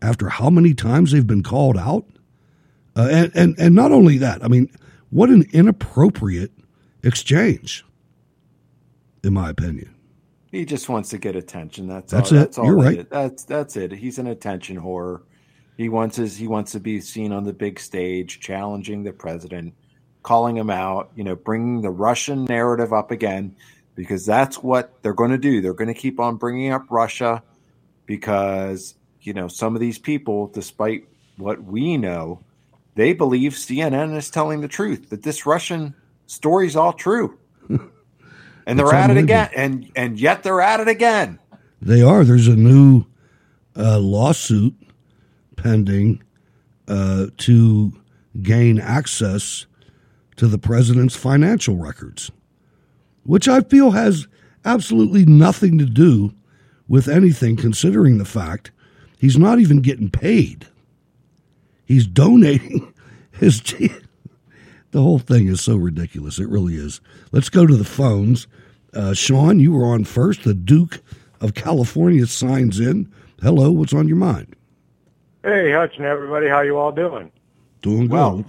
after 0.00 0.28
how 0.28 0.50
many 0.50 0.72
times 0.72 1.10
they've 1.10 1.26
been 1.26 1.42
called 1.42 1.76
out? 1.76 2.06
Uh, 2.96 3.08
and, 3.10 3.32
and, 3.34 3.58
and 3.58 3.74
not 3.74 3.92
only 3.92 4.18
that, 4.18 4.44
I 4.44 4.48
mean, 4.48 4.70
what 5.10 5.30
an 5.30 5.46
inappropriate 5.52 6.52
exchange, 7.02 7.84
in 9.22 9.34
my 9.34 9.50
opinion. 9.50 9.94
He 10.50 10.64
just 10.64 10.88
wants 10.88 11.08
to 11.08 11.18
get 11.18 11.34
attention. 11.34 11.88
That's 11.88 12.12
That's 12.12 12.30
all, 12.30 12.38
it. 12.38 12.40
That's 12.40 12.58
all 12.58 12.66
You're 12.66 12.78
it 12.78 12.82
right. 12.82 12.98
is. 12.98 13.06
That's 13.10 13.44
that's 13.44 13.76
it. 13.76 13.90
He's 13.90 14.18
an 14.18 14.28
attention 14.28 14.80
whore. 14.80 15.22
He 15.76 15.88
wants 15.88 16.16
his 16.16 16.36
he 16.36 16.46
wants 16.46 16.70
to 16.72 16.80
be 16.80 17.00
seen 17.00 17.32
on 17.32 17.42
the 17.42 17.52
big 17.52 17.80
stage, 17.80 18.38
challenging 18.38 19.02
the 19.02 19.12
president, 19.12 19.74
calling 20.22 20.56
him 20.56 20.70
out. 20.70 21.10
You 21.16 21.24
know, 21.24 21.34
bringing 21.34 21.80
the 21.80 21.90
Russian 21.90 22.44
narrative 22.44 22.92
up 22.92 23.10
again 23.10 23.56
because 23.96 24.24
that's 24.24 24.62
what 24.62 25.02
they're 25.02 25.12
going 25.12 25.32
to 25.32 25.38
do. 25.38 25.60
They're 25.60 25.74
going 25.74 25.92
to 25.92 25.94
keep 25.94 26.20
on 26.20 26.36
bringing 26.36 26.70
up 26.70 26.86
Russia 26.88 27.42
because 28.06 28.94
you 29.22 29.32
know 29.32 29.48
some 29.48 29.74
of 29.74 29.80
these 29.80 29.98
people, 29.98 30.46
despite 30.46 31.08
what 31.36 31.64
we 31.64 31.96
know, 31.96 32.43
they 32.94 33.12
believe 33.12 33.52
CNN 33.52 34.16
is 34.16 34.30
telling 34.30 34.60
the 34.60 34.68
truth, 34.68 35.10
that 35.10 35.22
this 35.22 35.46
Russian 35.46 35.94
story 36.26 36.66
is 36.66 36.76
all 36.76 36.92
true. 36.92 37.38
and 38.66 38.78
they're 38.78 38.94
at 38.94 39.10
it 39.10 39.16
again, 39.16 39.50
and 39.56 39.90
and 39.96 40.18
yet 40.18 40.42
they're 40.42 40.60
at 40.60 40.80
it 40.80 40.88
again. 40.88 41.38
They 41.80 42.02
are. 42.02 42.24
There's 42.24 42.48
a 42.48 42.56
new 42.56 43.04
uh, 43.76 43.98
lawsuit 43.98 44.74
pending 45.56 46.22
uh, 46.88 47.26
to 47.38 47.92
gain 48.42 48.78
access 48.78 49.66
to 50.36 50.46
the 50.46 50.58
president's 50.58 51.16
financial 51.16 51.76
records, 51.76 52.30
which 53.24 53.48
I 53.48 53.60
feel 53.60 53.92
has 53.92 54.26
absolutely 54.64 55.24
nothing 55.24 55.78
to 55.78 55.86
do 55.86 56.34
with 56.88 57.08
anything, 57.08 57.56
considering 57.56 58.18
the 58.18 58.24
fact 58.24 58.70
he's 59.18 59.38
not 59.38 59.58
even 59.58 59.80
getting 59.80 60.10
paid. 60.10 60.66
He's 61.84 62.06
donating 62.06 62.92
his. 63.32 63.60
The 63.60 65.02
whole 65.02 65.18
thing 65.18 65.48
is 65.48 65.60
so 65.60 65.76
ridiculous. 65.76 66.38
It 66.38 66.48
really 66.48 66.74
is. 66.76 67.00
Let's 67.32 67.48
go 67.48 67.66
to 67.66 67.76
the 67.76 67.84
phones. 67.84 68.46
Uh, 68.92 69.12
Sean, 69.12 69.58
you 69.58 69.72
were 69.72 69.84
on 69.86 70.04
first. 70.04 70.44
The 70.44 70.54
Duke 70.54 71.00
of 71.40 71.54
California 71.54 72.26
signs 72.26 72.78
in. 72.78 73.12
Hello, 73.42 73.72
what's 73.72 73.92
on 73.92 74.06
your 74.08 74.16
mind? 74.16 74.54
Hey, 75.42 75.72
Hutch 75.72 75.96
and 75.96 76.06
everybody, 76.06 76.48
how 76.48 76.60
you 76.62 76.76
all 76.78 76.92
doing? 76.92 77.30
Doing 77.82 78.08
Well. 78.08 78.36
good. 78.38 78.46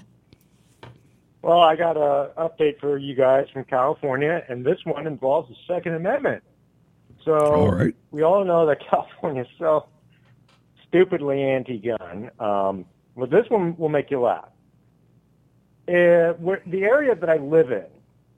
Well, 1.41 1.59
I 1.59 1.75
got 1.75 1.97
a 1.97 2.31
update 2.37 2.79
for 2.79 2.97
you 2.97 3.13
guys 3.15 3.47
from 3.51 3.65
California, 3.65 4.43
and 4.47 4.65
this 4.65 4.79
one 4.83 5.05
involves 5.05 5.49
the 5.49 5.55
Second 5.67 5.93
Amendment. 5.95 6.43
So 7.23 7.37
All 7.37 7.71
right. 7.71 7.93
we 8.11 8.21
all 8.23 8.45
know 8.45 8.65
that 8.67 8.79
California 8.89 9.41
is 9.43 9.47
so 9.59 9.87
stupidly 10.87 11.43
anti-gun. 11.43 12.31
Um, 12.39 12.85
but 13.15 13.29
this 13.29 13.49
one 13.49 13.75
will 13.77 13.89
make 13.89 14.11
you 14.11 14.21
laugh. 14.21 14.49
Uh, 15.87 16.33
where, 16.39 16.61
the 16.65 16.83
area 16.83 17.15
that 17.15 17.29
I 17.29 17.37
live 17.37 17.71
in, 17.71 17.85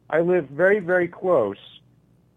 I 0.09 0.19
live 0.19 0.49
very, 0.49 0.79
very 0.79 1.07
close 1.07 1.57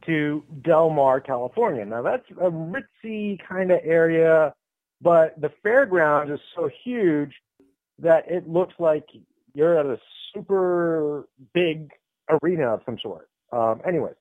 to 0.07 0.43
Del 0.62 0.91
Mar, 0.91 1.21
California. 1.21 1.85
Now 1.85 2.03
that's 2.03 2.29
a 2.31 2.51
ritzy 2.51 3.39
kind 3.47 3.71
of 3.71 3.81
area, 3.83 4.55
but 5.01 5.41
the 5.41 5.51
fairgrounds 5.62 6.33
is 6.33 6.41
so 6.55 6.71
huge 6.85 7.33
that 7.99 8.31
it 8.31 8.49
looks 8.49 8.75
like 8.79 9.09
you're 9.55 9.79
at 9.79 9.87
a 9.87 9.99
super 10.33 11.29
big 11.53 11.91
arena 12.43 12.75
of 12.75 12.83
some 12.87 12.99
sort. 13.03 13.29
Um, 13.53 13.81
anyways, 13.87 14.15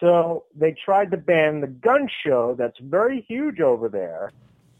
so 0.00 0.44
they 0.54 0.72
tried 0.84 1.10
to 1.12 1.16
ban 1.16 1.60
the 1.60 1.66
gun 1.66 2.08
show 2.24 2.54
that's 2.58 2.78
very 2.80 3.24
huge 3.28 3.60
over 3.60 3.88
there. 3.88 4.32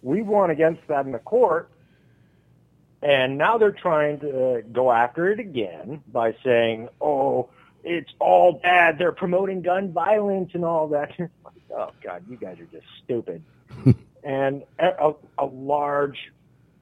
We 0.02 0.22
won 0.22 0.50
against 0.50 0.82
that 0.88 1.06
in 1.06 1.12
the 1.12 1.18
court. 1.18 1.70
And 3.02 3.38
now 3.38 3.58
they're 3.58 3.70
trying 3.70 4.20
to 4.20 4.62
go 4.72 4.90
after 4.90 5.30
it 5.30 5.38
again 5.38 6.02
by 6.12 6.34
saying, 6.44 6.88
oh, 7.00 7.48
it's 7.84 8.10
all 8.18 8.60
bad. 8.62 8.98
They're 8.98 9.12
promoting 9.12 9.62
gun 9.62 9.92
violence 9.92 10.50
and 10.54 10.64
all 10.64 10.88
that. 10.88 11.12
oh, 11.76 11.90
God, 12.02 12.24
you 12.28 12.36
guys 12.36 12.58
are 12.58 12.66
just 12.66 12.86
stupid. 13.04 13.42
and 14.24 14.64
a, 14.78 15.12
a 15.38 15.44
large 15.44 16.32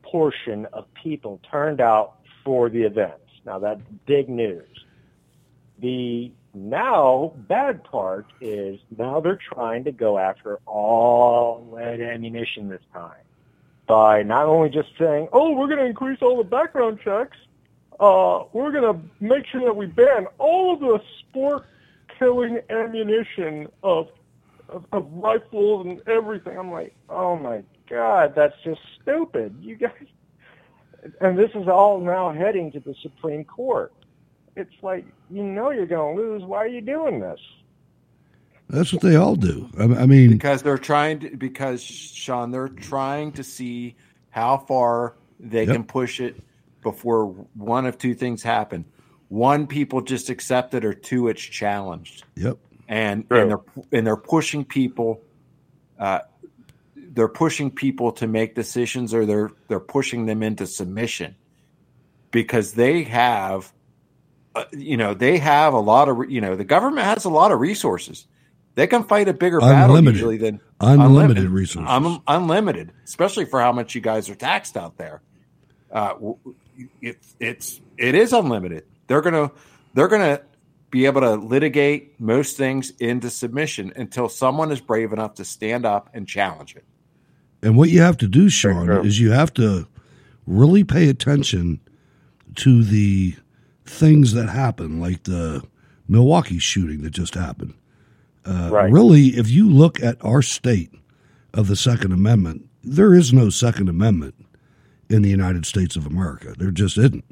portion 0.02 0.66
of 0.72 0.86
people 0.94 1.40
turned 1.50 1.80
out 1.80 2.14
for 2.44 2.70
the 2.70 2.82
events. 2.82 3.20
Now, 3.44 3.58
that's 3.58 3.82
big 4.06 4.28
news. 4.28 4.68
The 5.78 6.32
now 6.54 7.34
bad 7.36 7.84
part 7.84 8.26
is 8.40 8.80
now 8.96 9.20
they're 9.20 9.38
trying 9.52 9.84
to 9.84 9.92
go 9.92 10.16
after 10.16 10.60
all 10.64 11.68
lead 11.70 12.00
ammunition 12.00 12.68
this 12.68 12.80
time 12.94 13.26
by 13.86 14.22
not 14.22 14.46
only 14.46 14.68
just 14.70 14.88
saying, 14.98 15.28
"Oh, 15.32 15.52
we're 15.52 15.66
going 15.66 15.78
to 15.78 15.86
increase 15.86 16.18
all 16.22 16.36
the 16.36 16.44
background 16.44 17.00
checks, 17.02 17.36
uh, 18.00 18.44
we're 18.52 18.72
going 18.72 18.94
to 18.94 19.00
make 19.20 19.46
sure 19.46 19.62
that 19.62 19.76
we 19.76 19.86
ban 19.86 20.26
all 20.38 20.74
of 20.74 20.80
the 20.80 21.00
sport 21.20 21.66
killing 22.18 22.60
ammunition 22.70 23.68
of, 23.82 24.08
of 24.68 24.84
of 24.92 25.06
rifles 25.12 25.86
and 25.86 26.02
everything." 26.08 26.58
I'm 26.58 26.70
like, 26.70 26.94
"Oh 27.08 27.36
my 27.36 27.62
god, 27.88 28.34
that's 28.34 28.56
just 28.64 28.80
stupid." 29.00 29.56
You 29.60 29.76
guys, 29.76 30.06
and 31.20 31.38
this 31.38 31.50
is 31.54 31.68
all 31.68 32.00
now 32.00 32.32
heading 32.32 32.72
to 32.72 32.80
the 32.80 32.94
Supreme 33.02 33.44
Court. 33.44 33.92
It's 34.56 34.74
like 34.82 35.04
you 35.30 35.42
know 35.42 35.70
you're 35.70 35.86
going 35.86 36.16
to 36.16 36.22
lose. 36.22 36.42
Why 36.42 36.58
are 36.58 36.68
you 36.68 36.80
doing 36.80 37.20
this? 37.20 37.40
That's 38.68 38.92
what 38.92 39.02
they 39.02 39.16
all 39.16 39.36
do. 39.36 39.68
I, 39.78 39.84
I 39.84 40.06
mean, 40.06 40.30
because 40.30 40.62
they're 40.62 40.78
trying 40.78 41.20
to 41.20 41.36
because 41.36 41.82
Sean 41.82 42.50
they're 42.50 42.68
trying 42.68 43.32
to 43.32 43.44
see 43.44 43.96
how 44.30 44.58
far 44.58 45.14
they 45.38 45.64
Yep. 45.64 45.72
can 45.74 45.84
push 45.84 46.20
it 46.20 46.42
before 46.82 47.26
one 47.54 47.86
of 47.86 47.98
two 47.98 48.14
things 48.14 48.42
happen. 48.42 48.84
One, 49.28 49.66
people 49.66 50.00
just 50.02 50.30
accept 50.30 50.74
it, 50.74 50.84
or 50.84 50.94
two, 50.94 51.28
it's 51.28 51.42
challenged. 51.42 52.24
Yep. 52.36 52.58
And 52.88 53.26
and 53.30 53.50
they're 53.50 53.60
and 53.92 54.06
they're 54.06 54.16
pushing 54.16 54.64
people. 54.64 55.20
Uh, 55.98 56.20
they're 56.94 57.28
pushing 57.28 57.70
people 57.70 58.12
to 58.12 58.26
make 58.26 58.54
decisions, 58.54 59.14
or 59.14 59.24
they're 59.26 59.50
they're 59.68 59.80
pushing 59.80 60.26
them 60.26 60.42
into 60.42 60.66
submission 60.66 61.34
because 62.30 62.74
they 62.74 63.04
have, 63.04 63.72
uh, 64.54 64.64
you 64.72 64.96
know, 64.96 65.14
they 65.14 65.38
have 65.38 65.72
a 65.72 65.80
lot 65.80 66.08
of 66.08 66.30
you 66.30 66.40
know 66.40 66.54
the 66.56 66.64
government 66.64 67.06
has 67.06 67.24
a 67.24 67.30
lot 67.30 67.52
of 67.52 67.60
resources. 67.60 68.26
They 68.76 68.86
can 68.86 69.04
fight 69.04 69.26
a 69.26 69.32
bigger 69.32 69.58
battle 69.58 70.00
usually 70.04 70.36
than 70.36 70.60
Unlimited 70.80 71.48
resources. 71.48 71.88
Un- 71.90 72.20
unlimited, 72.28 72.92
especially 73.04 73.46
for 73.46 73.58
how 73.60 73.72
much 73.72 73.94
you 73.94 74.02
guys 74.02 74.28
are 74.28 74.34
taxed 74.34 74.76
out 74.76 74.98
there. 74.98 75.22
Uh, 75.90 76.12
w- 76.12 76.36
it's 77.00 77.34
it's 77.40 77.80
it 77.96 78.14
is 78.14 78.34
unlimited. 78.34 78.84
They're 79.06 79.22
gonna 79.22 79.50
they're 79.94 80.08
gonna 80.08 80.42
be 80.90 81.06
able 81.06 81.22
to 81.22 81.36
litigate 81.36 82.20
most 82.20 82.58
things 82.58 82.90
into 83.00 83.30
submission 83.30 83.94
until 83.96 84.28
someone 84.28 84.70
is 84.70 84.80
brave 84.82 85.10
enough 85.12 85.34
to 85.36 85.44
stand 85.44 85.86
up 85.86 86.10
and 86.12 86.28
challenge 86.28 86.76
it. 86.76 86.84
And 87.62 87.78
what 87.78 87.88
you 87.88 88.02
have 88.02 88.18
to 88.18 88.28
do, 88.28 88.50
Sean, 88.50 88.90
is 89.06 89.18
you 89.18 89.32
have 89.32 89.54
to 89.54 89.88
really 90.46 90.84
pay 90.84 91.08
attention 91.08 91.80
to 92.56 92.84
the 92.84 93.36
things 93.86 94.34
that 94.34 94.50
happen, 94.50 95.00
like 95.00 95.22
the 95.22 95.64
Milwaukee 96.06 96.58
shooting 96.58 97.00
that 97.02 97.10
just 97.10 97.34
happened. 97.34 97.72
Uh, 98.46 98.68
Right. 98.70 98.92
Really, 98.92 99.28
if 99.28 99.50
you 99.50 99.68
look 99.68 100.00
at 100.02 100.16
our 100.24 100.42
state 100.42 100.92
of 101.52 101.66
the 101.68 101.76
Second 101.76 102.12
Amendment, 102.12 102.68
there 102.84 103.14
is 103.14 103.32
no 103.32 103.50
Second 103.50 103.88
Amendment 103.88 104.34
in 105.08 105.22
the 105.22 105.30
United 105.30 105.66
States 105.66 105.96
of 105.96 106.06
America. 106.06 106.54
There 106.56 106.70
just 106.70 106.96
isn't. 106.98 107.24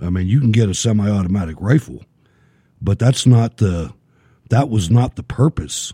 I 0.00 0.10
mean, 0.10 0.26
you 0.26 0.40
can 0.40 0.50
get 0.52 0.68
a 0.68 0.74
semi-automatic 0.74 1.56
rifle, 1.60 2.04
but 2.80 2.98
that's 2.98 3.26
not 3.26 3.58
the 3.58 3.92
that 4.48 4.68
was 4.68 4.90
not 4.90 5.14
the 5.14 5.22
purpose 5.22 5.92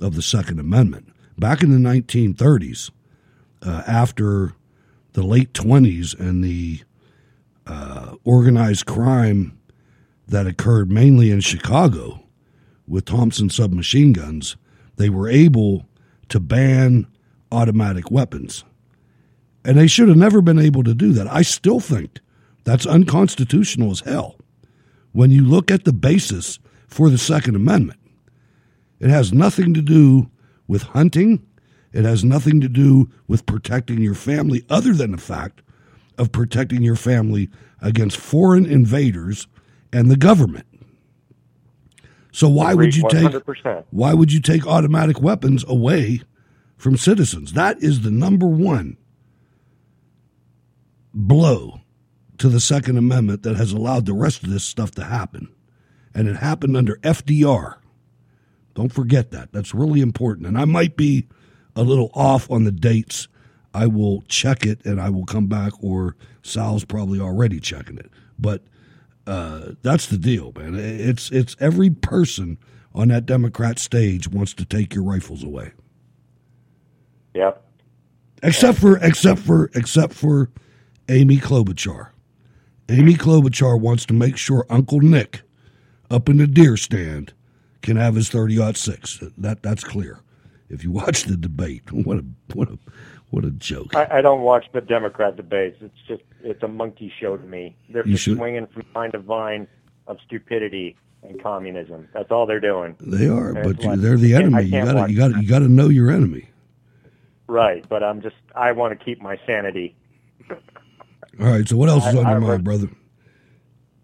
of 0.00 0.14
the 0.16 0.22
Second 0.22 0.58
Amendment. 0.58 1.12
Back 1.38 1.62
in 1.62 1.70
the 1.70 1.88
1930s, 1.88 2.90
uh, 3.62 3.82
after 3.86 4.54
the 5.12 5.22
late 5.22 5.52
20s 5.52 6.18
and 6.18 6.42
the 6.42 6.80
uh, 7.66 8.16
organized 8.24 8.86
crime 8.86 9.56
that 10.26 10.46
occurred 10.46 10.90
mainly 10.90 11.30
in 11.30 11.40
Chicago 11.40 12.21
with 12.86 13.04
Thompson 13.04 13.50
submachine 13.50 14.12
guns, 14.12 14.56
they 14.96 15.08
were 15.08 15.28
able 15.28 15.86
to 16.28 16.40
ban 16.40 17.06
automatic 17.50 18.10
weapons. 18.10 18.64
And 19.64 19.78
they 19.78 19.86
should 19.86 20.08
have 20.08 20.16
never 20.16 20.40
been 20.40 20.58
able 20.58 20.82
to 20.84 20.94
do 20.94 21.12
that. 21.12 21.28
I 21.28 21.42
still 21.42 21.80
think 21.80 22.18
that's 22.64 22.86
unconstitutional 22.86 23.90
as 23.90 24.00
hell. 24.00 24.36
When 25.12 25.30
you 25.30 25.44
look 25.44 25.70
at 25.70 25.84
the 25.84 25.92
basis 25.92 26.58
for 26.88 27.10
the 27.10 27.18
Second 27.18 27.54
Amendment, 27.54 28.00
it 28.98 29.10
has 29.10 29.32
nothing 29.32 29.74
to 29.74 29.82
do 29.82 30.30
with 30.66 30.82
hunting. 30.82 31.46
It 31.92 32.04
has 32.04 32.24
nothing 32.24 32.60
to 32.60 32.68
do 32.68 33.10
with 33.28 33.46
protecting 33.46 34.00
your 34.00 34.14
family, 34.14 34.64
other 34.70 34.92
than 34.92 35.12
the 35.12 35.18
fact 35.18 35.60
of 36.18 36.32
protecting 36.32 36.82
your 36.82 36.96
family 36.96 37.50
against 37.80 38.16
foreign 38.16 38.64
invaders 38.64 39.46
and 39.92 40.10
the 40.10 40.16
government. 40.16 40.66
So 42.32 42.48
why 42.48 42.74
would 42.74 42.96
you 42.96 43.06
take 43.08 43.30
100%. 43.30 43.84
why 43.90 44.14
would 44.14 44.32
you 44.32 44.40
take 44.40 44.66
automatic 44.66 45.20
weapons 45.20 45.64
away 45.68 46.22
from 46.76 46.96
citizens? 46.96 47.52
That 47.52 47.82
is 47.82 48.00
the 48.00 48.10
number 48.10 48.46
one 48.46 48.96
blow 51.14 51.82
to 52.38 52.48
the 52.48 52.60
Second 52.60 52.96
Amendment 52.96 53.42
that 53.42 53.56
has 53.56 53.72
allowed 53.72 54.06
the 54.06 54.14
rest 54.14 54.42
of 54.42 54.50
this 54.50 54.64
stuff 54.64 54.90
to 54.92 55.04
happen. 55.04 55.54
And 56.14 56.26
it 56.26 56.36
happened 56.36 56.76
under 56.76 56.96
FDR. 56.96 57.76
Don't 58.74 58.92
forget 58.92 59.30
that. 59.30 59.52
That's 59.52 59.74
really 59.74 60.00
important. 60.00 60.46
And 60.46 60.58
I 60.58 60.64
might 60.64 60.96
be 60.96 61.28
a 61.76 61.82
little 61.82 62.10
off 62.14 62.50
on 62.50 62.64
the 62.64 62.72
dates. 62.72 63.28
I 63.74 63.86
will 63.86 64.22
check 64.22 64.64
it 64.64 64.84
and 64.84 65.00
I 65.00 65.10
will 65.10 65.24
come 65.24 65.46
back, 65.46 65.72
or 65.82 66.16
Sal's 66.42 66.84
probably 66.84 67.20
already 67.20 67.60
checking 67.60 67.98
it. 67.98 68.10
But 68.38 68.64
uh, 69.26 69.72
that's 69.82 70.06
the 70.06 70.18
deal, 70.18 70.52
man. 70.56 70.74
It's 70.74 71.30
it's 71.30 71.56
every 71.60 71.90
person 71.90 72.58
on 72.94 73.08
that 73.08 73.26
Democrat 73.26 73.78
stage 73.78 74.28
wants 74.28 74.54
to 74.54 74.64
take 74.64 74.94
your 74.94 75.04
rifles 75.04 75.42
away, 75.42 75.72
Yep. 77.34 77.62
except 78.42 78.78
for 78.78 78.98
except 78.98 79.40
for 79.40 79.70
except 79.74 80.12
for 80.12 80.50
Amy 81.08 81.38
Klobuchar. 81.38 82.08
Amy 82.88 83.14
Klobuchar 83.14 83.80
wants 83.80 84.04
to 84.06 84.14
make 84.14 84.36
sure 84.36 84.66
Uncle 84.68 85.00
Nick 85.00 85.42
up 86.10 86.28
in 86.28 86.36
the 86.36 86.46
deer 86.46 86.76
stand 86.76 87.32
can 87.80 87.96
have 87.96 88.14
his 88.14 88.28
30 88.28 88.74
six. 88.74 89.20
That 89.38 89.62
that's 89.62 89.84
clear. 89.84 90.20
If 90.68 90.82
you 90.84 90.90
watch 90.90 91.24
the 91.24 91.36
debate, 91.36 91.82
what 91.92 92.18
a 92.18 92.24
what 92.54 92.68
a 92.70 92.78
what 93.32 93.44
a 93.44 93.50
joke. 93.50 93.96
I, 93.96 94.18
I 94.18 94.20
don't 94.20 94.42
watch 94.42 94.66
the 94.72 94.80
Democrat 94.80 95.36
debates. 95.36 95.78
It's 95.80 95.94
just 96.06 96.22
it's 96.42 96.62
a 96.62 96.68
monkey 96.68 97.12
show 97.20 97.36
to 97.36 97.44
me. 97.46 97.76
They're 97.88 98.06
You 98.06 98.12
just 98.12 98.24
should- 98.24 98.36
swinging 98.36 98.66
from 98.68 98.84
vine 98.94 99.10
to 99.12 99.18
vine 99.18 99.66
of 100.06 100.18
stupidity 100.24 100.96
and 101.22 101.42
communism. 101.42 102.08
That's 102.12 102.30
all 102.30 102.46
they're 102.46 102.60
doing. 102.60 102.96
They 103.00 103.26
are, 103.28 103.54
but 103.54 103.82
like, 103.82 104.00
they're 104.00 104.16
the 104.16 104.34
enemy. 104.34 104.64
You 104.64 104.84
got 104.84 105.06
to 105.06 105.12
you 105.12 105.16
got 105.18 105.42
you 105.42 105.48
got 105.48 105.60
to 105.60 105.68
know 105.68 105.88
your 105.88 106.10
enemy. 106.10 106.48
Right, 107.48 107.84
but 107.88 108.02
I'm 108.02 108.22
just 108.22 108.36
I 108.54 108.72
want 108.72 108.96
to 108.98 109.04
keep 109.04 109.20
my 109.20 109.38
sanity. 109.46 109.96
All 110.50 110.56
right. 111.48 111.66
So 111.68 111.76
what 111.76 111.88
else 111.88 112.06
is 112.06 112.14
I- 112.14 112.18
on 112.18 112.26
your 112.28 112.36
I- 112.36 112.38
mind, 112.38 112.64
brother? 112.64 112.88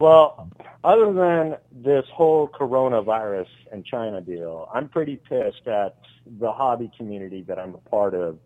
Well, 0.00 0.48
other 0.84 1.12
than 1.12 1.56
this 1.72 2.04
whole 2.14 2.46
coronavirus 2.48 3.48
and 3.72 3.84
China 3.84 4.20
deal, 4.20 4.70
I'm 4.72 4.88
pretty 4.88 5.16
pissed 5.16 5.66
at 5.66 5.96
the 6.38 6.52
hobby 6.52 6.88
community 6.96 7.42
that 7.48 7.58
I'm 7.58 7.74
a 7.74 7.78
part 7.90 8.14
of 8.14 8.38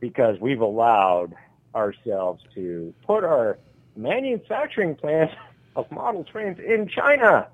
because 0.00 0.40
we've 0.40 0.60
allowed 0.60 1.34
ourselves 1.74 2.42
to 2.54 2.92
put 3.06 3.24
our 3.24 3.58
manufacturing 3.96 4.96
plant 4.96 5.30
of 5.76 5.90
model 5.90 6.24
trains 6.24 6.58
in 6.58 6.88
China. 6.88 7.48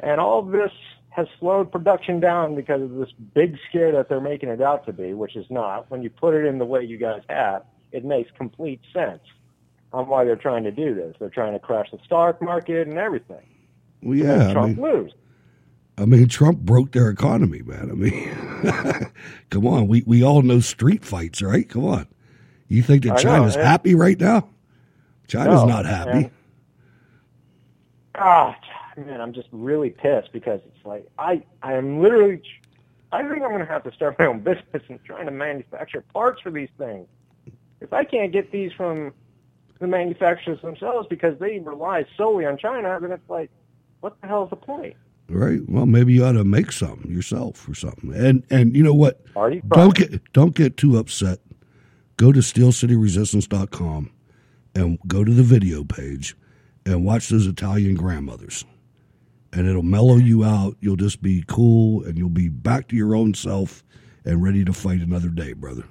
And 0.00 0.20
all 0.20 0.42
this 0.42 0.72
has 1.10 1.26
slowed 1.38 1.70
production 1.70 2.18
down 2.18 2.54
because 2.56 2.82
of 2.82 2.94
this 2.94 3.10
big 3.34 3.56
scare 3.68 3.92
that 3.92 4.08
they're 4.08 4.20
making 4.20 4.48
it 4.48 4.60
out 4.60 4.84
to 4.86 4.92
be, 4.92 5.14
which 5.14 5.36
is 5.36 5.46
not. 5.50 5.90
When 5.90 6.02
you 6.02 6.10
put 6.10 6.34
it 6.34 6.44
in 6.44 6.58
the 6.58 6.64
way 6.64 6.82
you 6.82 6.96
guys 6.96 7.22
have, 7.28 7.64
it 7.92 8.04
makes 8.04 8.30
complete 8.36 8.80
sense 8.92 9.20
on 9.92 10.08
why 10.08 10.24
they're 10.24 10.34
trying 10.34 10.64
to 10.64 10.72
do 10.72 10.94
this. 10.94 11.14
They're 11.20 11.30
trying 11.30 11.52
to 11.52 11.60
crash 11.60 11.90
the 11.92 11.98
stock 12.04 12.42
market 12.42 12.88
and 12.88 12.98
everything. 12.98 13.46
Well, 14.02 14.16
yeah. 14.16 14.38
make 14.38 14.48
I 14.48 14.52
Trump 14.52 14.76
mean, 14.76 14.84
lose. 14.84 15.12
I 15.96 16.04
mean, 16.06 16.28
Trump 16.28 16.58
broke 16.60 16.92
their 16.92 17.08
economy, 17.08 17.62
man. 17.62 17.90
I 17.90 17.94
mean, 17.94 19.10
come 19.50 19.66
on. 19.66 19.86
We 19.88 20.02
we 20.06 20.22
all 20.24 20.42
know 20.42 20.60
street 20.60 21.04
fights, 21.04 21.40
right? 21.40 21.68
Come 21.68 21.84
on. 21.86 22.06
You 22.68 22.82
think 22.82 23.06
I 23.06 23.10
that 23.10 23.16
know, 23.24 23.30
China's 23.30 23.56
and- 23.56 23.64
happy 23.64 23.94
right 23.94 24.18
now? 24.18 24.48
China's 25.28 25.60
No, 25.62 25.66
not 25.66 25.86
happy. 25.86 26.10
and- 26.10 26.30
Ah, 28.16 28.56
man, 28.96 29.20
I'm 29.20 29.32
just 29.32 29.48
really 29.52 29.90
pissed 29.90 30.32
because 30.32 30.60
it's 30.66 30.84
like 30.84 31.06
I 31.18 31.42
I 31.62 31.74
am 31.74 32.00
literally 32.00 32.42
I 33.12 33.22
think 33.22 33.42
I'm 33.42 33.50
going 33.50 33.60
to 33.60 33.66
have 33.66 33.84
to 33.84 33.92
start 33.92 34.18
my 34.18 34.26
own 34.26 34.40
business 34.40 34.82
and 34.88 34.98
trying 35.04 35.26
to 35.26 35.32
manufacture 35.32 36.02
parts 36.12 36.40
for 36.40 36.50
these 36.50 36.68
things. 36.78 37.06
If 37.80 37.92
I 37.92 38.02
can't 38.04 38.32
get 38.32 38.50
these 38.50 38.72
from 38.72 39.12
the 39.78 39.86
manufacturers 39.86 40.60
themselves 40.62 41.06
because 41.08 41.38
they 41.38 41.58
rely 41.60 42.06
solely 42.16 42.46
on 42.46 42.56
China, 42.58 42.98
then 43.00 43.12
it's 43.12 43.28
like, 43.28 43.50
what 44.00 44.20
the 44.20 44.26
hell 44.26 44.44
is 44.44 44.50
the 44.50 44.56
point? 44.56 44.96
Right. 45.28 45.60
Well, 45.66 45.86
maybe 45.86 46.12
you 46.12 46.24
ought 46.24 46.32
to 46.32 46.44
make 46.44 46.70
something 46.70 47.10
yourself 47.10 47.66
or 47.68 47.74
something. 47.74 48.12
And 48.14 48.44
and 48.50 48.76
you 48.76 48.82
know 48.82 48.94
what? 48.94 49.24
Don't 49.68 49.94
get 49.94 50.32
don't 50.32 50.54
get 50.54 50.76
too 50.76 50.98
upset. 50.98 51.40
Go 52.16 52.30
to 52.30 52.40
steelcityresistance.com 52.40 54.10
and 54.74 54.98
go 55.06 55.24
to 55.24 55.32
the 55.32 55.42
video 55.42 55.82
page 55.82 56.36
and 56.86 57.04
watch 57.04 57.28
those 57.28 57.46
Italian 57.46 57.94
grandmothers. 57.94 58.64
And 59.52 59.66
it'll 59.66 59.82
mellow 59.82 60.16
you 60.16 60.44
out. 60.44 60.76
You'll 60.80 60.96
just 60.96 61.22
be 61.22 61.44
cool 61.48 62.04
and 62.04 62.18
you'll 62.18 62.28
be 62.28 62.48
back 62.48 62.88
to 62.88 62.96
your 62.96 63.14
own 63.14 63.34
self 63.34 63.82
and 64.24 64.42
ready 64.42 64.64
to 64.64 64.72
fight 64.72 65.00
another 65.00 65.28
day, 65.28 65.54
brother. 65.54 65.84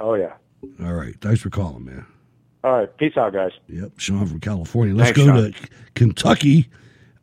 Oh 0.00 0.14
yeah. 0.14 0.34
All 0.82 0.94
right. 0.94 1.14
Thanks 1.20 1.40
for 1.40 1.50
calling, 1.50 1.84
man. 1.84 2.06
All 2.64 2.72
right, 2.72 2.96
peace 2.96 3.16
out, 3.16 3.32
guys. 3.32 3.52
Yep, 3.68 3.92
Sean 3.98 4.26
from 4.26 4.40
California. 4.40 4.92
Let's 4.94 5.16
Thanks, 5.16 5.30
go 5.30 5.36
Sean. 5.42 5.52
to 5.52 5.68
Kentucky, 5.94 6.68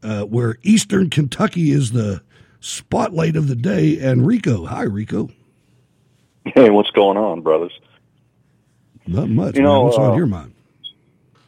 uh, 0.06 0.26
where 0.26 0.58
Eastern 0.62 1.10
Kentucky 1.10 1.72
is 1.72 1.92
the 1.92 2.22
spotlight 2.60 3.36
of 3.36 3.48
the 3.48 3.56
day. 3.56 4.00
And 4.00 4.26
Rico, 4.26 4.66
hi, 4.66 4.84
Rico. 4.84 5.30
Hey, 6.46 6.70
what's 6.70 6.92
going 6.92 7.18
on, 7.18 7.42
brothers? 7.42 7.78
Not 9.08 9.30
much. 9.30 9.56
You 9.56 9.64
man. 9.64 9.72
know, 9.72 9.84
What's 9.84 9.98
on 9.98 10.12
uh, 10.12 10.16
your 10.16 10.28
mind? 10.28 10.54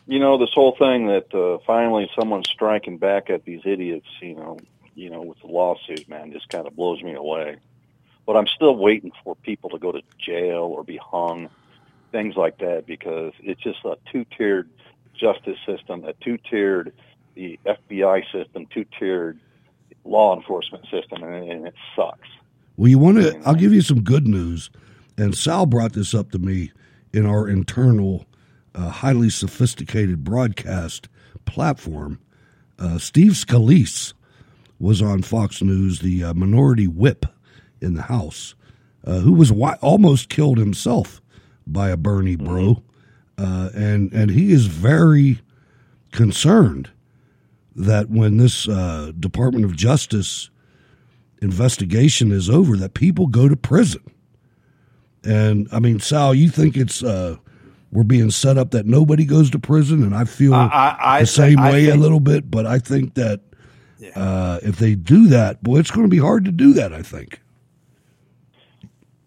You 0.08 0.20
know, 0.20 0.38
this 0.38 0.54
whole 0.54 0.76
thing 0.76 1.08
that 1.08 1.34
uh, 1.34 1.60
finally 1.68 2.10
someone's 2.18 2.50
striking 2.50 2.98
back 2.98 3.30
at 3.30 3.46
these 3.46 3.62
idiots, 3.66 4.08
you 4.22 4.36
know, 4.36 4.58
you 4.96 5.10
know, 5.10 5.22
with 5.22 5.40
the 5.42 5.48
lawsuit, 5.48 6.08
man, 6.10 6.32
just 6.32 6.50
kind 6.50 6.66
of 6.66 6.76
blows 6.76 7.04
me 7.04 7.14
away. 7.14 7.58
But 8.26 8.38
I'm 8.38 8.48
still 8.48 8.76
waiting 8.76 9.12
for 9.24 9.36
people 9.36 9.70
to 9.70 9.78
go 9.78 9.92
to 9.92 10.02
jail 10.18 10.64
or 10.64 10.84
be 10.84 10.98
hung, 10.98 11.50
things 12.12 12.36
like 12.36 12.58
that, 12.60 12.86
because 12.88 13.34
it's 13.40 13.62
just 13.62 13.86
a 13.86 13.98
two-tiered 14.12 14.70
justice 15.14 15.58
system, 15.66 16.04
a 16.06 16.14
two-tiered 16.14 16.94
the 17.38 17.60
FBI 17.66 18.24
system, 18.32 18.66
two-tiered 18.74 19.40
law 20.04 20.36
enforcement 20.36 20.84
system, 20.90 21.24
and, 21.24 21.52
and 21.52 21.68
it 21.68 21.76
sucks. 21.96 22.28
Well, 22.76 22.90
you 22.90 22.98
want 22.98 23.18
to? 23.18 23.40
I'll 23.46 23.56
give 23.56 23.74
you 23.74 23.82
some 23.82 24.02
good 24.02 24.28
news. 24.28 24.70
And 25.18 25.36
Sal 25.36 25.66
brought 25.66 25.94
this 25.94 26.14
up 26.14 26.32
to 26.32 26.40
me 26.40 26.72
in 27.14 27.26
our 27.26 27.48
internal, 27.48 28.26
uh, 28.76 28.90
highly 28.90 29.30
sophisticated 29.30 30.24
broadcast 30.24 31.08
platform. 31.46 32.20
Uh, 32.78 32.98
Steve 32.98 33.32
Scalise 33.32 34.14
was 34.80 35.02
on 35.02 35.24
Fox 35.24 35.62
News, 35.62 36.00
the 36.00 36.24
uh, 36.24 36.34
minority 36.34 36.88
whip 36.88 37.26
in 37.82 37.96
the 37.96 38.04
House, 38.04 38.54
uh, 39.06 39.20
who 39.20 39.34
was 39.34 39.50
wi- 39.50 39.78
almost 39.82 40.30
killed 40.30 40.58
himself 40.58 41.22
by 41.66 41.90
a 41.90 41.98
Bernie 41.98 42.36
bro, 42.36 42.84
uh, 43.38 43.70
and 43.76 44.12
and 44.14 44.32
he 44.32 44.52
is 44.52 44.68
very 44.68 45.40
concerned 46.12 46.90
that 47.78 48.10
when 48.10 48.38
this 48.38 48.68
uh, 48.68 49.12
Department 49.20 49.64
of 49.64 49.76
Justice 49.76 50.50
investigation 51.42 52.32
is 52.32 52.50
over, 52.50 52.76
that 52.78 52.94
people 52.96 53.28
go 53.28 53.48
to 53.48 53.56
prison. 53.56 54.02
And 55.24 55.68
I 55.72 55.80
mean, 55.80 56.00
Sal, 56.00 56.34
you 56.34 56.50
think 56.50 56.76
it's 56.76 57.04
uh, 57.04 57.38
we're 57.92 58.04
being 58.04 58.32
set 58.32 58.58
up 58.58 58.72
that 58.72 58.86
nobody 58.86 59.26
goes 59.26 59.50
to 59.52 59.60
prison, 59.60 60.04
and 60.04 60.16
I 60.16 60.26
feel 60.26 60.54
I- 60.54 60.66
I- 60.68 60.98
I 61.18 61.20
the 61.22 61.28
same 61.28 61.60
I 61.60 61.72
way 61.72 61.90
a 61.90 61.96
little 61.96 62.20
bit. 62.20 62.50
But 62.50 62.66
I 62.66 62.80
think 62.80 63.14
that 63.14 63.42
uh, 64.16 64.60
if 64.64 64.78
they 64.78 64.96
do 64.96 65.28
that, 65.28 65.62
boy, 65.64 65.78
it's 65.80 65.92
going 65.92 66.06
to 66.06 66.10
be 66.12 66.20
hard 66.20 66.46
to 66.46 66.52
do 66.52 66.74
that. 66.74 66.92
I 66.94 67.02
think. 67.04 67.42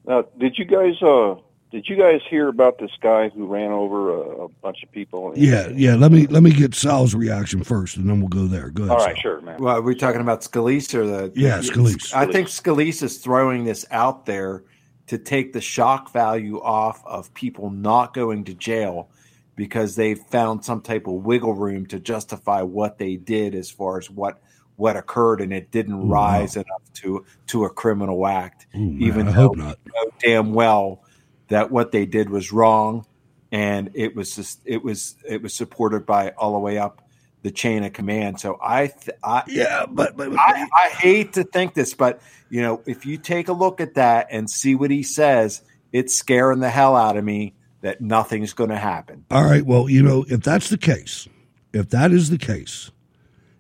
Now, 0.07 0.25
did 0.39 0.59
you 0.59 0.65
guys 0.65 1.01
uh, 1.03 1.37
did 1.71 1.89
you 1.89 1.97
guys 1.97 2.21
hear 2.29 2.49
about 2.49 2.79
this 2.79 2.91
guy 3.01 3.29
who 3.29 3.47
ran 3.47 3.71
over 3.71 4.11
a, 4.11 4.45
a 4.45 4.49
bunch 4.49 4.83
of 4.83 4.91
people? 4.91 5.33
Yeah, 5.37 5.69
yeah. 5.69 5.95
Let 5.95 6.11
me 6.11 6.27
let 6.27 6.43
me 6.43 6.53
get 6.53 6.75
Sal's 6.75 7.15
reaction 7.15 7.63
first, 7.63 7.97
and 7.97 8.09
then 8.09 8.21
we'll 8.21 8.29
go 8.29 8.47
there. 8.47 8.71
Go 8.71 8.85
ahead. 8.85 8.97
All 8.97 9.05
Sal. 9.05 9.15
sure, 9.17 9.41
man. 9.41 9.63
Well, 9.63 9.77
are 9.77 9.83
we 9.83 9.95
talking 9.95 10.21
about 10.21 10.41
Scalise 10.41 10.93
or 10.95 11.07
the? 11.07 11.33
Yeah, 11.37 11.59
Scalise. 11.59 12.13
I 12.13 12.27
think 12.27 12.49
Scalise 12.49 13.03
is 13.03 13.19
throwing 13.19 13.65
this 13.65 13.87
out 13.93 14.27
there 14.27 14.65
to 15.07 15.19
take 15.19 15.53
the 15.53 15.61
shock 15.61 16.13
value 16.13 16.61
off 16.61 17.05
of 17.07 17.33
people 17.35 17.71
not 17.71 18.15
going 18.15 18.45
to 18.45 18.55
jail 18.55 19.09
because 19.55 19.95
they 19.95 20.15
found 20.15 20.65
some 20.65 20.81
type 20.81 21.07
of 21.07 21.15
wiggle 21.15 21.55
room 21.55 21.87
to 21.87 22.01
justify 22.01 22.63
what 22.63 22.99
they 22.99 23.17
did 23.17 23.55
as 23.55 23.71
far 23.71 23.99
as 23.99 24.11
what 24.11 24.41
what 24.75 24.97
occurred, 24.97 25.41
and 25.41 25.53
it 25.53 25.71
didn't 25.71 25.95
Ooh, 25.95 26.07
wow. 26.07 26.31
rise 26.33 26.57
enough 26.57 26.93
to 26.95 27.25
to 27.47 27.65
a 27.65 27.71
criminal 27.71 28.27
act. 28.27 28.67
Ooh, 28.75 28.79
man, 28.79 29.03
even 29.03 29.29
I 29.29 29.33
though 29.33 29.41
hope 29.49 29.57
not. 29.57 29.79
we 29.85 29.93
know 29.95 30.11
damn 30.19 30.53
well 30.53 31.05
that 31.51 31.71
what 31.71 31.93
they 31.93 32.07
did 32.07 32.31
was 32.31 32.53
wrong, 32.53 33.07
and 33.53 33.91
it 33.95 34.17
was 34.17 34.35
just 34.35 34.61
it 34.65 34.83
was 34.83 35.17
it 35.29 35.43
was 35.43 35.55
supported 35.55 36.07
by 36.07 36.31
all 36.31 36.55
the 36.55 36.59
way 36.59 36.79
up 36.79 37.03
the 37.43 37.51
chain 37.51 37.85
of 37.85 37.93
command. 37.93 38.41
So 38.41 38.59
I, 38.63 38.89
th- 38.89 39.17
I 39.23 39.43
yeah, 39.47 39.87
but, 39.89 40.17
but 40.17 40.33
I, 40.33 40.67
I 40.75 40.89
hate 40.89 41.35
to 41.35 41.45
think 41.45 41.75
this, 41.75 41.95
but 41.95 42.21
you 42.51 42.63
know, 42.63 42.83
if 42.87 43.07
you 43.07 43.17
take 43.19 43.49
a 43.49 43.53
look 43.53 43.81
at 43.81 43.95
that 43.95 44.29
and 44.31 44.51
see 44.51 44.75
what 44.75 44.91
he 44.91 45.03
says, 45.03 45.63
it's 45.93 46.15
scaring 46.15 46.61
the 46.61 46.71
hell 46.71 46.97
out 46.97 47.17
of 47.17 47.25
me 47.25 47.55
that 47.83 48.01
nothing's 48.01 48.53
going 48.53 48.71
to 48.71 48.77
happen. 48.77 49.25
All 49.31 49.45
right. 49.45 49.65
Well, 49.65 49.89
you 49.89 50.03
know, 50.03 50.25
if 50.29 50.43
that's 50.43 50.69
the 50.69 50.79
case, 50.79 51.29
if 51.73 51.89
that 51.91 52.13
is 52.13 52.31
the 52.31 52.39
case, 52.39 52.91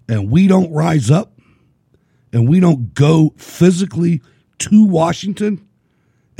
and 0.09 0.31
we 0.31 0.47
don't 0.47 0.71
rise 0.73 1.11
up 1.11 1.33
and 2.33 2.49
we 2.49 2.61
don't 2.61 2.93
go 2.95 3.33
physically 3.39 4.21
to 4.59 4.85
Washington 4.85 5.67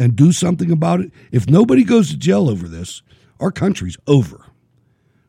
and 0.01 0.17
do 0.17 0.33
something 0.33 0.71
about 0.71 1.01
it, 1.01 1.13
if 1.31 1.49
nobody 1.49 1.85
goes 1.85 2.09
to 2.09 2.17
jail 2.17 2.49
over 2.49 2.67
this, 2.67 3.03
our 3.39 3.53
country's 3.53 3.99
over. 4.07 4.47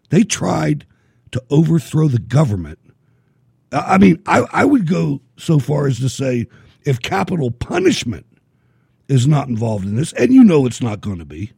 They 0.10 0.24
tried 0.24 0.86
to 1.32 1.44
overthrow 1.50 2.08
the 2.08 2.20
government. 2.20 2.80
I 3.74 3.98
mean, 3.98 4.24
I, 4.26 4.46
I 4.50 4.64
would 4.64 4.88
go 4.88 5.22
so 5.36 5.60
far 5.60 5.88
as 5.88 6.00
to 6.00 6.08
say 6.08 6.48
if 6.86 7.02
capital 7.02 7.52
punishment 7.52 8.26
is 9.10 9.28
not 9.28 9.50
involved 9.50 9.86
in 9.86 9.98
this, 9.98 10.14
and 10.14 10.34
you 10.34 10.42
know 10.42 10.66
it's 10.66 10.82
not 10.82 11.02
going 11.02 11.20
to 11.20 11.26
be, 11.26 11.52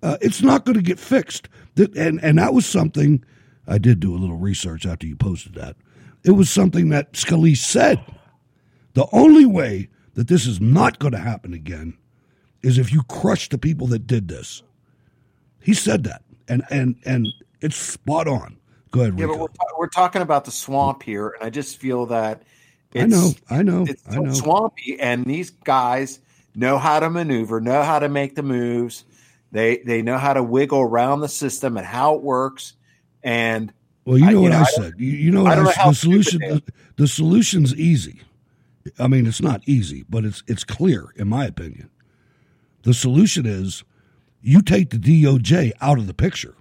uh, 0.00 0.16
it's 0.20 0.40
not 0.40 0.64
going 0.64 0.76
to 0.76 0.82
get 0.82 1.00
fixed. 1.00 1.48
And, 1.76 2.22
and 2.22 2.38
that 2.38 2.54
was 2.54 2.64
something 2.64 3.24
I 3.66 3.78
did 3.78 3.98
do 3.98 4.14
a 4.14 4.18
little 4.18 4.36
research 4.36 4.86
after 4.86 5.04
you 5.04 5.16
posted 5.16 5.54
that. 5.54 5.74
It 6.22 6.32
was 6.32 6.48
something 6.48 6.90
that 6.90 7.14
Scalise 7.14 7.56
said. 7.56 8.00
The 8.92 9.08
only 9.10 9.44
way 9.46 9.88
that 10.14 10.28
this 10.28 10.46
is 10.46 10.60
not 10.60 11.00
going 11.00 11.12
to 11.12 11.18
happen 11.18 11.52
again 11.52 11.98
is 12.64 12.78
if 12.78 12.92
you 12.92 13.02
crush 13.04 13.48
the 13.48 13.58
people 13.58 13.86
that 13.88 14.06
did 14.06 14.28
this. 14.28 14.62
He 15.60 15.74
said 15.74 16.04
that, 16.04 16.22
and 16.48 16.62
and 16.70 16.96
and 17.04 17.28
it's 17.60 17.76
spot 17.76 18.28
on. 18.28 18.56
Go 18.90 19.00
ahead, 19.00 19.18
Yeah, 19.18 19.26
but 19.26 19.38
we're, 19.38 19.48
we're 19.78 19.88
talking 19.88 20.22
about 20.22 20.44
the 20.44 20.50
swamp 20.50 21.02
here, 21.02 21.30
and 21.30 21.42
I 21.44 21.50
just 21.50 21.78
feel 21.78 22.06
that 22.06 22.42
I 22.94 23.06
know, 23.06 23.32
I 23.50 23.62
know, 23.62 23.84
it's 23.88 24.02
I 24.08 24.18
know. 24.18 24.32
swampy, 24.32 25.00
and 25.00 25.24
these 25.24 25.50
guys 25.50 26.20
know 26.54 26.78
how 26.78 27.00
to 27.00 27.10
maneuver, 27.10 27.60
know 27.60 27.82
how 27.82 27.98
to 27.98 28.08
make 28.08 28.36
the 28.36 28.42
moves. 28.42 29.04
They 29.52 29.78
they 29.78 30.02
know 30.02 30.18
how 30.18 30.32
to 30.34 30.42
wiggle 30.42 30.80
around 30.80 31.20
the 31.20 31.28
system 31.28 31.76
and 31.76 31.86
how 31.86 32.14
it 32.16 32.22
works. 32.22 32.74
And 33.22 33.72
Well, 34.04 34.18
you 34.18 34.30
know 34.30 34.40
what 34.42 34.52
know, 34.52 34.58
I, 34.58 34.62
I 34.62 34.64
said. 34.64 34.94
You, 34.98 35.10
you 35.10 35.30
know 35.30 35.42
what 35.44 35.58
I 35.58 35.62
I, 35.62 35.64
know 35.64 35.72
the 35.88 35.94
solution. 35.94 36.40
The, 36.40 36.62
the 36.96 37.08
solution's 37.08 37.74
easy. 37.74 38.20
I 38.98 39.08
mean, 39.08 39.26
it's 39.26 39.40
not 39.40 39.62
easy, 39.66 40.04
but 40.08 40.24
it's 40.24 40.42
it's 40.46 40.62
clear, 40.62 41.08
in 41.16 41.28
my 41.28 41.46
opinion. 41.46 41.88
The 42.84 42.94
solution 42.94 43.44
is 43.46 43.84
you 44.40 44.62
take 44.62 44.90
the 44.90 44.98
DOJ 44.98 45.72
out 45.80 45.98
of 45.98 46.06
the 46.06 46.14
picture, 46.14 46.54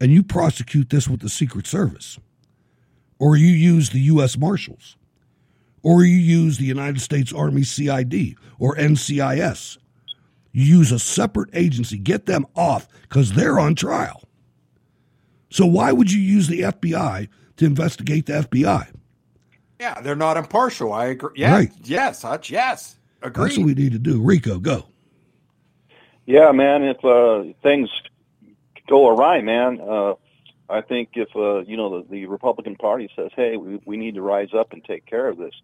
and 0.00 0.10
you 0.10 0.22
prosecute 0.22 0.90
this 0.90 1.06
with 1.08 1.20
the 1.20 1.28
Secret 1.28 1.66
Service, 1.66 2.18
or 3.18 3.36
you 3.36 3.46
use 3.48 3.90
the 3.90 4.00
U.S. 4.00 4.36
Marshals, 4.36 4.96
or 5.82 6.02
you 6.04 6.16
use 6.16 6.58
the 6.58 6.64
United 6.64 7.00
States 7.00 7.32
Army 7.32 7.62
CID 7.62 8.36
or 8.58 8.74
NCIS. 8.76 9.78
You 10.52 10.64
use 10.64 10.90
a 10.92 10.98
separate 10.98 11.50
agency, 11.52 11.98
get 11.98 12.24
them 12.26 12.46
off 12.56 12.88
because 13.02 13.32
they're 13.32 13.58
on 13.58 13.74
trial. 13.74 14.22
So 15.50 15.66
why 15.66 15.92
would 15.92 16.10
you 16.10 16.20
use 16.20 16.48
the 16.48 16.62
FBI 16.62 17.28
to 17.58 17.64
investigate 17.64 18.26
the 18.26 18.32
FBI? 18.42 18.88
yeah, 19.78 20.00
they're 20.00 20.16
not 20.16 20.38
impartial. 20.38 20.90
I 20.94 21.06
agree. 21.06 21.32
Yeah, 21.36 21.52
Right. 21.54 21.72
yes, 21.84 22.22
Hutch, 22.22 22.50
yes, 22.50 22.95
agree. 23.22 23.44
That's 23.44 23.58
what 23.58 23.66
we 23.66 23.74
need 23.74 23.92
to 23.92 23.98
do. 23.98 24.20
Rico, 24.20 24.58
go. 24.58 24.86
Yeah, 26.26 26.52
man. 26.52 26.82
If 26.82 27.04
uh, 27.04 27.52
things 27.62 27.88
go 28.88 29.08
awry, 29.08 29.40
man, 29.42 29.80
uh, 29.80 30.14
I 30.68 30.80
think 30.80 31.10
if 31.14 31.34
uh, 31.36 31.60
you 31.60 31.76
know 31.76 32.02
the, 32.02 32.08
the 32.08 32.26
Republican 32.26 32.76
Party 32.76 33.08
says, 33.14 33.30
"Hey, 33.34 33.56
we, 33.56 33.80
we 33.84 33.96
need 33.96 34.16
to 34.16 34.22
rise 34.22 34.52
up 34.52 34.72
and 34.72 34.84
take 34.84 35.06
care 35.06 35.28
of 35.28 35.38
this," 35.38 35.54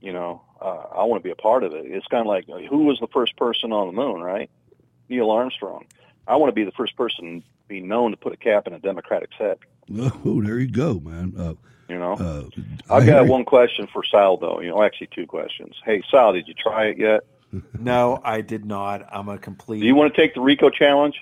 you 0.00 0.12
know, 0.12 0.42
uh, 0.60 0.84
I 0.96 1.04
want 1.04 1.22
to 1.22 1.26
be 1.26 1.32
a 1.32 1.36
part 1.36 1.64
of 1.64 1.72
it. 1.74 1.86
It's 1.86 2.06
kind 2.06 2.20
of 2.20 2.26
like 2.26 2.48
uh, 2.48 2.58
who 2.68 2.84
was 2.84 2.98
the 3.00 3.08
first 3.08 3.36
person 3.36 3.72
on 3.72 3.88
the 3.88 3.92
moon, 3.92 4.20
right? 4.20 4.50
Neil 5.08 5.30
Armstrong. 5.30 5.86
I 6.26 6.36
want 6.36 6.50
to 6.50 6.54
be 6.54 6.64
the 6.64 6.72
first 6.72 6.96
person 6.96 7.40
to 7.40 7.68
be 7.68 7.80
known 7.80 8.12
to 8.12 8.16
put 8.16 8.32
a 8.32 8.36
cap 8.36 8.66
in 8.66 8.72
a 8.72 8.78
Democratic's 8.78 9.36
head. 9.36 9.58
Oh, 10.24 10.40
there 10.42 10.58
you 10.58 10.70
go, 10.70 11.00
man. 11.00 11.34
Uh, 11.36 11.54
You 11.88 11.98
know, 11.98 12.12
uh, 12.12 12.44
I've 12.88 13.02
I 13.02 13.06
got 13.06 13.12
hear 13.14 13.24
you. 13.24 13.30
one 13.30 13.44
question 13.44 13.88
for 13.92 14.04
Sal, 14.04 14.36
though. 14.36 14.60
You 14.60 14.68
know, 14.70 14.82
actually 14.82 15.08
two 15.14 15.26
questions. 15.26 15.74
Hey, 15.84 16.02
Sal, 16.10 16.32
did 16.32 16.46
you 16.46 16.54
try 16.54 16.86
it 16.86 16.98
yet? 16.98 17.22
No, 17.78 18.20
I 18.22 18.42
did 18.42 18.64
not. 18.64 19.08
I'm 19.12 19.28
a 19.28 19.36
complete. 19.36 19.80
Do 19.80 19.86
you 19.86 19.96
want 19.96 20.14
to 20.14 20.20
take 20.20 20.34
the 20.34 20.40
Rico 20.40 20.70
challenge? 20.70 21.16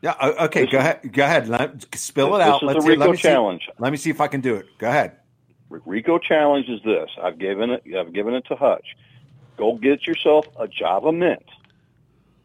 Yeah. 0.00 0.14
Okay. 0.40 0.62
This 0.62 0.70
go 0.72 0.78
is- 0.78 0.84
ahead. 0.84 1.12
Go 1.12 1.22
ahead. 1.24 1.48
Let, 1.48 1.94
spill 1.96 2.34
it 2.36 2.38
This 2.38 2.46
out. 2.48 2.62
is 2.62 2.66
Let's 2.66 2.76
the 2.78 2.82
see- 2.82 2.88
let 2.88 2.98
Rico 3.00 3.10
me 3.10 3.16
see- 3.18 3.22
challenge. 3.22 3.68
let 3.78 3.92
me 3.92 3.98
see 3.98 4.08
if 4.08 4.20
I 4.22 4.28
can 4.28 4.40
do 4.40 4.54
it. 4.54 4.66
Go 4.78 4.88
ahead. 4.88 5.16
Rico 5.68 6.18
challenge 6.18 6.68
is 6.70 6.82
this. 6.82 7.10
I've 7.22 7.38
given 7.38 7.68
it. 7.70 7.82
I've 7.94 8.12
given 8.14 8.32
it 8.34 8.46
to 8.46 8.56
Hutch. 8.56 8.96
Go 9.58 9.74
get 9.76 10.06
yourself 10.06 10.46
a 10.58 10.66
Java 10.66 11.12
Mint. 11.12 11.44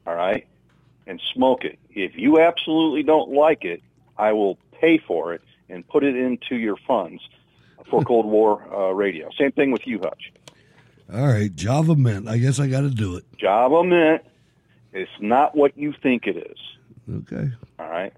All 0.06 0.14
right, 0.16 0.46
and 1.08 1.22
smoke 1.34 1.64
it. 1.64 1.80
If 1.92 2.18
you 2.18 2.40
absolutely 2.42 3.04
don't 3.04 3.32
like 3.32 3.64
it, 3.64 3.82
I 4.18 4.34
will 4.34 4.58
pay 4.80 4.98
for 4.98 5.34
it 5.34 5.42
and 5.70 5.88
put 5.88 6.04
it 6.04 6.16
into 6.16 6.56
your 6.56 6.78
funds 6.88 7.22
for 7.90 8.04
Cold 8.06 8.26
War 8.26 8.62
uh, 8.74 8.92
radio. 8.94 9.30
Same 9.38 9.52
thing 9.52 9.72
with 9.72 9.86
you, 9.86 10.00
Hutch. 10.00 10.32
All 11.14 11.28
right, 11.28 11.54
Java 11.56 11.96
Mint. 11.96 12.28
I 12.28 12.38
guess 12.38 12.60
I 12.60 12.68
got 12.68 12.82
to 12.82 12.90
do 12.90 13.16
it. 13.16 13.26
Java 13.38 13.84
Mint. 13.84 14.22
It's 14.94 15.12
not 15.20 15.56
what 15.56 15.78
you 15.78 15.94
think 16.02 16.26
it 16.26 16.38
is. 16.38 16.58
Okay, 17.30 17.52
All 17.78 17.90
right. 17.90 18.12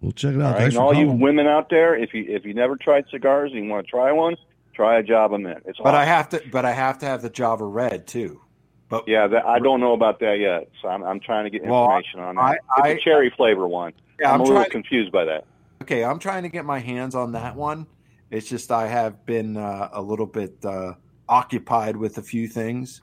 we'll 0.00 0.12
check 0.12 0.34
it 0.34 0.40
out. 0.40 0.52
right. 0.52 0.58
Thanks 0.58 0.74
And 0.76 0.80
for 0.80 0.82
all 0.82 0.94
you 0.94 1.10
women 1.10 1.46
out 1.48 1.70
there, 1.70 1.96
if 1.96 2.14
you 2.14 2.24
if 2.28 2.44
you 2.44 2.54
never 2.54 2.76
tried 2.76 3.06
cigars 3.10 3.50
and 3.52 3.64
you 3.64 3.70
want 3.70 3.84
to 3.86 3.90
try 3.90 4.12
one, 4.12 4.36
try 4.74 4.98
a 4.98 5.02
Java 5.02 5.38
Mint. 5.38 5.62
It's 5.66 5.78
But 5.82 5.94
I 5.96 6.04
have 6.04 6.28
to. 6.28 6.42
But 6.52 6.64
I 6.64 6.72
have 6.72 6.98
to 6.98 7.06
have 7.06 7.22
the 7.22 7.30
Java 7.30 7.64
Red 7.64 8.06
too. 8.06 8.40
But 8.88 9.08
Yeah, 9.08 9.26
that, 9.26 9.44
I 9.44 9.58
don't 9.58 9.80
know 9.80 9.92
about 9.92 10.20
that 10.20 10.38
yet, 10.38 10.70
so 10.80 10.88
I'm, 10.88 11.02
I'm 11.02 11.20
trying 11.20 11.44
to 11.44 11.50
get 11.50 11.62
Well, 11.66 11.82
information 11.84 12.20
on 12.20 12.36
that. 12.36 12.40
I- 12.42 12.52
it's 12.52 12.62
I- 12.84 12.88
a 12.88 12.98
cherry 13.00 13.30
flavor 13.36 13.66
one. 13.66 13.92
Yeah, 14.20 14.28
I'm, 14.28 14.34
I'm 14.36 14.40
a 14.40 14.44
little 14.44 14.58
trying- 14.62 14.70
confused 14.70 15.10
by 15.12 15.24
that. 15.24 15.44
Okay, 15.88 16.04
I'm 16.04 16.18
trying 16.18 16.42
to 16.42 16.50
get 16.50 16.66
my 16.66 16.78
hands 16.78 17.14
on 17.14 17.32
that 17.32 17.56
one. 17.56 17.86
It's 18.30 18.46
just 18.46 18.70
I 18.70 18.88
have 18.88 19.24
been 19.24 19.56
uh, 19.56 19.88
a 19.92 20.02
little 20.02 20.26
bit 20.26 20.62
uh, 20.62 20.92
occupied 21.28 21.96
with 21.96 22.18
a 22.18 22.22
few 22.22 22.46
things. 22.46 23.00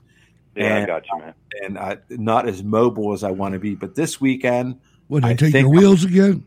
Yeah, 0.54 0.66
I 0.66 0.78
and, 0.78 0.86
got 0.86 1.04
you, 1.08 1.18
man. 1.18 1.34
And 1.64 1.78
I, 1.78 1.98
not 2.10 2.48
as 2.48 2.62
mobile 2.62 3.12
as 3.12 3.24
I 3.24 3.32
want 3.32 3.54
to 3.54 3.58
be. 3.58 3.74
But 3.74 3.96
this 3.96 4.20
weekend, 4.20 4.78
What, 5.08 5.24
they 5.24 5.30
I 5.30 5.34
take 5.34 5.52
think 5.52 5.64
your 5.66 5.70
wheels 5.70 6.04
again? 6.04 6.44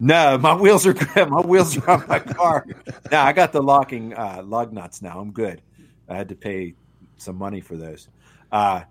No, 0.00 0.36
my 0.38 0.56
wheels 0.56 0.88
are 0.88 0.92
good. 0.92 1.28
My 1.30 1.40
wheels 1.40 1.78
are 1.78 1.88
on 1.88 2.08
my 2.08 2.18
car. 2.18 2.66
no, 3.12 3.20
I 3.20 3.32
got 3.32 3.52
the 3.52 3.62
locking 3.62 4.12
uh, 4.12 4.42
lug 4.44 4.72
nuts 4.72 5.00
now. 5.00 5.20
I'm 5.20 5.30
good. 5.30 5.62
I 6.08 6.16
had 6.16 6.28
to 6.30 6.34
pay 6.34 6.74
some 7.16 7.36
money 7.36 7.60
for 7.60 7.76
those. 7.76 8.08
Uh, 8.50 8.82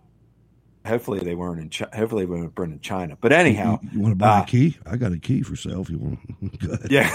hopefully 0.85 1.19
they 1.19 1.35
weren't 1.35 1.60
in. 1.60 1.69
Chi- 1.69 1.95
hopefully 1.95 2.26
they 2.26 2.31
weren't 2.31 2.73
in 2.73 2.80
China. 2.81 3.18
But 3.19 3.31
anyhow, 3.31 3.80
You, 3.91 3.99
want 3.99 4.11
to 4.14 4.15
buy 4.15 4.39
uh, 4.39 4.43
a 4.43 4.45
key? 4.45 4.77
I 4.85 4.97
got 4.97 5.11
a 5.11 5.19
key 5.19 5.41
for 5.41 5.55
sale 5.55 5.81
if 5.81 5.89
you 5.89 5.97
want. 5.97 6.19
Yeah. 6.89 7.10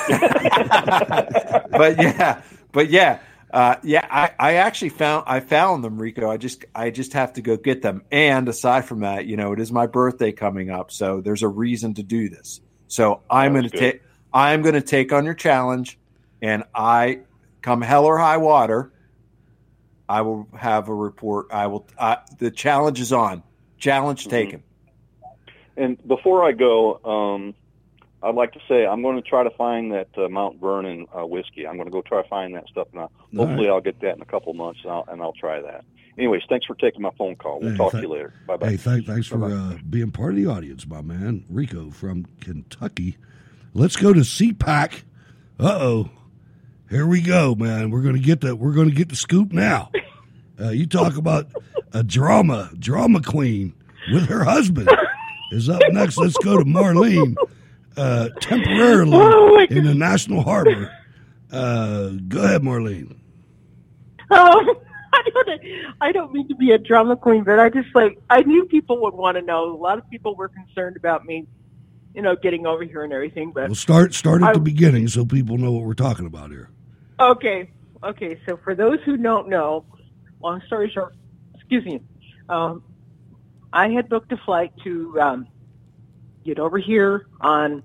but 1.71 2.01
yeah, 2.01 2.43
but 2.73 2.91
yeah, 2.91 3.21
uh, 3.53 3.77
yeah. 3.83 4.07
I, 4.11 4.31
I 4.39 4.55
actually 4.55 4.89
found 4.91 5.25
I 5.27 5.41
found 5.41 5.85
them, 5.85 6.01
Rico. 6.01 6.31
I 6.31 6.37
just 6.37 6.65
I 6.75 6.91
just 6.91 7.13
have 7.13 7.35
to 7.35 7.43
go 7.43 7.57
get 7.57 7.83
them. 7.83 8.03
And 8.11 8.49
aside 8.49 8.85
from 8.87 9.01
that, 9.01 9.27
you 9.27 9.37
know, 9.37 9.53
it 9.53 9.61
is 9.61 9.71
my 9.71 9.87
birthday 9.87 10.33
coming 10.33 10.71
up, 10.71 10.91
so 10.91 11.21
there's 11.21 11.43
a 11.43 11.49
reason 11.49 11.95
to 11.95 12.03
do 12.03 12.29
this. 12.29 12.61
So 12.89 13.21
I'm 13.31 13.53
going 13.53 13.69
to 13.69 13.77
take 13.77 14.03
I'm 14.33 14.63
going 14.63 14.75
to 14.75 14.83
take 14.83 15.13
on 15.13 15.25
your 15.25 15.35
challenge, 15.35 15.99
and 16.41 16.65
I 16.75 17.21
come 17.63 17.83
hell 17.83 18.05
or 18.05 18.19
high 18.19 18.39
water. 18.39 18.93
I 20.09 20.23
will 20.23 20.49
have 20.57 20.89
a 20.89 20.95
report. 20.95 21.49
I 21.53 21.67
will. 21.67 21.87
Uh, 21.99 22.17
the 22.39 22.51
challenge 22.51 23.01
is 23.01 23.13
on. 23.13 23.43
Challenge 23.79 24.21
Mm-hmm. 24.23 24.31
taken. 24.31 24.63
And 25.77 26.09
before 26.09 26.45
I 26.45 26.53
go, 26.53 26.99
um, 27.05 27.55
I'd 28.23 28.35
like 28.35 28.53
to 28.55 28.61
say 28.69 28.85
I'm 28.85 29.01
going 29.03 29.15
to 29.17 29.23
try 29.23 29.45
to 29.45 29.51
find 29.51 29.93
that 29.93 30.09
uh, 30.17 30.29
Mount 30.29 30.61
Vernon 30.61 31.07
uh, 31.17 31.25
whiskey. 31.25 31.67
I'm 31.69 31.77
going 31.77 31.87
to 31.87 31.93
go 31.93 32.03
try 32.03 32.21
to 32.23 32.29
find 32.29 32.55
that 32.57 32.67
stuff 32.69 32.89
now. 32.93 33.03
All 33.37 33.47
Hopefully, 33.47 33.69
right. 33.69 33.75
I'll 33.75 33.81
get 33.81 34.01
that 34.01 34.17
in 34.17 34.23
a 34.23 34.27
couple 34.27 34.51
of 34.51 34.57
months, 34.57 34.81
and 34.83 34.91
I'll, 34.93 35.05
and 35.09 35.23
I'll 35.23 35.35
try 35.35 35.61
that. 35.61 35.85
Anyways, 36.19 36.43
thanks 36.49 36.67
for 36.67 36.75
taking 36.75 37.01
my 37.01 37.13
phone 37.17 37.37
call. 37.37 37.61
We'll 37.61 37.71
Hey, 37.71 37.77
talk 37.77 37.93
th- 37.93 38.03
to 38.03 38.09
you 38.09 38.13
later. 38.13 38.35
Bye 38.49 38.57
bye. 38.57 38.71
Hey, 38.71 38.77
thank, 38.77 39.07
thanks 39.07 39.29
for 39.29 39.45
uh, 39.45 39.79
being 39.89 40.11
part 40.11 40.31
of 40.31 40.37
the 40.37 40.47
audience, 40.47 40.85
my 40.85 41.01
man. 41.01 41.45
Rico 41.49 41.91
from 41.93 42.27
Kentucky. 42.41 43.17
Let's 43.73 43.95
go 43.95 44.13
to 44.13 44.21
CPAC. 44.21 45.03
Uh 45.61 45.79
oh. 45.81 46.11
Here 46.91 47.07
we 47.07 47.21
go, 47.21 47.55
man. 47.55 47.91
We're 47.93 48.03
gonna 48.03 48.19
get 48.19 48.41
the 48.41 48.57
we're 48.57 48.73
gonna 48.73 48.91
get 48.91 49.11
the 49.11 49.17
scoop 49.17 49.53
now. 49.53 49.91
Uh, 50.61 50.71
you 50.71 50.87
talk 50.87 51.17
about 51.17 51.47
a 51.93 52.03
drama, 52.03 52.71
drama 52.79 53.21
queen 53.23 53.75
with 54.13 54.27
her 54.27 54.45
husband 54.45 54.89
is 55.53 55.69
up 55.69 55.81
next. 55.91 56.17
Let's 56.19 56.37
go 56.39 56.57
to 56.59 56.65
Marlene, 56.65 57.37
uh, 57.97 58.29
temporarily 58.41 59.13
Oh, 59.15 59.59
in 59.71 59.85
the 59.85 59.95
National 59.95 60.43
Harbor. 60.43 60.91
Uh, 61.51 62.11
go 62.29 62.43
ahead, 62.43 62.63
Marlene. 62.63 63.13
Um, 63.13 63.19
I 65.13 65.23
don't. 65.35 65.61
I 66.03 66.13
don't 66.13 66.33
mean 66.33 66.49
to 66.49 66.55
be 66.55 66.73
a 66.73 66.79
drama 66.79 67.17
queen, 67.17 67.43
but 67.45 67.59
I 67.59 67.71
just 67.71 67.89
like 67.95 68.19
I 68.29 68.43
knew 68.43 68.67
people 68.67 69.01
would 69.03 69.15
want 69.15 69.37
to 69.37 69.43
know. 69.43 69.73
A 69.73 69.77
lot 69.77 69.97
of 69.99 70.09
people 70.11 70.35
were 70.37 70.49
concerned 70.49 70.97
about 70.97 71.25
me, 71.25 71.47
you 72.15 72.21
know, 72.21 72.37
getting 72.37 72.67
over 72.67 72.85
here 72.85 73.05
and 73.05 73.13
everything. 73.13 73.51
But 73.53 73.69
We'll 73.69 73.75
start 73.75 74.13
start 74.13 74.43
at 74.43 74.49
I- 74.49 74.53
the 74.53 74.61
beginning 74.61 75.09
so 75.09 75.25
people 75.25 75.57
know 75.57 75.73
what 75.73 75.85
we're 75.85 75.95
talking 75.95 76.27
about 76.27 76.51
here. 76.51 76.69
Okay. 77.19 77.71
Okay. 78.05 78.39
So 78.47 78.59
for 78.59 78.75
those 78.75 78.99
who 79.07 79.17
don't 79.17 79.49
know, 79.49 79.85
long 80.41 80.63
story 80.67 80.91
short, 80.93 81.15
excuse 81.55 81.85
me, 81.85 82.01
um, 82.49 82.83
I 83.73 83.89
had 83.89 84.09
booked 84.09 84.33
a 84.33 84.37
flight 84.37 84.73
to 84.85 85.21
um, 85.21 85.49
get 86.45 86.59
over 86.59 86.79
here 86.79 87.27
on. 87.41 87.83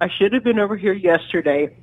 I 0.00 0.08
should 0.18 0.32
have 0.32 0.42
been 0.42 0.58
over 0.58 0.76
here 0.76 0.92
yesterday 0.92 1.76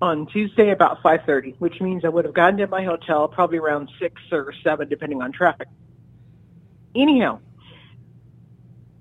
on 0.00 0.26
Tuesday 0.26 0.70
about 0.70 1.02
5:30, 1.02 1.56
which 1.58 1.80
means 1.80 2.04
I 2.04 2.08
would 2.08 2.24
have 2.24 2.34
gotten 2.34 2.58
to 2.58 2.66
my 2.68 2.84
hotel 2.84 3.28
probably 3.28 3.58
around 3.58 3.90
six 3.98 4.20
or 4.30 4.52
seven, 4.62 4.88
depending 4.88 5.20
on 5.20 5.32
traffic. 5.32 5.68
Anyhow, 6.94 7.40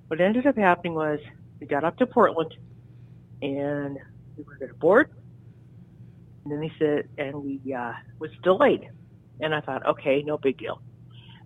what 0.08 0.20
ended 0.20 0.48
up 0.48 0.58
happening 0.58 0.96
was 0.96 1.20
we 1.60 1.68
got 1.68 1.84
up 1.84 1.98
to 1.98 2.08
Portland, 2.08 2.56
and 3.42 3.98
we 4.36 4.44
were 4.44 4.56
going 4.56 4.70
to 4.70 4.76
board. 4.78 5.12
And 6.44 6.54
then 6.54 6.62
they 6.62 6.72
said, 6.80 7.10
and 7.18 7.44
we 7.44 7.74
uh, 7.74 7.94
was 8.18 8.32
delayed. 8.42 8.90
And 9.40 9.54
I 9.56 9.62
thought, 9.62 9.86
okay, 9.86 10.22
no 10.22 10.38
big 10.38 10.58
deal. 10.58 10.82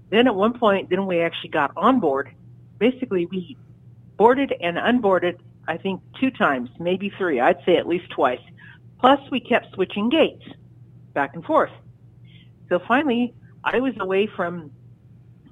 Then 0.10 0.28
at 0.28 0.36
one 0.36 0.58
point, 0.58 0.90
then 0.90 1.06
we 1.06 1.22
actually 1.22 1.50
got 1.50 1.72
on 1.76 2.00
board. 2.00 2.34
Basically, 2.80 3.26
we 3.26 3.58
boarded 4.18 4.54
and 4.62 4.78
unboarded, 4.78 5.40
I 5.68 5.78
think, 5.78 6.02
two 6.20 6.32
times, 6.32 6.70
maybe 6.80 7.12
three. 7.18 7.40
I'd 7.40 7.64
say 7.66 7.78
at 7.78 7.88
least 7.88 8.10
twice. 8.10 8.42
Plus, 9.00 9.20
we 9.32 9.40
kept 9.40 9.74
switching 9.74 10.10
gates 10.10 10.44
back 11.14 11.36
and 11.36 11.44
forth. 11.44 11.72
So 12.70 12.80
finally, 12.88 13.34
I 13.64 13.80
was 13.80 13.94
away 14.00 14.28
from 14.28 14.72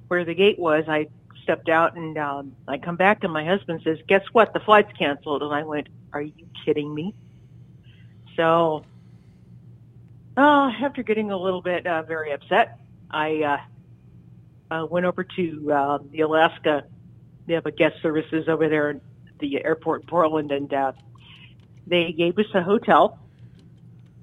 where 0.07 0.25
the 0.25 0.33
gate 0.33 0.59
was. 0.59 0.85
I 0.87 1.07
stepped 1.43 1.69
out 1.69 1.95
and 1.95 2.17
um, 2.17 2.55
I 2.67 2.77
come 2.77 2.95
back 2.95 3.23
and 3.23 3.33
my 3.33 3.45
husband 3.45 3.81
says, 3.83 3.97
guess 4.07 4.23
what? 4.31 4.53
The 4.53 4.59
flight's 4.59 4.91
canceled. 4.97 5.43
And 5.43 5.53
I 5.53 5.63
went, 5.63 5.87
are 6.13 6.21
you 6.21 6.33
kidding 6.65 6.93
me? 6.93 7.13
So 8.35 8.85
Uh, 10.37 10.71
after 10.81 11.03
getting 11.03 11.31
a 11.31 11.37
little 11.37 11.61
bit 11.61 11.85
uh, 11.85 12.03
very 12.03 12.31
upset, 12.31 12.79
I 13.09 13.59
uh, 14.71 14.73
uh, 14.73 14.85
went 14.85 15.05
over 15.05 15.23
to 15.23 15.71
uh, 15.71 15.99
the 16.09 16.21
Alaska. 16.21 16.85
They 17.47 17.53
have 17.55 17.65
a 17.65 17.71
guest 17.71 18.01
services 18.01 18.47
over 18.47 18.69
there 18.69 18.89
at 18.91 19.01
the 19.39 19.63
airport 19.63 20.01
in 20.01 20.07
Portland, 20.07 20.51
and 20.51 20.73
uh, 20.73 20.93
they 21.85 22.13
gave 22.13 22.37
us 22.39 22.45
a 22.53 22.63
hotel, 22.63 23.19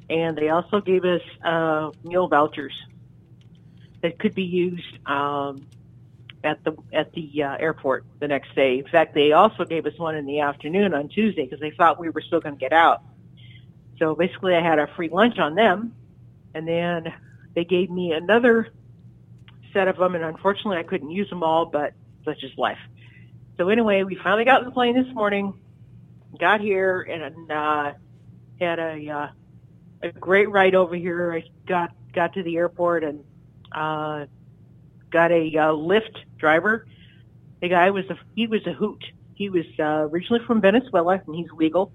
and 0.08 0.36
they 0.36 0.48
also 0.48 0.80
gave 0.80 1.04
us 1.04 1.20
uh, 1.44 1.90
meal 2.02 2.28
vouchers 2.28 2.72
that 4.00 4.18
could 4.18 4.34
be 4.34 4.44
used 4.44 5.06
um, 5.06 5.66
at 6.42 6.64
the 6.64 6.74
at 6.92 7.12
the 7.12 7.42
uh, 7.42 7.56
airport 7.58 8.06
the 8.18 8.28
next 8.28 8.54
day. 8.54 8.78
In 8.78 8.86
fact, 8.86 9.12
they 9.12 9.32
also 9.32 9.64
gave 9.64 9.84
us 9.84 9.98
one 9.98 10.14
in 10.14 10.24
the 10.24 10.40
afternoon 10.40 10.94
on 10.94 11.08
Tuesday 11.08 11.44
because 11.44 11.60
they 11.60 11.72
thought 11.72 12.00
we 12.00 12.08
were 12.08 12.22
still 12.22 12.40
going 12.40 12.54
to 12.54 12.60
get 12.60 12.72
out. 12.72 13.02
So 13.98 14.14
basically, 14.14 14.54
I 14.54 14.62
had 14.62 14.78
a 14.78 14.86
free 14.96 15.10
lunch 15.10 15.38
on 15.38 15.54
them, 15.54 15.94
and 16.54 16.66
then 16.66 17.12
they 17.54 17.64
gave 17.64 17.90
me 17.90 18.12
another 18.12 18.68
set 19.72 19.88
of 19.88 19.96
them, 19.96 20.14
and 20.14 20.24
unfortunately, 20.24 20.78
I 20.78 20.82
couldn't 20.82 21.10
use 21.10 21.28
them 21.28 21.42
all, 21.42 21.66
but 21.66 21.92
such 22.24 22.42
is 22.42 22.52
life. 22.56 22.78
So 23.56 23.68
anyway, 23.68 24.02
we 24.04 24.14
finally 24.14 24.44
got 24.44 24.60
in 24.60 24.66
the 24.66 24.70
plane 24.72 24.94
this 24.94 25.12
morning, 25.14 25.54
got 26.38 26.60
here, 26.60 27.00
and 27.00 27.50
uh, 27.50 27.92
had 28.60 28.78
a 28.78 29.08
uh, 29.10 29.28
a 30.02 30.12
great 30.12 30.50
ride 30.50 30.74
over 30.74 30.94
here. 30.94 31.32
I 31.32 31.44
got 31.66 31.92
got 32.12 32.34
to 32.34 32.42
the 32.42 32.56
airport 32.56 33.04
and 33.04 33.24
uh, 33.72 34.26
got 35.10 35.32
a 35.32 35.46
uh, 35.56 35.72
Lyft 35.72 36.16
driver. 36.36 36.86
The 37.60 37.68
guy 37.68 37.90
was 37.90 38.04
a 38.10 38.18
he 38.34 38.46
was 38.46 38.66
a 38.66 38.72
hoot. 38.72 39.04
He 39.34 39.48
was 39.48 39.66
uh, 39.78 40.08
originally 40.08 40.44
from 40.46 40.60
Venezuela, 40.60 41.20
and 41.26 41.34
he's 41.34 41.50
legal, 41.52 41.92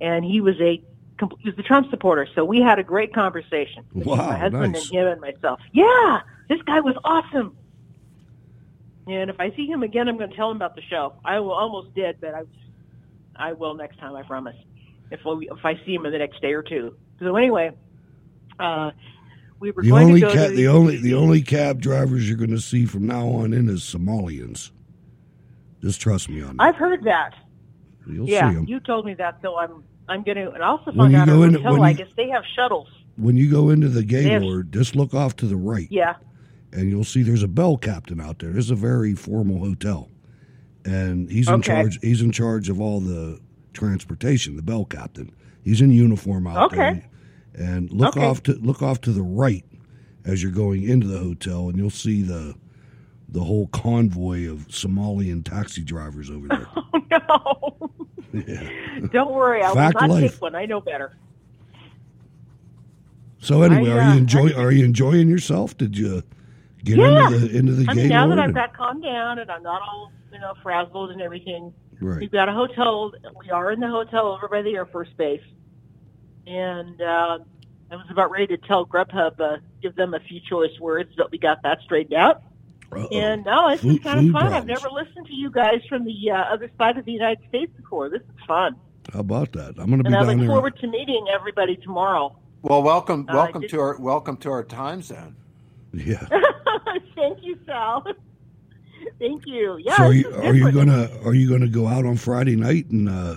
and 0.00 0.24
he 0.24 0.40
was 0.40 0.60
a 0.60 0.82
he 1.40 1.48
was 1.48 1.56
the 1.56 1.62
Trump 1.62 1.90
supporter. 1.90 2.26
So 2.34 2.44
we 2.44 2.60
had 2.60 2.78
a 2.78 2.82
great 2.82 3.14
conversation. 3.14 3.84
Wow, 3.94 4.16
my 4.16 4.38
husband 4.38 4.72
nice. 4.72 4.90
and 4.90 4.92
him 4.92 5.06
and 5.06 5.20
myself. 5.20 5.60
Yeah, 5.72 6.20
this 6.48 6.60
guy 6.62 6.80
was 6.80 6.96
awesome. 7.04 7.56
And 9.06 9.30
if 9.30 9.40
I 9.40 9.50
see 9.56 9.66
him 9.66 9.82
again, 9.82 10.08
I'm 10.08 10.16
going 10.16 10.30
to 10.30 10.36
tell 10.36 10.50
him 10.50 10.56
about 10.56 10.76
the 10.76 10.82
show. 10.82 11.14
I 11.24 11.40
will 11.40 11.52
almost 11.52 11.94
did, 11.94 12.20
but 12.20 12.34
I, 12.34 12.42
I 13.34 13.52
will 13.54 13.74
next 13.74 13.98
time. 13.98 14.14
I 14.14 14.22
promise. 14.22 14.56
If 15.10 15.20
we, 15.24 15.48
if 15.50 15.64
I 15.64 15.74
see 15.84 15.94
him 15.94 16.06
in 16.06 16.12
the 16.12 16.18
next 16.18 16.40
day 16.40 16.52
or 16.52 16.62
two. 16.62 16.96
So 17.18 17.34
anyway, 17.34 17.72
uh, 18.60 18.92
we 19.58 19.72
were 19.72 19.82
The 19.82 19.90
going 19.90 20.06
only 20.06 20.20
to 20.20 20.26
go 20.26 20.34
ca- 20.34 20.48
to 20.48 20.54
the 20.54 20.68
only 20.68 20.96
the 20.96 21.14
only 21.14 21.42
cab 21.42 21.80
drivers 21.80 22.28
you're 22.28 22.38
going 22.38 22.50
to 22.50 22.60
see 22.60 22.86
from 22.86 23.06
now 23.06 23.26
on 23.28 23.52
in 23.52 23.68
is 23.68 23.80
Somalians. 23.80 24.70
Just 25.82 26.00
trust 26.00 26.28
me 26.28 26.42
on 26.42 26.56
that. 26.56 26.62
I've 26.62 26.76
heard 26.76 27.02
that. 27.04 27.34
You'll 28.06 28.28
yeah, 28.28 28.60
you 28.66 28.80
told 28.80 29.06
me 29.06 29.14
that, 29.14 29.38
so 29.42 29.56
I'm 29.56 29.84
I'm 30.10 30.22
going 30.22 30.36
to. 30.36 30.50
And 30.52 30.62
I 30.62 30.66
also 30.66 30.92
you 30.92 31.16
out 31.16 31.26
go 31.26 31.42
in- 31.44 31.54
hotel. 31.54 31.72
when 31.72 31.82
I 31.82 31.92
guess 31.94 32.08
they 32.16 32.28
have 32.28 32.42
shuttles. 32.54 32.88
When 33.16 33.36
you 33.36 33.50
go 33.50 33.70
into 33.70 33.88
the 33.88 34.02
They 34.02 34.24
have- 34.24 34.42
Gaylord, 34.42 34.72
just 34.72 34.94
look 34.96 35.14
off 35.14 35.36
to 35.36 35.46
the 35.46 35.56
right. 35.56 35.88
Yeah. 35.90 36.14
and 36.72 36.88
you'll 36.88 37.02
see 37.04 37.22
there's 37.22 37.42
a 37.42 37.48
bell 37.48 37.76
captain 37.76 38.20
out 38.20 38.38
there. 38.38 38.50
This 38.52 38.66
is 38.66 38.70
a 38.70 38.76
very 38.76 39.14
formal 39.14 39.58
hotel, 39.58 40.08
and 40.84 41.28
he's 41.30 41.48
in 41.48 41.54
Okay. 41.54 41.66
charge. 41.72 41.98
He's 42.00 42.22
in 42.22 42.30
charge 42.30 42.68
of 42.68 42.80
all 42.80 43.00
the 43.00 43.40
transportation. 43.72 44.54
The 44.56 44.62
bell 44.62 44.84
captain. 44.84 45.30
He's 45.64 45.80
in 45.80 45.90
uniform 45.90 46.46
out 46.46 46.72
Okay. 46.72 46.76
there. 46.76 47.02
And 47.68 47.90
look 47.90 48.16
Okay. 48.16 48.24
off 48.24 48.42
to 48.44 48.52
look 48.54 48.82
off 48.82 49.00
to 49.02 49.12
the 49.12 49.22
right 49.22 49.64
as 50.24 50.42
you're 50.42 50.52
going 50.52 50.84
into 50.84 51.06
the 51.08 51.18
hotel, 51.18 51.68
and 51.68 51.76
you'll 51.76 51.90
see 51.90 52.22
the 52.22 52.54
the 53.32 53.44
whole 53.44 53.68
convoy 53.68 54.50
of 54.50 54.68
Somalian 54.68 55.44
taxi 55.44 55.82
drivers 55.82 56.30
over 56.30 56.48
there. 56.48 56.68
Oh 57.12 57.90
no! 58.32 59.08
Don't 59.12 59.32
worry, 59.32 59.62
I 59.62 59.68
will 59.68 59.74
Fact 59.74 60.00
not 60.00 60.10
life. 60.10 60.32
take 60.32 60.42
one. 60.42 60.54
I 60.54 60.66
know 60.66 60.80
better. 60.80 61.16
So 63.40 63.62
anyway, 63.62 63.90
I, 63.90 63.96
are 63.96 64.00
uh, 64.00 64.12
you 64.12 64.18
enjoy 64.18 64.52
Are 64.52 64.70
you 64.70 64.84
enjoying 64.84 65.28
yourself? 65.28 65.76
Did 65.76 65.98
you 65.98 66.22
get 66.84 66.98
yeah. 66.98 67.26
into 67.26 67.38
the 67.38 67.56
into 67.58 67.72
the 67.72 67.86
I 67.90 67.94
mean, 67.94 68.08
now 68.08 68.28
that 68.28 68.38
I've 68.38 68.54
got 68.54 68.76
calmed 68.76 69.02
down 69.02 69.40
and 69.40 69.50
I'm 69.50 69.62
not 69.62 69.82
all 69.82 70.12
you 70.32 70.38
know 70.38 70.54
frazzled 70.62 71.10
and 71.10 71.20
everything, 71.20 71.72
Right. 72.00 72.20
we've 72.20 72.30
got 72.30 72.48
a 72.48 72.52
hotel. 72.52 73.12
We 73.38 73.50
are 73.50 73.72
in 73.72 73.80
the 73.80 73.88
hotel 73.88 74.28
over 74.28 74.48
by 74.48 74.62
the 74.62 74.76
Air 74.76 74.86
Force 74.86 75.10
Base, 75.16 75.42
and 76.46 77.00
uh, 77.00 77.38
I 77.90 77.96
was 77.96 78.06
about 78.10 78.30
ready 78.30 78.46
to 78.48 78.56
tell 78.56 78.86
Grubhub, 78.86 79.40
uh, 79.40 79.56
give 79.82 79.96
them 79.96 80.14
a 80.14 80.20
few 80.20 80.40
choice 80.40 80.78
words, 80.78 81.12
but 81.16 81.30
we 81.30 81.38
got 81.38 81.62
that 81.62 81.80
straightened 81.82 82.14
out. 82.14 82.42
And 82.92 83.44
no, 83.44 83.68
it's 83.68 83.82
Food- 83.82 83.92
just 83.92 84.02
kind 84.04 84.18
of 84.18 84.24
food 84.26 84.32
fun. 84.32 84.52
I've 84.52 84.66
never 84.66 84.88
listened 84.90 85.26
to 85.26 85.34
you 85.34 85.50
guys 85.50 85.80
from 85.88 86.04
the 86.04 86.30
uh, 86.30 86.36
other 86.52 86.70
side 86.78 86.98
of 86.98 87.04
the 87.04 87.12
United 87.12 87.46
States 87.48 87.72
before. 87.76 88.08
This 88.10 88.22
is 88.22 88.44
fun, 88.46 88.76
How 89.12 89.20
about 89.20 89.52
that? 89.52 89.74
I'm 89.78 89.86
going 89.86 89.98
to 89.98 90.04
be 90.04 90.06
and 90.08 90.16
I 90.16 90.22
look 90.22 90.38
there. 90.38 90.46
forward 90.48 90.76
to 90.80 90.86
meeting 90.88 91.26
everybody 91.32 91.76
tomorrow. 91.76 92.36
Well, 92.62 92.82
welcome, 92.82 93.26
Uh, 93.28 93.34
welcome 93.34 93.62
to 93.68 93.80
our 93.80 93.98
welcome 94.00 94.36
to 94.38 94.50
our 94.50 94.64
time 94.64 95.02
zone. 95.02 95.36
Yeah. 95.92 96.26
Thank 97.14 97.42
you, 97.42 97.58
Sal. 97.66 98.04
Thank 99.18 99.46
you. 99.46 99.78
Yeah. 99.82 99.96
so 99.96 100.02
are 100.04 100.12
you 100.12 100.30
are 100.34 100.54
you 100.54 100.70
gonna 100.72 101.08
are 101.24 101.34
you 101.34 101.48
gonna 101.48 101.68
go 101.68 101.86
out 101.86 102.04
on 102.04 102.16
Friday 102.16 102.54
night 102.56 102.90
and 102.90 103.08
uh, 103.08 103.36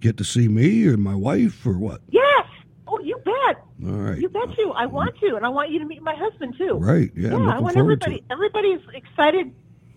get 0.00 0.16
to 0.16 0.24
see 0.24 0.48
me 0.48 0.86
or 0.86 0.96
my 0.96 1.14
wife 1.14 1.64
or 1.66 1.78
what? 1.78 2.00
Yes. 2.10 2.46
Oh, 2.88 2.98
you 3.00 3.16
bet. 3.24 3.62
All 3.86 3.92
right. 3.92 4.18
You 4.18 4.28
bet 4.28 4.56
you. 4.58 4.72
I 4.72 4.86
want 4.86 5.18
to, 5.20 5.36
and 5.36 5.44
I 5.46 5.48
want 5.48 5.70
you 5.70 5.78
to 5.78 5.84
meet 5.86 6.02
my 6.02 6.14
husband 6.14 6.54
too. 6.58 6.74
Right, 6.74 7.10
yeah, 7.16 7.34
I'm 7.34 7.48
I 7.48 7.58
want 7.60 7.76
everybody. 7.76 8.22
Everybody's 8.30 8.80
excited. 8.92 9.52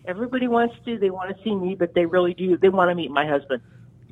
Everybody 0.06 0.48
wants 0.48 0.76
to. 0.86 0.98
They 0.98 1.10
want 1.10 1.36
to 1.36 1.44
see 1.44 1.54
me, 1.56 1.76
but 1.76 1.94
they 1.94 2.06
really 2.06 2.34
do. 2.34 2.58
They 2.58 2.70
want 2.70 2.90
to 2.92 2.96
meet 2.96 3.12
my 3.12 3.26
husband. 3.26 3.62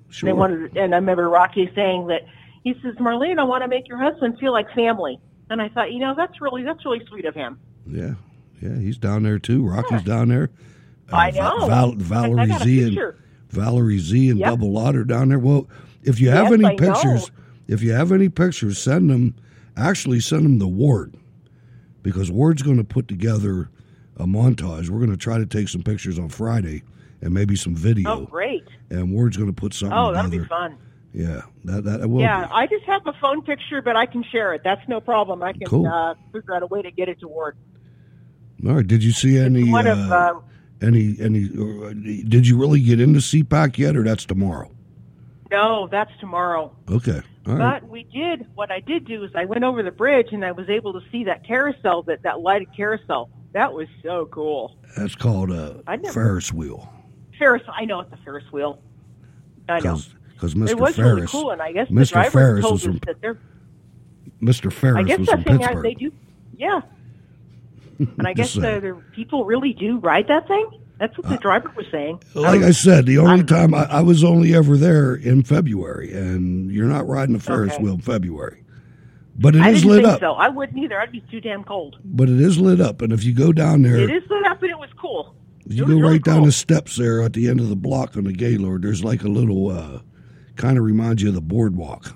Sure. 0.09 0.27
They 0.27 0.33
wanted, 0.33 0.75
and 0.77 0.93
I 0.93 0.97
remember 0.97 1.29
Rocky 1.29 1.71
saying 1.73 2.07
that 2.07 2.21
he 2.63 2.73
says, 2.83 2.95
"Marlene, 2.95 3.39
I 3.39 3.43
want 3.43 3.63
to 3.63 3.67
make 3.69 3.87
your 3.87 3.97
husband 3.97 4.37
feel 4.39 4.51
like 4.51 4.69
family." 4.73 5.19
And 5.49 5.61
I 5.61 5.69
thought, 5.69 5.91
you 5.91 5.99
know, 5.99 6.13
that's 6.15 6.41
really 6.41 6.63
that's 6.63 6.83
really 6.85 7.05
sweet 7.07 7.25
of 7.25 7.33
him. 7.33 7.59
Yeah, 7.85 8.15
yeah, 8.61 8.77
he's 8.77 8.97
down 8.97 9.23
there 9.23 9.39
too. 9.39 9.65
Rocky's 9.65 10.03
down 10.03 10.29
there. 10.29 10.49
Uh, 11.11 11.15
I 11.17 11.31
know. 11.31 11.67
Val, 11.67 11.91
Valerie 11.93 12.39
I 12.41 12.45
got 12.47 12.61
a 12.61 12.63
Z 12.65 12.83
and. 12.97 13.13
Valerie 13.49 13.99
Z 13.99 14.29
and 14.29 14.39
Yep. 14.39 14.49
Double 14.49 14.71
Lauder 14.71 15.03
down 15.03 15.27
there. 15.29 15.39
Well, 15.39 15.67
if 16.03 16.21
you 16.21 16.29
have 16.29 16.45
Yes, 16.45 16.53
any 16.53 16.65
I 16.65 16.75
know. 16.75 16.93
pictures, 16.93 17.31
if 17.67 17.81
you 17.83 17.91
have 17.91 18.11
any 18.13 18.29
pictures, 18.29 18.77
send 18.77 19.09
them. 19.09 19.35
Actually, 19.77 20.19
send 20.19 20.45
them 20.45 20.59
to 20.59 20.67
Ward 20.67 21.15
because 22.03 22.29
Ward's 22.31 22.61
going 22.61 22.77
to 22.77 22.83
put 22.83 23.07
together 23.07 23.69
a 24.17 24.25
montage. 24.25 24.89
We're 24.89 24.99
going 24.99 25.11
to 25.11 25.17
try 25.17 25.37
to 25.37 25.45
take 25.45 25.67
some 25.69 25.81
pictures 25.83 26.19
on 26.19 26.29
Friday 26.29 26.83
and 27.21 27.33
maybe 27.33 27.55
some 27.55 27.75
video. 27.75 28.09
Oh, 28.09 28.25
great! 28.25 28.63
And 28.89 29.11
Ward's 29.13 29.37
going 29.37 29.49
to 29.49 29.53
put 29.59 29.73
something 29.73 29.97
Oh, 29.97 30.11
that'll 30.13 30.29
together. 30.29 30.43
be 30.43 30.49
fun. 30.49 30.77
Yeah, 31.13 31.41
that 31.65 31.83
that 31.85 32.09
will. 32.09 32.21
yeah, 32.21 32.47
I 32.51 32.67
just 32.67 32.85
have 32.85 33.05
a 33.05 33.13
phone 33.21 33.41
picture, 33.41 33.81
but 33.81 33.95
I 33.95 34.05
can 34.05 34.23
share 34.31 34.53
it. 34.53 34.61
That's 34.63 34.87
no 34.87 35.01
problem. 35.01 35.43
I 35.43 35.51
can 35.53 35.61
Cool. 35.67 35.87
uh, 35.87 36.15
figure 36.31 36.53
out 36.55 36.63
a 36.63 36.67
way 36.67 36.81
to 36.81 36.91
get 36.91 37.09
it 37.09 37.19
to 37.21 37.27
Ward. 37.27 37.55
All 38.65 38.75
right. 38.75 38.87
Did 38.87 39.03
you 39.03 39.11
see 39.11 39.37
any? 39.37 39.69
one 39.69 39.87
uh, 39.87 39.91
of, 39.93 40.11
uh, 40.11 40.39
any 40.81 41.15
any? 41.19 41.45
uh, 41.45 41.89
Did 41.93 42.47
you 42.47 42.57
really 42.57 42.79
get 42.81 43.01
into 43.01 43.19
CPAC 43.19 43.77
yet, 43.77 43.95
or 43.97 44.03
that's 44.03 44.25
tomorrow? 44.25 44.71
No, 45.51 45.87
that's 45.91 46.11
tomorrow. 46.19 46.75
Okay. 46.89 47.21
All 47.45 47.55
right. 47.55 47.81
But 47.81 47.89
we 47.89 48.03
did. 48.03 48.47
What 48.55 48.71
I 48.71 48.79
did 48.79 49.05
do 49.05 49.23
is 49.23 49.31
I 49.35 49.45
went 49.45 49.63
over 49.63 49.83
the 49.83 49.91
bridge 49.91 50.27
and 50.31 50.45
I 50.45 50.51
was 50.53 50.69
able 50.69 50.93
to 50.93 51.01
see 51.11 51.25
that 51.25 51.45
carousel, 51.45 52.03
that 52.03 52.23
that 52.23 52.39
lighted 52.39 52.69
carousel. 52.75 53.29
That 53.53 53.73
was 53.73 53.87
so 54.01 54.27
cool. 54.27 54.77
That's 54.95 55.15
called 55.15 55.51
a 55.51 55.83
never- 55.87 56.11
Ferris 56.13 56.53
wheel. 56.53 56.89
Ferris, 57.37 57.63
I 57.67 57.85
know 57.85 57.99
it's 57.99 58.13
a 58.13 58.17
Ferris 58.17 58.45
wheel. 58.51 58.79
I 59.67 59.79
know. 59.79 59.97
Because 60.33 60.53
It 60.53 60.57
Mr. 60.57 60.79
was 60.79 60.95
Ferris, 60.95 61.15
really 61.15 61.27
cool, 61.27 61.51
and 61.51 61.61
I 61.61 61.71
guess 61.71 61.87
Mr. 61.89 62.13
driver 62.13 62.31
Ferris 62.31 62.61
told 62.61 62.73
was 62.73 62.83
from 62.83 62.99
that 63.05 63.21
they're. 63.21 63.37
Mr. 64.41 64.71
Ferris 64.71 64.99
I 64.99 65.03
guess 65.03 65.19
was 65.19 65.27
that 65.27 65.43
from 65.43 65.57
thing 65.59 65.63
I, 65.63 65.81
they 65.81 65.93
do. 65.93 66.11
Yeah. 66.57 66.81
And 68.17 68.25
I 68.27 68.33
guess 68.33 68.53
the, 68.55 68.61
the 68.61 69.01
people 69.13 69.45
really 69.45 69.73
do 69.73 69.99
ride 69.99 70.27
that 70.27 70.47
thing. 70.47 70.80
That's 71.01 71.17
what 71.17 71.29
the 71.29 71.37
driver 71.37 71.71
was 71.75 71.87
saying. 71.91 72.21
Like 72.35 72.61
I 72.61 72.69
said, 72.69 73.07
the 73.07 73.17
only 73.17 73.43
time 73.43 73.73
I, 73.73 73.85
I 73.85 74.01
was 74.01 74.23
only 74.23 74.53
ever 74.53 74.77
there 74.77 75.15
in 75.15 75.41
February, 75.41 76.13
and 76.13 76.69
you're 76.71 76.85
not 76.85 77.07
riding 77.07 77.33
a 77.33 77.39
Ferris 77.39 77.73
Okay. 77.73 77.81
wheel 77.83 77.95
in 77.95 78.01
February. 78.01 78.63
But 79.35 79.55
it 79.55 79.63
I 79.63 79.71
is 79.71 79.83
lit 79.83 80.05
up. 80.05 80.19
so. 80.19 80.33
I 80.33 80.49
wouldn't 80.49 80.77
either. 80.77 80.99
I'd 81.01 81.11
be 81.11 81.21
too 81.31 81.41
damn 81.41 81.63
cold. 81.63 81.97
But 82.05 82.29
it 82.29 82.39
is 82.39 82.59
lit 82.59 82.79
up, 82.79 83.01
and 83.01 83.11
if 83.11 83.23
you 83.23 83.33
go 83.33 83.51
down 83.51 83.81
there, 83.81 83.97
It 83.97 84.11
is 84.11 84.21
lit 84.29 84.45
up, 84.45 84.61
and 84.61 84.69
it 84.69 84.77
was 84.77 84.91
cool. 84.95 85.33
you 85.65 85.85
go 85.85 85.93
really 85.95 86.03
right 86.03 86.23
down 86.23 86.43
the 86.43 86.51
steps 86.51 86.97
there 86.97 87.23
at 87.23 87.33
the 87.33 87.47
end 87.49 87.59
of 87.59 87.69
the 87.69 87.75
block 87.75 88.15
on 88.15 88.25
the 88.25 88.33
Gaylord, 88.33 88.83
there's 88.83 89.03
like 89.03 89.23
a 89.23 89.27
little, 89.27 89.69
uh, 89.69 90.01
kind 90.55 90.77
of 90.77 90.83
reminds 90.83 91.23
you 91.23 91.29
of 91.29 91.33
the 91.35 91.41
boardwalk. 91.41 92.13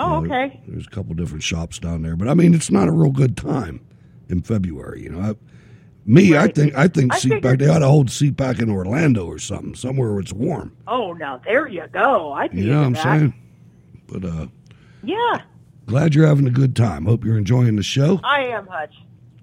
Oh, 0.00 0.20
You 0.22 0.28
know, 0.28 0.34
okay. 0.34 0.60
There's 0.66 0.86
a 0.88 0.90
couple 0.90 1.14
different 1.14 1.44
shops 1.44 1.78
down 1.78 2.02
there, 2.02 2.16
but 2.16 2.26
I 2.26 2.34
mean, 2.34 2.54
it's 2.54 2.72
not 2.72 2.88
a 2.88 2.92
real 2.92 3.12
good 3.12 3.36
time 3.36 3.80
in 4.28 4.42
February. 4.42 5.02
You 5.04 5.10
know, 5.10 5.20
I, 5.20 5.34
me, 6.04 6.36
I 6.36 6.48
think 6.48 6.74
I 6.74 6.88
think 6.88 7.12
I 7.14 7.18
CPAC 7.18 7.28
figured- 7.34 7.58
they 7.60 7.68
ought 7.68 7.78
to 7.80 7.88
hold 7.88 8.08
CPAC 8.08 8.60
in 8.60 8.70
Orlando 8.70 9.26
or 9.26 9.38
something, 9.38 9.74
somewhere 9.74 10.10
where 10.10 10.20
it's 10.20 10.32
warm. 10.32 10.76
Oh, 10.86 11.12
now 11.12 11.40
there 11.44 11.68
you 11.68 11.84
go. 11.92 12.38
Be 12.50 12.60
You 12.62 12.70
know 12.70 12.78
what 12.80 12.86
I'm 12.86 12.92
that. 12.94 13.02
saying? 13.02 13.34
But 14.08 14.24
uh, 14.24 14.46
Yeah, 15.02 15.42
glad 15.86 16.14
you're 16.14 16.26
having 16.26 16.46
a 16.46 16.50
good 16.50 16.74
time. 16.76 17.06
Hope 17.06 17.24
you're 17.24 17.38
enjoying 17.38 17.76
the 17.76 17.82
show. 17.82 18.20
I 18.24 18.40
am, 18.46 18.66
Hutch. 18.66 18.94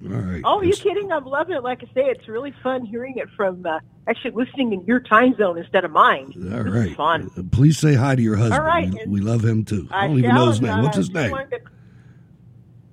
All 0.06 0.11
right. 0.18 0.41
Oh, 0.45 0.61
you 0.61 0.72
kidding? 0.73 1.11
I'm 1.11 1.26
loving 1.26 1.56
it. 1.57 1.64
Like 1.64 1.80
I 1.84 1.88
say, 1.94 2.06
it's 2.10 2.26
really 2.30 2.53
fun 2.64 2.86
hearing 2.86 3.18
it 3.18 3.27
from 3.36 3.65
uh, 3.65 3.80
actually 4.07 4.31
listening 4.31 4.72
in 4.72 4.86
your 4.86 5.02
time 5.02 5.36
zone 5.36 5.57
instead 5.57 5.84
of 5.84 5.91
mine. 5.91 6.31
All 6.53 6.64
this 6.64 6.73
right. 6.73 6.95
fun. 6.95 7.30
Uh, 7.38 7.41
Please 7.52 7.77
say 7.77 7.95
hi 7.95 8.15
to 8.15 8.22
your 8.22 8.38
husband. 8.38 8.61
All 8.61 8.65
right, 8.65 8.90
We, 9.07 9.19
we 9.19 9.19
love 9.19 9.44
him 9.44 9.65
too. 9.65 9.90
I 9.91 10.06
I 10.06 10.07
don't 10.07 10.19
even 10.19 10.36
know 10.36 10.48
his 10.48 10.61
name. 10.61 10.81
What's 10.84 10.95
his 10.98 11.11
name? 11.11 11.34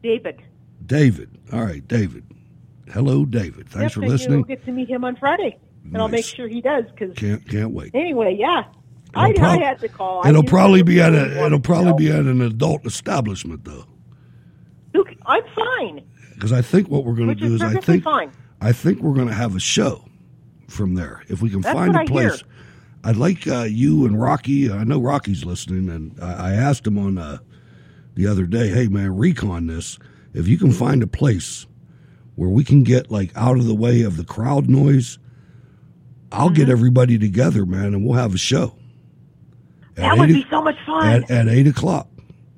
David. 0.03 0.43
David. 0.85 1.31
All 1.53 1.63
right, 1.65 1.87
David. 1.87 2.25
Hello, 2.93 3.25
David. 3.25 3.69
Thanks 3.69 3.97
Yep, 3.97 4.05
for 4.05 4.09
listening. 4.09 4.37
We'll 4.39 4.45
get 4.45 4.65
to 4.67 4.73
meet 4.73 4.89
him 4.89 5.05
on 5.05 5.17
Friday, 5.17 5.59
and 5.85 5.97
I'll 5.99 6.09
make 6.09 6.25
sure 6.25 6.49
he 6.49 6.61
does. 6.61 6.85
Because 6.91 7.15
Can't 7.17 7.47
can't 7.49 7.73
wait. 7.73 7.95
anyway, 7.95 8.37
yeah, 8.39 8.65
I, 9.15 9.33
prob- 9.33 9.61
I 9.61 9.65
had 9.65 9.81
to 9.81 9.89
call. 9.89 10.27
It'll 10.27 10.45
probably 10.45 10.83
be 10.83 11.01
at 11.01 11.13
a 11.13 11.45
it'll 11.47 11.61
probably 11.61 11.95
be 12.07 12.11
at 12.13 12.21
an 12.21 12.41
adult 12.43 12.87
establishment 12.87 13.65
though, 13.65 13.85
Look, 14.95 15.09
I'm 15.27 15.43
fine. 15.55 16.05
because 16.35 16.53
I 16.53 16.63
think 16.63 16.89
what 16.89 17.05
we're 17.05 17.15
going 17.15 17.29
to 17.29 17.35
do 17.35 17.55
is 17.55 17.63
I 17.63 17.75
think 17.81 18.05
fine. 18.05 18.31
I 18.61 18.73
think 18.73 19.01
we're 19.01 19.15
going 19.15 19.29
to 19.29 19.35
have 19.35 19.55
a 19.57 19.61
show 19.61 20.05
from 20.69 20.95
there 20.95 21.23
if 21.29 21.43
we 21.43 21.51
can 21.51 21.61
That's 21.61 21.75
find 21.75 21.95
a 21.97 22.05
place. 22.05 22.43
I'd 23.05 23.17
like 23.17 23.47
uh, 23.47 23.63
you 23.63 24.05
and 24.07 24.21
Rocky. 24.21 24.71
I 24.71 24.83
know 24.85 25.01
Rocky's 25.01 25.45
listening, 25.45 25.89
and 25.91 26.19
I, 26.23 26.51
I 26.51 26.53
asked 26.55 26.87
him 26.87 26.99
on 26.99 27.19
uh, 27.19 27.39
the 28.15 28.27
other 28.27 28.47
day, 28.47 28.69
"Hey 28.69 28.89
man, 28.89 29.17
recon 29.17 29.67
this. 29.67 29.99
If 30.35 30.49
you 30.49 30.59
can 30.59 30.73
find 30.73 31.03
a 31.03 31.07
place 31.07 31.67
where 32.37 32.49
we 32.49 32.63
can 32.65 32.83
get 32.85 33.11
like 33.11 33.33
out 33.37 33.57
of 33.59 33.67
the 33.67 33.75
way 33.75 34.03
of 34.03 34.17
the 34.17 34.25
crowd 34.25 34.69
noise, 34.69 35.19
I'll 36.33 36.47
Mm-hmm. 36.47 36.55
get 36.55 36.69
everybody 36.69 37.19
together, 37.19 37.67
man, 37.67 37.95
and 37.95 38.05
we'll 38.05 38.19
have 38.19 38.35
a 38.35 38.39
show. 38.39 38.75
At 39.97 40.03
That 40.03 40.19
would 40.19 40.31
eight 40.31 40.45
be 40.45 40.47
so 40.51 40.63
much 40.63 40.77
fun. 40.87 41.07
At, 41.25 41.31
at 41.31 41.49
eight 41.49 41.67
o'clock. 41.67 42.09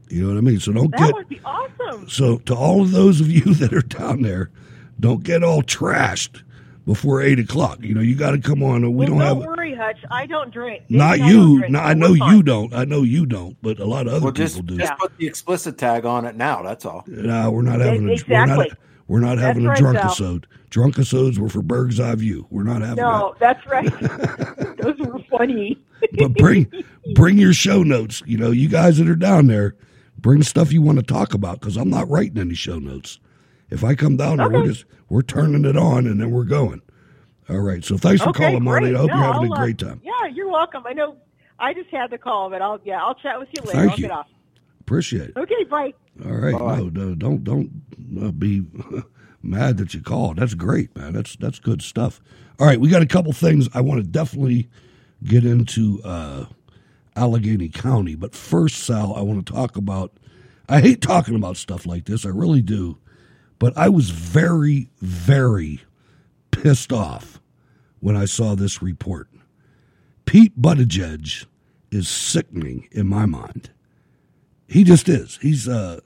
You 0.09 0.22
know 0.22 0.28
what 0.34 0.38
I 0.38 0.40
mean? 0.40 0.59
So 0.60 0.72
don't 0.72 0.90
that 0.92 0.98
get 1.00 1.14
would 1.14 1.28
be 1.28 1.40
awesome. 1.44 2.09
so 2.09 2.38
to 2.38 2.55
all 2.55 2.82
of 2.82 2.92
those 2.92 3.20
of 3.20 3.30
you 3.30 3.42
that 3.55 3.72
are 3.72 3.82
down 3.82 4.22
there, 4.22 4.50
don't 4.98 5.22
get 5.22 5.44
all 5.44 5.62
trashed 5.62 6.42
before 6.86 7.20
eight 7.20 7.38
o'clock. 7.38 7.78
You 7.82 7.94
know, 7.94 8.00
you 8.00 8.16
got 8.16 8.30
to 8.30 8.38
come 8.38 8.62
on. 8.62 8.80
We 8.82 8.88
well, 8.90 9.06
don't 9.09 9.18
don't 9.18 9.26
have 9.26 9.36
worry, 9.36 9.74
Hutch. 9.74 9.98
I 10.10 10.24
don't 10.26 10.50
drink. 10.50 10.84
not 10.88 11.20
I 11.20 11.28
you. 11.28 11.59
drink, 11.59 11.72
No, 11.74 11.80
I 11.80 11.92
know 11.94 12.09
you 12.14 12.18
fine. 12.18 12.44
don't. 12.44 12.74
I 12.74 12.84
know 12.86 13.02
you 13.02 13.26
don't. 13.26 13.56
But 13.62 13.78
a 13.78 13.84
lot 13.84 14.06
of 14.06 14.14
other 14.14 14.24
Well, 14.24 14.32
people 14.32 14.46
just, 14.46 14.66
do. 14.66 14.78
just 14.78 14.98
put 14.98 15.16
the 15.18 15.26
explicit 15.26 15.76
tag 15.76 16.06
on 16.06 16.24
it 16.24 16.34
now. 16.34 16.62
That's 16.62 16.86
all. 16.86 17.05
No, 17.06 17.50
we're 17.50 17.60
not 17.62 17.80
having 17.80 18.05
a 18.05 18.06
we're 18.06 18.12
Exactly. 18.14 18.68
not, 18.70 18.78
we're 19.09 19.20
not 19.20 19.39
having 19.39 19.64
That's 19.64 19.80
a 19.80 19.85
right, 19.85 19.94
drunk 19.94 19.98
Sal. 19.98 20.06
episode. 20.06 20.47
Drunk 20.70 20.94
episodes 20.97 21.40
were 21.40 21.48
for 21.48 21.62
Berg's 21.62 21.98
Eye 21.98 22.14
View. 22.14 22.47
We're 22.51 22.62
not 22.62 22.82
having 22.82 22.97
No, 23.02 23.35
that's 23.40 23.66
right. 23.66 23.90
Those 24.78 24.98
were 24.98 25.18
funny. 25.30 25.78
But 26.18 26.35
bring 26.35 26.70
bring 27.14 27.39
your 27.39 27.55
show 27.55 27.82
notes. 27.82 28.22
You 28.26 28.36
know, 28.36 28.51
you 28.51 28.68
guys 28.68 28.98
that 28.98 29.09
are 29.09 29.16
down 29.16 29.47
there, 29.47 29.74
bring 30.18 30.43
stuff 30.43 30.72
you 30.72 30.82
want 30.82 30.98
to 30.98 31.02
talk 31.05 31.32
about 31.32 31.60
because 31.60 31.76
I'm 31.76 31.89
not 31.89 32.09
writing 32.09 32.39
any 32.39 32.55
show 32.55 32.78
notes. 32.78 33.18
If 33.70 33.82
I 33.82 33.94
come 33.94 34.16
down 34.16 34.36
there, 34.36 34.51
we're 34.51 34.66
just 34.66 34.85
we're 35.09 35.22
turning 35.22 35.64
it 35.64 35.76
on 35.76 36.06
and 36.06 36.20
then 36.20 36.30
we're 36.30 36.44
going. 36.44 36.82
All 37.48 37.60
right. 37.60 37.82
So 37.82 37.97
thanks 37.97 38.22
for 38.22 38.28
okay, 38.30 38.44
calling, 38.44 38.62
Marty. 38.62 38.94
I 38.94 38.98
hope 38.98 39.09
No, 39.09 39.16
you're 39.16 39.24
having 39.24 39.52
I'll, 39.52 39.59
a 39.59 39.60
uh, 39.60 39.64
great 39.64 39.78
time. 39.78 40.02
Yeah, 40.05 40.26
you're 40.32 40.51
welcome. 40.51 40.85
I 40.86 40.93
know. 40.93 41.16
I 41.59 41.72
just 41.72 41.89
had 41.90 42.10
the 42.10 42.18
call, 42.18 42.51
but 42.51 42.60
I'll 42.60 42.78
yeah, 42.85 43.02
I'll 43.02 43.14
chat 43.14 43.39
with 43.40 43.48
you 43.52 43.62
later. 43.62 43.78
Thank 43.78 43.93
I'll 43.93 43.97
you. 43.97 44.02
get 44.02 44.10
off. 44.10 44.28
Appreciate 44.80 45.30
it. 45.30 45.36
Okay, 45.36 45.64
bye. 45.64 45.93
All 46.24 46.32
right, 46.32 46.52
no, 46.52 46.89
no, 46.89 47.14
don't 47.14 47.43
don't 47.44 47.70
uh, 48.20 48.30
be 48.30 48.64
mad 49.43 49.76
that 49.78 49.94
you 49.94 50.02
called. 50.02 50.36
That's 50.36 50.55
great, 50.55 50.94
man. 50.97 51.12
That's 51.12 51.36
that's 51.36 51.59
good 51.59 51.82
stuff. 51.82 52.20
All 52.59 52.66
right, 52.66 52.80
we 52.80 52.89
got 52.89 53.02
a 53.02 53.06
couple 53.06 53.32
things 53.32 53.68
I 53.74 53.80
want 53.80 54.02
to 54.02 54.06
definitely 54.09 54.68
get 55.24 55.44
into 55.44 56.01
uh, 56.05 56.47
Allegheny 57.16 57.68
County, 57.68 58.14
but 58.14 58.35
first, 58.35 58.78
Sal, 58.85 59.14
I 59.14 59.20
want 59.22 59.44
to 59.47 59.52
talk 59.52 59.76
about. 59.76 60.12
I 60.68 60.80
hate 60.80 61.01
talking 61.01 61.35
about 61.35 61.56
stuff 61.56 61.86
like 61.86 62.05
this. 62.05 62.26
I 62.26 62.28
really 62.28 62.60
do, 62.60 62.98
but 63.59 63.76
I 63.76 63.89
was 63.89 64.10
very, 64.10 64.90
very 65.01 65.80
pissed 66.51 66.93
off 66.93 67.40
when 68.01 68.16
I 68.16 68.26
saw 68.26 68.55
this 68.55 68.82
report. 68.82 69.28
Pete 70.26 70.60
Buttigieg 70.60 71.47
is 71.90 72.06
sickening 72.06 72.86
in 72.93 73.06
my 73.06 73.24
mind. 73.24 73.70
He 74.66 74.85
just 74.85 75.09
is. 75.09 75.39
He's 75.40 75.66
a 75.66 76.02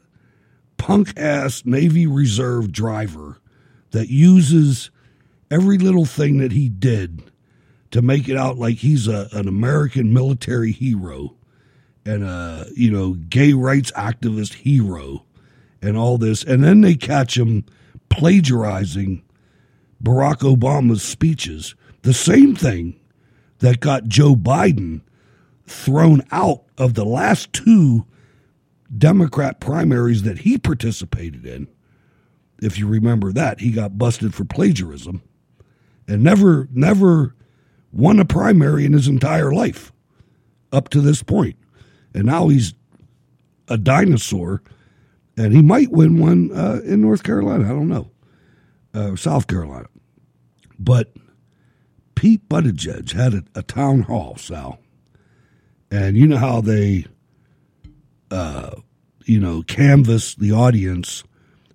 punk 0.83 1.17
ass 1.17 1.63
Navy 1.65 2.09
Reserve 2.09 2.73
driver 2.73 3.39
that 3.93 4.09
uses 4.09 4.91
every 5.49 5.79
little 5.79 6.05
thing 6.05 6.39
that 6.39 6.51
he 6.51 6.69
did 6.69 7.23
to 7.93 8.03
make 8.03 8.29
it 8.29 8.37
out 8.37 8.59
like 8.59 8.79
he's 8.79 9.07
a, 9.07 9.29
an 9.31 9.47
American 9.47 10.13
military 10.13 10.73
hero 10.73 11.37
and 12.05 12.25
a 12.25 12.67
you 12.75 12.91
know 12.91 13.13
gay 13.13 13.53
rights 13.53 13.93
activist 13.93 14.55
hero 14.55 15.25
and 15.81 15.97
all 15.97 16.19
this, 16.19 16.43
and 16.43 16.65
then 16.65 16.81
they 16.81 16.97
catch 16.97 17.39
him 17.39 17.65
plagiarizing 18.09 19.23
Barack 20.03 20.39
Obama's 20.39 21.05
speeches. 21.05 21.77
The 22.03 22.13
same 22.13 22.57
thing 22.57 22.99
that 23.61 23.79
got 23.79 24.09
Joe 24.09 24.35
Biden 24.35 25.03
thrown 25.65 26.23
out 26.33 26.65
of 26.77 26.95
the 26.95 27.05
last 27.05 27.53
two 27.53 28.05
Democrat 28.97 29.61
primaries 29.61 30.23
that 30.23 30.41
he 30.41 30.59
participated 30.59 31.47
in. 31.47 31.69
If 32.61 32.79
you 32.79 32.87
remember 32.87 33.33
that, 33.33 33.61
he 33.61 33.73
got 33.73 33.99
busted 33.99 34.35
for 34.35 34.45
plagiarism 34.45 35.23
and 36.07 36.23
never 36.23 36.69
never 36.73 37.35
won 37.93 38.19
a 38.19 38.25
primary 38.25 38.85
in 38.85 38.93
his 38.93 39.09
entire 39.09 39.53
life 39.53 39.93
up 40.73 40.89
to 40.91 41.01
this 41.01 41.23
point. 41.23 41.57
And 42.15 42.25
now 42.25 42.49
he's 42.49 42.75
a 43.69 43.79
dinosaur 43.79 44.63
and 45.37 45.53
he 45.53 45.63
might 45.63 45.91
win 45.91 46.19
one 46.19 46.51
uh, 46.53 46.81
in 46.85 47.01
North 47.01 47.23
Carolina. 47.23 47.65
I 47.65 47.69
don't 47.69 47.89
know. 47.89 48.11
Uh, 48.95 49.17
South 49.17 49.47
Carolina. 49.47 49.89
But 50.79 51.13
Pete 52.15 52.47
Buttigieg 52.49 53.13
had 53.13 53.35
a, 53.35 53.45
a 53.55 53.63
town 53.63 54.03
hall, 54.03 54.37
Sal. 54.37 54.79
And 55.91 56.17
you 56.17 56.27
know 56.27 56.37
how 56.37 56.61
they, 56.61 57.07
you 59.25 59.41
know, 59.41 59.63
canvass 59.63 60.35
the 60.35 60.53
audience 60.53 61.25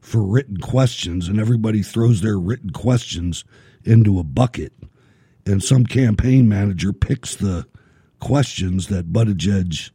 for 0.01 0.21
written 0.21 0.57
questions, 0.57 1.27
and 1.27 1.39
everybody 1.39 1.81
throws 1.81 2.21
their 2.21 2.37
written 2.39 2.69
questions 2.71 3.43
into 3.83 4.19
a 4.19 4.23
bucket, 4.23 4.73
and 5.45 5.63
some 5.63 5.85
campaign 5.85 6.47
manager 6.47 6.93
picks 6.93 7.35
the 7.35 7.65
questions 8.19 8.87
that 8.87 9.13
Buttigieg 9.13 9.91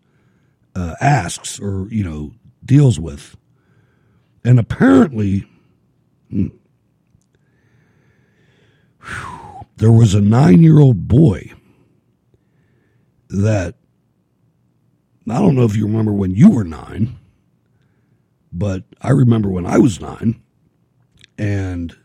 uh, 0.74 0.94
asks 1.00 1.58
or 1.60 1.88
you 1.90 2.04
know 2.04 2.32
deals 2.64 2.98
with, 2.98 3.36
and 4.44 4.58
apparently. 4.58 5.46
hmm, 6.30 6.48
there 9.76 9.92
was 9.92 10.14
a 10.14 10.20
nine 10.20 10.62
year 10.62 10.78
old 10.78 11.08
boy 11.08 11.52
that 13.28 13.74
I 15.28 15.38
don't 15.38 15.54
know 15.54 15.64
if 15.64 15.76
you 15.76 15.86
remember 15.86 16.12
when 16.12 16.34
you 16.34 16.50
were 16.50 16.64
nine, 16.64 17.18
but 18.52 18.84
I 19.00 19.10
remember 19.10 19.48
when 19.48 19.66
I 19.66 19.78
was 19.78 20.00
nine 20.00 20.42
and 21.38 21.96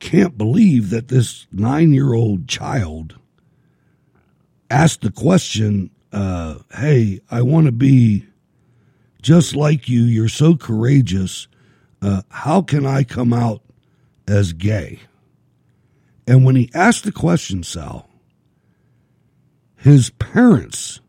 can't 0.00 0.38
believe 0.38 0.90
that 0.90 1.08
this 1.08 1.46
nine 1.52 1.92
year 1.92 2.12
old 2.14 2.48
child 2.48 3.18
asked 4.70 5.02
the 5.02 5.10
question, 5.10 5.90
uh, 6.12 6.56
Hey, 6.74 7.20
I 7.30 7.42
want 7.42 7.66
to 7.66 7.72
be 7.72 8.26
just 9.22 9.54
like 9.54 9.88
you. 9.88 10.02
You're 10.02 10.28
so 10.28 10.56
courageous. 10.56 11.48
Uh, 12.00 12.22
how 12.30 12.62
can 12.62 12.86
I 12.86 13.04
come 13.04 13.32
out 13.32 13.62
as 14.26 14.52
gay? 14.52 15.00
And 16.26 16.44
when 16.44 16.56
he 16.56 16.70
asked 16.74 17.04
the 17.04 17.12
question, 17.12 17.62
Sal, 17.62 18.08
his 19.76 20.10
parents, 20.10 21.00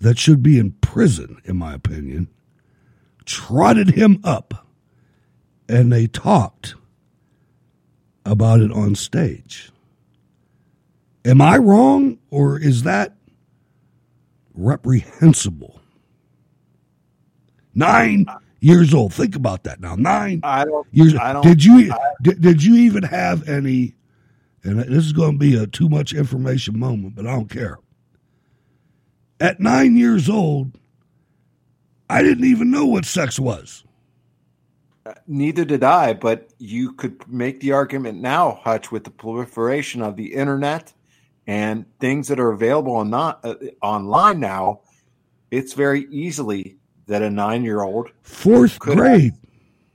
that 0.00 0.18
should 0.18 0.42
be 0.42 0.58
in 0.58 0.72
prison, 0.72 1.40
in 1.44 1.56
my 1.56 1.74
opinion, 1.74 2.28
trotted 3.24 3.90
him 3.90 4.20
up 4.24 4.66
and 5.68 5.92
they 5.92 6.06
talked 6.06 6.74
about 8.24 8.60
it 8.60 8.72
on 8.72 8.94
stage. 8.94 9.70
Am 11.24 11.40
I 11.40 11.58
wrong 11.58 12.18
or 12.30 12.58
is 12.58 12.84
that 12.84 13.16
reprehensible? 14.54 15.80
Nine 17.74 18.26
years 18.60 18.92
old. 18.94 19.12
Think 19.14 19.36
about 19.36 19.64
that 19.64 19.80
now. 19.80 19.94
Nine 19.94 20.40
I 20.42 20.64
don't. 20.64 20.86
years. 20.90 21.14
I 21.14 21.32
don't. 21.32 21.42
did 21.42 21.64
you 21.64 21.92
I- 21.92 21.98
did, 22.22 22.40
did 22.40 22.64
you 22.64 22.76
even 22.76 23.02
have 23.04 23.48
any? 23.48 23.94
And 24.64 24.80
this 24.80 25.04
is 25.04 25.12
going 25.12 25.32
to 25.32 25.38
be 25.38 25.54
a 25.56 25.66
too 25.66 25.88
much 25.88 26.12
information 26.12 26.78
moment, 26.78 27.14
but 27.14 27.26
I 27.26 27.32
don't 27.32 27.48
care. 27.48 27.78
At 29.40 29.60
nine 29.60 29.96
years 29.96 30.28
old, 30.28 30.72
I 32.10 32.22
didn't 32.22 32.44
even 32.44 32.70
know 32.70 32.86
what 32.86 33.04
sex 33.04 33.38
was. 33.38 33.84
Neither 35.26 35.64
did 35.64 35.84
I, 35.84 36.12
but 36.12 36.50
you 36.58 36.92
could 36.92 37.26
make 37.28 37.60
the 37.60 37.72
argument 37.72 38.20
now, 38.20 38.60
Hutch, 38.62 38.90
with 38.92 39.04
the 39.04 39.10
proliferation 39.10 40.02
of 40.02 40.16
the 40.16 40.34
internet 40.34 40.92
and 41.46 41.86
things 41.98 42.28
that 42.28 42.38
are 42.38 42.50
available 42.50 42.96
on 42.96 43.08
not, 43.08 43.40
uh, 43.44 43.54
online 43.80 44.40
now. 44.40 44.80
It's 45.50 45.72
very 45.72 46.06
easily 46.10 46.76
that 47.06 47.22
a 47.22 47.30
nine-year-old 47.30 48.10
Fourth 48.22 48.78
could 48.78 48.98
grade. 48.98 49.32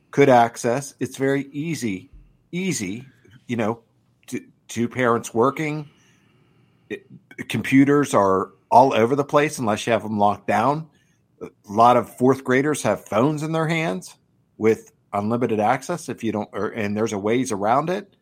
could 0.10 0.30
access. 0.30 0.96
It's 1.00 1.18
very 1.18 1.48
easy, 1.52 2.10
easy. 2.52 3.06
You 3.48 3.58
know, 3.58 3.82
two 4.68 4.90
parents 4.90 5.32
working. 5.32 5.90
It, 6.90 7.06
computers 7.50 8.16
are 8.16 8.50
all 8.74 8.92
over 8.96 9.16
the 9.16 9.24
place 9.24 9.60
unless 9.60 9.86
you 9.86 9.94
have 9.94 10.02
them 10.02 10.18
locked 10.18 10.48
down. 10.48 10.90
A 11.42 11.48
lot 11.70 11.96
of 11.96 12.18
fourth 12.18 12.44
graders 12.44 12.82
have 12.82 13.06
phones 13.06 13.44
in 13.44 13.52
their 13.52 13.68
hands. 13.68 14.16
with 14.58 14.92
unlimited 15.12 15.60
access 15.60 16.10
if 16.10 16.24
you 16.24 16.32
don't, 16.32 16.50
or, 16.54 16.68
and 16.70 16.96
there's 16.96 17.12
a 17.14 17.18
ways 17.18 17.52
around 17.52 17.90
it. 17.90 18.16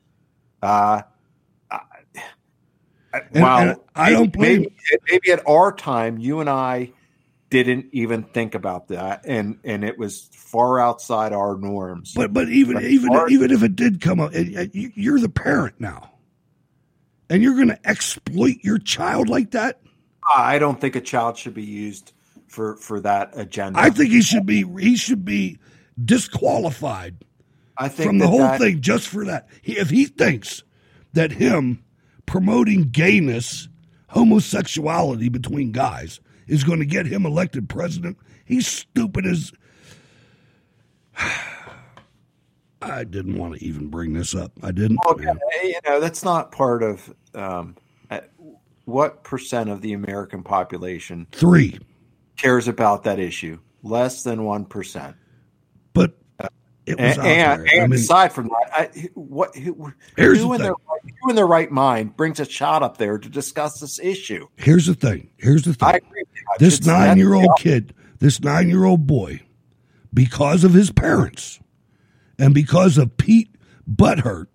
Uh, 0.61 1.01
And- 3.13 3.21
and 3.35 3.77
I 3.95 4.11
don't 4.11 4.31
blame- 4.31 4.61
maybe, 4.61 4.75
maybe 5.11 5.31
at 5.31 5.45
our 5.47 5.73
time, 5.73 6.17
you 6.17 6.39
and 6.39 6.49
I 6.49 6.91
didn't 7.49 7.87
even 7.91 8.23
think 8.23 8.55
about 8.55 8.87
that, 8.87 9.25
and 9.25 9.57
and 9.65 9.83
it 9.83 9.97
was 9.97 10.29
far 10.33 10.79
outside 10.79 11.33
our 11.33 11.57
norms. 11.57 12.13
But 12.15 12.31
but 12.31 12.47
even 12.49 12.75
But 12.75 12.85
even 12.85 13.11
even 13.29 13.51
if 13.51 13.61
it 13.63 13.75
did 13.75 13.99
come 13.99 14.21
up, 14.21 14.33
and- 14.33 14.55
and 14.55 14.73
you- 14.73 14.93
you're 14.95 15.19
the 15.19 15.27
parent 15.29 15.75
now, 15.79 16.11
and 17.29 17.43
you're 17.43 17.55
going 17.55 17.67
to 17.67 17.87
exploit 17.89 18.59
your 18.63 18.77
child 18.79 19.27
like 19.27 19.51
that. 19.51 19.81
I 20.35 20.59
don't 20.59 20.79
think 20.79 20.95
a 20.95 21.01
child 21.01 21.37
should 21.37 21.53
be 21.53 21.63
used 21.63 22.13
for 22.47 22.75
for 22.77 22.99
that 23.01 23.31
agenda. 23.33 23.79
I 23.79 23.89
think 23.89 24.11
he 24.11 24.21
should 24.21 24.45
be 24.45 24.65
he 24.79 24.95
should 24.95 25.25
be 25.25 25.57
disqualified 26.03 27.23
I 27.77 27.87
think 27.87 28.07
from 28.07 28.17
the 28.19 28.27
whole 28.27 28.39
that- 28.39 28.59
thing 28.59 28.81
just 28.81 29.07
for 29.07 29.25
that. 29.25 29.47
He, 29.61 29.77
if 29.77 29.89
he 29.89 30.05
thinks 30.05 30.63
that 31.13 31.31
him 31.31 31.83
promoting 32.25 32.83
gayness, 32.89 33.67
homosexuality 34.09 35.29
between 35.29 35.71
guys 35.71 36.19
is 36.47 36.63
going 36.63 36.79
to 36.79 36.85
get 36.85 37.05
him 37.05 37.25
elected 37.25 37.69
president, 37.69 38.17
he's 38.45 38.67
stupid 38.67 39.25
as. 39.25 39.51
I 42.83 43.03
didn't 43.03 43.37
want 43.37 43.53
to 43.59 43.63
even 43.63 43.87
bring 43.89 44.13
this 44.13 44.33
up. 44.33 44.51
I 44.63 44.71
didn't. 44.71 44.97
Man. 45.17 45.37
you 45.63 45.79
know, 45.85 45.99
that's 45.99 46.23
not 46.23 46.51
part 46.51 46.81
of 46.81 47.13
um, 47.35 47.75
what 48.85 49.23
percent 49.23 49.69
of 49.69 49.81
the 49.81 49.93
American 49.93 50.43
population 50.43 51.27
Three. 51.31 51.79
cares 52.37 52.67
about 52.67 53.03
that 53.03 53.19
issue. 53.19 53.59
Less 53.83 54.23
than 54.23 54.43
one 54.43 54.65
percent. 54.65 55.15
But 55.93 56.17
uh, 56.39 56.47
it 56.85 56.99
was 56.99 57.17
and, 57.17 57.27
and. 57.27 57.69
I 57.69 57.87
mean- 57.87 57.93
aside 57.93 58.31
from 58.33 58.47
that, 58.49 58.69
I, 58.73 59.09
what 59.13 59.55
who, 59.55 59.91
Here's 60.17 60.39
who 60.39 60.49
the 60.49 60.53
in 60.53 60.61
their 60.61 60.73
thing. 61.03 61.15
who 61.21 61.29
in 61.29 61.35
their 61.35 61.47
right 61.47 61.71
mind 61.71 62.15
brings 62.15 62.39
a 62.39 62.45
child 62.45 62.83
up 62.83 62.97
there 62.97 63.17
to 63.17 63.29
discuss 63.29 63.79
this 63.79 63.99
issue? 63.99 64.47
Here's 64.55 64.85
the 64.85 64.93
thing. 64.93 65.29
Here's 65.37 65.63
the 65.63 65.73
thing. 65.73 65.87
I 65.87 65.91
agree. 65.93 66.09
with 66.21 66.27
you. 66.35 66.43
this 66.59 66.85
nine 66.85 67.17
year 67.17 67.33
old 67.33 67.51
kid, 67.57 67.93
this 68.19 68.39
nine 68.41 68.69
year 68.69 68.85
old 68.85 69.07
boy, 69.07 69.41
because 70.13 70.63
of 70.63 70.73
his 70.73 70.91
parents 70.91 71.59
and 72.37 72.53
because 72.53 72.97
of 72.97 73.17
Pete 73.17 73.55
Butthurt, 73.89 74.47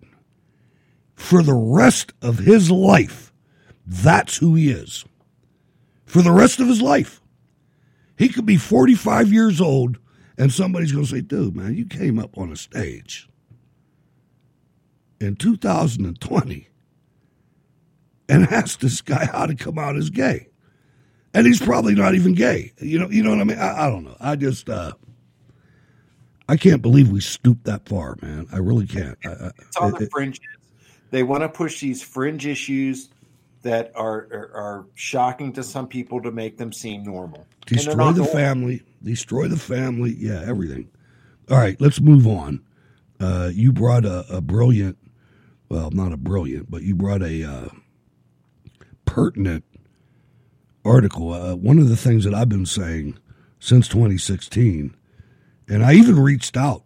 for 1.14 1.42
the 1.42 1.54
rest 1.54 2.12
of 2.22 2.38
his 2.38 2.70
life, 2.70 3.32
that's 3.86 4.36
who 4.38 4.54
he 4.54 4.70
is. 4.70 5.04
For 6.06 6.22
the 6.22 6.32
rest 6.32 6.60
of 6.60 6.68
his 6.68 6.82
life. 6.82 7.20
He 8.18 8.28
could 8.28 8.46
be 8.46 8.56
45 8.56 9.32
years 9.32 9.60
old 9.60 9.98
and 10.38 10.52
somebody's 10.52 10.92
going 10.92 11.04
to 11.04 11.10
say, 11.10 11.20
dude, 11.20 11.54
man, 11.56 11.74
you 11.76 11.84
came 11.86 12.18
up 12.18 12.36
on 12.38 12.50
a 12.50 12.56
stage 12.56 13.28
in 15.20 15.36
2020 15.36 16.68
and 18.28 18.44
asked 18.50 18.80
this 18.80 19.00
guy 19.02 19.26
how 19.26 19.46
to 19.46 19.54
come 19.54 19.78
out 19.78 19.96
as 19.96 20.10
gay 20.10 20.48
and 21.34 21.46
he's 21.46 21.60
probably 21.60 21.94
not 21.94 22.14
even 22.14 22.32
gay. 22.34 22.72
You 22.80 22.98
know, 23.00 23.10
you 23.10 23.22
know 23.22 23.30
what 23.30 23.40
I 23.40 23.44
mean? 23.44 23.58
I, 23.58 23.86
I 23.86 23.90
don't 23.90 24.04
know. 24.04 24.16
I 24.20 24.36
just, 24.36 24.70
uh, 24.70 24.92
I 26.48 26.56
can't 26.56 26.80
believe 26.80 27.10
we 27.10 27.20
stooped 27.20 27.64
that 27.64 27.86
far, 27.88 28.16
man. 28.22 28.46
I 28.52 28.58
really 28.58 28.86
can't. 28.86 29.18
I, 29.26 29.28
I, 29.30 29.50
It's 29.58 29.76
on 29.76 29.94
it- 29.94 29.98
the 29.98 30.04
it- 30.06 30.10
fringes. 30.12 30.40
They 31.10 31.22
want 31.22 31.42
to 31.42 31.48
push 31.48 31.80
these 31.80 32.02
fringe 32.02 32.46
issues 32.46 33.10
that 33.66 33.90
are, 33.96 34.28
are 34.30 34.50
are 34.54 34.86
shocking 34.94 35.52
to 35.52 35.62
some 35.64 35.88
people 35.88 36.22
to 36.22 36.30
make 36.30 36.56
them 36.56 36.72
seem 36.72 37.02
normal. 37.02 37.46
Destroy 37.66 38.12
the 38.12 38.18
normal. 38.18 38.26
family, 38.26 38.82
destroy 39.02 39.48
the 39.48 39.56
family. 39.56 40.14
Yeah, 40.16 40.44
everything. 40.46 40.88
All 41.50 41.58
right, 41.58 41.78
let's 41.80 42.00
move 42.00 42.28
on. 42.28 42.62
Uh, 43.18 43.50
you 43.52 43.72
brought 43.72 44.04
a, 44.04 44.24
a 44.30 44.40
brilliant, 44.40 44.98
well, 45.68 45.90
not 45.90 46.12
a 46.12 46.16
brilliant, 46.16 46.70
but 46.70 46.82
you 46.82 46.94
brought 46.94 47.22
a 47.22 47.42
uh, 47.42 47.68
pertinent 49.04 49.64
article. 50.84 51.32
Uh, 51.32 51.56
one 51.56 51.80
of 51.80 51.88
the 51.88 51.96
things 51.96 52.22
that 52.22 52.34
I've 52.34 52.48
been 52.48 52.66
saying 52.66 53.18
since 53.58 53.88
2016, 53.88 54.94
and 55.68 55.84
I 55.84 55.94
even 55.94 56.20
reached 56.20 56.56
out 56.56 56.84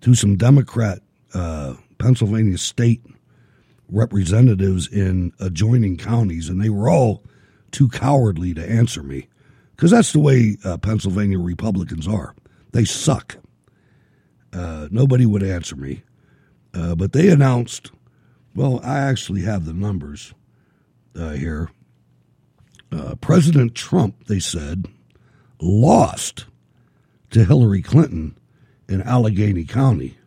to 0.00 0.16
some 0.16 0.36
Democrat 0.36 0.98
uh, 1.34 1.74
Pennsylvania 1.98 2.58
state 2.58 3.02
representatives 3.90 4.88
in 4.88 5.32
adjoining 5.40 5.96
counties, 5.96 6.48
and 6.48 6.60
they 6.60 6.70
were 6.70 6.88
all 6.88 7.22
too 7.70 7.88
cowardly 7.88 8.54
to 8.54 8.68
answer 8.68 9.02
me 9.02 9.28
because 9.76 9.90
that's 9.90 10.12
the 10.12 10.20
way 10.20 10.56
uh, 10.64 10.76
Pennsylvania 10.76 11.38
Republicans 11.38 12.06
are. 12.06 12.34
They 12.72 12.84
suck. 12.84 13.38
Uh, 14.52 14.88
nobody 14.90 15.26
would 15.26 15.42
answer 15.42 15.76
me. 15.76 16.02
Uh, 16.74 16.94
but 16.94 17.12
they 17.12 17.28
announced, 17.28 17.90
well, 18.54 18.80
I 18.84 18.98
actually 18.98 19.42
have 19.42 19.64
the 19.64 19.72
numbers 19.72 20.34
uh, 21.18 21.30
here. 21.30 21.70
Uh, 22.92 23.14
President 23.16 23.74
Trump, 23.74 24.26
they 24.26 24.40
said, 24.40 24.86
lost 25.60 26.46
to 27.30 27.44
Hillary 27.44 27.82
Clinton 27.82 28.36
in 28.88 29.02
Allegheny 29.02 29.64
County 29.64 30.18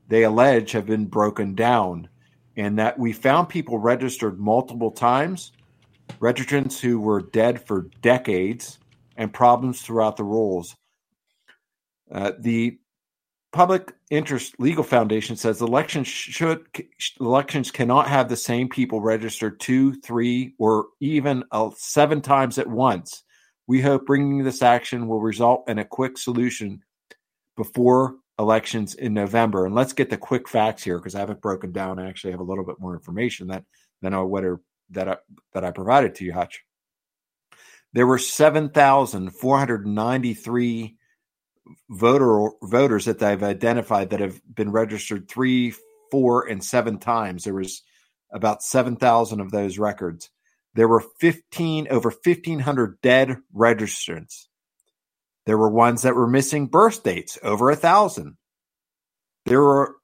they 0.07 0.23
allege 0.23 0.71
have 0.71 0.85
been 0.85 1.07
broken 1.07 1.55
down, 1.55 2.07
and 2.55 2.79
that 2.79 2.97
we 2.97 3.11
found 3.11 3.49
people 3.49 3.79
registered 3.79 4.39
multiple 4.39 4.91
times 4.91 5.51
registrants 6.19 6.79
who 6.79 6.99
were 6.99 7.21
dead 7.21 7.61
for 7.65 7.89
decades 8.01 8.79
and 9.15 9.33
problems 9.33 9.81
throughout 9.81 10.17
the 10.17 10.23
rolls. 10.23 10.75
Uh, 12.11 12.31
the 12.39 12.79
Public 13.51 13.93
Interest 14.11 14.53
Legal 14.59 14.83
Foundation 14.83 15.35
says 15.35 15.61
elections 15.61 16.07
should 16.07 16.65
elections 17.19 17.71
cannot 17.71 18.07
have 18.07 18.29
the 18.29 18.35
same 18.35 18.69
people 18.69 19.01
registered 19.01 19.59
two, 19.59 19.93
three, 20.01 20.53
or 20.59 20.87
even 20.99 21.43
uh, 21.51 21.69
seven 21.75 22.21
times 22.21 22.57
at 22.57 22.67
once. 22.67 23.23
We 23.65 23.81
hope 23.81 24.05
bringing 24.05 24.43
this 24.43 24.61
action 24.61 25.07
will 25.07 25.21
result 25.21 25.69
in 25.69 25.79
a 25.79 25.85
quick 25.85 26.17
solution 26.17 26.83
before 27.55 28.15
elections 28.37 28.95
in 28.95 29.13
November. 29.13 29.65
And 29.65 29.73
let's 29.73 29.93
get 29.93 30.09
the 30.09 30.17
quick 30.17 30.47
facts 30.47 30.83
here 30.83 30.99
because 30.99 31.15
I 31.15 31.19
haven't 31.19 31.41
broken 31.41 31.71
down. 31.71 31.99
I 31.99 32.07
actually 32.07 32.31
have 32.31 32.39
a 32.39 32.43
little 32.43 32.63
bit 32.63 32.79
more 32.79 32.93
information 32.93 33.47
that 33.47 33.63
than 34.01 34.13
I 34.13 34.21
would 34.21 34.43
have 34.43 34.59
that 34.91 35.09
I, 35.09 35.17
that 35.53 35.63
I 35.63 35.71
provided 35.71 36.15
to 36.15 36.25
you, 36.25 36.33
Hutch. 36.33 36.63
There 37.93 38.07
were 38.07 38.19
7,493 38.19 40.97
voter 41.89 42.49
voters 42.63 43.05
that 43.05 43.19
they've 43.19 43.43
identified 43.43 44.09
that 44.11 44.19
have 44.19 44.39
been 44.53 44.71
registered 44.71 45.29
three, 45.29 45.73
four, 46.11 46.47
and 46.47 46.63
seven 46.63 46.99
times. 46.99 47.43
There 47.43 47.53
was 47.53 47.81
about 48.31 48.63
7,000 48.63 49.39
of 49.39 49.51
those 49.51 49.77
records. 49.77 50.29
there 50.75 50.87
were 50.87 51.03
15 51.19 51.87
over 51.89 52.09
1500 52.09 53.01
dead 53.01 53.37
registrants. 53.55 54.45
There 55.47 55.57
were 55.57 55.71
ones 55.71 56.03
that 56.03 56.13
were 56.13 56.27
missing 56.27 56.67
birth 56.67 57.03
dates, 57.03 57.39
over 57.41 57.71
a 57.71 57.75
thousand. 57.75 58.37
There 59.45 59.61
were 59.61 59.95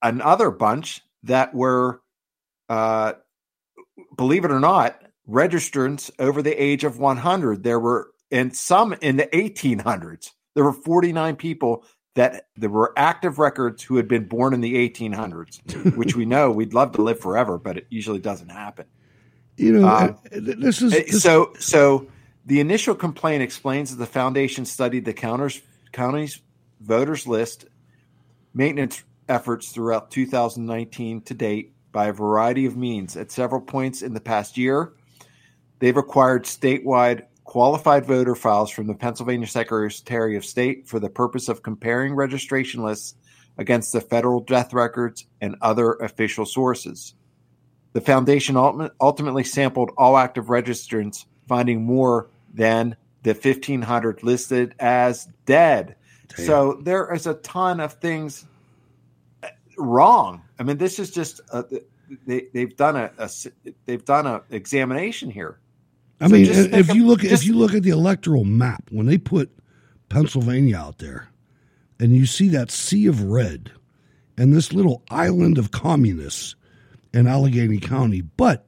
another 0.00 0.50
bunch 0.50 1.02
that 1.24 1.54
were, 1.54 2.00
uh, 2.68 3.14
believe 4.16 4.44
it 4.44 4.50
or 4.50 4.60
not, 4.60 5.02
registrants 5.28 6.10
over 6.18 6.42
the 6.42 6.62
age 6.62 6.84
of 6.84 6.98
100. 6.98 7.62
There 7.62 7.80
were, 7.80 8.10
and 8.30 8.54
some 8.54 8.92
in 9.00 9.16
the 9.16 9.26
1800s. 9.26 10.30
There 10.54 10.64
were 10.64 10.72
49 10.72 11.36
people 11.36 11.84
that 12.14 12.46
there 12.56 12.70
were 12.70 12.92
active 12.96 13.38
records 13.38 13.82
who 13.82 13.96
had 13.96 14.08
been 14.08 14.26
born 14.26 14.52
in 14.52 14.60
the 14.60 14.74
1800s, 14.88 15.94
which 15.96 16.16
we 16.16 16.24
know 16.24 16.50
we'd 16.50 16.74
love 16.74 16.92
to 16.92 17.02
live 17.02 17.20
forever, 17.20 17.58
but 17.58 17.76
it 17.76 17.86
usually 17.90 18.18
doesn't 18.18 18.50
happen. 18.50 18.86
You 19.56 19.72
know, 19.72 19.88
Um, 19.88 20.18
this 20.32 20.82
is 20.82 20.92
this, 20.92 21.22
so 21.22 21.52
so 21.58 22.08
the 22.46 22.60
initial 22.60 22.94
complaint 22.94 23.42
explains 23.42 23.90
that 23.90 23.96
the 23.96 24.06
foundation 24.06 24.64
studied 24.64 25.04
the 25.04 25.12
counters, 25.12 25.60
county's 25.92 26.40
voters 26.80 27.26
list 27.26 27.66
maintenance 28.54 29.02
efforts 29.28 29.70
throughout 29.70 30.10
2019 30.10 31.22
to 31.22 31.34
date 31.34 31.74
by 31.92 32.08
a 32.08 32.12
variety 32.12 32.66
of 32.66 32.76
means. 32.76 33.16
At 33.16 33.30
several 33.30 33.60
points 33.60 34.02
in 34.02 34.14
the 34.14 34.20
past 34.20 34.56
year, 34.56 34.92
they've 35.78 35.96
acquired 35.96 36.44
statewide 36.44 37.24
qualified 37.44 38.06
voter 38.06 38.36
files 38.36 38.70
from 38.70 38.86
the 38.86 38.94
Pennsylvania 38.94 39.46
Secretary 39.46 40.36
of 40.36 40.44
State 40.44 40.86
for 40.86 41.00
the 41.00 41.10
purpose 41.10 41.48
of 41.48 41.62
comparing 41.62 42.14
registration 42.14 42.82
lists 42.82 43.16
against 43.58 43.92
the 43.92 44.00
federal 44.00 44.40
death 44.40 44.72
records 44.72 45.26
and 45.40 45.56
other 45.60 45.94
official 45.94 46.46
sources. 46.46 47.14
The 47.92 48.00
foundation 48.00 48.56
ultimately 48.56 49.42
sampled 49.42 49.90
all 49.98 50.16
active 50.16 50.46
registrants, 50.46 51.24
finding 51.48 51.82
more 51.82 52.30
than 52.54 52.94
the 53.24 53.32
1,500 53.32 54.22
listed 54.22 54.76
as 54.78 55.28
dead. 55.44 55.96
Damn. 56.36 56.46
So 56.46 56.80
there 56.80 57.12
is 57.12 57.26
a 57.26 57.34
ton 57.34 57.80
of 57.80 57.94
things 57.94 58.46
wrong. 59.80 60.42
I 60.58 60.62
mean, 60.62 60.78
this 60.78 60.98
is 60.98 61.10
just 61.10 61.40
uh, 61.52 61.62
a, 61.72 61.80
they 62.26 62.46
they've 62.52 62.76
done 62.76 62.96
a 62.96 63.10
they've 63.86 64.04
done 64.04 64.26
a 64.26 64.42
examination 64.50 65.30
here. 65.30 65.58
I 66.20 66.26
So 66.28 66.34
mean, 66.34 66.46
if 66.50 66.94
you 66.94 67.06
look 67.06 67.20
just- 67.20 67.32
if 67.42 67.44
you 67.46 67.54
look 67.56 67.74
at 67.74 67.82
the 67.82 67.90
electoral 67.90 68.44
map 68.44 68.84
when 68.90 69.06
they 69.06 69.18
put 69.18 69.50
Pennsylvania 70.08 70.76
out 70.76 70.98
there, 70.98 71.28
and 71.98 72.14
you 72.14 72.26
see 72.26 72.48
that 72.48 72.70
sea 72.70 73.06
of 73.06 73.22
red, 73.22 73.70
and 74.36 74.52
this 74.52 74.72
little 74.72 75.02
island 75.10 75.56
of 75.58 75.70
communists 75.70 76.56
in 77.14 77.26
Allegheny 77.26 77.78
County, 77.78 78.20
but 78.20 78.66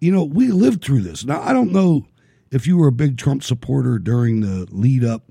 you 0.00 0.12
know 0.12 0.24
we 0.24 0.48
lived 0.48 0.84
through 0.84 1.02
this. 1.02 1.24
Now 1.24 1.40
I 1.42 1.52
don't 1.52 1.72
know 1.72 2.06
if 2.50 2.66
you 2.66 2.76
were 2.76 2.88
a 2.88 2.92
big 2.92 3.18
Trump 3.18 3.42
supporter 3.42 3.98
during 3.98 4.40
the 4.40 4.66
lead 4.70 5.04
up 5.04 5.30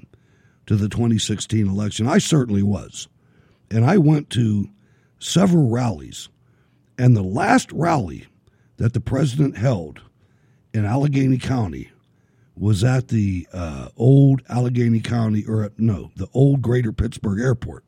to 0.67 0.75
the 0.75 0.89
2016 0.89 1.67
election. 1.67 2.07
I 2.07 2.17
certainly 2.19 2.63
was, 2.63 3.07
and 3.71 3.85
I 3.85 3.97
went 3.97 4.29
to 4.31 4.67
several 5.19 5.69
rallies, 5.69 6.29
and 6.97 7.15
the 7.15 7.23
last 7.23 7.71
rally 7.71 8.27
that 8.77 8.93
the 8.93 9.01
president 9.01 9.57
held 9.57 10.01
in 10.73 10.85
Allegheny 10.85 11.37
County 11.37 11.91
was 12.55 12.83
at 12.83 13.09
the 13.09 13.47
uh, 13.53 13.89
old 13.97 14.41
Allegheny 14.49 14.99
County, 14.99 15.43
or 15.47 15.71
no, 15.77 16.11
the 16.15 16.27
old 16.33 16.61
Greater 16.61 16.91
Pittsburgh 16.91 17.39
Airport. 17.39 17.83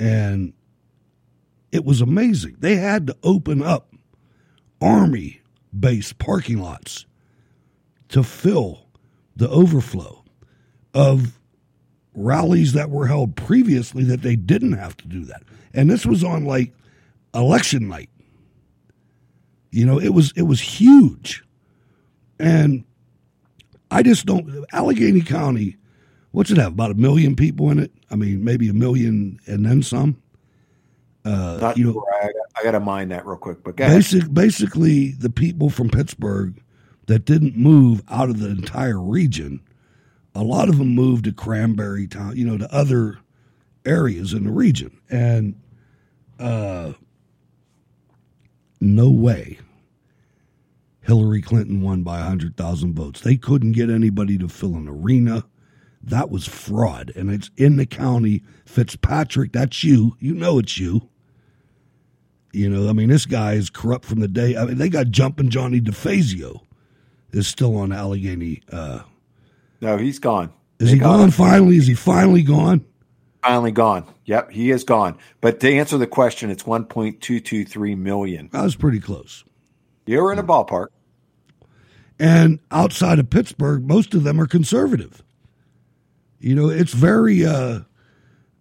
And 0.00 0.54
it 1.70 1.84
was 1.84 2.00
amazing. 2.00 2.56
They 2.58 2.76
had 2.76 3.06
to 3.06 3.16
open 3.22 3.62
up 3.62 3.92
Army 4.80 5.40
base 5.78 6.12
parking 6.12 6.58
lots 6.58 7.06
to 8.08 8.22
fill 8.22 8.86
the 9.36 9.48
overflow 9.48 10.24
of 10.92 11.38
rallies 12.14 12.72
that 12.72 12.90
were 12.90 13.06
held 13.06 13.36
previously 13.36 14.04
that 14.04 14.22
they 14.22 14.36
didn't 14.36 14.72
have 14.72 14.96
to 14.98 15.08
do 15.08 15.24
that. 15.24 15.42
And 15.74 15.90
this 15.90 16.04
was 16.04 16.22
on 16.22 16.44
like 16.44 16.72
election 17.34 17.88
night. 17.88 18.10
You 19.70 19.86
know, 19.86 19.98
it 19.98 20.10
was 20.10 20.32
it 20.36 20.42
was 20.42 20.60
huge. 20.60 21.44
And 22.38 22.84
I 23.90 24.02
just 24.02 24.26
don't 24.26 24.66
Allegheny 24.72 25.22
County, 25.22 25.76
what's 26.32 26.50
it 26.50 26.58
have? 26.58 26.72
About 26.72 26.90
a 26.90 26.94
million 26.94 27.34
people 27.36 27.70
in 27.70 27.78
it? 27.78 27.92
I 28.10 28.16
mean, 28.16 28.44
maybe 28.44 28.68
a 28.68 28.74
million 28.74 29.38
and 29.46 29.64
then 29.64 29.82
some. 29.82 30.20
Uh, 31.24 31.58
Not 31.60 31.78
you 31.78 31.84
know, 31.84 31.92
sure. 31.92 32.06
I, 32.20 32.30
I 32.58 32.64
got 32.64 32.72
to 32.72 32.80
mind 32.80 33.12
that 33.12 33.24
real 33.24 33.36
quick. 33.36 33.62
But 33.62 33.76
basic, 33.76 34.32
basically, 34.34 35.12
the 35.12 35.30
people 35.30 35.70
from 35.70 35.88
Pittsburgh 35.88 36.60
that 37.06 37.24
didn't 37.24 37.56
move 37.56 38.02
out 38.08 38.28
of 38.28 38.40
the 38.40 38.48
entire 38.48 39.00
region, 39.00 39.60
a 40.34 40.42
lot 40.42 40.68
of 40.68 40.78
them 40.78 40.94
moved 40.94 41.24
to 41.24 41.32
Cranberry 41.32 42.06
Town, 42.06 42.36
you 42.36 42.46
know, 42.46 42.58
to 42.58 42.74
other 42.74 43.18
areas 43.84 44.32
in 44.32 44.44
the 44.44 44.50
region. 44.50 44.98
And 45.10 45.60
uh, 46.38 46.92
no 48.80 49.10
way 49.10 49.58
Hillary 51.02 51.42
Clinton 51.42 51.80
won 51.80 52.02
by 52.02 52.18
100,000 52.20 52.94
votes. 52.94 53.20
They 53.20 53.36
couldn't 53.36 53.72
get 53.72 53.90
anybody 53.90 54.38
to 54.38 54.48
fill 54.48 54.76
an 54.76 54.88
arena. 54.88 55.44
That 56.02 56.30
was 56.30 56.46
fraud. 56.46 57.12
And 57.14 57.30
it's 57.30 57.50
in 57.56 57.76
the 57.76 57.86
county. 57.86 58.42
Fitzpatrick, 58.64 59.52
that's 59.52 59.84
you. 59.84 60.16
You 60.20 60.34
know 60.34 60.58
it's 60.58 60.78
you. 60.78 61.08
You 62.52 62.68
know, 62.68 62.88
I 62.88 62.92
mean, 62.92 63.08
this 63.08 63.26
guy 63.26 63.54
is 63.54 63.70
corrupt 63.70 64.04
from 64.04 64.20
the 64.20 64.28
day. 64.28 64.56
I 64.56 64.66
mean, 64.66 64.78
they 64.78 64.88
got 64.88 65.08
jumping 65.08 65.48
Johnny 65.48 65.80
DeFazio 65.80 66.60
is 67.32 67.48
still 67.48 67.76
on 67.76 67.92
Allegheny. 67.92 68.62
Uh, 68.70 69.00
No, 69.82 69.96
he's 69.98 70.20
gone. 70.20 70.52
is 70.78 70.88
They 70.88 70.94
he 70.94 71.00
gone 71.00 71.32
finally? 71.32 71.76
Is 71.76 71.88
he 71.88 71.94
finally 71.94 72.42
gone? 72.42 72.84
Finally 73.42 73.72
gone. 73.72 74.06
Yep, 74.26 74.52
he 74.52 74.70
is 74.70 74.84
gone. 74.84 75.18
But 75.40 75.58
to 75.60 75.70
answer 75.70 75.98
the 75.98 76.06
question, 76.06 76.50
it's 76.50 76.62
1.223 76.62 77.98
million. 77.98 78.48
That 78.52 78.62
was 78.62 78.76
pretty 78.76 79.00
close. 79.00 79.44
You're 80.06 80.32
in 80.32 80.38
a 80.38 80.44
ballpark. 80.44 80.86
And 82.20 82.60
outside 82.70 83.18
of 83.18 83.28
Pittsburgh, 83.28 83.84
most 83.84 84.14
of 84.14 84.22
them 84.22 84.40
are 84.40 84.46
conservative. 84.46 85.24
You 86.38 86.54
know, 86.54 86.68
it's 86.68 86.92
very 86.92 87.44
uh, 87.44 87.80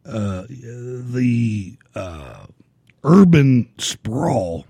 uh, 0.03 0.45
the 0.49 1.77
uh, 1.93 2.45
urban 3.03 3.69
sprawl 3.77 4.65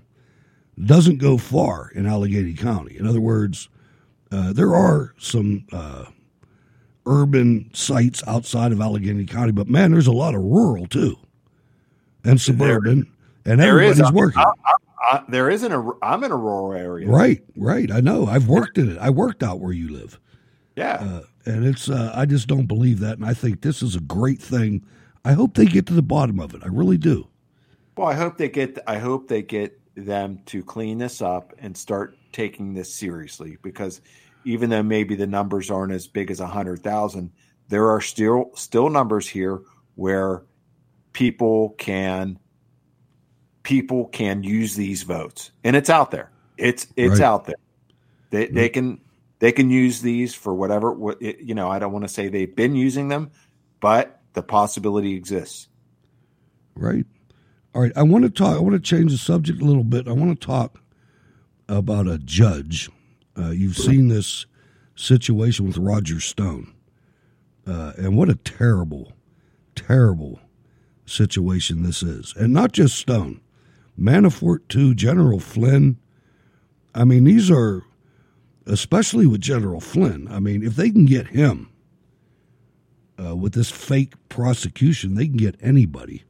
doesn't 0.84 1.16
go 1.16 1.38
far 1.38 1.90
in 1.94 2.04
Allegheny 2.04 2.52
County. 2.52 2.98
In 2.98 3.06
other 3.06 3.20
words, 3.20 3.70
uh, 4.30 4.52
there 4.52 4.74
are 4.74 5.14
some 5.18 5.64
uh, 5.72 6.06
urban 7.06 7.70
sites 7.72 8.22
outside 8.26 8.72
of 8.72 8.80
Allegheny 8.80 9.24
County, 9.26 9.52
but 9.52 9.68
man, 9.68 9.92
there's 9.92 10.06
a 10.06 10.12
lot 10.12 10.34
of 10.34 10.42
rural 10.42 10.86
too, 10.86 11.16
and 12.24 12.40
suburban, 12.40 13.10
and 13.44 13.60
There 13.60 13.80
is. 13.80 13.98
everybody's 14.00 14.12
I- 14.12 14.16
working. 14.16 14.40
I- 14.42 14.52
I- 15.10 15.24
there 15.28 15.50
isn't 15.50 15.72
a. 15.72 15.90
I'm 16.00 16.22
in 16.24 16.30
a 16.30 16.36
rural 16.36 16.72
area. 16.72 17.08
Right, 17.08 17.42
right. 17.56 17.90
I 17.90 18.00
know. 18.00 18.26
I've 18.26 18.46
worked 18.48 18.78
in 18.78 18.88
it. 18.88 18.98
I 18.98 19.10
worked 19.10 19.42
out 19.42 19.58
where 19.60 19.72
you 19.72 19.88
live. 19.88 20.18
Yeah. 20.76 20.94
Uh, 20.94 21.22
and 21.44 21.64
it's, 21.66 21.90
uh, 21.90 22.12
I 22.14 22.24
just 22.24 22.46
don't 22.46 22.66
believe 22.66 23.00
that. 23.00 23.18
And 23.18 23.26
I 23.26 23.34
think 23.34 23.60
this 23.62 23.82
is 23.82 23.96
a 23.96 24.00
great 24.00 24.40
thing. 24.40 24.82
I 25.24 25.32
hope 25.32 25.54
they 25.54 25.66
get 25.66 25.86
to 25.86 25.92
the 25.92 26.02
bottom 26.02 26.38
of 26.38 26.54
it. 26.54 26.62
I 26.64 26.68
really 26.68 26.96
do. 26.98 27.26
Well, 27.96 28.06
I 28.08 28.14
hope 28.14 28.38
they 28.38 28.48
get. 28.48 28.78
I 28.86 28.98
hope 28.98 29.26
they 29.28 29.42
get 29.42 29.78
them 29.96 30.38
to 30.46 30.62
clean 30.62 30.98
this 30.98 31.20
up 31.20 31.52
and 31.58 31.76
start 31.76 32.16
taking 32.32 32.72
this 32.72 32.94
seriously 32.94 33.58
because 33.62 34.00
even 34.44 34.70
though 34.70 34.82
maybe 34.82 35.14
the 35.14 35.26
numbers 35.26 35.70
aren't 35.70 35.92
as 35.92 36.06
big 36.06 36.30
as 36.30 36.40
a 36.40 36.46
hundred 36.46 36.82
thousand, 36.82 37.30
there 37.68 37.88
are 37.90 38.00
still 38.00 38.50
still 38.54 38.90
numbers 38.90 39.28
here 39.28 39.60
where 39.94 40.42
people 41.12 41.70
can 41.78 42.38
people 43.62 44.06
can 44.06 44.42
use 44.42 44.74
these 44.74 45.02
votes, 45.02 45.50
and 45.64 45.76
it's 45.76 45.90
out 45.90 46.10
there. 46.10 46.30
It's 46.56 46.86
it's 46.96 47.20
Right. 47.20 47.20
out 47.20 47.44
there. 47.46 47.56
They 48.30 48.46
they 48.46 48.68
can 48.68 49.00
they 49.38 49.52
can 49.52 49.70
use 49.70 50.00
these 50.02 50.34
for 50.34 50.54
whatever. 50.54 50.92
What 50.92 51.20
it, 51.20 51.40
you 51.40 51.54
know, 51.54 51.70
I 51.70 51.78
don't 51.78 51.92
want 51.92 52.04
to 52.04 52.08
say 52.08 52.28
they've 52.28 52.54
been 52.54 52.74
using 52.74 53.08
them, 53.08 53.30
but 53.80 54.20
the 54.34 54.42
possibility 54.42 55.14
exists. 55.14 55.68
Right. 56.74 57.04
All 57.74 57.82
right. 57.82 57.92
I 57.96 58.02
want 58.02 58.24
to 58.24 58.30
talk, 58.30 58.56
I 58.56 58.60
want 58.60 58.74
to 58.74 58.80
change 58.80 59.12
the 59.12 59.18
subject 59.18 59.60
a 59.60 59.64
little 59.64 59.84
bit. 59.84 60.08
I 60.08 60.12
want 60.12 60.38
to 60.38 60.46
talk 60.46 60.80
about 61.68 62.06
a 62.06 62.18
judge. 62.18 62.90
Uh, 63.38 63.50
you've 63.50 63.76
seen 63.76 64.08
this 64.08 64.46
situation 64.94 65.66
with 65.66 65.78
Roger 65.78 66.20
Stone. 66.20 66.72
Uh, 67.66 67.92
and 67.96 68.16
what 68.16 68.28
a 68.28 68.34
terrible, 68.34 69.12
terrible 69.74 70.40
situation 71.06 71.82
this 71.82 72.02
is. 72.02 72.34
And 72.36 72.52
not 72.52 72.72
just 72.72 72.96
Stone, 72.96 73.40
Manafort, 73.98 74.68
too, 74.68 74.94
General 74.94 75.40
Flynn. 75.40 75.98
I 76.94 77.04
mean, 77.04 77.24
these 77.24 77.50
are, 77.50 77.84
especially 78.66 79.26
with 79.26 79.40
General 79.40 79.80
Flynn, 79.80 80.28
I 80.30 80.40
mean, 80.40 80.62
if 80.62 80.76
they 80.76 80.90
can 80.90 81.06
get 81.06 81.28
him 81.28 81.70
uh, 83.22 83.36
with 83.36 83.54
this 83.54 83.70
fake 83.70 84.14
prosecution, 84.28 85.14
they 85.14 85.26
can 85.26 85.36
get 85.36 85.56
anybody. 85.60 86.24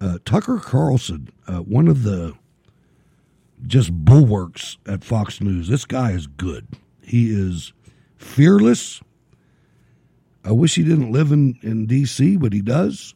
Uh, 0.00 0.18
Tucker 0.24 0.58
Carlson, 0.58 1.30
uh, 1.46 1.58
one 1.58 1.88
of 1.88 2.02
the 2.02 2.34
just 3.66 3.92
bulwarks 3.92 4.78
at 4.86 5.04
Fox 5.04 5.40
News. 5.40 5.68
This 5.68 5.84
guy 5.84 6.12
is 6.12 6.26
good. 6.26 6.66
He 7.02 7.30
is 7.30 7.72
fearless. 8.16 9.00
I 10.44 10.52
wish 10.52 10.74
he 10.74 10.84
didn't 10.84 11.12
live 11.12 11.32
in, 11.32 11.58
in 11.62 11.86
D.C., 11.86 12.36
but 12.36 12.52
he 12.52 12.62
does. 12.62 13.14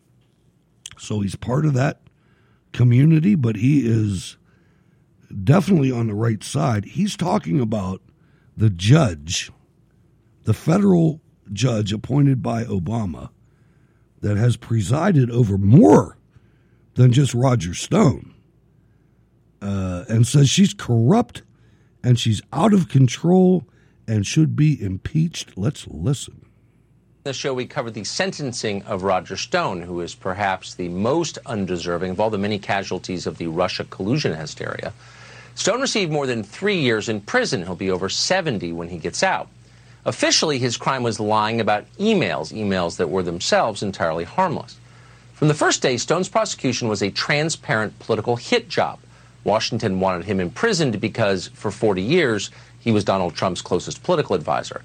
So 0.99 1.21
he's 1.21 1.37
part 1.37 1.65
of 1.65 1.75
that 1.75 2.01
community, 2.73 3.35
but 3.35 3.57
he 3.57 3.87
is 3.87 4.37
definitely 5.45 5.91
on 5.91 6.09
the 6.09 6.15
right 6.15 6.43
side. 6.43 6.85
He's 6.85 7.17
talking 7.17 7.61
about 7.61 8.03
the 8.57 8.71
judge, 8.71 9.51
the 10.45 10.55
federal 10.55 11.21
judge 11.53 11.93
appointed 11.93 12.43
by 12.43 12.65
Obama 12.65 13.31
that 14.21 14.37
has 14.37 14.57
presided 14.57 15.31
over 15.31 15.59
more 15.59 16.17
than 16.95 17.13
just 17.13 17.35
Roger 17.35 17.75
Stone, 17.75 18.32
uh, 19.63 20.05
and 20.09 20.27
says 20.27 20.51
she's 20.51 20.75
corrupt 20.75 21.43
and 22.03 22.19
she's 22.19 22.43
out 22.53 22.75
of 22.75 22.89
control 22.89 23.65
and 24.09 24.27
should 24.27 24.57
be 24.57 24.83
impeached. 24.83 25.57
Let's 25.57 25.87
listen. 25.87 26.45
this 27.25 27.37
show, 27.37 27.55
we 27.55 27.67
covered 27.67 27.95
the 27.95 28.05
sentencing 28.05 28.83
of 28.83 29.05
Roger 29.05 29.37
Stone, 29.37 29.83
who 29.83 30.01
is 30.01 30.15
perhaps 30.15 30.75
the 30.75 30.89
most 30.89 31.39
undeserving 31.47 32.11
of 32.11 32.21
all 32.21 32.31
the 32.31 32.39
many 32.39 32.59
casualties 32.59 33.27
of 33.27 33.39
the 33.39 33.47
Russia 33.47 33.85
collusion 33.85 34.35
hysteria. 34.35 34.93
Stone 35.55 35.81
received 35.81 36.11
more 36.11 36.27
than 36.27 36.43
three 36.43 36.81
years 36.81 37.09
in 37.09 37.21
prison. 37.21 37.63
He'll 37.63 37.77
be 37.77 37.91
over 37.91 38.09
70 38.09 38.73
when 38.73 38.89
he 38.89 38.99
gets 38.99 39.23
out. 39.23 39.49
Officially, 40.05 40.59
his 40.59 40.77
crime 40.77 41.05
was 41.05 41.21
lying 41.21 41.61
about 41.61 41.85
emails, 41.99 42.53
emails 42.53 42.97
that 42.97 43.11
were 43.11 43.23
themselves 43.23 43.83
entirely 43.83 44.25
harmless. 44.25 44.77
From 45.35 45.49
the 45.49 45.55
first 45.55 45.83
day, 45.83 45.97
Stone's 45.97 46.29
prosecution 46.29 46.89
was 46.89 47.03
a 47.03 47.11
transparent 47.11 47.99
political 48.01 48.37
hit 48.37 48.69
job. 48.69 48.99
Washington 49.45 50.01
wanted 50.01 50.25
him 50.25 50.41
imprisoned 50.41 51.01
because, 51.01 51.49
for 51.49 51.71
40 51.71 52.03
years, 52.03 52.51
he 52.79 52.93
was 52.93 53.05
Donald 53.05 53.35
Trump's 53.35 53.63
closest 53.63 54.03
political 54.03 54.35
advisor. 54.35 54.83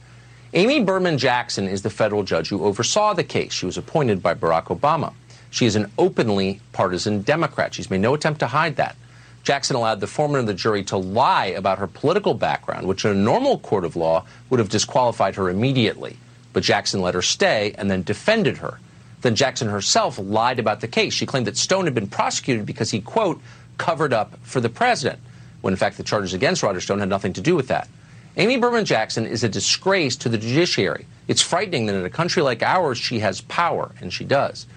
Amy 0.53 0.83
Berman 0.83 1.17
Jackson 1.17 1.67
is 1.67 1.81
the 1.81 1.89
federal 1.89 2.23
judge 2.23 2.49
who 2.49 2.63
oversaw 2.63 3.13
the 3.13 3.23
case. 3.23 3.53
She 3.53 3.65
was 3.65 3.77
appointed 3.77 4.23
by 4.23 4.33
Barack 4.33 4.65
Obama. 4.65 5.13
She 5.49 5.65
is 5.65 5.75
an 5.75 5.91
openly 5.97 6.61
partisan 6.71 7.21
Democrat. 7.21 7.73
She's 7.73 7.89
made 7.89 8.01
no 8.01 8.13
attempt 8.13 8.39
to 8.39 8.47
hide 8.47 8.77
that. 8.77 8.95
Jackson 9.43 9.75
allowed 9.75 9.99
the 9.99 10.07
foreman 10.07 10.41
of 10.41 10.45
the 10.45 10.53
jury 10.53 10.83
to 10.85 10.97
lie 10.97 11.45
about 11.45 11.79
her 11.79 11.87
political 11.87 12.33
background, 12.33 12.85
which 12.85 13.05
in 13.05 13.11
a 13.11 13.15
normal 13.15 13.59
court 13.59 13.85
of 13.85 13.95
law 13.95 14.25
would 14.49 14.59
have 14.59 14.69
disqualified 14.69 15.35
her 15.35 15.49
immediately. 15.49 16.17
But 16.53 16.63
Jackson 16.63 17.01
let 17.01 17.13
her 17.13 17.21
stay 17.21 17.73
and 17.77 17.89
then 17.89 18.03
defended 18.03 18.57
her. 18.57 18.79
Then 19.21 19.35
Jackson 19.35 19.69
herself 19.69 20.19
lied 20.19 20.59
about 20.59 20.81
the 20.81 20.87
case. 20.87 21.13
She 21.13 21.25
claimed 21.25 21.47
that 21.47 21.57
Stone 21.57 21.85
had 21.85 21.95
been 21.95 22.07
prosecuted 22.07 22.65
because 22.65 22.91
he, 22.91 23.01
quote, 23.01 23.41
covered 23.77 24.13
up 24.13 24.37
for 24.41 24.59
the 24.59 24.69
president, 24.69 25.19
when 25.61 25.73
in 25.73 25.77
fact 25.77 25.97
the 25.97 26.03
charges 26.03 26.33
against 26.33 26.63
Roger 26.63 26.81
Stone 26.81 26.99
had 26.99 27.09
nothing 27.09 27.33
to 27.33 27.41
do 27.41 27.55
with 27.55 27.67
that. 27.67 27.87
Amy 28.35 28.57
Berman 28.57 28.85
Jackson 28.85 29.25
is 29.25 29.43
a 29.43 29.49
disgrace 29.49 30.15
to 30.17 30.29
the 30.29 30.37
judiciary. 30.37 31.07
It's 31.27 31.41
frightening 31.41 31.87
that 31.87 31.95
in 31.95 32.05
a 32.05 32.09
country 32.09 32.43
like 32.43 32.61
ours, 32.61 32.97
she 32.97 33.19
has 33.19 33.41
power, 33.41 33.91
and 33.99 34.13
she 34.13 34.23
does. 34.23 34.67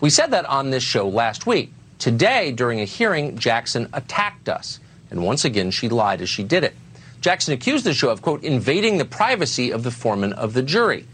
We 0.00 0.10
said 0.10 0.32
that 0.32 0.46
on 0.46 0.70
this 0.70 0.82
show 0.82 1.08
last 1.08 1.46
week. 1.46 1.72
Today, 1.98 2.52
during 2.52 2.80
a 2.80 2.84
hearing, 2.84 3.38
Jackson 3.38 3.88
attacked 3.92 4.48
us. 4.48 4.80
And 5.10 5.24
once 5.24 5.44
again, 5.44 5.70
she 5.70 5.88
lied 5.88 6.20
as 6.20 6.28
she 6.28 6.44
did 6.44 6.64
it. 6.64 6.74
Jackson 7.20 7.54
accused 7.54 7.84
the 7.84 7.94
show 7.94 8.10
of, 8.10 8.22
quote, 8.22 8.44
invading 8.44 8.98
the 8.98 9.04
privacy 9.04 9.70
of 9.72 9.82
the 9.82 9.90
foreman 9.90 10.32
of 10.32 10.52
the 10.52 10.62
jury, 10.62 11.06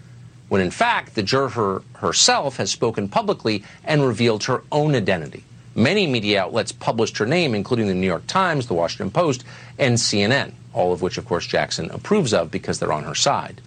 when 0.48 0.60
in 0.60 0.70
fact, 0.70 1.14
the 1.14 1.22
juror 1.22 1.82
herself 1.94 2.56
has 2.58 2.70
spoken 2.70 3.08
publicly 3.08 3.64
and 3.84 4.06
revealed 4.06 4.44
her 4.44 4.62
own 4.70 4.94
identity. 4.94 5.44
Many 5.74 6.06
media 6.06 6.42
outlets 6.42 6.72
published 6.72 7.18
her 7.18 7.26
name, 7.26 7.54
including 7.54 7.88
the 7.88 7.94
New 7.94 8.06
York 8.06 8.26
Times, 8.26 8.66
the 8.66 8.74
Washington 8.74 9.10
Post, 9.10 9.44
and 9.78 9.96
CNN, 9.96 10.52
all 10.72 10.92
of 10.92 11.02
which, 11.02 11.18
of 11.18 11.26
course, 11.26 11.46
Jackson 11.46 11.90
approves 11.90 12.32
of 12.32 12.50
because 12.50 12.78
they're 12.78 12.92
on 12.92 13.04
her 13.04 13.14
side. 13.14 13.60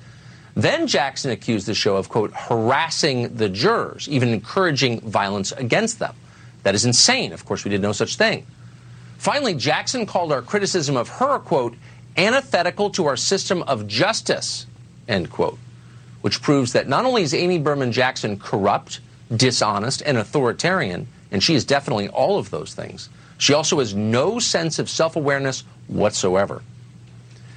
Then 0.55 0.87
Jackson 0.87 1.31
accused 1.31 1.67
the 1.67 1.73
show 1.73 1.97
of, 1.97 2.09
quote, 2.09 2.31
harassing 2.33 3.35
the 3.35 3.49
jurors, 3.49 4.07
even 4.09 4.29
encouraging 4.29 5.01
violence 5.01 5.51
against 5.51 5.99
them. 5.99 6.15
That 6.63 6.75
is 6.75 6.85
insane. 6.85 7.33
Of 7.33 7.45
course, 7.45 7.63
we 7.63 7.69
did 7.69 7.81
no 7.81 7.91
such 7.91 8.15
thing. 8.15 8.45
Finally, 9.17 9.55
Jackson 9.55 10.05
called 10.05 10.31
our 10.31 10.41
criticism 10.41 10.95
of 10.95 11.09
her, 11.09 11.39
quote, 11.39 11.75
antithetical 12.15 12.89
to 12.91 13.05
our 13.05 13.17
system 13.17 13.61
of 13.63 13.87
justice, 13.87 14.65
end 15.07 15.29
quote, 15.29 15.59
which 16.21 16.41
proves 16.41 16.73
that 16.73 16.87
not 16.87 17.05
only 17.05 17.21
is 17.21 17.33
Amy 17.33 17.59
Berman 17.59 17.91
Jackson 17.91 18.39
corrupt, 18.39 18.99
dishonest, 19.35 20.01
and 20.05 20.17
authoritarian, 20.17 21.07
and 21.31 21.43
she 21.43 21.55
is 21.55 21.65
definitely 21.65 22.07
all 22.09 22.37
of 22.37 22.49
those 22.49 22.73
things, 22.73 23.09
she 23.37 23.53
also 23.53 23.79
has 23.79 23.93
no 23.93 24.39
sense 24.39 24.79
of 24.79 24.89
self 24.89 25.15
awareness 25.15 25.63
whatsoever. 25.87 26.61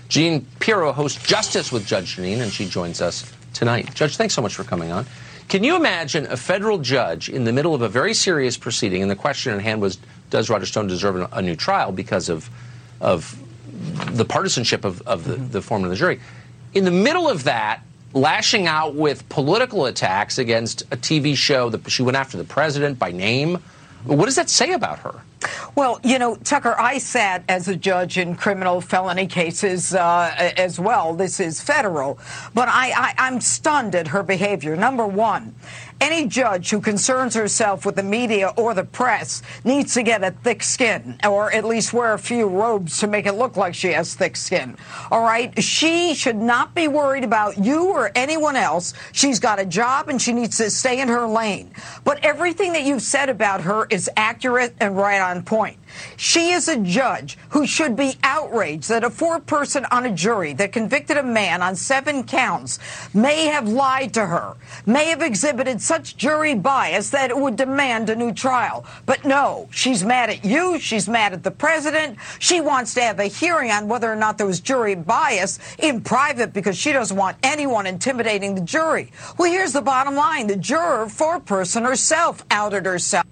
Jeanine 0.09 0.45
Pirro 0.59 0.93
hosts 0.93 1.23
Justice 1.23 1.71
with 1.71 1.87
Judge 1.87 2.17
Jeanine, 2.17 2.41
and 2.41 2.53
she 2.53 2.67
joins 2.67 3.01
us 3.01 3.33
tonight. 3.55 3.95
Judge, 3.95 4.17
thanks 4.17 4.35
so 4.35 4.43
much 4.43 4.55
for 4.55 4.65
coming 4.65 4.91
on. 4.91 5.07
Can 5.49 5.65
you 5.65 5.77
imagine 5.77 6.27
a 6.27 6.37
federal 6.37 6.79
judge 6.79 7.29
in 7.29 7.45
the 7.45 7.53
middle 7.53 7.75
of 7.75 7.83
a 7.83 7.89
very 7.89 8.15
serious 8.15 8.57
proceeding, 8.57 9.03
and 9.03 9.11
the 9.11 9.17
question 9.17 9.53
at 9.53 9.61
hand 9.61 9.81
was, 9.81 9.99
does 10.31 10.49
Roger 10.49 10.67
Stone 10.67 10.87
deserve 10.87 11.29
a 11.33 11.43
new 11.43 11.57
trial 11.57 11.93
because 11.93 12.29
of, 12.29 12.49
of 13.01 13.37
the 14.13 14.25
partisanship 14.25 14.85
of, 14.85 15.03
of 15.03 15.25
the, 15.25 15.35
mm-hmm. 15.35 15.51
the 15.51 15.63
foreman 15.63 15.87
of 15.87 15.91
the 15.91 15.97
jury? 15.97 16.21
In 16.73 16.85
the 16.85 16.93
middle 16.93 17.29
of 17.29 17.45
that, 17.45 17.83
lashing 18.13 18.67
out 18.67 18.95
with 18.95 19.29
political 19.29 19.87
attacks 19.87 20.39
against 20.39 20.83
a 20.91 20.97
TV 20.97 21.37
show 21.37 21.71
that 21.71 21.89
she 21.91 22.03
went 22.03 22.17
after 22.17 22.37
the 22.37 22.45
president 22.45 22.99
by 22.99 23.13
name. 23.13 23.59
What 24.05 24.25
does 24.25 24.37
that 24.37 24.49
say 24.49 24.73
about 24.73 25.01
her? 25.01 25.21
Well, 25.75 26.01
you 26.03 26.19
know, 26.19 26.37
Tucker, 26.37 26.75
I 26.79 26.99
sat 26.99 27.45
as 27.49 27.69
a 27.69 27.77
judge 27.77 28.19
in 28.19 28.35
criminal 28.35 28.81
felony 28.81 29.27
cases 29.27 29.95
uh, 29.95 30.53
as 30.57 30.79
well. 30.79 31.15
This 31.15 31.41
is 31.41 31.61
federal. 31.61 32.19
But 32.55 32.69
I, 32.69 32.91
I, 32.91 33.15
I'm 33.19 33.41
stunned 33.41 33.95
at 33.95 34.09
her 34.09 34.23
behavior. 34.23 34.77
Number 34.77 35.07
one, 35.07 35.55
any 36.01 36.27
judge 36.27 36.71
who 36.71 36.81
concerns 36.81 37.35
herself 37.35 37.85
with 37.85 37.97
the 37.97 38.03
media 38.03 38.53
or 38.57 38.75
the 38.75 38.85
press 38.85 39.43
needs 39.65 39.95
to 39.95 40.03
get 40.03 40.25
a 40.25 40.31
thick 40.31 40.63
skin, 40.63 41.19
or 41.27 41.53
at 41.53 41.65
least 41.65 41.93
wear 41.93 42.15
a 42.15 42.19
few 42.19 42.47
robes 42.47 42.99
to 42.99 43.07
make 43.07 43.27
it 43.27 43.33
look 43.33 43.57
like 43.57 43.75
she 43.75 43.89
has 43.89 44.15
thick 44.15 44.37
skin. 44.37 44.77
All 45.11 45.23
right? 45.23 45.63
She 45.63 46.15
should 46.15 46.37
not 46.37 46.75
be 46.75 46.89
worried 46.89 47.25
about 47.25 47.59
you 47.59 47.89
or 47.91 48.11
anyone 48.15 48.57
else. 48.57 48.95
She's 49.13 49.41
got 49.41 49.59
a 49.59 49.67
job 49.67 50.09
and 50.09 50.21
she 50.21 50.33
needs 50.33 50.57
to 50.59 50.71
stay 50.71 51.01
in 51.01 51.09
her 51.09 51.27
lane. 51.27 51.73
But 52.05 52.25
everything 52.25 52.73
that 52.73 52.83
you've 52.83 53.03
said 53.03 53.29
about 53.29 53.63
her 53.63 53.87
is 53.91 54.09
accurate 54.17 54.75
and 54.81 54.97
right 54.97 55.21
on 55.21 55.43
point. 55.43 55.80
She 56.17 56.51
is 56.51 56.69
a 56.69 56.77
judge 56.77 57.39
who 57.51 57.67
should 57.67 57.97
be 57.97 58.17
outraged 58.23 58.89
that 58.89 59.05
a 59.05 59.11
four 59.11 59.41
person 59.41 59.87
on 59.91 60.07
a 60.07 60.13
jury 60.13 60.53
that 60.55 60.73
convicted 60.73 61.17
a 61.17 61.23
man 61.23 61.63
on 61.63 61.77
seven 61.77 62.25
counts 62.25 62.79
may 63.15 63.47
have 63.47 63.69
lied 63.69 64.15
to 64.15 64.27
her, 64.27 64.57
may 64.87 65.07
have 65.07 65.23
exhibited 65.23 65.81
such 65.81 66.17
jury 66.17 66.55
bias 66.55 67.11
that 67.11 67.31
it 67.31 67.39
would 67.39 67.57
demand 67.57 68.11
a 68.11 68.17
new 68.17 68.33
trial. 68.33 68.85
But 69.07 69.25
no, 69.25 69.69
she's 69.71 70.05
mad 70.05 70.31
at 70.31 70.45
you. 70.45 70.79
She's 70.79 71.09
mad 71.09 71.33
at 71.33 71.43
the 71.43 71.51
president. 71.51 72.19
She 72.39 72.61
wants 72.61 72.95
to 72.95 73.03
have 73.03 73.19
a 73.19 73.25
hearing 73.25 73.71
on 73.71 73.89
whether 73.89 74.11
or 74.11 74.17
not 74.17 74.39
there 74.39 74.47
was 74.47 74.61
jury 74.61 74.95
bias 74.95 75.59
in 75.79 76.01
private 76.01 76.53
because 76.53 76.77
she 76.77 76.93
doesn't 76.93 77.17
want 77.17 77.37
anyone 77.43 77.87
intimidating 77.87 78.55
the 78.55 78.61
jury. 78.61 79.11
Well, 79.39 79.51
here's 79.51 79.73
the 79.73 79.83
bottom 79.83 80.15
line. 80.15 80.47
The 80.47 80.57
juror, 80.57 81.09
four 81.09 81.41
person 81.41 81.85
herself, 81.85 82.45
outed 82.51 82.87
herself. 82.87 83.27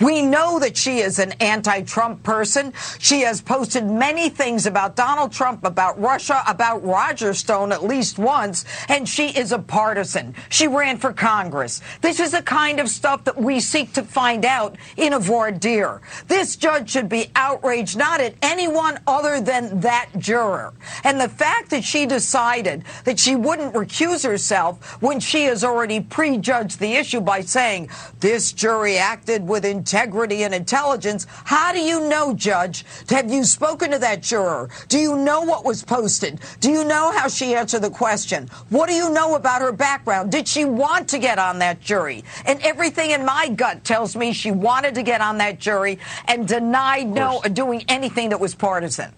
We 0.00 0.22
know 0.22 0.58
that 0.58 0.76
she 0.76 0.98
is 0.98 1.18
an 1.18 1.32
anti 1.40 1.82
Trump 1.82 2.22
person. 2.22 2.72
She 2.98 3.20
has 3.22 3.40
posted 3.40 3.84
many 3.84 4.28
things 4.28 4.66
about 4.66 4.96
Donald 4.96 5.32
Trump, 5.32 5.64
about 5.64 6.00
Russia, 6.00 6.42
about 6.46 6.84
Roger 6.84 7.34
Stone 7.34 7.72
at 7.72 7.84
least 7.84 8.18
once, 8.18 8.64
and 8.88 9.08
she 9.08 9.28
is 9.28 9.52
a 9.52 9.58
partisan. 9.58 10.34
She 10.48 10.66
ran 10.66 10.98
for 10.98 11.12
Congress. 11.12 11.80
This 12.00 12.20
is 12.20 12.32
the 12.32 12.42
kind 12.42 12.80
of 12.80 12.88
stuff 12.88 13.24
that 13.24 13.36
we 13.36 13.60
seek 13.60 13.92
to 13.94 14.02
find 14.02 14.44
out 14.44 14.76
in 14.96 15.12
a 15.12 15.18
voir 15.18 15.52
dire. 15.52 16.00
This 16.26 16.56
judge 16.56 16.90
should 16.90 17.08
be 17.08 17.30
outraged 17.34 17.96
not 17.96 18.20
at 18.20 18.34
anyone 18.42 18.98
other 19.06 19.40
than 19.40 19.80
that 19.80 20.08
juror. 20.18 20.72
And 21.04 21.20
the 21.20 21.28
fact 21.28 21.70
that 21.70 21.84
she 21.84 22.06
decided 22.06 22.84
that 23.04 23.18
she 23.18 23.36
wouldn't 23.36 23.74
recuse 23.74 24.24
herself 24.24 25.02
when 25.02 25.20
she 25.20 25.44
has 25.44 25.64
already 25.64 26.00
prejudged 26.00 26.78
the 26.78 26.94
issue 26.94 27.20
by 27.20 27.40
saying 27.40 27.90
this 28.20 28.52
jury 28.52 28.98
acted 28.98 29.46
with 29.46 29.64
integrity 29.68 30.42
and 30.42 30.52
intelligence. 30.52 31.26
How 31.44 31.72
do 31.72 31.78
you 31.78 32.08
know, 32.08 32.34
Judge? 32.34 32.84
Have 33.08 33.30
you 33.30 33.44
spoken 33.44 33.92
to 33.92 33.98
that 34.00 34.22
juror? 34.22 34.68
Do 34.88 34.98
you 34.98 35.16
know 35.16 35.42
what 35.42 35.64
was 35.64 35.84
posted? 35.84 36.40
Do 36.60 36.70
you 36.70 36.84
know 36.84 37.12
how 37.12 37.28
she 37.28 37.54
answered 37.54 37.82
the 37.82 37.90
question? 37.90 38.48
What 38.70 38.88
do 38.88 38.94
you 38.94 39.10
know 39.12 39.36
about 39.36 39.62
her 39.62 39.72
background? 39.72 40.32
Did 40.32 40.48
she 40.48 40.64
want 40.64 41.08
to 41.10 41.18
get 41.18 41.38
on 41.38 41.60
that 41.60 41.80
jury? 41.80 42.24
And 42.46 42.60
everything 42.62 43.10
in 43.10 43.24
my 43.24 43.48
gut 43.48 43.84
tells 43.84 44.16
me 44.16 44.32
she 44.32 44.50
wanted 44.50 44.94
to 44.96 45.02
get 45.02 45.20
on 45.20 45.38
that 45.38 45.60
jury 45.60 45.98
and 46.26 46.48
denied 46.48 47.08
no 47.08 47.40
doing 47.52 47.84
anything 47.88 48.30
that 48.30 48.40
was 48.40 48.54
partisan. 48.54 49.12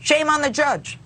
Shame 0.00 0.28
on 0.28 0.42
the 0.42 0.50
judge. 0.50 0.98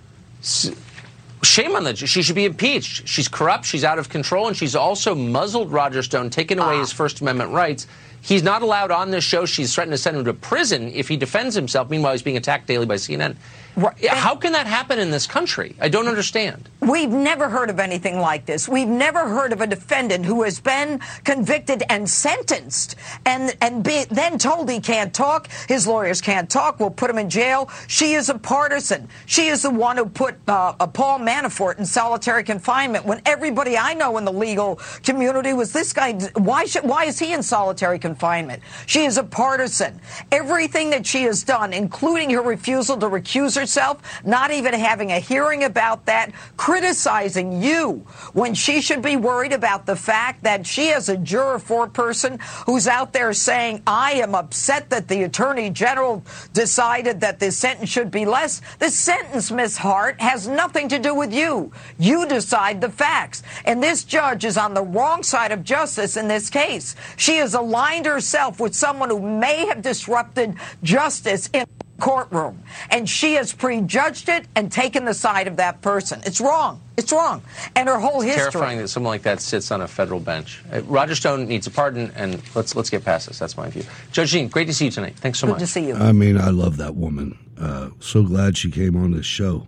Shame 1.43 1.77
on 1.77 1.85
the 1.85 1.93
judge. 1.93 2.09
she 2.09 2.23
should 2.23 2.35
be 2.35 2.45
impeached. 2.45 3.07
She's 3.07 3.29
corrupt, 3.29 3.65
she's 3.67 3.85
out 3.85 3.99
of 3.99 4.09
control, 4.09 4.49
and 4.49 4.57
she's 4.57 4.75
also 4.75 5.15
muzzled 5.15 5.73
Roger 5.73 6.03
Stone, 6.03 6.31
taken 6.31 6.59
away 6.59 6.77
ah. 6.77 6.81
his 6.81 6.93
First 6.93 7.21
Amendment 7.21 7.51
rights. 7.51 7.87
He's 8.25 8.43
not 8.43 8.63
allowed 8.63 8.91
on 8.91 9.11
this 9.11 9.23
show. 9.23 9.45
She's 9.45 9.75
threatened 9.75 9.93
to 9.93 9.99
send 9.99 10.17
him 10.17 10.25
to 10.25 10.33
prison 10.33 10.91
if 10.95 11.09
he 11.09 11.19
defends 11.19 11.55
himself. 11.55 11.91
Meanwhile, 11.91 12.13
he's 12.13 12.23
being 12.23 12.39
attacked 12.39 12.67
daily 12.67 12.87
by 12.87 12.95
CNN. 12.95 13.37
Right. 13.77 14.07
How 14.07 14.37
can 14.37 14.53
that 14.53 14.69
happen 14.69 15.01
in 15.01 15.11
this 15.11 15.27
country? 15.27 15.75
I 15.81 15.89
don't 15.89 16.07
understand. 16.07 16.69
We've 16.81 17.11
never 17.11 17.49
heard 17.49 17.71
of 17.71 17.81
anything 17.81 18.21
like 18.21 18.47
this. 18.47 18.69
We've 18.69 18.87
never 18.87 19.27
heard 19.27 19.53
of 19.53 19.61
a 19.61 19.67
defendant 19.67 20.25
who 20.25 20.45
has 20.45 20.61
been 20.61 21.01
convicted 21.25 21.83
and 21.89 22.09
sentenced 22.09 22.95
and, 23.27 23.57
and 23.61 23.83
be, 23.83 24.05
then 24.11 24.39
told 24.39 24.71
he 24.71 24.79
can't 24.79 25.13
talk. 25.13 25.49
His 25.67 25.89
lawyers 25.89 26.21
can't 26.21 26.49
talk. 26.49 26.79
We'll 26.79 26.91
put 26.91 27.11
him 27.11 27.19
in 27.19 27.29
jail. 27.29 27.69
She 27.89 28.13
is 28.13 28.29
a 28.29 28.39
partisan. 28.39 29.09
She 29.27 29.49
is 29.49 29.63
the 29.63 29.71
one 29.71 29.97
who 29.97 30.07
put 30.07 30.37
uh, 30.47 30.75
Paul 30.87 31.19
Manafort 31.19 31.79
in 31.79 31.87
solitary 31.87 32.45
confinement 32.45 33.05
when 33.05 33.23
everybody 33.27 33.77
I 33.77 33.95
know 33.95 34.19
in 34.19 34.25
the 34.25 34.33
legal 34.33 34.77
community 35.03 35.53
was 35.53 35.73
this 35.73 35.93
guy. 35.93 36.13
Why, 36.35 36.65
should, 36.67 36.85
why 36.85 37.07
is 37.07 37.19
he 37.19 37.33
in 37.33 37.43
solitary 37.43 37.99
confinement? 37.99 38.63
She 38.87 39.05
is 39.05 39.19
a 39.19 39.25
partisan. 39.25 40.01
Everything 40.31 40.91
that 40.91 41.05
she 41.07 41.23
has 41.23 41.43
done, 41.43 41.73
including 41.73 42.31
her 42.31 42.43
refusal 42.43 42.97
to 42.99 43.07
recuse 43.07 43.57
herself, 43.57 43.64
herself, 43.65 44.23
not 44.25 44.51
even 44.51 44.75
having 44.75 45.11
a 45.11 45.19
hearing 45.19 45.65
about 45.65 46.05
that, 46.05 46.31
criticizing 46.59 47.63
you 47.63 48.05
when 48.35 48.53
she 48.53 48.83
should 48.83 49.01
be 49.01 49.17
worried 49.17 49.55
about 49.55 49.87
the 49.87 49.97
fact 49.97 50.43
that 50.43 50.67
she 50.67 50.89
is 50.89 51.09
a 51.09 51.17
juror 51.17 51.59
four 51.59 51.89
person 51.89 52.39
who's 52.67 52.87
out 52.87 53.15
there 53.15 53.33
saying, 53.33 53.83
I 53.87 54.13
am 54.13 54.35
upset 54.35 54.91
that 54.91 55.09
the 55.09 55.23
attorney 55.23 55.71
general 55.71 56.23
decided 56.53 57.23
that 57.23 57.41
this 57.41 57.57
sentence 57.57 57.89
should 57.89 58.11
be 58.11 58.27
less. 58.27 58.61
The 58.81 58.91
sentence, 58.91 59.51
Miss 59.51 59.79
Hart, 59.79 60.21
has 60.21 60.47
nothing 60.47 60.89
to 60.91 60.99
do 60.99 61.15
with 61.15 61.33
you. 61.33 61.73
You 61.99 62.27
decide 62.27 62.83
the 62.83 62.91
facts. 62.91 63.43
And 63.65 63.83
this 63.83 64.05
judge 64.05 64.45
is 64.45 64.59
on 64.59 64.75
the 64.75 64.83
wrong 64.83 65.23
side 65.23 65.53
of 65.53 65.65
justice 65.65 66.19
in 66.19 66.29
this 66.29 66.51
case. 66.51 66.97
She 67.17 67.37
has 67.37 67.55
aligned 67.55 68.05
herself 68.05 68.61
with 68.61 68.75
someone 68.75 69.09
who 69.09 69.21
may 69.21 69.65
have 69.67 69.81
disrupted 69.81 70.57
justice 70.83 71.49
in 71.55 71.65
courtroom. 71.99 72.63
And 72.91 73.09
she 73.09 73.35
has 73.35 73.53
prejudged 73.53 74.29
it 74.29 74.47
and 74.55 74.71
taken 74.71 75.05
the 75.05 75.15
side 75.15 75.47
of 75.47 75.57
that 75.57 75.81
person. 75.81 76.21
It's 76.27 76.41
wrong. 76.41 76.81
It's 76.97 77.13
wrong. 77.13 77.43
And 77.75 77.89
her 77.89 77.99
whole 77.99 78.21
history. 78.21 78.51
Terrifying 78.51 78.79
that 78.79 78.89
someone 78.89 79.11
like 79.11 79.23
that 79.23 79.41
sits 79.41 79.71
on 79.71 79.81
a 79.81 79.89
federal 79.89 80.21
bench. 80.21 80.63
Uh, 80.73 80.83
Roger 80.83 81.15
Stone 81.15 81.47
needs 81.47 81.67
a 81.67 81.71
pardon, 81.71 82.13
and 82.15 82.41
let's 82.55 82.77
let's 82.77 82.91
get 82.91 83.05
past 83.05 83.29
this. 83.29 83.39
That's 83.39 83.57
my 83.57 83.69
view. 83.69 83.83
Judge 84.13 84.33
Jeanine, 84.33 84.51
great 84.51 84.67
to 84.67 84.75
see 84.75 84.87
you 84.87 84.91
tonight. 84.91 85.17
Thanks 85.17 85.39
so 85.39 85.47
Good 85.47 85.53
much. 85.53 85.59
Good 85.61 85.67
to 85.67 85.73
see 85.73 85.89
you. 85.89 85.95
I 85.95 86.13
mean, 86.13 86.39
I 86.39 86.51
love 86.51 86.77
that 86.77 86.95
woman. 86.95 87.39
Uh, 87.59 87.91
so 88.01 88.23
glad 88.23 88.57
she 88.57 88.71
came 88.71 88.97
on 88.97 89.13
this 89.13 89.27
show 89.27 89.67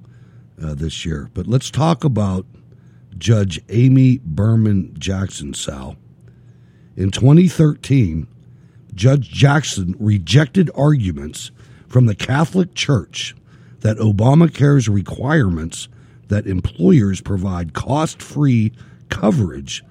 uh, 0.63 0.75
this 0.75 1.05
year. 1.05 1.31
But 1.35 1.47
let's 1.47 1.71
talk 1.71 2.05
about 2.05 2.47
Judge 3.19 3.61
Amy 3.69 4.21
Berman 4.25 4.95
Jackson, 4.99 5.55
Sal. 5.55 5.97
In 6.97 7.11
2013, 7.11 8.27
Judge 8.95 9.29
Jackson 9.29 9.95
rejected 9.99 10.71
arguments 10.75 11.51
from 11.89 12.07
the 12.07 12.15
Catholic 12.15 12.75
Church 12.75 13.35
that 13.81 13.99
Obamacare's 13.99 14.89
requirements 14.89 15.89
that 16.29 16.47
employers 16.47 17.21
provide 17.21 17.73
cost 17.73 18.21
free 18.21 18.73
coverage 19.09 19.85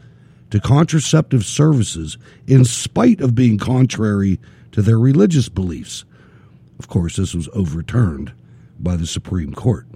to 0.52 0.60
contraceptive 0.60 1.46
services 1.46 2.18
in 2.48 2.66
spite 2.66 3.22
of 3.22 3.36
being 3.36 3.58
contrary 3.58 4.40
to 4.72 4.82
their 4.82 5.00
religious 5.00 5.50
beliefs. 5.50 6.06
Of 6.80 6.88
course, 6.88 7.16
this 7.16 7.34
was 7.34 7.50
overturned 7.54 8.34
by 8.80 8.98
the 8.98 9.08
Supreme 9.08 9.54
Court. 9.54 9.88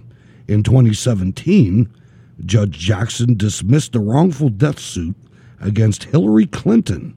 In 0.48 0.62
2017, 0.62 1.88
Judge 2.44 2.78
Jackson 2.78 3.36
dismissed 3.36 3.94
a 3.94 4.00
wrongful 4.00 4.48
death 4.48 4.78
suit 4.78 5.14
against 5.60 6.04
Hillary 6.04 6.46
Clinton 6.46 7.14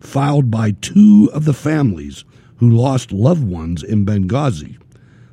filed 0.00 0.50
by 0.50 0.72
two 0.72 1.30
of 1.32 1.46
the 1.46 1.54
families 1.54 2.24
who 2.58 2.70
lost 2.70 3.12
loved 3.12 3.44
ones 3.44 3.82
in 3.82 4.04
Benghazi. 4.06 4.78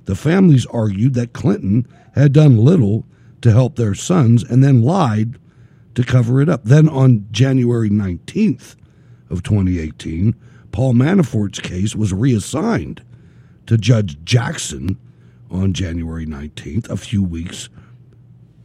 The 0.05 0.15
families 0.15 0.65
argued 0.67 1.13
that 1.13 1.33
Clinton 1.33 1.87
had 2.15 2.33
done 2.33 2.57
little 2.57 3.05
to 3.41 3.51
help 3.51 3.75
their 3.75 3.95
sons 3.95 4.43
and 4.43 4.63
then 4.63 4.81
lied 4.81 5.37
to 5.95 6.03
cover 6.03 6.41
it 6.41 6.49
up. 6.49 6.63
Then 6.63 6.89
on 6.89 7.27
January 7.31 7.89
19th 7.89 8.75
of 9.29 9.43
2018, 9.43 10.35
Paul 10.71 10.93
Manafort's 10.93 11.59
case 11.59 11.95
was 11.95 12.13
reassigned 12.13 13.03
to 13.67 13.77
Judge 13.77 14.17
Jackson 14.23 14.97
on 15.49 15.73
January 15.73 16.25
19th, 16.25 16.89
a 16.89 16.97
few 16.97 17.23
weeks 17.23 17.69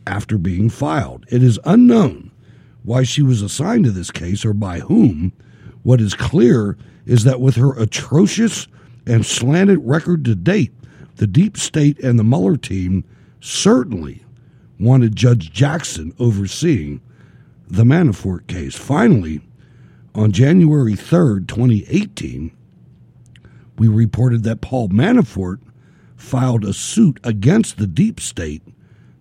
after 0.06 0.38
being 0.38 0.70
filed. 0.70 1.26
It 1.28 1.42
is 1.42 1.60
unknown 1.64 2.30
why 2.82 3.02
she 3.02 3.20
was 3.20 3.42
assigned 3.42 3.84
to 3.84 3.90
this 3.90 4.10
case 4.10 4.44
or 4.44 4.54
by 4.54 4.80
whom. 4.80 5.32
What 5.88 6.02
is 6.02 6.12
clear 6.12 6.76
is 7.06 7.24
that 7.24 7.40
with 7.40 7.56
her 7.56 7.72
atrocious 7.80 8.68
and 9.06 9.24
slanted 9.24 9.78
record 9.82 10.22
to 10.26 10.34
date, 10.34 10.74
the 11.16 11.26
deep 11.26 11.56
state 11.56 11.98
and 12.00 12.18
the 12.18 12.24
Mueller 12.24 12.58
team 12.58 13.04
certainly 13.40 14.22
wanted 14.78 15.16
Judge 15.16 15.50
Jackson 15.50 16.12
overseeing 16.18 17.00
the 17.66 17.84
Manafort 17.84 18.46
case. 18.48 18.76
Finally, 18.76 19.40
on 20.14 20.30
January 20.30 20.92
3rd, 20.92 21.48
2018, 21.48 22.54
we 23.78 23.88
reported 23.88 24.42
that 24.42 24.60
Paul 24.60 24.90
Manafort 24.90 25.58
filed 26.18 26.66
a 26.66 26.74
suit 26.74 27.18
against 27.24 27.78
the 27.78 27.86
deep 27.86 28.20
state, 28.20 28.62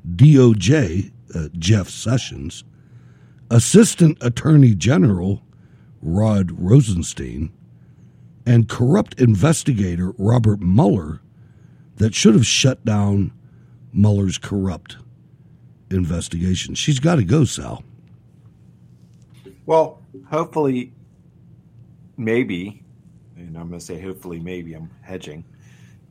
DOJ, 0.06 1.14
uh, 1.34 1.48
Jeff 1.58 1.88
Sessions, 1.88 2.66
Assistant 3.50 4.18
Attorney 4.20 4.76
General 4.76 5.42
Rod 6.02 6.52
Rosenstein, 6.52 7.52
and 8.46 8.70
corrupt 8.70 9.20
investigator 9.20 10.14
Robert 10.18 10.62
Mueller 10.62 11.22
that 11.98 12.16
should 12.16 12.34
have 12.34 12.46
shut 12.46 12.86
down 12.86 13.34
Mueller's 13.92 14.38
corrupt 14.38 14.98
investigation. 15.90 16.76
She's 16.76 17.00
got 17.00 17.16
to 17.16 17.24
go, 17.24 17.44
Sal. 17.44 17.84
Well, 19.66 20.02
hopefully, 20.30 20.94
maybe, 22.16 22.84
and 23.36 23.58
I'm 23.58 23.68
going 23.68 23.80
to 23.80 23.86
say 23.86 24.00
hopefully, 24.00 24.40
maybe 24.40 24.74
I'm 24.74 24.90
hedging, 25.02 25.44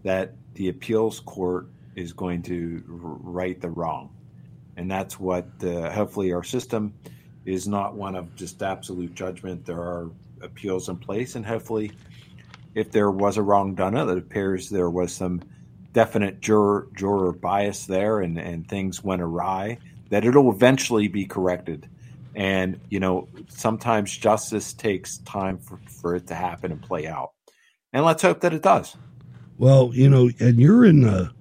that 0.03 0.35
the 0.55 0.69
appeals 0.69 1.21
court 1.21 1.69
is 1.95 2.13
going 2.13 2.43
to 2.43 2.83
right 2.87 3.59
the 3.61 3.71
wrong. 3.71 4.11
And 4.77 4.91
that's 4.91 5.19
what 5.19 5.49
uh, 5.63 5.91
hopefully 5.91 6.33
our 6.33 6.45
system 6.45 6.93
is 7.47 7.69
not 7.69 7.95
one 7.95 8.17
of 8.17 8.35
just 8.35 8.63
absolute 8.63 9.15
judgment. 9.15 9.65
There 9.65 9.81
are 9.81 10.11
appeals 10.43 10.89
in 10.89 10.97
place, 10.97 11.37
and 11.37 11.47
hopefully 11.47 11.93
if 12.75 12.91
there 12.91 13.11
was 13.11 13.39
a 13.39 13.43
wrong 13.43 13.75
done, 13.75 13.97
it 13.97 14.19
appears 14.19 14.69
there 14.69 14.91
was 14.91 15.13
some 15.15 15.43
definite 15.93 16.41
juror 16.41 16.89
juror 16.95 17.33
bias 17.33 17.87
there, 17.87 18.21
and 18.21 18.39
and 18.39 18.69
things 18.69 19.03
went 19.03 19.23
awry. 19.23 19.79
That 20.11 20.25
it'll 20.25 20.53
eventually 20.53 21.09
be 21.09 21.25
corrected, 21.25 21.89
and 22.35 22.79
you 22.91 23.01
know 23.01 23.29
sometimes 23.49 24.17
justice 24.17 24.73
takes 24.75 25.19
time 25.19 25.59
for, 25.59 25.79
for 25.89 26.15
it 26.15 26.27
to 26.27 26.35
happen 26.35 26.71
and 26.71 26.83
play 26.83 27.07
out, 27.07 27.33
and 27.93 28.05
let's 28.05 28.23
hope 28.23 28.41
that 28.41 28.53
it 28.53 28.63
does. 28.63 28.97
Well, 29.57 29.91
you 29.95 30.11
know, 30.11 30.31
and 30.39 30.61
you're 30.61 30.85
in 30.85 31.01
the 31.03 31.33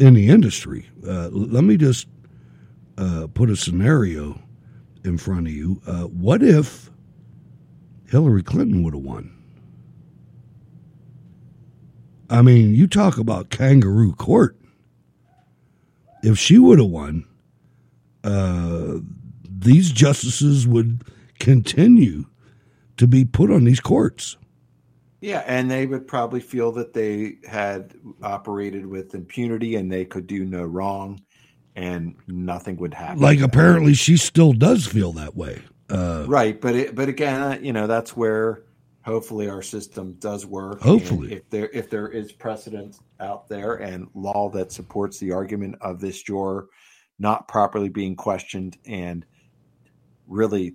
in 0.00 0.14
the 0.14 0.28
industry. 0.28 0.88
Uh, 1.06 1.28
let 1.30 1.64
me 1.64 1.76
just 1.76 2.06
uh, 2.96 3.26
put 3.34 3.50
a 3.50 3.56
scenario 3.56 4.41
in 5.04 5.18
front 5.18 5.46
of 5.46 5.52
you. 5.52 5.80
Uh, 5.86 6.04
what 6.04 6.42
if 6.42 6.90
Hillary 8.08 8.42
Clinton 8.42 8.82
would 8.82 8.94
have 8.94 9.02
won? 9.02 9.36
I 12.30 12.42
mean, 12.42 12.74
you 12.74 12.86
talk 12.86 13.18
about 13.18 13.50
kangaroo 13.50 14.14
court. 14.14 14.56
If 16.22 16.38
she 16.38 16.58
would 16.58 16.78
have 16.78 16.88
won, 16.88 17.26
uh, 18.24 18.98
these 19.48 19.90
justices 19.90 20.66
would 20.66 21.04
continue 21.38 22.26
to 22.96 23.06
be 23.06 23.24
put 23.24 23.50
on 23.50 23.64
these 23.64 23.80
courts. 23.80 24.36
Yeah, 25.20 25.42
and 25.46 25.70
they 25.70 25.86
would 25.86 26.06
probably 26.06 26.40
feel 26.40 26.72
that 26.72 26.94
they 26.94 27.36
had 27.48 27.94
operated 28.22 28.86
with 28.86 29.14
impunity 29.14 29.76
and 29.76 29.90
they 29.90 30.04
could 30.04 30.26
do 30.26 30.44
no 30.44 30.64
wrong 30.64 31.20
and 31.76 32.14
nothing 32.26 32.76
would 32.76 32.94
happen. 32.94 33.20
Like 33.20 33.40
apparently 33.40 33.94
she 33.94 34.16
still 34.16 34.52
does 34.52 34.86
feel 34.86 35.12
that 35.12 35.36
way. 35.36 35.62
Uh, 35.88 36.24
right, 36.26 36.60
but 36.60 36.74
it, 36.74 36.94
but 36.94 37.08
again, 37.08 37.64
you 37.64 37.72
know, 37.72 37.86
that's 37.86 38.16
where 38.16 38.62
hopefully 39.04 39.48
our 39.48 39.62
system 39.62 40.14
does 40.14 40.46
work. 40.46 40.80
Hopefully, 40.80 41.28
and 41.28 41.36
if 41.38 41.50
there 41.50 41.68
if 41.72 41.90
there 41.90 42.08
is 42.08 42.32
precedent 42.32 42.98
out 43.20 43.48
there 43.48 43.74
and 43.74 44.08
law 44.14 44.48
that 44.50 44.72
supports 44.72 45.18
the 45.18 45.32
argument 45.32 45.76
of 45.80 46.00
this 46.00 46.22
juror 46.22 46.68
not 47.18 47.46
properly 47.46 47.88
being 47.88 48.16
questioned 48.16 48.78
and 48.86 49.24
really 50.26 50.74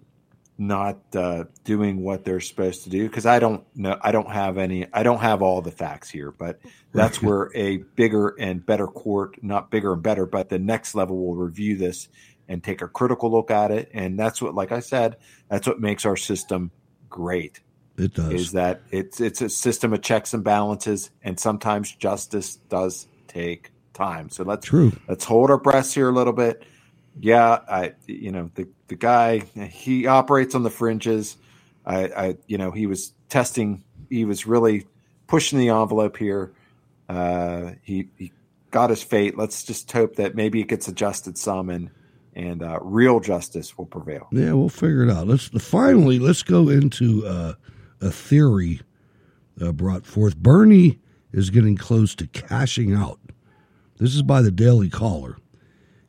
not 0.57 0.97
uh, 1.15 1.45
doing 1.63 2.01
what 2.01 2.25
they're 2.25 2.39
supposed 2.39 2.83
to 2.83 2.89
do 2.89 3.07
because 3.07 3.25
I 3.25 3.39
don't 3.39 3.63
know 3.75 3.97
I 4.01 4.11
don't 4.11 4.31
have 4.31 4.57
any 4.57 4.87
I 4.91 5.03
don't 5.03 5.19
have 5.19 5.41
all 5.41 5.61
the 5.61 5.71
facts 5.71 6.09
here 6.09 6.31
but 6.31 6.59
that's 6.93 7.21
where 7.21 7.51
a 7.55 7.77
bigger 7.77 8.29
and 8.39 8.65
better 8.65 8.87
court 8.87 9.43
not 9.43 9.69
bigger 9.69 9.93
and 9.93 10.01
better 10.01 10.25
but 10.25 10.49
the 10.49 10.59
next 10.59 10.95
level 10.95 11.17
will 11.17 11.35
review 11.35 11.77
this 11.77 12.09
and 12.47 12.63
take 12.63 12.81
a 12.81 12.87
critical 12.87 13.29
look 13.29 13.51
at 13.51 13.71
it 13.71 13.91
and 13.93 14.17
that's 14.17 14.41
what 14.41 14.55
like 14.55 14.71
I 14.71 14.79
said 14.79 15.17
that's 15.49 15.67
what 15.67 15.79
makes 15.79 16.05
our 16.05 16.17
system 16.17 16.71
great 17.09 17.61
It 17.97 18.13
does. 18.13 18.31
Is 18.31 18.51
that 18.53 18.81
it's 18.91 19.19
it's 19.19 19.41
a 19.41 19.49
system 19.49 19.93
of 19.93 20.01
checks 20.01 20.33
and 20.33 20.43
balances, 20.43 21.09
and 21.23 21.39
sometimes 21.39 21.91
justice 21.91 22.57
does 22.69 23.07
take 23.27 23.71
time. 23.93 24.29
So 24.29 24.43
let's 24.43 24.67
True. 24.67 24.91
let's 25.07 25.25
hold 25.25 25.49
our 25.49 25.57
breaths 25.57 25.93
here 25.93 26.09
a 26.09 26.11
little 26.11 26.33
bit. 26.33 26.63
Yeah, 27.19 27.59
I 27.67 27.93
you 28.05 28.31
know 28.31 28.51
the 28.53 28.67
the 28.87 28.95
guy 28.95 29.39
he 29.39 30.07
operates 30.07 30.55
on 30.55 30.63
the 30.63 30.69
fringes. 30.69 31.37
I, 31.85 32.03
I 32.05 32.37
you 32.47 32.57
know 32.57 32.71
he 32.71 32.87
was 32.87 33.13
testing. 33.29 33.83
He 34.09 34.25
was 34.25 34.45
really 34.45 34.85
pushing 35.27 35.59
the 35.59 35.69
envelope 35.69 36.17
here. 36.17 36.53
Uh, 37.09 37.71
he 37.81 38.09
he 38.17 38.31
got 38.71 38.89
his 38.89 39.03
fate. 39.03 39.37
Let's 39.37 39.63
just 39.63 39.91
hope 39.91 40.15
that 40.15 40.35
maybe 40.35 40.61
it 40.61 40.67
gets 40.67 40.87
adjusted 40.87 41.37
some 41.37 41.69
and 41.69 41.89
and 42.33 42.61
uh, 42.61 42.79
real 42.81 43.19
justice 43.19 43.77
will 43.77 43.87
prevail. 43.87 44.27
Yeah, 44.31 44.53
we'll 44.53 44.69
figure 44.69 45.03
it 45.03 45.09
out. 45.09 45.27
Let's 45.27 45.47
finally 45.47 46.19
let's 46.19 46.43
go 46.43 46.69
into 46.69 47.25
uh, 47.25 47.53
a 48.01 48.11
theory 48.11 48.81
uh, 49.61 49.71
brought 49.71 50.05
forth. 50.05 50.37
Bernie 50.37 50.99
is 51.33 51.49
getting 51.49 51.75
close 51.75 52.15
to 52.15 52.27
cashing 52.27 52.93
out. 52.93 53.19
This 53.97 54.15
is 54.15 54.21
by 54.21 54.41
the 54.41 54.51
Daily 54.51 54.89
Caller. 54.89 55.37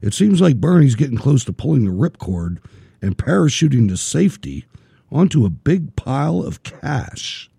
It 0.00 0.14
seems 0.14 0.40
like 0.40 0.60
Bernie's 0.60 0.94
getting 0.94 1.18
close 1.18 1.44
to 1.44 1.52
pulling 1.52 1.84
the 1.84 1.90
ripcord 1.90 2.58
and 3.02 3.18
parachuting 3.18 3.88
to 3.88 3.96
safety 3.96 4.64
onto 5.10 5.44
a 5.44 5.50
big 5.50 5.96
pile 5.96 6.42
of 6.42 6.62
cash. 6.62 7.50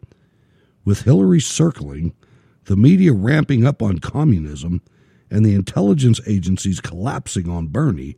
With 0.86 1.02
Hillary 1.02 1.42
circling, 1.42 2.14
the 2.66 2.76
media 2.76 3.14
ramping 3.14 3.66
up 3.66 3.82
on 3.82 4.00
communism, 4.00 4.82
and 5.32 5.46
the 5.46 5.54
intelligence 5.54 6.20
agencies 6.28 6.80
collapsing 6.80 7.50
on 7.50 7.68
Bernie, 7.68 8.18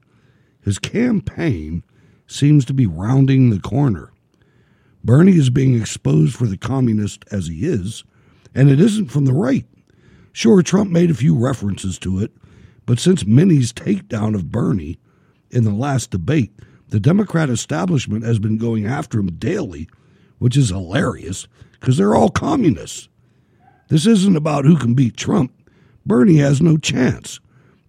his 0.62 0.80
campaign 0.80 1.84
seems 2.28 2.64
to 2.66 2.74
be 2.74 2.86
rounding 2.86 3.50
the 3.50 3.60
corner. 3.60 4.12
Bernie 5.04 5.36
is 5.36 5.50
being 5.50 5.80
exposed 5.80 6.36
for 6.36 6.46
the 6.46 6.58
communist 6.58 7.26
as 7.32 7.48
he 7.48 7.66
is, 7.66 8.04
and 8.54 8.70
it 8.70 8.80
isn't 8.80 9.08
from 9.08 9.26
the 9.26 9.34
right. 9.34 9.66
Sure, 10.32 10.62
Trump 10.62 10.92
made 10.92 11.10
a 11.10 11.16
few 11.16 11.36
references 11.36 11.98
to 12.00 12.20
it, 12.20 12.32
but 12.92 13.00
since 13.00 13.26
Minnie's 13.26 13.72
takedown 13.72 14.36
of 14.36 14.52
Bernie 14.52 15.00
in 15.50 15.64
the 15.64 15.72
last 15.72 16.12
debate, 16.12 16.52
the 16.90 17.00
Democrat 17.00 17.50
establishment 17.50 18.26
has 18.26 18.38
been 18.38 18.58
going 18.58 18.86
after 18.86 19.22
him 19.22 19.32
daily, 19.38 19.88
which 20.40 20.58
is 20.58 20.72
hilarious 20.72 21.48
because 21.72 21.96
they're 21.96 22.16
all 22.16 22.28
communists. 22.28 23.08
This 23.88 24.06
isn't 24.06 24.36
about 24.36 24.66
who 24.66 24.76
can 24.76 24.94
beat 24.94 25.16
Trump. 25.16 25.54
Bernie 26.06 26.40
has 26.40 26.62
no 26.62 26.76
chance, 26.76 27.40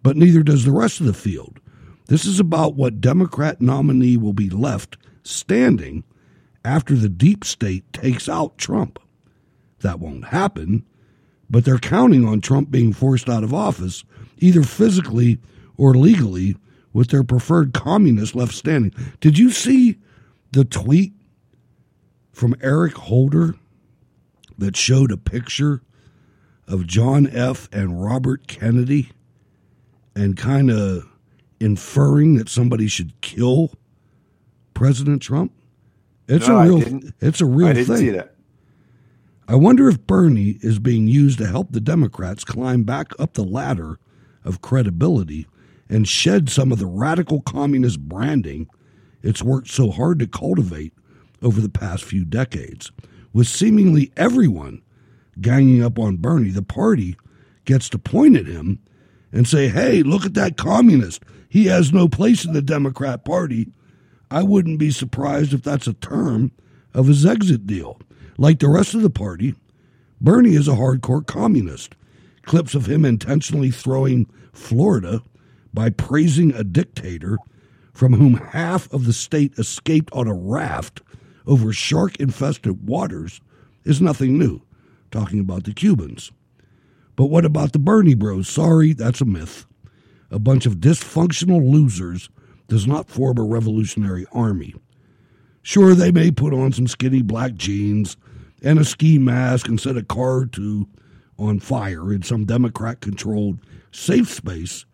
but 0.04 0.16
neither 0.16 0.44
does 0.44 0.64
the 0.64 0.70
rest 0.70 1.00
of 1.00 1.06
the 1.06 1.12
field. 1.12 1.58
This 2.06 2.24
is 2.24 2.38
about 2.38 2.76
what 2.76 3.00
Democrat 3.00 3.60
nominee 3.60 4.16
will 4.16 4.32
be 4.32 4.50
left 4.50 4.96
standing 5.24 6.04
after 6.64 6.94
the 6.94 7.08
deep 7.08 7.44
state 7.44 7.92
takes 7.92 8.28
out 8.28 8.56
Trump. 8.56 9.00
That 9.80 9.98
won't 9.98 10.26
happen, 10.26 10.86
but 11.50 11.64
they're 11.64 11.78
counting 11.78 12.24
on 12.24 12.40
Trump 12.40 12.70
being 12.70 12.92
forced 12.92 13.28
out 13.28 13.42
of 13.42 13.52
office, 13.52 14.04
either 14.42 14.62
physically 14.62 15.38
or 15.76 15.94
legally, 15.94 16.56
with 16.92 17.08
their 17.08 17.24
preferred 17.24 17.72
communist 17.72 18.34
left 18.34 18.52
standing. 18.52 18.92
Did 19.20 19.38
you 19.38 19.50
see 19.50 19.96
the 20.52 20.64
tweet 20.64 21.14
from 22.32 22.54
Eric 22.60 22.92
Holder 22.94 23.54
that 24.58 24.76
showed 24.76 25.10
a 25.10 25.16
picture 25.16 25.80
of 26.68 26.86
John 26.86 27.26
F. 27.26 27.68
and 27.72 28.02
Robert 28.04 28.46
Kennedy 28.46 29.10
and 30.14 30.36
kind 30.36 30.70
of 30.70 31.08
inferring 31.60 32.34
that 32.36 32.50
somebody 32.50 32.88
should 32.88 33.18
kill 33.22 33.72
President 34.74 35.22
Trump? 35.22 35.52
It's 36.28 36.46
No, 36.46 36.58
a 36.58 36.64
real 36.66 37.00
it's 37.20 37.40
a 37.40 37.46
real 37.46 37.68
I 37.68 37.72
didn't 37.72 37.86
thing. 37.86 37.96
see 37.96 38.10
that. 38.10 38.34
I 39.48 39.54
wonder 39.54 39.88
if 39.88 40.06
Bernie 40.06 40.58
is 40.60 40.78
being 40.78 41.08
used 41.08 41.38
to 41.38 41.46
help 41.46 41.72
the 41.72 41.80
Democrats 41.80 42.44
climb 42.44 42.84
back 42.84 43.12
up 43.18 43.32
the 43.32 43.44
ladder 43.44 43.98
of 44.44 44.62
credibility 44.62 45.46
and 45.88 46.08
shed 46.08 46.48
some 46.48 46.72
of 46.72 46.78
the 46.78 46.86
radical 46.86 47.40
communist 47.42 48.00
branding 48.00 48.68
it's 49.22 49.42
worked 49.42 49.68
so 49.68 49.90
hard 49.90 50.18
to 50.18 50.26
cultivate 50.26 50.92
over 51.42 51.60
the 51.60 51.68
past 51.68 52.04
few 52.04 52.24
decades. 52.24 52.90
With 53.32 53.46
seemingly 53.46 54.12
everyone 54.16 54.82
ganging 55.40 55.82
up 55.82 55.98
on 55.98 56.16
Bernie, 56.16 56.50
the 56.50 56.62
party 56.62 57.16
gets 57.64 57.88
to 57.90 57.98
point 57.98 58.36
at 58.36 58.46
him 58.46 58.80
and 59.32 59.46
say, 59.46 59.68
hey, 59.68 60.02
look 60.02 60.26
at 60.26 60.34
that 60.34 60.56
communist. 60.56 61.22
He 61.48 61.66
has 61.66 61.92
no 61.92 62.08
place 62.08 62.44
in 62.44 62.52
the 62.52 62.62
Democrat 62.62 63.24
Party. 63.24 63.70
I 64.30 64.42
wouldn't 64.42 64.78
be 64.78 64.90
surprised 64.90 65.54
if 65.54 65.62
that's 65.62 65.86
a 65.86 65.94
term 65.94 66.52
of 66.92 67.06
his 67.06 67.24
exit 67.24 67.66
deal. 67.66 68.00
Like 68.38 68.58
the 68.58 68.68
rest 68.68 68.94
of 68.94 69.02
the 69.02 69.10
party, 69.10 69.54
Bernie 70.20 70.54
is 70.54 70.68
a 70.68 70.72
hardcore 70.72 71.26
communist. 71.26 71.94
Clips 72.42 72.74
of 72.74 72.86
him 72.86 73.04
intentionally 73.04 73.70
throwing 73.70 74.26
Florida 74.52 75.22
by 75.72 75.90
praising 75.90 76.52
a 76.54 76.64
dictator 76.64 77.38
from 77.92 78.14
whom 78.14 78.34
half 78.34 78.92
of 78.92 79.04
the 79.04 79.12
state 79.12 79.58
escaped 79.58 80.12
on 80.12 80.26
a 80.26 80.34
raft 80.34 81.02
over 81.46 81.72
shark 81.72 82.16
infested 82.16 82.86
waters 82.86 83.40
is 83.84 84.00
nothing 84.00 84.38
new, 84.38 84.60
talking 85.10 85.40
about 85.40 85.64
the 85.64 85.74
Cubans. 85.74 86.32
But 87.16 87.26
what 87.26 87.44
about 87.44 87.72
the 87.72 87.78
Bernie 87.78 88.14
bros? 88.14 88.48
Sorry, 88.48 88.92
that's 88.92 89.20
a 89.20 89.26
myth. 89.26 89.66
A 90.30 90.38
bunch 90.38 90.64
of 90.66 90.76
dysfunctional 90.76 91.70
losers 91.70 92.30
does 92.68 92.86
not 92.86 93.08
form 93.10 93.38
a 93.38 93.42
revolutionary 93.42 94.26
army. 94.32 94.74
Sure, 95.62 95.94
they 95.94 96.10
may 96.10 96.30
put 96.30 96.54
on 96.54 96.72
some 96.72 96.86
skinny 96.86 97.22
black 97.22 97.54
jeans 97.54 98.16
and 98.62 98.78
a 98.78 98.84
ski 98.84 99.18
mask 99.18 99.68
and 99.68 99.80
set 99.80 99.96
a 99.96 100.02
car 100.02 100.46
two 100.46 100.88
on 101.38 101.60
fire 101.60 102.12
in 102.12 102.22
some 102.22 102.44
Democrat 102.44 103.00
controlled 103.00 103.58
safe 103.90 104.30
space 104.30 104.84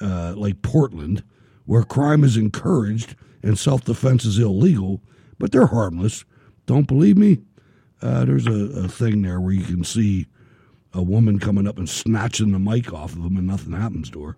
uh, 0.00 0.34
like 0.36 0.62
Portland, 0.62 1.22
where 1.64 1.82
crime 1.82 2.24
is 2.24 2.36
encouraged 2.36 3.16
and 3.42 3.58
self 3.58 3.84
defense 3.84 4.24
is 4.24 4.38
illegal, 4.38 5.00
but 5.38 5.52
they're 5.52 5.66
harmless. 5.66 6.24
Don't 6.66 6.86
believe 6.86 7.16
me? 7.16 7.38
Uh, 8.02 8.24
there's 8.24 8.46
a, 8.46 8.84
a 8.84 8.88
thing 8.88 9.22
there 9.22 9.40
where 9.40 9.52
you 9.52 9.64
can 9.64 9.84
see 9.84 10.26
a 10.92 11.02
woman 11.02 11.38
coming 11.38 11.66
up 11.66 11.78
and 11.78 11.88
snatching 11.88 12.52
the 12.52 12.58
mic 12.58 12.92
off 12.92 13.12
of 13.12 13.18
him 13.18 13.36
and 13.36 13.46
nothing 13.46 13.72
happens 13.72 14.10
to 14.10 14.24
her. 14.24 14.36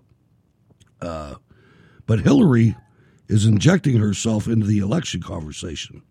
Uh, 1.00 1.34
but 2.06 2.20
Hillary 2.20 2.76
is 3.28 3.46
injecting 3.46 3.96
herself 3.96 4.46
into 4.46 4.66
the 4.66 4.78
election 4.78 5.22
conversation. 5.22 6.02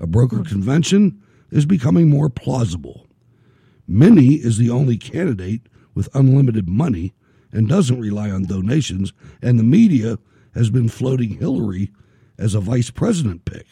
A 0.00 0.06
broker 0.06 0.42
convention 0.42 1.20
is 1.50 1.66
becoming 1.66 2.08
more 2.08 2.30
plausible. 2.30 3.06
Minnie 3.86 4.34
is 4.34 4.58
the 4.58 4.70
only 4.70 4.96
candidate 4.96 5.62
with 5.94 6.08
unlimited 6.14 6.68
money 6.68 7.12
and 7.52 7.68
doesn't 7.68 8.00
rely 8.00 8.30
on 8.30 8.44
donations, 8.46 9.12
and 9.42 9.58
the 9.58 9.64
media 9.64 10.18
has 10.54 10.70
been 10.70 10.88
floating 10.88 11.38
Hillary 11.38 11.90
as 12.38 12.54
a 12.54 12.60
vice 12.60 12.90
president 12.90 13.44
pick. 13.44 13.66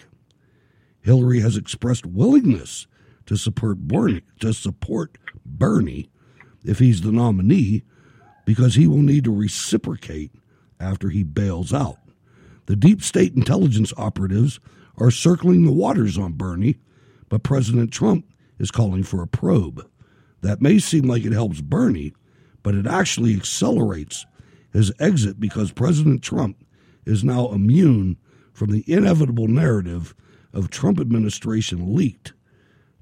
Hillary 1.00 1.40
has 1.40 1.56
expressed 1.56 2.06
willingness 2.06 2.86
to 3.26 3.36
support 3.36 3.78
Bernie, 3.78 4.22
to 4.40 4.52
support 4.52 5.18
Bernie 5.44 6.10
if 6.64 6.78
he's 6.78 7.02
the 7.02 7.12
nominee 7.12 7.82
because 8.44 8.74
he 8.74 8.86
will 8.86 9.02
need 9.02 9.24
to 9.24 9.34
reciprocate 9.34 10.32
after 10.78 11.10
he 11.10 11.22
bails 11.22 11.72
out. 11.72 11.98
The 12.66 12.76
deep 12.76 13.02
state 13.02 13.34
intelligence 13.34 13.92
operatives 13.96 14.60
are 14.96 15.10
circling 15.10 15.64
the 15.64 15.72
waters 15.72 16.18
on 16.18 16.32
Bernie, 16.34 16.76
but 17.28 17.42
President 17.42 17.92
Trump 17.92 18.26
is 18.58 18.70
calling 18.70 19.02
for 19.02 19.22
a 19.22 19.26
probe. 19.26 19.88
That 20.42 20.60
may 20.60 20.78
seem 20.78 21.04
like 21.04 21.24
it 21.24 21.32
helps 21.32 21.60
Bernie, 21.60 22.12
but 22.62 22.74
it 22.74 22.86
actually 22.86 23.34
accelerates 23.34 24.26
his 24.72 24.92
exit 24.98 25.40
because 25.40 25.72
President 25.72 26.22
Trump 26.22 26.64
is 27.04 27.24
now 27.24 27.50
immune 27.50 28.16
from 28.52 28.70
the 28.70 28.84
inevitable 28.86 29.48
narrative 29.48 30.14
of 30.52 30.70
Trump 30.70 31.00
administration 31.00 31.94
leaked 31.94 32.32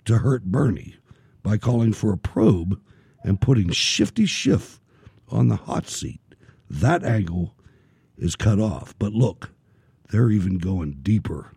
to 0.04 0.18
hurt 0.18 0.44
Bernie 0.44 0.96
by 1.42 1.56
calling 1.56 1.92
for 1.92 2.12
a 2.12 2.18
probe 2.18 2.80
and 3.24 3.40
putting 3.40 3.70
Shifty 3.70 4.26
Schiff 4.26 4.80
on 5.28 5.48
the 5.48 5.56
hot 5.56 5.88
seat. 5.88 6.20
That 6.68 7.04
angle 7.04 7.54
is 8.16 8.36
cut 8.36 8.60
off. 8.60 8.94
But 8.98 9.12
look, 9.12 9.50
they're 10.10 10.30
even 10.30 10.58
going 10.58 10.98
deeper. 11.02 11.52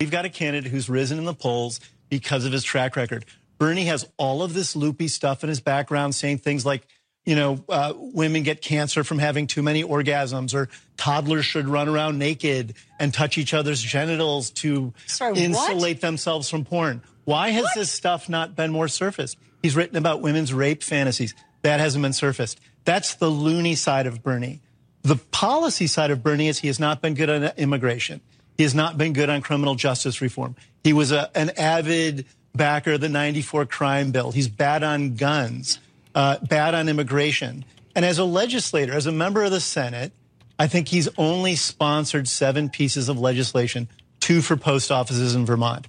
We've 0.00 0.10
got 0.10 0.24
a 0.24 0.30
candidate 0.30 0.70
who's 0.70 0.88
risen 0.88 1.18
in 1.18 1.24
the 1.24 1.34
polls 1.34 1.80
because 2.10 2.44
of 2.44 2.52
his 2.52 2.64
track 2.64 2.96
record. 2.96 3.24
Bernie 3.58 3.86
has 3.86 4.06
all 4.16 4.42
of 4.42 4.54
this 4.54 4.76
loopy 4.76 5.08
stuff 5.08 5.42
in 5.42 5.48
his 5.48 5.60
background 5.60 6.14
saying 6.14 6.38
things 6.38 6.66
like, 6.66 6.86
you 7.24 7.34
know, 7.34 7.64
uh, 7.68 7.92
women 7.96 8.42
get 8.42 8.62
cancer 8.62 9.02
from 9.02 9.18
having 9.18 9.46
too 9.46 9.62
many 9.62 9.82
orgasms, 9.82 10.54
or 10.54 10.68
toddlers 10.96 11.44
should 11.44 11.68
run 11.68 11.88
around 11.88 12.18
naked 12.18 12.74
and 13.00 13.12
touch 13.12 13.36
each 13.36 13.52
other's 13.52 13.82
genitals 13.82 14.50
to 14.50 14.94
Sorry, 15.06 15.32
what? 15.32 15.40
insulate 15.40 16.00
themselves 16.00 16.48
from 16.48 16.64
porn. 16.64 17.02
Why 17.24 17.50
has 17.50 17.66
this 17.74 17.90
stuff 17.90 18.28
not 18.28 18.54
been 18.54 18.70
more 18.70 18.86
surfaced? 18.86 19.38
He's 19.60 19.74
written 19.74 19.96
about 19.96 20.20
women's 20.22 20.54
rape 20.54 20.84
fantasies. 20.84 21.34
That 21.62 21.80
hasn't 21.80 22.02
been 22.02 22.12
surfaced. 22.12 22.60
That's 22.84 23.16
the 23.16 23.28
loony 23.28 23.74
side 23.74 24.06
of 24.06 24.22
Bernie. 24.22 24.60
The 25.02 25.16
policy 25.16 25.88
side 25.88 26.12
of 26.12 26.22
Bernie 26.22 26.46
is 26.46 26.60
he 26.60 26.68
has 26.68 26.78
not 26.78 27.02
been 27.02 27.14
good 27.14 27.28
on 27.28 27.42
immigration. 27.56 28.20
He 28.56 28.62
has 28.62 28.74
not 28.74 28.96
been 28.96 29.12
good 29.12 29.28
on 29.28 29.42
criminal 29.42 29.74
justice 29.74 30.20
reform. 30.20 30.54
He 30.84 30.92
was 30.92 31.10
a, 31.10 31.36
an 31.36 31.50
avid 31.58 32.26
backer 32.56 32.92
of 32.92 33.00
the 33.00 33.08
94 33.08 33.66
crime 33.66 34.10
bill. 34.10 34.32
He's 34.32 34.48
bad 34.48 34.82
on 34.82 35.14
guns, 35.14 35.78
uh, 36.14 36.38
bad 36.38 36.74
on 36.74 36.88
immigration. 36.88 37.64
And 37.94 38.04
as 38.04 38.18
a 38.18 38.24
legislator, 38.24 38.92
as 38.94 39.06
a 39.06 39.12
member 39.12 39.42
of 39.44 39.50
the 39.50 39.60
Senate, 39.60 40.12
I 40.58 40.66
think 40.66 40.88
he's 40.88 41.08
only 41.18 41.54
sponsored 41.56 42.28
seven 42.28 42.68
pieces 42.68 43.08
of 43.08 43.18
legislation, 43.18 43.88
two 44.20 44.40
for 44.42 44.56
post 44.56 44.90
offices 44.90 45.34
in 45.34 45.46
Vermont. 45.46 45.86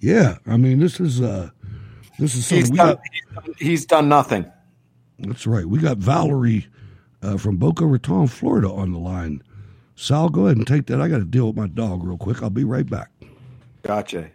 Yeah, 0.00 0.36
I 0.46 0.56
mean, 0.56 0.78
this 0.78 1.00
is 1.00 1.20
uh, 1.20 1.50
this 2.18 2.34
is 2.36 2.46
something 2.46 2.62
He's 2.64 2.70
we 2.70 2.76
done, 2.78 2.94
got. 2.94 3.00
he's 3.12 3.34
done- 3.34 3.54
he's 3.58 3.86
done 3.86 4.08
nothing. 4.08 4.46
That's 5.18 5.46
right. 5.46 5.64
We 5.66 5.80
got 5.80 5.98
Valerie 5.98 6.68
uh, 7.22 7.36
from 7.38 7.56
Boca 7.56 7.84
Raton, 7.84 8.28
Florida, 8.28 8.70
on 8.70 8.92
the 8.92 8.98
line. 9.00 9.42
Sal, 9.96 10.28
go 10.28 10.46
ahead 10.46 10.56
and 10.56 10.66
take 10.66 10.86
that. 10.86 11.00
I 11.00 11.08
got 11.08 11.18
to 11.18 11.24
deal 11.24 11.48
with 11.48 11.56
my 11.56 11.66
dog 11.66 12.04
real 12.04 12.16
quick. 12.16 12.40
I'll 12.40 12.50
be 12.50 12.62
right 12.62 12.88
back. 12.88 13.10
Gotcha. 13.88 14.30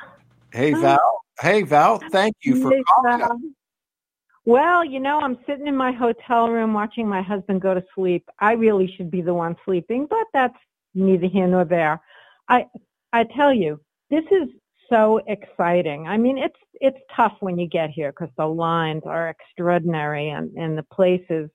Hey 0.51 0.73
Val. 0.73 1.21
Hey 1.39 1.61
Val. 1.61 1.99
Thank 1.99 2.37
you 2.41 2.55
for 2.55 2.71
Hey, 2.71 2.83
calling. 2.89 3.19
Val. 3.19 3.39
Well, 4.45 4.83
you 4.83 4.99
know, 4.99 5.19
I'm 5.19 5.37
sitting 5.45 5.67
in 5.67 5.77
my 5.77 5.91
hotel 5.91 6.49
room 6.49 6.73
watching 6.73 7.07
my 7.07 7.21
husband 7.21 7.61
go 7.61 7.75
to 7.75 7.85
sleep. 7.93 8.27
I 8.39 8.53
really 8.53 8.91
should 8.97 9.11
be 9.11 9.21
the 9.21 9.35
one 9.35 9.55
sleeping, 9.63 10.07
but 10.09 10.25
that's 10.33 10.57
neither 10.95 11.27
here 11.27 11.45
nor 11.45 11.65
there. 11.65 12.01
I 12.49 12.65
I 13.13 13.25
tell 13.25 13.53
you, 13.53 13.79
this 14.09 14.23
is 14.31 14.49
so 14.89 15.21
exciting. 15.27 16.07
I 16.07 16.17
mean, 16.17 16.39
it's 16.39 16.59
it's 16.81 16.97
tough 17.15 17.37
when 17.39 17.59
you 17.59 17.67
get 17.67 17.91
here 17.91 18.11
because 18.11 18.33
the 18.35 18.47
lines 18.47 19.03
are 19.05 19.29
extraordinary 19.29 20.29
and 20.29 20.51
and 20.57 20.75
the 20.75 20.83
place 20.91 21.25
is 21.29 21.47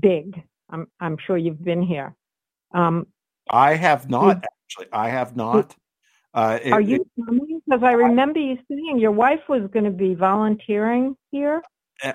big. 0.00 0.42
I'm 0.70 0.88
I'm 0.98 1.16
sure 1.24 1.38
you've 1.38 1.64
been 1.64 1.82
here. 1.82 2.16
Um, 2.74 3.06
I 3.48 3.76
have 3.76 4.10
not 4.10 4.44
actually. 4.44 4.92
I 4.92 5.08
have 5.08 5.36
not. 5.36 5.76
Uh, 6.34 6.58
it- 6.62 6.72
are 6.72 6.80
you 6.80 7.06
coming? 7.24 7.62
Because 7.64 7.82
I 7.82 7.92
remember 7.92 8.40
you 8.40 8.58
saying 8.68 8.98
your 8.98 9.12
wife 9.12 9.48
was 9.48 9.68
going 9.70 9.84
to 9.84 9.90
be 9.90 10.14
volunteering 10.14 11.16
here. 11.30 11.62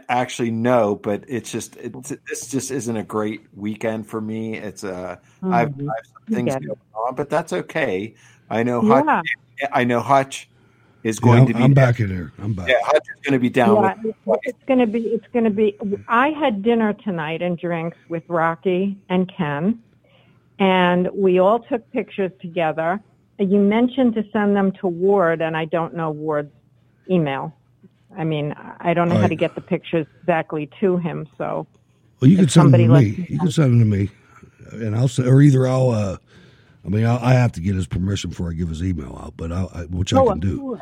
actually 0.10 0.52
no, 0.52 0.96
but 0.96 1.24
it's 1.28 1.52
just 1.52 1.78
it's, 1.78 2.10
this 2.28 2.48
just 2.48 2.70
isn't 2.70 2.98
a 2.98 3.04
great 3.04 3.48
weekend 3.56 4.08
for 4.08 4.20
me. 4.20 4.56
It's 4.58 4.84
uh, 4.84 5.16
Oh, 5.42 5.52
I've, 5.52 5.74
I 5.80 5.84
have 5.84 6.06
some 6.28 6.36
things 6.36 6.54
going 6.54 6.78
on, 6.94 7.16
but 7.16 7.30
that's 7.30 7.54
okay. 7.54 8.14
I 8.50 8.64
know 8.64 8.84
Yeah. 8.84 9.04
Hutch. 9.04 9.28
I 9.72 9.84
know 9.86 10.02
Hutch 10.02 10.50
is 11.04 11.20
going 11.20 11.42
I'm, 11.42 11.48
to 11.48 11.54
be. 11.54 11.64
I'm 11.64 11.74
back 11.74 12.00
in 12.00 12.10
here. 12.10 12.34
I'm 12.40 12.54
back. 12.54 12.68
Yeah, 12.68 12.76
Hutch 12.82 13.08
is 13.16 13.22
going 13.24 13.34
to 13.34 13.40
be 13.40 13.50
down. 13.50 13.84
Yeah, 13.84 14.12
with, 14.26 14.40
it's 14.44 14.64
going 14.68 14.80
to 14.80 14.88
be. 14.88 15.00
It's 15.00 15.28
going 15.32 15.46
to 15.46 15.52
be. 15.52 15.78
I 16.08 16.30
had 16.32 16.62
dinner 16.62 16.94
tonight 16.94 17.42
and 17.42 17.58
drinks 17.58 17.98
with 18.10 18.24
Rocky 18.28 18.98
and 19.08 19.32
Ken, 19.34 19.82
and 20.60 21.10
we 21.14 21.40
all 21.40 21.60
took 21.60 21.90
pictures 21.92 22.32
together. 22.42 23.02
You 23.40 23.60
mentioned 23.60 24.16
to 24.16 24.24
send 24.34 24.56
them 24.56 24.74
to 24.82 24.88
Ward, 24.88 25.42
and 25.42 25.56
I 25.56 25.66
don't 25.66 25.96
know 25.96 26.12
Ward's 26.12 26.52
email. 27.10 27.56
I 28.18 28.24
mean, 28.24 28.54
I 28.80 28.94
don't 28.94 29.08
know 29.08 29.18
how 29.18 29.28
to 29.28 29.36
get 29.36 29.56
the 29.56 29.62
pictures 29.62 30.06
exactly 30.22 30.70
to 30.82 30.98
him. 30.98 31.28
So, 31.38 31.68
Well, 32.20 32.30
you 32.30 32.38
can 32.38 32.50
send 32.50 32.74
them 32.74 32.82
to 32.82 32.88
me. 33.02 33.26
You 33.30 33.40
can 33.40 33.52
send 33.52 33.72
them 33.72 33.80
to 33.80 33.86
me, 33.86 34.10
and 34.72 34.96
I'll 34.96 35.10
or 35.26 35.42
either 35.42 35.68
I'll. 35.68 35.92
Uh, 35.92 36.18
I 36.86 36.90
mean, 36.90 37.06
I'll, 37.06 37.20
I 37.20 37.34
have 37.34 37.52
to 37.54 37.62
get 37.62 37.76
his 37.76 37.88
permission 37.88 38.30
before 38.32 38.50
I 38.50 38.54
give 38.54 38.70
his 38.70 38.84
email 38.84 39.18
out, 39.22 39.34
but 39.38 39.52
I'll, 39.52 39.70
I, 39.74 39.82
which 39.84 40.14
I 40.14 40.18
Oh, 40.18 40.28
can 40.32 40.40
do. 40.40 40.58
course. 40.58 40.82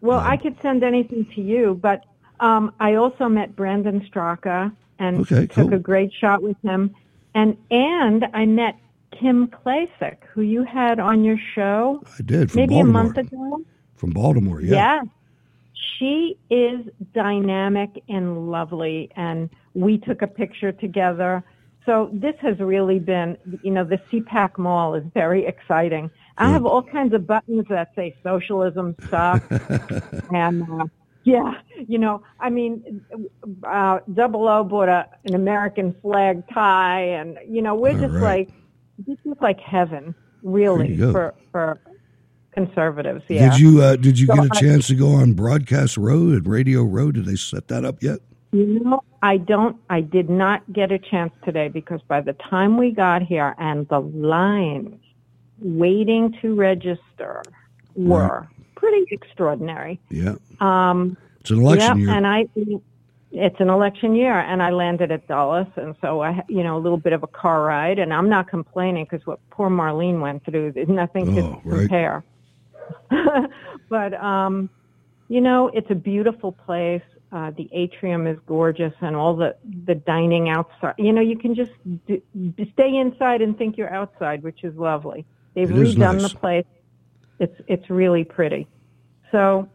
Well, 0.00 0.20
I 0.20 0.36
could 0.36 0.56
send 0.62 0.84
anything 0.84 1.26
to 1.34 1.40
you, 1.40 1.78
but 1.82 2.04
um, 2.40 2.72
I 2.78 2.94
also 2.94 3.28
met 3.28 3.56
Brandon 3.56 4.00
Straka 4.12 4.74
and 4.98 5.20
Okay, 5.20 5.46
took 5.46 5.66
cool. 5.66 5.74
a 5.74 5.78
great 5.78 6.12
shot 6.12 6.42
with 6.42 6.56
him, 6.62 6.94
and 7.34 7.56
and 7.70 8.26
I 8.34 8.46
met 8.46 8.76
Kim 9.10 9.48
Klacik, 9.48 10.18
who 10.32 10.42
you 10.42 10.64
had 10.64 10.98
on 11.00 11.24
your 11.24 11.38
show 11.54 12.02
I 12.18 12.22
did 12.22 12.50
from 12.50 12.60
maybe 12.60 12.74
Baltimore. 12.74 13.00
a 13.00 13.04
month 13.04 13.16
ago. 13.18 13.60
From 13.94 14.10
Baltimore, 14.10 14.60
yeah. 14.60 14.74
Yeah. 14.74 15.00
She 15.98 16.38
is 16.50 16.86
dynamic 17.14 18.02
and 18.08 18.50
lovely, 18.50 19.10
and 19.16 19.50
we 19.74 19.98
took 19.98 20.22
a 20.22 20.26
picture 20.26 20.70
together. 20.70 21.42
So 21.84 22.10
this 22.12 22.34
has 22.40 22.58
really 22.60 22.98
been, 22.98 23.36
you 23.62 23.70
know, 23.72 23.82
the 23.82 23.98
CPAC 24.12 24.58
Mall 24.58 24.94
is 24.94 25.04
very 25.14 25.46
exciting. 25.46 26.10
I 26.36 26.50
have 26.50 26.64
all 26.64 26.82
kinds 26.84 27.14
of 27.14 27.26
buttons 27.26 27.64
that 27.68 27.90
say 27.96 28.14
socialism 28.22 28.94
stuff, 29.08 29.42
and 30.32 30.62
uh, 30.70 30.84
yeah, 31.24 31.54
you 31.88 31.98
know, 31.98 32.22
I 32.38 32.48
mean, 32.50 33.04
uh, 33.64 33.98
Double 34.14 34.46
O 34.46 34.62
bought 34.62 34.88
a, 34.88 35.08
an 35.24 35.34
American 35.34 35.96
flag 36.00 36.44
tie, 36.54 37.00
and 37.00 37.38
you 37.48 37.60
know, 37.60 37.74
we're 37.74 37.94
All 37.94 37.98
just 37.98 38.14
right. 38.14 38.46
like 38.46 38.50
this 39.06 39.18
is 39.24 39.34
like 39.40 39.60
heaven, 39.60 40.14
really, 40.42 40.96
for 40.96 41.34
for 41.52 41.80
conservatives. 42.52 43.22
Yeah. 43.28 43.50
Did 43.50 43.60
you 43.60 43.82
uh, 43.82 43.96
did 43.96 44.18
you 44.18 44.26
So 44.26 44.34
get 44.34 44.44
a 44.46 44.60
chance 44.60 44.86
to 44.88 44.94
go 44.94 45.08
on 45.08 45.34
Broadcast 45.34 45.96
Row 45.96 46.16
and 46.30 46.46
Radio 46.46 46.82
Row? 46.82 47.12
Did 47.12 47.26
they 47.26 47.36
set 47.36 47.68
that 47.68 47.84
up 47.84 48.02
yet? 48.02 48.18
You 48.52 48.80
know, 48.80 49.02
I 49.22 49.36
don't, 49.36 49.76
I 49.90 50.00
did 50.00 50.30
not 50.30 50.62
get 50.72 50.90
a 50.90 50.98
chance 50.98 51.32
today 51.44 51.68
because 51.68 52.00
by 52.08 52.22
the 52.22 52.32
time 52.32 52.78
we 52.78 52.92
got 52.92 53.20
here 53.22 53.54
and 53.58 53.86
the 53.88 54.00
lines 54.00 54.98
waiting 55.58 56.34
to 56.40 56.54
register 56.54 57.42
were 57.94 58.48
pretty 58.74 59.04
extraordinary. 59.10 60.00
Yeah, 60.08 60.36
Um, 60.60 61.18
it's 61.40 61.50
an 61.50 61.58
election 61.60 61.98
yeah, 61.98 62.04
year. 62.06 62.14
and 62.16 62.26
I, 62.26 62.46
it's 63.30 63.56
an 63.60 63.68
election 63.68 64.14
year, 64.14 64.38
and 64.40 64.62
I 64.62 64.70
landed 64.70 65.10
at 65.12 65.26
Dulles, 65.28 65.66
and 65.76 65.94
so 66.00 66.22
I, 66.22 66.40
you 66.48 66.62
know, 66.62 66.76
a 66.76 66.80
little 66.80 66.98
bit 66.98 67.12
of 67.12 67.22
a 67.22 67.26
car 67.26 67.62
ride, 67.64 67.98
and 67.98 68.12
I'm 68.12 68.28
not 68.28 68.48
complaining 68.48 69.06
because 69.10 69.26
what 69.26 69.38
poor 69.50 69.68
Marlene 69.68 70.20
went 70.20 70.44
through, 70.44 70.72
there's 70.72 70.88
nothing 70.88 71.34
to 71.34 71.42
Oh, 71.42 71.62
right. 71.64 71.80
compare. 71.80 72.24
but 73.90 74.14
um, 74.14 74.70
you 75.28 75.40
know, 75.42 75.68
it's 75.74 75.90
a 75.90 75.94
beautiful 75.94 76.52
place. 76.52 77.02
Uh, 77.30 77.50
the 77.58 77.68
atrium 77.72 78.26
is 78.26 78.38
gorgeous, 78.46 78.94
and 79.02 79.14
all 79.14 79.36
the 79.36 79.54
the 79.84 79.94
dining 79.94 80.48
outside. 80.48 80.94
You 80.96 81.12
know, 81.12 81.20
you 81.20 81.36
can 81.36 81.54
just 81.54 81.72
d- 82.06 82.22
stay 82.72 82.96
inside 82.96 83.42
and 83.42 83.58
think 83.58 83.76
you're 83.76 83.92
outside, 83.92 84.42
which 84.42 84.64
is 84.64 84.74
lovely. 84.76 85.26
They've 85.54 85.70
It 85.70 85.76
is 85.76 85.94
redone 85.96 86.22
nice. 86.22 86.32
the 86.32 86.38
place. 86.38 86.64
It's 87.38 87.60
it's 87.66 87.90
really 87.90 88.24
pretty. 88.24 88.66
So, 89.30 89.68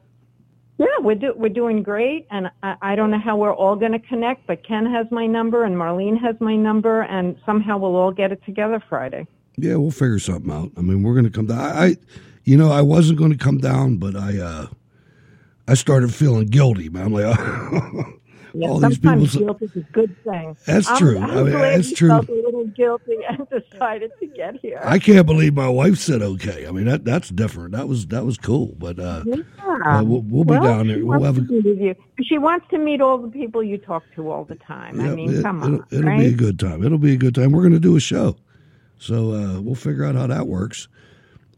yeah, 0.83 1.03
we're 1.05 1.15
do, 1.15 1.33
we're 1.35 1.49
doing 1.49 1.81
great, 1.83 2.27
and 2.31 2.49
I, 2.61 2.75
I 2.81 2.95
don't 2.95 3.11
know 3.11 3.19
how 3.19 3.35
we're 3.37 3.53
all 3.53 3.75
going 3.75 3.91
to 3.93 3.99
connect, 3.99 4.45
but 4.47 4.63
Ken 4.67 4.85
has 4.85 5.07
my 5.11 5.25
number, 5.25 5.63
and 5.63 5.75
Marlene 5.75 6.19
has 6.21 6.35
my 6.39 6.55
number, 6.55 7.01
and 7.01 7.35
somehow 7.45 7.77
we'll 7.77 7.95
all 7.95 8.11
get 8.11 8.31
it 8.31 8.43
together 8.45 8.83
Friday. 8.89 9.25
Yeah, 9.57 9.75
we'll 9.75 9.91
figure 9.91 10.19
something 10.19 10.51
out. 10.51 10.71
I 10.77 10.81
mean, 10.81 11.03
we're 11.03 11.13
going 11.13 11.25
to 11.25 11.31
come 11.31 11.47
down. 11.47 11.59
I, 11.59 11.85
I- 11.87 11.95
you 12.45 12.57
know, 12.57 12.69
I 12.71 12.81
wasn't 12.81 13.17
going 13.19 13.31
to 13.31 13.37
come 13.37 13.59
down, 13.59 13.95
but 13.95 14.17
I, 14.17 14.37
uh, 14.37 14.67
I 15.65 15.75
started 15.75 16.13
feeling 16.13 16.47
guilty, 16.47 16.89
man. 16.89 17.05
I'm 17.05 17.13
like, 17.13 17.39
Yeah, 18.55 18.67
all 18.67 18.79
these 18.79 18.97
people. 18.99 19.25
sometimes 19.27 19.35
guilt 19.35 19.61
is 19.61 19.75
a 19.75 19.79
good 19.91 20.15
thing. 20.23 20.55
That's 20.65 20.87
I'm- 20.87 20.97
true. 20.97 21.17
I'm 21.21 21.29
I 21.31 21.35
mean, 21.35 21.45
glad 21.51 21.77
that's 21.77 21.91
true. 21.93 22.09
Felt 22.09 22.29
a 22.29 22.33
little 22.33 22.67
guilty 22.67 23.17
and 23.29 23.47
decided 23.49 24.11
to 24.19 24.27
get 24.27 24.59
here. 24.61 24.79
I 24.83 24.99
can't 24.99 25.25
believe 25.25 25.53
my 25.55 25.67
wife 25.69 25.97
said 25.97 26.21
okay. 26.21 26.67
I 26.67 26.71
mean, 26.71 26.85
that 26.85 27.03
that's 27.05 27.29
different. 27.29 27.71
That 27.73 27.87
was 27.87 28.07
that 28.07 28.25
was 28.25 28.37
cool. 28.37 28.75
But 28.77 28.99
uh, 28.99 29.23
Yeah. 29.25 29.35
uh, 29.63 30.03
we'll, 30.03 30.21
we'll 30.21 30.43
be 30.43 30.51
Well, 30.51 30.63
down 30.63 30.87
there. 30.87 31.03
We'll 31.05 31.23
have 31.23 31.37
a, 31.37 31.41
you. 31.41 31.95
She 32.23 32.37
wants 32.37 32.67
to 32.69 32.77
meet 32.77 33.01
all 33.01 33.17
the 33.17 33.29
people 33.29 33.63
you 33.63 33.77
talk 33.77 34.03
to 34.15 34.29
all 34.31 34.45
the 34.45 34.55
time. 34.55 35.01
I 35.01 35.09
mean, 35.15 35.33
it, 35.35 35.41
come 35.43 35.63
on, 35.63 35.71
will 35.77 35.83
it'll 35.91 36.03
right? 36.09 36.19
be 36.19 36.27
a 36.27 36.33
good 36.33 36.59
time. 36.59 36.83
It'll 36.83 36.97
be 36.97 37.13
a 37.13 37.17
good 37.17 37.33
time. 37.35 37.51
We're 37.51 37.61
going 37.63 37.73
to 37.73 37.79
do 37.79 37.95
a 37.95 37.99
show, 37.99 38.35
so 38.99 39.31
uh, 39.33 39.59
we'll 39.61 39.75
figure 39.75 40.05
out 40.05 40.15
how 40.15 40.27
that 40.27 40.47
works. 40.47 40.87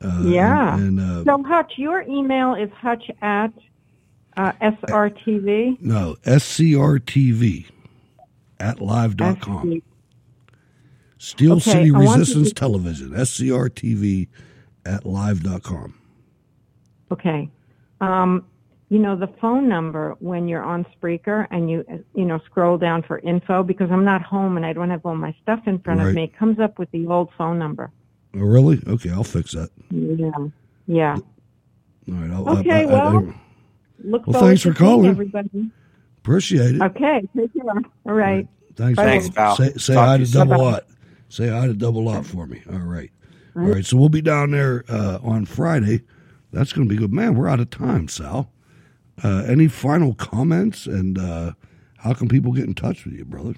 Uh, 0.01 0.21
yeah. 0.25 0.75
And, 0.75 0.99
and 0.99 1.27
uh, 1.27 1.37
so 1.37 1.43
Hutch, 1.43 1.73
your 1.77 2.01
email 2.03 2.53
is 2.55 2.69
Hutch 2.71 3.09
at 3.21 3.51
uh, 4.37 4.51
SRTV. 4.61 5.81
no, 5.81 6.15
SCRTV 6.25 7.65
at 8.59 8.81
live.com. 8.81 9.81
Steel 11.17 11.53
Okay, 11.53 11.71
City 11.71 11.91
I 11.95 11.99
Resistance 11.99 12.49
to- 12.49 12.53
Television, 12.55 13.09
SCRTV 13.11 14.27
at 14.85 15.05
live.com. 15.05 15.93
Okay. 17.11 17.49
Um, 18.01 18.45
you 18.89 18.99
know 18.99 19.15
the 19.15 19.27
phone 19.41 19.67
number 19.67 20.15
when 20.19 20.47
you're 20.47 20.61
on 20.63 20.85
Spreaker 20.95 21.47
and 21.49 21.69
you 21.71 21.83
you 22.13 22.23
know 22.25 22.39
scroll 22.45 22.77
down 22.77 23.01
for 23.01 23.17
info 23.19 23.63
because 23.63 23.89
I'm 23.89 24.05
not 24.05 24.21
home 24.21 24.57
and 24.57 24.65
I 24.65 24.73
don't 24.73 24.91
have 24.91 25.03
all 25.05 25.15
my 25.15 25.35
stuff 25.41 25.61
in 25.65 25.79
front 25.79 26.01
Right. 26.01 26.09
of 26.09 26.13
me. 26.15 26.23
It 26.25 26.37
comes 26.37 26.59
up 26.59 26.77
with 26.77 26.91
the 26.91 27.07
old 27.07 27.29
phone 27.37 27.57
number. 27.57 27.89
Oh, 28.35 28.39
really? 28.41 28.79
Okay, 28.85 29.09
I'll 29.09 29.23
fix 29.23 29.53
that. 29.53 29.69
Yeah. 29.89 30.29
Yeah. 30.87 31.17
All 32.09 32.13
right. 32.15 32.31
I'll, 32.31 32.59
Okay, 32.59 32.69
I, 32.71 32.81
I, 32.83 32.85
well, 32.85 33.33
Look 34.05 34.27
Well, 34.27 34.41
thanks 34.41 34.61
to 34.63 34.71
for 34.73 34.77
calling. 34.77 35.09
everybody. 35.09 35.69
appreciate 36.19 36.75
it. 36.75 36.81
Okay. 36.81 37.27
Take 37.35 37.53
care. 37.53 37.63
All 38.05 38.13
right. 38.13 38.47
Thanks, 38.75 38.97
Bye. 38.97 39.19
Val. 39.33 39.55
Say, 39.55 39.73
say 39.73 39.93
hi 39.95 40.17
to 40.17 40.25
to 40.25 40.31
Double 40.31 40.55
soon. 40.55 40.65
Lot. 40.65 40.87
Say 41.29 41.47
hi 41.49 41.67
to 41.67 41.73
Double 41.73 42.03
Lot 42.03 42.25
for 42.25 42.45
me. 42.45 42.61
All 42.71 42.79
right. 42.79 43.09
All 43.55 43.63
right. 43.63 43.85
So 43.85 43.97
we'll 43.97 44.09
be 44.09 44.21
down 44.21 44.51
there 44.51 44.83
uh, 44.89 45.19
on 45.23 45.45
Friday. 45.45 46.01
That's 46.51 46.73
going 46.73 46.87
to 46.87 46.93
be 46.93 46.99
good. 46.99 47.13
Man, 47.13 47.35
we're 47.35 47.47
out 47.47 47.59
of 47.59 47.69
time, 47.69 48.07
Sal. 48.07 48.51
Uh, 49.23 49.43
any 49.47 49.67
final 49.67 50.13
comments 50.13 50.85
and 50.87 51.17
uh, 51.17 51.53
how 51.97 52.13
can 52.13 52.27
people 52.27 52.51
get 52.51 52.65
in 52.65 52.73
touch 52.73 53.05
with 53.05 53.13
you, 53.13 53.25
brother? 53.25 53.55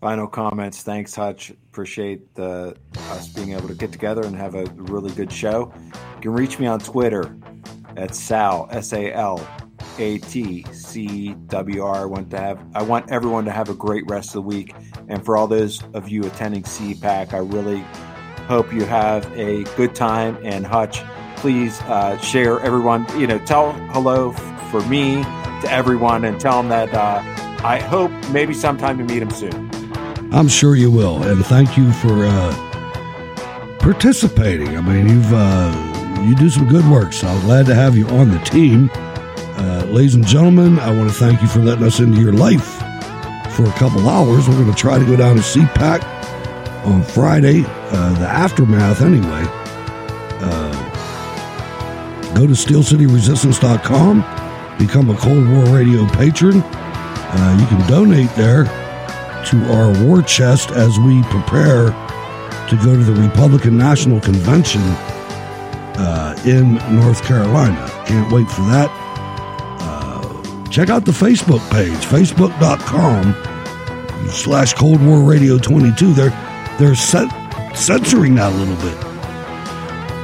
final 0.00 0.26
comments. 0.28 0.82
Thanks, 0.82 1.14
Hutch. 1.14 1.50
Appreciate 1.50 2.34
the, 2.34 2.76
us 3.10 3.28
being 3.28 3.52
able 3.52 3.66
to 3.66 3.74
get 3.74 3.90
together 3.90 4.22
and 4.24 4.36
have 4.36 4.54
a 4.54 4.64
really 4.76 5.10
good 5.12 5.32
show. 5.32 5.72
You 6.16 6.20
can 6.20 6.32
reach 6.32 6.58
me 6.60 6.66
on 6.66 6.78
Twitter 6.78 7.34
at 7.96 8.14
Sal 8.14 8.68
S 8.70 8.92
A 8.92 9.12
L 9.12 9.46
A 9.98 10.18
T 10.18 10.64
C 10.72 11.34
W 11.48 11.82
R. 11.82 12.02
I 12.02 12.04
want 12.04 12.30
to 12.30 12.38
have 12.38 12.60
I 12.74 12.82
want 12.82 13.10
everyone 13.10 13.44
to 13.46 13.50
have 13.50 13.68
a 13.68 13.74
great 13.74 14.04
rest 14.08 14.30
of 14.30 14.34
the 14.34 14.42
week. 14.42 14.74
And 15.08 15.24
for 15.24 15.36
all 15.36 15.46
those 15.46 15.82
of 15.94 16.08
you 16.08 16.24
attending 16.24 16.62
CPAC, 16.62 17.32
I 17.32 17.38
really 17.38 17.84
hope 18.46 18.72
you 18.72 18.84
have 18.84 19.30
a 19.36 19.64
good 19.76 19.94
time. 19.94 20.38
And 20.42 20.66
Hutch, 20.66 21.02
please 21.36 21.80
uh, 21.82 22.16
share 22.18 22.60
everyone. 22.60 23.06
You 23.18 23.26
know, 23.26 23.38
tell 23.40 23.72
hello 23.90 24.32
f- 24.32 24.70
for 24.70 24.80
me 24.88 25.22
to 25.22 25.66
everyone, 25.68 26.24
and 26.24 26.40
tell 26.40 26.58
them 26.62 26.68
that 26.68 26.92
uh, 26.92 27.22
I 27.64 27.78
hope 27.78 28.10
maybe 28.30 28.54
sometime 28.54 28.98
to 28.98 29.04
meet 29.04 29.22
him 29.22 29.30
soon. 29.30 29.70
I'm 30.32 30.48
sure 30.48 30.74
you 30.74 30.90
will, 30.90 31.22
and 31.22 31.44
thank 31.46 31.76
you 31.76 31.92
for 31.92 32.26
uh, 32.26 33.78
participating. 33.78 34.76
I 34.76 34.80
mean, 34.80 35.08
you've 35.08 35.32
uh, 35.32 35.95
you 36.24 36.34
do 36.34 36.50
some 36.50 36.68
good 36.68 36.86
work, 36.88 37.12
so 37.12 37.26
I'm 37.26 37.40
glad 37.42 37.66
to 37.66 37.74
have 37.74 37.96
you 37.96 38.06
on 38.08 38.30
the 38.30 38.38
team. 38.40 38.90
Uh, 38.94 39.84
ladies 39.88 40.14
and 40.14 40.26
gentlemen, 40.26 40.78
I 40.78 40.96
want 40.96 41.08
to 41.08 41.14
thank 41.14 41.42
you 41.42 41.48
for 41.48 41.60
letting 41.60 41.84
us 41.84 42.00
into 42.00 42.20
your 42.20 42.32
life 42.32 42.78
for 43.54 43.64
a 43.64 43.72
couple 43.72 44.08
hours. 44.08 44.48
We're 44.48 44.56
going 44.56 44.72
to 44.72 44.76
try 44.76 44.98
to 44.98 45.04
go 45.04 45.16
down 45.16 45.36
to 45.36 45.42
CPAC 45.42 46.04
on 46.84 47.02
Friday, 47.02 47.64
uh, 47.66 48.18
the 48.18 48.28
aftermath 48.28 49.02
anyway. 49.02 49.44
Uh, 50.40 50.72
go 52.34 52.46
to 52.46 52.52
steelcityresistance.com, 52.52 54.78
become 54.78 55.10
a 55.10 55.16
Cold 55.16 55.48
War 55.48 55.64
Radio 55.74 56.06
patron. 56.08 56.62
Uh, 56.62 57.56
you 57.60 57.66
can 57.66 57.86
donate 57.88 58.30
there 58.36 58.64
to 59.46 59.72
our 59.72 60.04
war 60.04 60.22
chest 60.22 60.70
as 60.70 60.98
we 60.98 61.22
prepare 61.24 61.90
to 62.68 62.76
go 62.84 62.96
to 62.96 63.04
the 63.04 63.14
Republican 63.14 63.76
National 63.78 64.20
Convention 64.20 64.82
uh, 65.98 66.34
in 66.44 66.74
North 66.94 67.24
Carolina. 67.24 67.88
Can't 68.06 68.30
wait 68.32 68.48
for 68.48 68.62
that. 68.62 68.90
Uh, 69.80 70.68
check 70.70 70.88
out 70.90 71.04
the 71.04 71.12
Facebook 71.12 71.60
page, 71.70 71.92
facebook.com 72.06 73.34
slash 74.30 74.74
Cold 74.74 75.04
War 75.04 75.22
Radio 75.22 75.58
22. 75.58 76.12
They're, 76.12 76.30
they're 76.78 76.94
cen- 76.94 77.30
censoring 77.74 78.34
that 78.36 78.52
a 78.52 78.56
little 78.56 78.76
bit. 78.76 79.00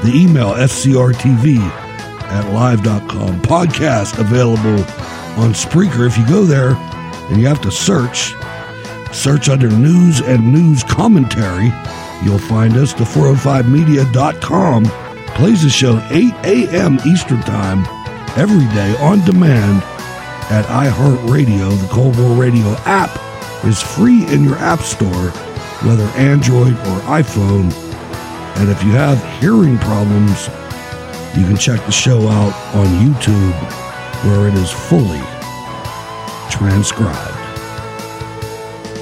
The 0.05 0.12
email, 0.19 0.53
scrtv 0.55 1.59
at 1.59 2.53
live.com. 2.53 3.40
Podcast 3.43 4.19
available 4.19 4.81
on 5.40 5.53
Spreaker. 5.53 6.07
If 6.07 6.19
you 6.19 6.27
go 6.27 6.44
there 6.44 6.74
and 7.31 7.40
you 7.40 7.47
have 7.47 7.61
to 7.62 7.70
search, 7.70 8.35
search 9.15 9.49
under 9.49 9.70
news 9.70 10.20
and 10.20 10.53
news 10.53 10.82
commentary, 10.82 11.73
you'll 12.24 12.39
find 12.39 12.77
us. 12.77 12.93
The 12.94 13.05
405media.com 13.05 14.86
plays 15.35 15.63
the 15.63 15.71
show 15.71 15.99
8 16.11 16.35
a.m. 16.45 16.99
Eastern 17.07 17.41
Time 17.41 17.87
every 18.37 18.67
day 18.75 18.95
on 19.01 19.25
demand 19.25 19.83
at 20.51 20.67
iHeartRadio. 20.67 21.81
The 21.81 21.89
Cold 21.89 22.19
War 22.19 22.35
Radio 22.35 22.75
app 22.85 23.17
is 23.65 23.81
free 23.81 24.27
in 24.33 24.45
your 24.45 24.57
app 24.57 24.81
store, 24.81 25.31
whether 25.87 26.05
Android 26.19 26.75
or 26.75 27.01
iPhone. 27.09 27.73
And 28.59 28.69
if 28.69 28.83
you 28.85 28.93
have 28.93 29.17
hearing 29.41 29.79
problems, 29.79 30.49
you 31.37 31.47
can 31.47 31.57
check 31.57 31.81
the 31.87 31.93
show 31.93 32.29
out 32.29 32.53
on 32.75 32.87
YouTube 33.01 33.55
where 34.25 34.49
it 34.49 34.55
is 34.55 34.71
fully 34.71 35.23
transcribed. 36.51 37.39